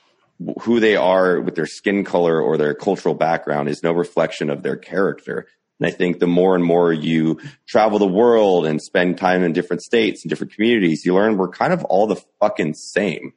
who 0.61 0.79
they 0.79 0.95
are 0.97 1.41
with 1.41 1.55
their 1.55 1.67
skin 1.67 2.05
color 2.05 2.39
or 2.39 2.59
their 2.59 2.75
cultural 2.75 3.15
background 3.15 3.71
is 3.71 3.83
no 3.83 3.93
reflection 3.93 4.51
of 4.51 4.63
their 4.63 4.77
character. 4.77 5.47
And 5.81 5.87
I 5.87 5.91
think 5.91 6.19
the 6.19 6.27
more 6.27 6.55
and 6.55 6.65
more 6.65 6.93
you 6.93 7.41
travel 7.67 7.99
the 7.99 8.07
world 8.07 8.67
and 8.67 8.83
spend 8.83 9.17
time 9.17 9.43
in 9.43 9.55
different 9.55 9.83
states 9.83 10.23
and 10.23 10.29
different 10.29 10.53
communities, 10.53 11.07
you 11.07 11.15
learn 11.15 11.39
we're 11.39 11.49
kind 11.49 11.73
of 11.73 11.83
all 11.85 12.07
the 12.07 12.23
fucking 12.41 12.75
same, 12.75 13.33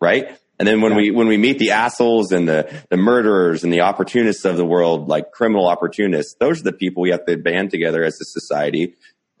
right? 0.00 0.38
And 0.58 0.66
then 0.66 0.80
when 0.80 0.96
we 0.96 1.10
when 1.10 1.28
we 1.28 1.36
meet 1.36 1.58
the 1.58 1.70
assholes 1.70 2.32
and 2.32 2.48
the 2.48 2.82
the 2.90 2.96
murderers 2.96 3.62
and 3.62 3.72
the 3.72 3.82
opportunists 3.82 4.44
of 4.44 4.56
the 4.56 4.64
world, 4.64 5.08
like 5.08 5.30
criminal 5.30 5.68
opportunists, 5.68 6.34
those 6.40 6.60
are 6.60 6.64
the 6.64 6.72
people 6.72 7.02
we 7.02 7.10
have 7.10 7.24
to 7.26 7.36
band 7.36 7.70
together 7.70 8.02
as 8.02 8.20
a 8.20 8.24
society 8.24 8.94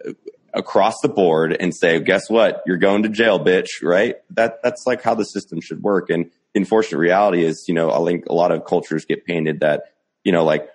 uh, 0.06 0.12
across 0.54 1.00
the 1.02 1.08
board 1.08 1.56
and 1.58 1.74
say, 1.74 2.00
guess 2.00 2.30
what? 2.30 2.62
You're 2.66 2.78
going 2.78 3.02
to 3.02 3.08
jail, 3.08 3.38
bitch, 3.38 3.82
right? 3.82 4.16
That 4.30 4.62
that's 4.62 4.84
like 4.86 5.02
how 5.02 5.14
the 5.14 5.24
system 5.24 5.60
should 5.60 5.82
work. 5.82 6.08
And 6.08 6.30
the 6.54 6.60
unfortunate 6.60 6.98
reality 6.98 7.44
is, 7.44 7.64
you 7.66 7.74
know, 7.74 7.90
I 7.90 8.04
think 8.06 8.26
a 8.26 8.34
lot 8.34 8.52
of 8.52 8.64
cultures 8.64 9.04
get 9.04 9.26
painted 9.26 9.60
that, 9.60 9.92
you 10.22 10.32
know, 10.32 10.44
like 10.44 10.68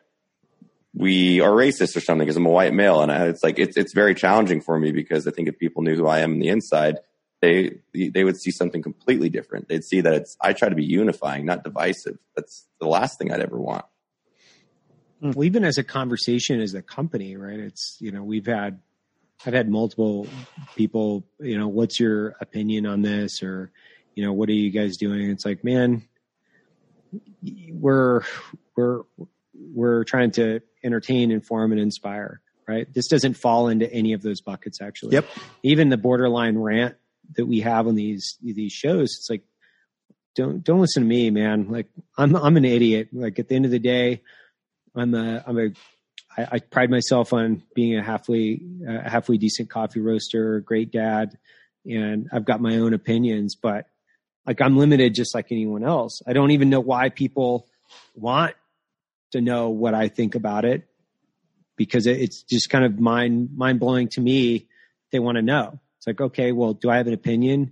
we 0.93 1.41
are 1.41 1.49
racist 1.49 1.95
or 1.95 2.01
something 2.01 2.25
because 2.25 2.37
I'm 2.37 2.45
a 2.45 2.51
white 2.51 2.73
male. 2.73 3.01
And 3.01 3.11
I, 3.11 3.27
it's 3.27 3.43
like, 3.43 3.57
it's, 3.57 3.77
it's 3.77 3.93
very 3.93 4.13
challenging 4.13 4.61
for 4.61 4.77
me 4.77 4.91
because 4.91 5.27
I 5.27 5.31
think 5.31 5.47
if 5.47 5.57
people 5.57 5.81
knew 5.83 5.95
who 5.95 6.05
I 6.05 6.19
am 6.19 6.33
on 6.33 6.39
the 6.39 6.49
inside, 6.49 6.99
they, 7.43 8.09
they 8.09 8.23
would 8.23 8.37
see 8.37 8.51
something 8.51 8.81
completely 8.81 9.27
different. 9.27 9.67
They'd 9.67 9.83
see 9.83 9.99
that 9.99 10.13
it's, 10.13 10.37
I 10.39 10.53
try 10.53 10.69
to 10.69 10.75
be 10.75 10.85
unifying, 10.85 11.45
not 11.45 11.65
divisive. 11.65 12.17
That's 12.37 12.65
the 12.79 12.87
last 12.87 13.19
thing 13.19 13.33
I'd 13.33 13.41
ever 13.41 13.59
want. 13.59 13.83
Hmm. 15.19 15.31
well, 15.31 15.43
even 15.43 15.65
as 15.65 15.77
a 15.77 15.83
conversation 15.83 16.61
as 16.61 16.73
a 16.73 16.81
company, 16.81 17.35
right? 17.35 17.59
It's 17.59 17.97
you 17.99 18.11
know 18.11 18.23
we've 18.23 18.45
had 18.45 18.79
I've 19.45 19.53
had 19.53 19.69
multiple 19.69 20.27
people, 20.77 21.25
you 21.39 21.57
know, 21.57 21.67
what's 21.67 21.99
your 21.99 22.35
opinion 22.39 22.85
on 22.85 23.01
this, 23.01 23.43
or 23.43 23.71
you 24.15 24.25
know, 24.25 24.31
what 24.31 24.47
are 24.47 24.53
you 24.53 24.69
guys 24.69 24.95
doing? 24.95 25.29
It's 25.29 25.45
like, 25.45 25.65
man, 25.65 26.03
we're 27.69 28.21
we're 28.77 29.01
we're 29.53 30.03
trying 30.05 30.31
to 30.31 30.61
entertain, 30.83 31.29
inform, 31.31 31.73
and 31.73 31.81
inspire. 31.81 32.39
Right? 32.65 32.87
This 32.93 33.09
doesn't 33.09 33.33
fall 33.33 33.67
into 33.67 33.91
any 33.91 34.13
of 34.13 34.21
those 34.21 34.39
buckets. 34.39 34.81
Actually, 34.81 35.13
Yep. 35.15 35.25
Even 35.63 35.89
the 35.89 35.97
borderline 35.97 36.57
rant 36.57 36.95
that 37.35 37.45
we 37.45 37.61
have 37.61 37.87
on 37.87 37.95
these 37.95 38.37
these 38.41 38.71
shows, 38.71 39.15
it's 39.17 39.27
like, 39.29 39.43
don't 40.35 40.63
don't 40.63 40.81
listen 40.81 41.03
to 41.03 41.09
me, 41.09 41.29
man. 41.29 41.69
Like 41.69 41.87
I'm 42.17 42.35
I'm 42.35 42.57
an 42.57 42.65
idiot. 42.65 43.09
Like 43.13 43.39
at 43.39 43.47
the 43.47 43.55
end 43.55 43.65
of 43.65 43.71
the 43.71 43.79
day, 43.79 44.21
I'm 44.95 45.13
a 45.13 45.43
I'm 45.45 45.59
a 45.59 45.69
I, 46.37 46.47
I 46.53 46.59
pride 46.59 46.89
myself 46.89 47.33
on 47.33 47.63
being 47.75 47.97
a 47.97 48.03
halfway 48.03 48.59
uh, 48.87 49.07
halfway 49.09 49.37
decent 49.37 49.69
coffee 49.69 49.99
roaster, 49.99 50.59
great 50.61 50.91
dad, 50.91 51.37
and 51.85 52.29
I've 52.31 52.45
got 52.45 52.61
my 52.61 52.77
own 52.77 52.93
opinions, 52.93 53.55
but 53.55 53.87
like 54.45 54.61
I'm 54.61 54.77
limited 54.77 55.15
just 55.15 55.35
like 55.35 55.51
anyone 55.51 55.83
else. 55.83 56.21
I 56.27 56.33
don't 56.33 56.51
even 56.51 56.69
know 56.69 56.79
why 56.79 57.09
people 57.09 57.67
want 58.15 58.55
to 59.31 59.41
know 59.41 59.69
what 59.69 59.93
I 59.93 60.07
think 60.09 60.35
about 60.35 60.65
it 60.65 60.87
because 61.75 62.07
it, 62.07 62.19
it's 62.19 62.43
just 62.43 62.69
kind 62.69 62.85
of 62.85 62.99
mind 62.99 63.55
mind 63.55 63.79
blowing 63.79 64.09
to 64.09 64.21
me. 64.21 64.67
They 65.11 65.19
want 65.19 65.37
to 65.37 65.41
know. 65.41 65.79
It's 66.03 66.07
like, 66.07 66.19
okay, 66.19 66.51
well, 66.51 66.73
do 66.73 66.89
I 66.89 66.97
have 66.97 67.07
an 67.07 67.13
opinion? 67.13 67.71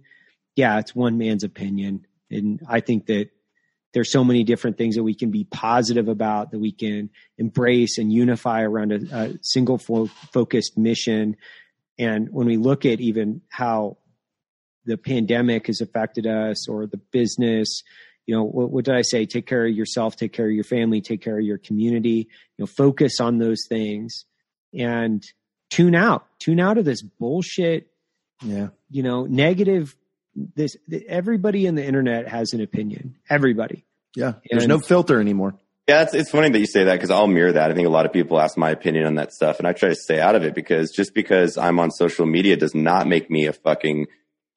Yeah, 0.55 0.79
it's 0.79 0.95
one 0.95 1.17
man's 1.17 1.43
opinion. 1.43 2.07
And 2.29 2.61
I 2.65 2.79
think 2.79 3.07
that 3.07 3.29
there's 3.93 4.09
so 4.09 4.23
many 4.23 4.45
different 4.45 4.77
things 4.77 4.95
that 4.95 5.03
we 5.03 5.13
can 5.13 5.31
be 5.31 5.43
positive 5.43 6.07
about 6.07 6.51
that 6.51 6.59
we 6.59 6.71
can 6.71 7.09
embrace 7.37 7.97
and 7.97 8.11
unify 8.11 8.61
around 8.61 8.93
a, 8.93 9.15
a 9.17 9.33
single 9.41 9.77
fo- 9.77 10.05
focused 10.05 10.77
mission. 10.77 11.35
And 11.99 12.29
when 12.31 12.47
we 12.47 12.55
look 12.55 12.85
at 12.85 13.01
even 13.01 13.41
how 13.49 13.97
the 14.85 14.95
pandemic 14.95 15.67
has 15.67 15.81
affected 15.81 16.25
us 16.25 16.69
or 16.69 16.87
the 16.87 17.01
business, 17.11 17.83
you 18.27 18.33
know, 18.33 18.45
what, 18.45 18.71
what 18.71 18.85
did 18.85 18.95
I 18.95 19.01
say? 19.01 19.25
Take 19.25 19.45
care 19.45 19.65
of 19.65 19.75
yourself, 19.75 20.15
take 20.15 20.31
care 20.31 20.45
of 20.45 20.53
your 20.53 20.63
family, 20.63 21.01
take 21.01 21.21
care 21.21 21.37
of 21.37 21.43
your 21.43 21.57
community, 21.57 22.29
you 22.57 22.63
know, 22.63 22.65
focus 22.65 23.19
on 23.19 23.39
those 23.39 23.65
things 23.67 24.23
and 24.73 25.21
tune 25.69 25.95
out, 25.95 26.27
tune 26.39 26.61
out 26.61 26.77
of 26.77 26.85
this 26.85 27.01
bullshit 27.01 27.90
Yeah. 28.41 28.69
you 28.89 29.03
know 29.03 29.25
negative 29.25 29.95
this 30.35 30.77
everybody 31.07 31.65
in 31.65 31.75
the 31.75 31.85
internet 31.85 32.27
has 32.27 32.53
an 32.53 32.61
opinion 32.61 33.15
everybody 33.29 33.85
Yeah. 34.15 34.33
There's 34.49 34.63
And- 34.63 34.69
no 34.69 34.79
filter 34.79 35.19
anymore. 35.19 35.55
Yeah, 35.87 36.03
it's, 36.03 36.13
it's 36.13 36.29
funny 36.29 36.49
that 36.49 36.59
you 36.59 36.67
say 36.67 36.85
that 36.85 36.93
because 36.93 37.09
I'll 37.09 37.27
mirror 37.27 37.51
that. 37.51 37.71
I 37.71 37.73
think 37.73 37.87
a 37.87 37.91
lot 37.91 38.05
of 38.05 38.13
people 38.13 38.39
ask 38.39 38.55
my 38.55 38.69
opinion 38.69 39.07
on 39.07 39.15
that 39.15 39.33
stuff, 39.33 39.57
and 39.57 39.67
I 39.67 39.73
try 39.73 39.89
to 39.89 39.95
stay 39.95 40.21
out 40.21 40.35
of 40.35 40.43
it 40.43 40.53
because 40.53 40.91
just 40.91 41.13
because 41.13 41.57
I'm 41.57 41.79
on 41.79 41.91
social 41.91 42.25
media 42.25 42.55
does 42.55 42.73
not 42.75 43.07
make 43.07 43.29
me 43.29 43.47
a 43.47 43.51
fucking 43.51 44.05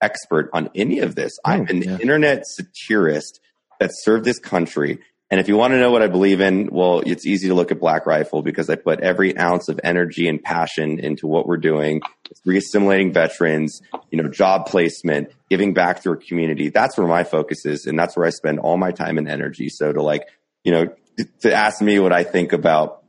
expert 0.01 0.51
on 0.53 0.69
any 0.77 1.01
of 1.01 1.15
this. 1.17 1.33
I'm 1.45 1.67
an 1.67 1.83
yeah. 1.83 1.99
internet 1.99 2.47
satirist 2.47 3.41
that 3.81 3.91
served 3.93 4.25
this 4.25 4.39
country. 4.39 5.01
And 5.31 5.41
if 5.41 5.49
you 5.49 5.57
want 5.57 5.73
to 5.73 5.81
know 5.81 5.91
what 5.91 6.03
I 6.03 6.07
believe 6.07 6.41
in, 6.41 6.69
well, 6.71 7.03
it's 7.05 7.27
easy 7.27 7.49
to 7.49 7.55
look 7.55 7.73
at 7.73 7.81
Black 7.81 8.07
Rifle 8.07 8.43
because 8.43 8.69
I 8.69 8.77
put 8.77 9.01
every 9.01 9.37
ounce 9.37 9.69
of 9.69 9.81
energy 9.83 10.29
and 10.29 10.43
passion 10.43 10.99
into 10.99 11.27
what 11.27 11.47
we're 11.47 11.57
doing. 11.57 12.03
Reassimilating 12.47 13.13
veterans, 13.13 13.81
you 14.11 14.23
know, 14.23 14.29
job 14.29 14.67
placement, 14.67 15.31
giving 15.49 15.73
back 15.73 16.03
to 16.03 16.11
our 16.11 16.17
community. 16.17 16.69
That's 16.69 16.99
where 16.99 17.07
my 17.07 17.25
focus 17.25 17.65
is. 17.65 17.87
And 17.87 17.99
that's 17.99 18.17
where 18.17 18.27
I 18.27 18.31
spend 18.31 18.59
all 18.59 18.77
my 18.77 18.93
time 18.93 19.17
and 19.17 19.29
energy. 19.29 19.71
So 19.71 19.93
to 19.93 20.03
like, 20.03 20.29
you 20.63 20.73
know, 20.73 20.95
to 21.41 21.53
ask 21.53 21.81
me 21.81 21.99
what 21.99 22.13
I 22.13 22.23
think 22.23 22.53
about 22.53 23.03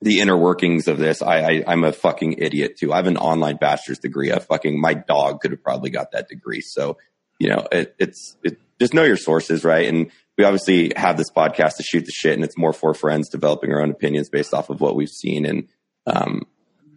the 0.00 0.20
inner 0.20 0.36
workings 0.36 0.88
of 0.88 0.98
this, 0.98 1.22
I, 1.22 1.38
I 1.38 1.64
I'm 1.66 1.84
a 1.84 1.92
fucking 1.92 2.36
idiot 2.38 2.76
too. 2.78 2.92
I 2.92 2.96
have 2.96 3.06
an 3.06 3.18
online 3.18 3.56
bachelor's 3.56 3.98
degree. 3.98 4.32
I 4.32 4.38
fucking 4.38 4.80
my 4.80 4.94
dog 4.94 5.40
could 5.40 5.50
have 5.50 5.62
probably 5.62 5.90
got 5.90 6.12
that 6.12 6.28
degree. 6.28 6.60
So, 6.60 6.96
you 7.38 7.50
know, 7.50 7.68
it, 7.70 7.94
it's 7.98 8.36
it, 8.42 8.58
just 8.80 8.94
know 8.94 9.04
your 9.04 9.16
sources, 9.16 9.64
right? 9.64 9.88
And 9.88 10.10
we 10.38 10.44
obviously 10.44 10.92
have 10.96 11.16
this 11.16 11.30
podcast 11.30 11.76
to 11.76 11.82
shoot 11.82 12.04
the 12.04 12.12
shit, 12.12 12.34
and 12.34 12.44
it's 12.44 12.58
more 12.58 12.72
for 12.72 12.94
friends 12.94 13.28
developing 13.28 13.72
our 13.72 13.82
own 13.82 13.90
opinions 13.90 14.28
based 14.28 14.54
off 14.54 14.70
of 14.70 14.80
what 14.80 14.96
we've 14.96 15.08
seen, 15.08 15.44
and 15.44 15.68
um, 16.06 16.46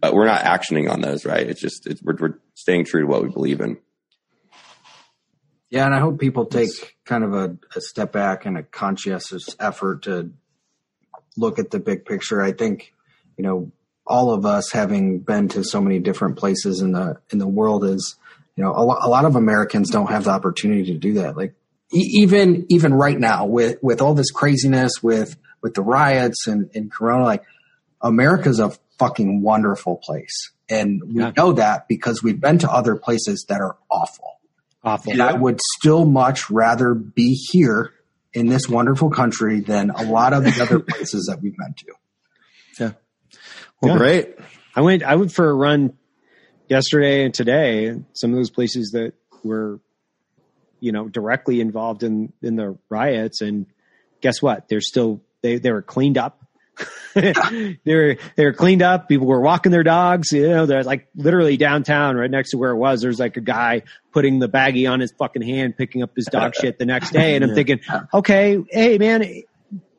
but 0.00 0.14
we're 0.14 0.26
not 0.26 0.42
actioning 0.42 0.90
on 0.90 1.00
those, 1.00 1.24
right? 1.24 1.48
It's 1.48 1.60
just 1.60 1.86
it's, 1.86 2.02
we're, 2.02 2.16
we're 2.18 2.38
staying 2.54 2.84
true 2.84 3.02
to 3.02 3.06
what 3.06 3.22
we 3.22 3.28
believe 3.28 3.60
in. 3.60 3.78
Yeah, 5.68 5.84
and 5.84 5.94
I 5.94 5.98
hope 5.98 6.20
people 6.20 6.46
take 6.46 6.96
kind 7.04 7.24
of 7.24 7.34
a, 7.34 7.56
a 7.74 7.80
step 7.80 8.12
back 8.12 8.46
and 8.46 8.56
a 8.56 8.62
conscientious 8.62 9.56
effort 9.58 10.02
to 10.02 10.30
look 11.36 11.58
at 11.58 11.70
the 11.70 11.80
big 11.80 12.04
picture. 12.04 12.40
I 12.40 12.52
think, 12.52 12.94
you 13.36 13.42
know, 13.42 13.72
all 14.06 14.32
of 14.32 14.46
us 14.46 14.70
having 14.70 15.18
been 15.18 15.48
to 15.48 15.64
so 15.64 15.80
many 15.80 15.98
different 15.98 16.36
places 16.36 16.80
in 16.80 16.92
the 16.92 17.20
in 17.30 17.38
the 17.38 17.48
world 17.48 17.84
is, 17.84 18.16
you 18.54 18.62
know, 18.62 18.70
a, 18.70 18.82
lo- 18.82 18.98
a 19.00 19.08
lot 19.08 19.24
of 19.24 19.34
Americans 19.34 19.90
don't 19.90 20.08
have 20.08 20.24
the 20.24 20.30
opportunity 20.30 20.84
to 20.92 20.98
do 20.98 21.14
that. 21.14 21.36
Like 21.36 21.54
even 21.92 22.66
even 22.68 22.92
right 22.94 23.18
now 23.18 23.46
with 23.46 23.78
with 23.82 24.00
all 24.02 24.14
this 24.14 24.30
craziness 24.30 24.92
with 25.02 25.36
with 25.62 25.74
the 25.74 25.82
riots 25.82 26.46
and, 26.46 26.70
and 26.74 26.90
corona 26.92 27.24
like 27.24 27.42
america's 28.02 28.58
a 28.58 28.72
fucking 28.98 29.42
wonderful 29.42 29.96
place 29.96 30.50
and 30.68 31.00
we 31.06 31.20
Yeah. 31.22 31.32
know 31.36 31.52
that 31.52 31.86
because 31.88 32.22
we've 32.22 32.40
been 32.40 32.58
to 32.58 32.70
other 32.70 32.96
places 32.96 33.46
that 33.48 33.60
are 33.60 33.76
awful 33.90 34.40
awful 34.82 35.12
and 35.12 35.22
i 35.22 35.32
would 35.32 35.60
still 35.78 36.04
much 36.04 36.50
rather 36.50 36.92
be 36.94 37.34
here 37.52 37.92
in 38.32 38.48
this 38.48 38.68
wonderful 38.68 39.10
country 39.10 39.60
than 39.60 39.90
a 39.90 40.02
lot 40.02 40.32
of 40.32 40.42
the 40.44 40.58
other 40.62 40.80
places 40.80 41.26
that 41.30 41.40
we've 41.42 41.56
been 41.56 41.74
to 41.74 41.92
yeah 42.80 42.92
Well, 43.80 43.92
Yeah. 43.92 43.98
great. 43.98 44.34
i 44.74 44.80
went 44.80 45.02
i 45.04 45.14
went 45.14 45.30
for 45.32 45.48
a 45.48 45.54
run 45.54 45.92
yesterday 46.68 47.24
and 47.24 47.32
today 47.32 47.94
some 48.12 48.30
of 48.32 48.36
those 48.36 48.50
places 48.50 48.90
that 48.90 49.12
were 49.44 49.78
you 50.80 50.92
know 50.92 51.08
directly 51.08 51.60
involved 51.60 52.02
in 52.02 52.32
in 52.42 52.56
the 52.56 52.78
riots. 52.88 53.40
And 53.40 53.66
guess 54.20 54.40
what? 54.40 54.68
They're 54.68 54.80
still 54.80 55.20
they 55.42 55.58
they 55.58 55.72
were 55.72 55.82
cleaned 55.82 56.18
up. 56.18 56.42
They 57.14 57.94
were 57.94 58.16
they 58.36 58.44
were 58.44 58.52
cleaned 58.52 58.82
up. 58.82 59.08
People 59.08 59.26
were 59.26 59.40
walking 59.40 59.72
their 59.72 59.82
dogs. 59.82 60.32
You 60.32 60.48
know 60.48 60.66
they're 60.66 60.82
like 60.84 61.08
literally 61.14 61.56
downtown 61.56 62.14
right 62.16 62.30
next 62.30 62.50
to 62.50 62.58
where 62.58 62.72
it 62.72 62.76
was. 62.76 63.00
There's 63.00 63.18
like 63.18 63.38
a 63.38 63.40
guy 63.40 63.84
putting 64.12 64.38
the 64.38 64.50
baggie 64.50 64.90
on 64.90 65.00
his 65.00 65.12
fucking 65.12 65.40
hand 65.40 65.78
picking 65.78 66.02
up 66.02 66.14
his 66.14 66.26
dog 66.26 66.54
shit 66.54 66.78
the 66.78 66.84
next 66.84 67.12
day. 67.12 67.34
And 67.34 67.42
i'm 67.42 67.54
thinking 67.54 67.80
okay 68.12 68.62
hey 68.70 68.98
man 68.98 69.24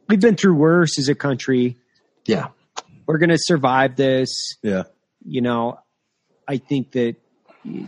we've 0.07 0.19
been 0.19 0.35
through 0.35 0.55
worse 0.55 0.99
as 0.99 1.09
a 1.09 1.15
country. 1.15 1.77
Yeah. 2.25 2.47
We're 3.05 3.17
going 3.17 3.29
to 3.29 3.39
survive 3.39 3.95
this. 3.95 4.29
Yeah. 4.61 4.83
you 5.25 5.41
know, 5.41 5.79
I 6.47 6.57
think 6.57 6.91
that 6.91 7.15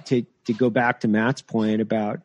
to 0.05 0.25
to 0.45 0.53
go 0.53 0.69
back 0.69 1.01
to 1.01 1.07
Matt's 1.07 1.41
point 1.41 1.81
about, 1.81 2.21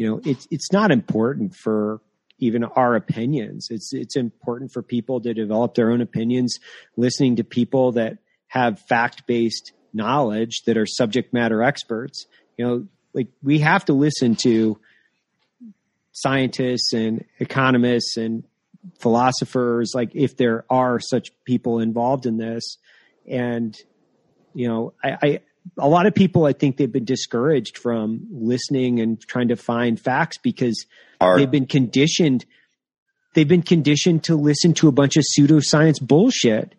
you 0.00 0.06
know, 0.08 0.20
it's 0.24 0.48
it's 0.50 0.72
not 0.72 0.90
important 0.90 1.54
for 1.54 2.00
even 2.38 2.64
our 2.64 2.94
opinions. 2.96 3.68
It's 3.68 3.92
it's 3.92 4.16
important 4.16 4.72
for 4.72 4.82
people 4.82 5.20
to 5.20 5.34
develop 5.34 5.74
their 5.74 5.90
own 5.90 6.00
opinions, 6.00 6.58
listening 6.96 7.36
to 7.36 7.44
people 7.44 7.92
that 7.92 8.16
have 8.46 8.80
fact 8.88 9.26
based 9.26 9.72
knowledge 9.92 10.62
that 10.64 10.78
are 10.78 10.86
subject 10.86 11.34
matter 11.34 11.62
experts. 11.62 12.24
You 12.56 12.64
know, 12.66 12.86
like 13.12 13.28
we 13.42 13.58
have 13.58 13.84
to 13.84 13.92
listen 13.92 14.36
to 14.36 14.80
scientists 16.12 16.94
and 16.94 17.26
economists 17.38 18.16
and 18.16 18.44
philosophers, 19.00 19.92
like 19.94 20.12
if 20.14 20.34
there 20.34 20.64
are 20.70 20.98
such 20.98 21.30
people 21.44 21.78
involved 21.78 22.24
in 22.24 22.38
this. 22.38 22.78
And, 23.28 23.76
you 24.54 24.66
know, 24.66 24.94
I, 25.04 25.18
I 25.22 25.40
a 25.78 25.88
lot 25.88 26.06
of 26.06 26.14
people 26.14 26.44
I 26.44 26.52
think 26.52 26.76
they've 26.76 26.90
been 26.90 27.04
discouraged 27.04 27.78
from 27.78 28.26
listening 28.30 29.00
and 29.00 29.20
trying 29.20 29.48
to 29.48 29.56
find 29.56 30.00
facts 30.00 30.38
because 30.38 30.86
Hard. 31.20 31.40
they've 31.40 31.50
been 31.50 31.66
conditioned 31.66 32.44
they've 33.34 33.48
been 33.48 33.62
conditioned 33.62 34.24
to 34.24 34.36
listen 34.36 34.74
to 34.74 34.88
a 34.88 34.92
bunch 34.92 35.16
of 35.16 35.24
pseudoscience 35.24 36.00
bullshit. 36.00 36.74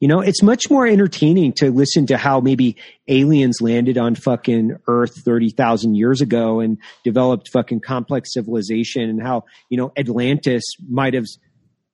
You 0.00 0.08
know, 0.08 0.20
it's 0.20 0.42
much 0.42 0.68
more 0.68 0.84
entertaining 0.84 1.52
to 1.54 1.70
listen 1.70 2.06
to 2.06 2.16
how 2.16 2.40
maybe 2.40 2.76
aliens 3.06 3.60
landed 3.60 3.96
on 3.96 4.16
fucking 4.16 4.78
Earth 4.88 5.14
30,000 5.24 5.94
years 5.94 6.20
ago 6.20 6.58
and 6.58 6.78
developed 7.04 7.50
fucking 7.52 7.80
complex 7.80 8.34
civilization 8.34 9.02
and 9.02 9.22
how, 9.22 9.44
you 9.68 9.76
know, 9.76 9.92
Atlantis 9.96 10.64
might 10.88 11.14
have 11.14 11.26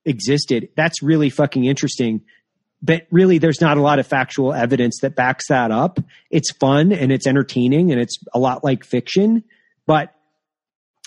existed. 0.07 0.71
That's 0.75 1.03
really 1.03 1.29
fucking 1.29 1.67
interesting. 1.67 2.23
But 2.81 3.07
really, 3.11 3.39
there's 3.39 3.61
not 3.61 3.77
a 3.77 3.83
lot 3.83 3.99
of 3.99 4.07
factual 4.07 4.53
evidence 4.53 5.01
that 5.01 5.17
backs 5.17 5.49
that 5.49 5.71
up. 5.71 5.99
It's 6.31 6.53
fun 6.53 6.93
and 6.93 7.11
it's 7.11 7.27
entertaining 7.27 7.91
and 7.91 8.01
it's 8.01 8.19
a 8.33 8.39
lot 8.39 8.63
like 8.63 8.85
fiction, 8.85 9.43
but 9.87 10.15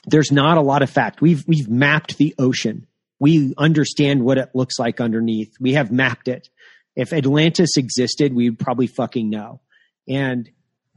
there's 0.05 0.31
not 0.31 0.57
a 0.57 0.61
lot 0.61 0.81
of 0.81 0.89
fact. 0.89 1.21
We've 1.21 1.47
we've 1.47 1.69
mapped 1.69 2.17
the 2.17 2.35
ocean. 2.37 2.87
We 3.19 3.53
understand 3.57 4.25
what 4.25 4.37
it 4.37 4.49
looks 4.53 4.79
like 4.79 4.99
underneath. 4.99 5.53
We 5.59 5.73
have 5.73 5.91
mapped 5.91 6.27
it. 6.27 6.49
If 6.95 7.13
Atlantis 7.13 7.77
existed, 7.77 8.33
we'd 8.33 8.59
probably 8.59 8.87
fucking 8.87 9.29
know. 9.29 9.61
And 10.07 10.49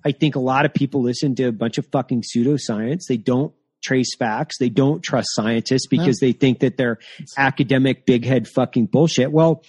I 0.04 0.12
think 0.12 0.34
a 0.34 0.40
lot 0.40 0.64
of 0.64 0.74
people 0.74 1.02
listen 1.02 1.34
to 1.36 1.44
a 1.44 1.52
bunch 1.52 1.78
of 1.78 1.86
fucking 1.92 2.22
pseudoscience. 2.22 3.02
They 3.08 3.16
don't 3.16 3.54
trace 3.82 4.16
facts. 4.16 4.56
They 4.58 4.70
don't 4.70 5.02
trust 5.02 5.28
scientists 5.32 5.86
because 5.86 6.18
they 6.18 6.32
think 6.32 6.60
that 6.60 6.76
they're 6.76 6.98
academic 7.36 8.06
big 8.06 8.24
head 8.24 8.48
fucking 8.48 8.86
bullshit. 8.86 9.30
Well, 9.30 9.62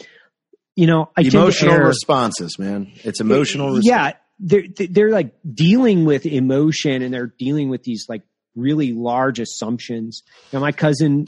you 0.76 0.88
know, 0.88 1.10
I 1.18 1.22
Emotional 1.22 1.78
responses, 1.78 2.60
man. 2.60 2.92
It's 3.04 3.22
emotional. 3.22 3.76
Res- 3.76 3.86
yeah 3.86 4.14
they're 4.40 4.64
they're 4.90 5.12
like 5.12 5.34
dealing 5.54 6.06
with 6.06 6.26
emotion 6.26 7.02
and 7.02 7.14
they're 7.14 7.34
dealing 7.40 7.70
with 7.70 7.84
these 7.84 8.06
like 8.10 8.24
really 8.56 8.92
large 8.92 9.40
assumptions. 9.40 10.24
And 10.52 10.62
my 10.62 10.72
cousin 10.72 11.28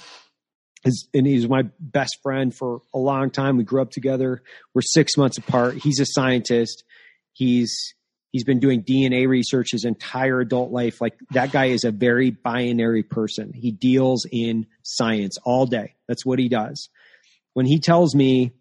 is 0.83 1.07
and 1.13 1.25
he's 1.25 1.47
my 1.47 1.63
best 1.79 2.17
friend 2.21 2.53
for 2.53 2.81
a 2.93 2.99
long 2.99 3.31
time. 3.31 3.57
We 3.57 3.63
grew 3.63 3.81
up 3.81 3.91
together. 3.91 4.41
We're 4.73 4.81
six 4.81 5.17
months 5.17 5.37
apart. 5.37 5.75
He's 5.75 5.99
a 5.99 6.05
scientist. 6.05 6.83
He's 7.33 7.93
he's 8.31 8.43
been 8.43 8.59
doing 8.59 8.83
dna 8.83 9.27
research 9.27 9.69
his 9.71 9.85
entire 9.85 10.41
adult 10.41 10.71
life. 10.71 10.99
Like 10.99 11.17
that 11.31 11.51
guy 11.51 11.65
is 11.65 11.85
a 11.85 11.91
very 11.91 12.31
binary 12.31 13.03
person. 13.03 13.53
He 13.53 13.71
deals 13.71 14.25
in 14.29 14.67
science 14.83 15.37
all 15.45 15.65
day. 15.65 15.95
That's 16.07 16.25
what 16.25 16.39
he 16.39 16.49
does. 16.49 16.89
When 17.53 17.65
he 17.65 17.79
tells 17.79 18.13
me 18.13 18.51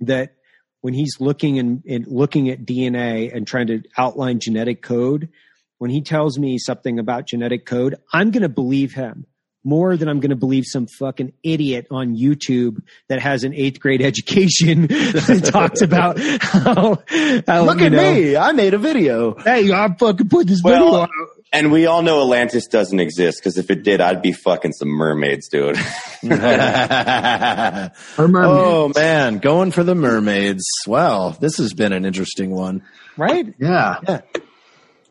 that 0.00 0.34
when 0.80 0.94
he's 0.94 1.16
looking 1.20 1.58
and, 1.58 1.82
and 1.88 2.06
looking 2.06 2.50
at 2.50 2.64
DNA 2.64 3.34
and 3.34 3.46
trying 3.46 3.68
to 3.68 3.82
outline 3.96 4.40
genetic 4.40 4.82
code, 4.82 5.30
when 5.78 5.90
he 5.90 6.02
tells 6.02 6.38
me 6.38 6.58
something 6.58 6.98
about 6.98 7.26
genetic 7.26 7.66
code, 7.66 7.96
I'm 8.12 8.30
going 8.30 8.42
to 8.42 8.48
believe 8.48 8.92
him 8.92 9.26
more 9.64 9.96
than 9.96 10.08
I'm 10.08 10.20
going 10.20 10.30
to 10.30 10.36
believe 10.36 10.64
some 10.66 10.86
fucking 10.86 11.32
idiot 11.42 11.86
on 11.90 12.14
YouTube 12.16 12.82
that 13.08 13.20
has 13.20 13.44
an 13.44 13.54
eighth 13.54 13.80
grade 13.80 14.02
education 14.10 14.82
that 14.86 15.50
talks 15.50 15.80
about 15.80 16.18
how, 16.18 17.02
how 17.46 17.64
Look 17.64 17.80
at 17.80 17.92
know, 17.92 18.14
me. 18.14 18.36
I 18.36 18.52
made 18.52 18.74
a 18.74 18.78
video. 18.78 19.34
Hey, 19.36 19.72
I 19.72 19.88
fucking 19.98 20.28
put 20.28 20.46
this 20.46 20.60
Well, 20.62 20.90
video. 20.92 21.08
And 21.54 21.70
we 21.70 21.86
all 21.86 22.02
know 22.02 22.20
Atlantis 22.20 22.66
doesn't 22.66 22.98
exist 22.98 23.38
because 23.38 23.58
if 23.58 23.70
it 23.70 23.84
did, 23.84 24.00
I'd 24.00 24.22
be 24.22 24.32
fucking 24.32 24.72
some 24.72 24.88
mermaids, 24.88 25.48
dude. 25.48 25.78
Or 26.24 26.28
mermaid. 26.28 27.90
oh 28.18 28.92
man, 28.94 29.38
going 29.38 29.70
for 29.70 29.84
the 29.84 29.94
mermaids. 29.94 30.64
Wow, 30.86 31.36
this 31.38 31.58
has 31.58 31.74
been 31.74 31.92
an 31.92 32.04
interesting 32.04 32.50
one. 32.50 32.82
Right? 33.16 33.54
Yeah. 33.58 33.98
Yeah. 34.08 34.20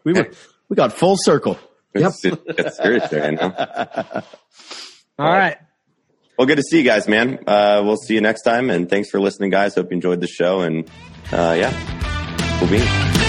We 0.03 0.13
were 0.13 0.31
we 0.69 0.75
got 0.75 0.91
full 0.91 1.15
circle. 1.17 1.57
It's, 1.93 2.25
it's 2.25 2.77
serious 2.77 3.07
there, 3.09 3.31
you 3.31 3.37
know? 3.37 3.53
All 5.19 5.31
right. 5.31 5.57
Well, 6.37 6.47
good 6.47 6.57
to 6.57 6.63
see 6.63 6.79
you 6.79 6.83
guys, 6.83 7.07
man. 7.07 7.39
Uh, 7.45 7.83
we'll 7.85 7.97
see 7.97 8.15
you 8.15 8.21
next 8.21 8.41
time. 8.41 8.71
And 8.71 8.89
thanks 8.89 9.09
for 9.09 9.21
listening, 9.21 9.51
guys. 9.51 9.75
Hope 9.75 9.91
you 9.91 9.95
enjoyed 9.95 10.19
the 10.19 10.27
show. 10.27 10.61
And 10.61 10.89
uh, 11.31 11.55
yeah, 11.57 12.59
we'll 12.59 12.71
be. 12.71 13.22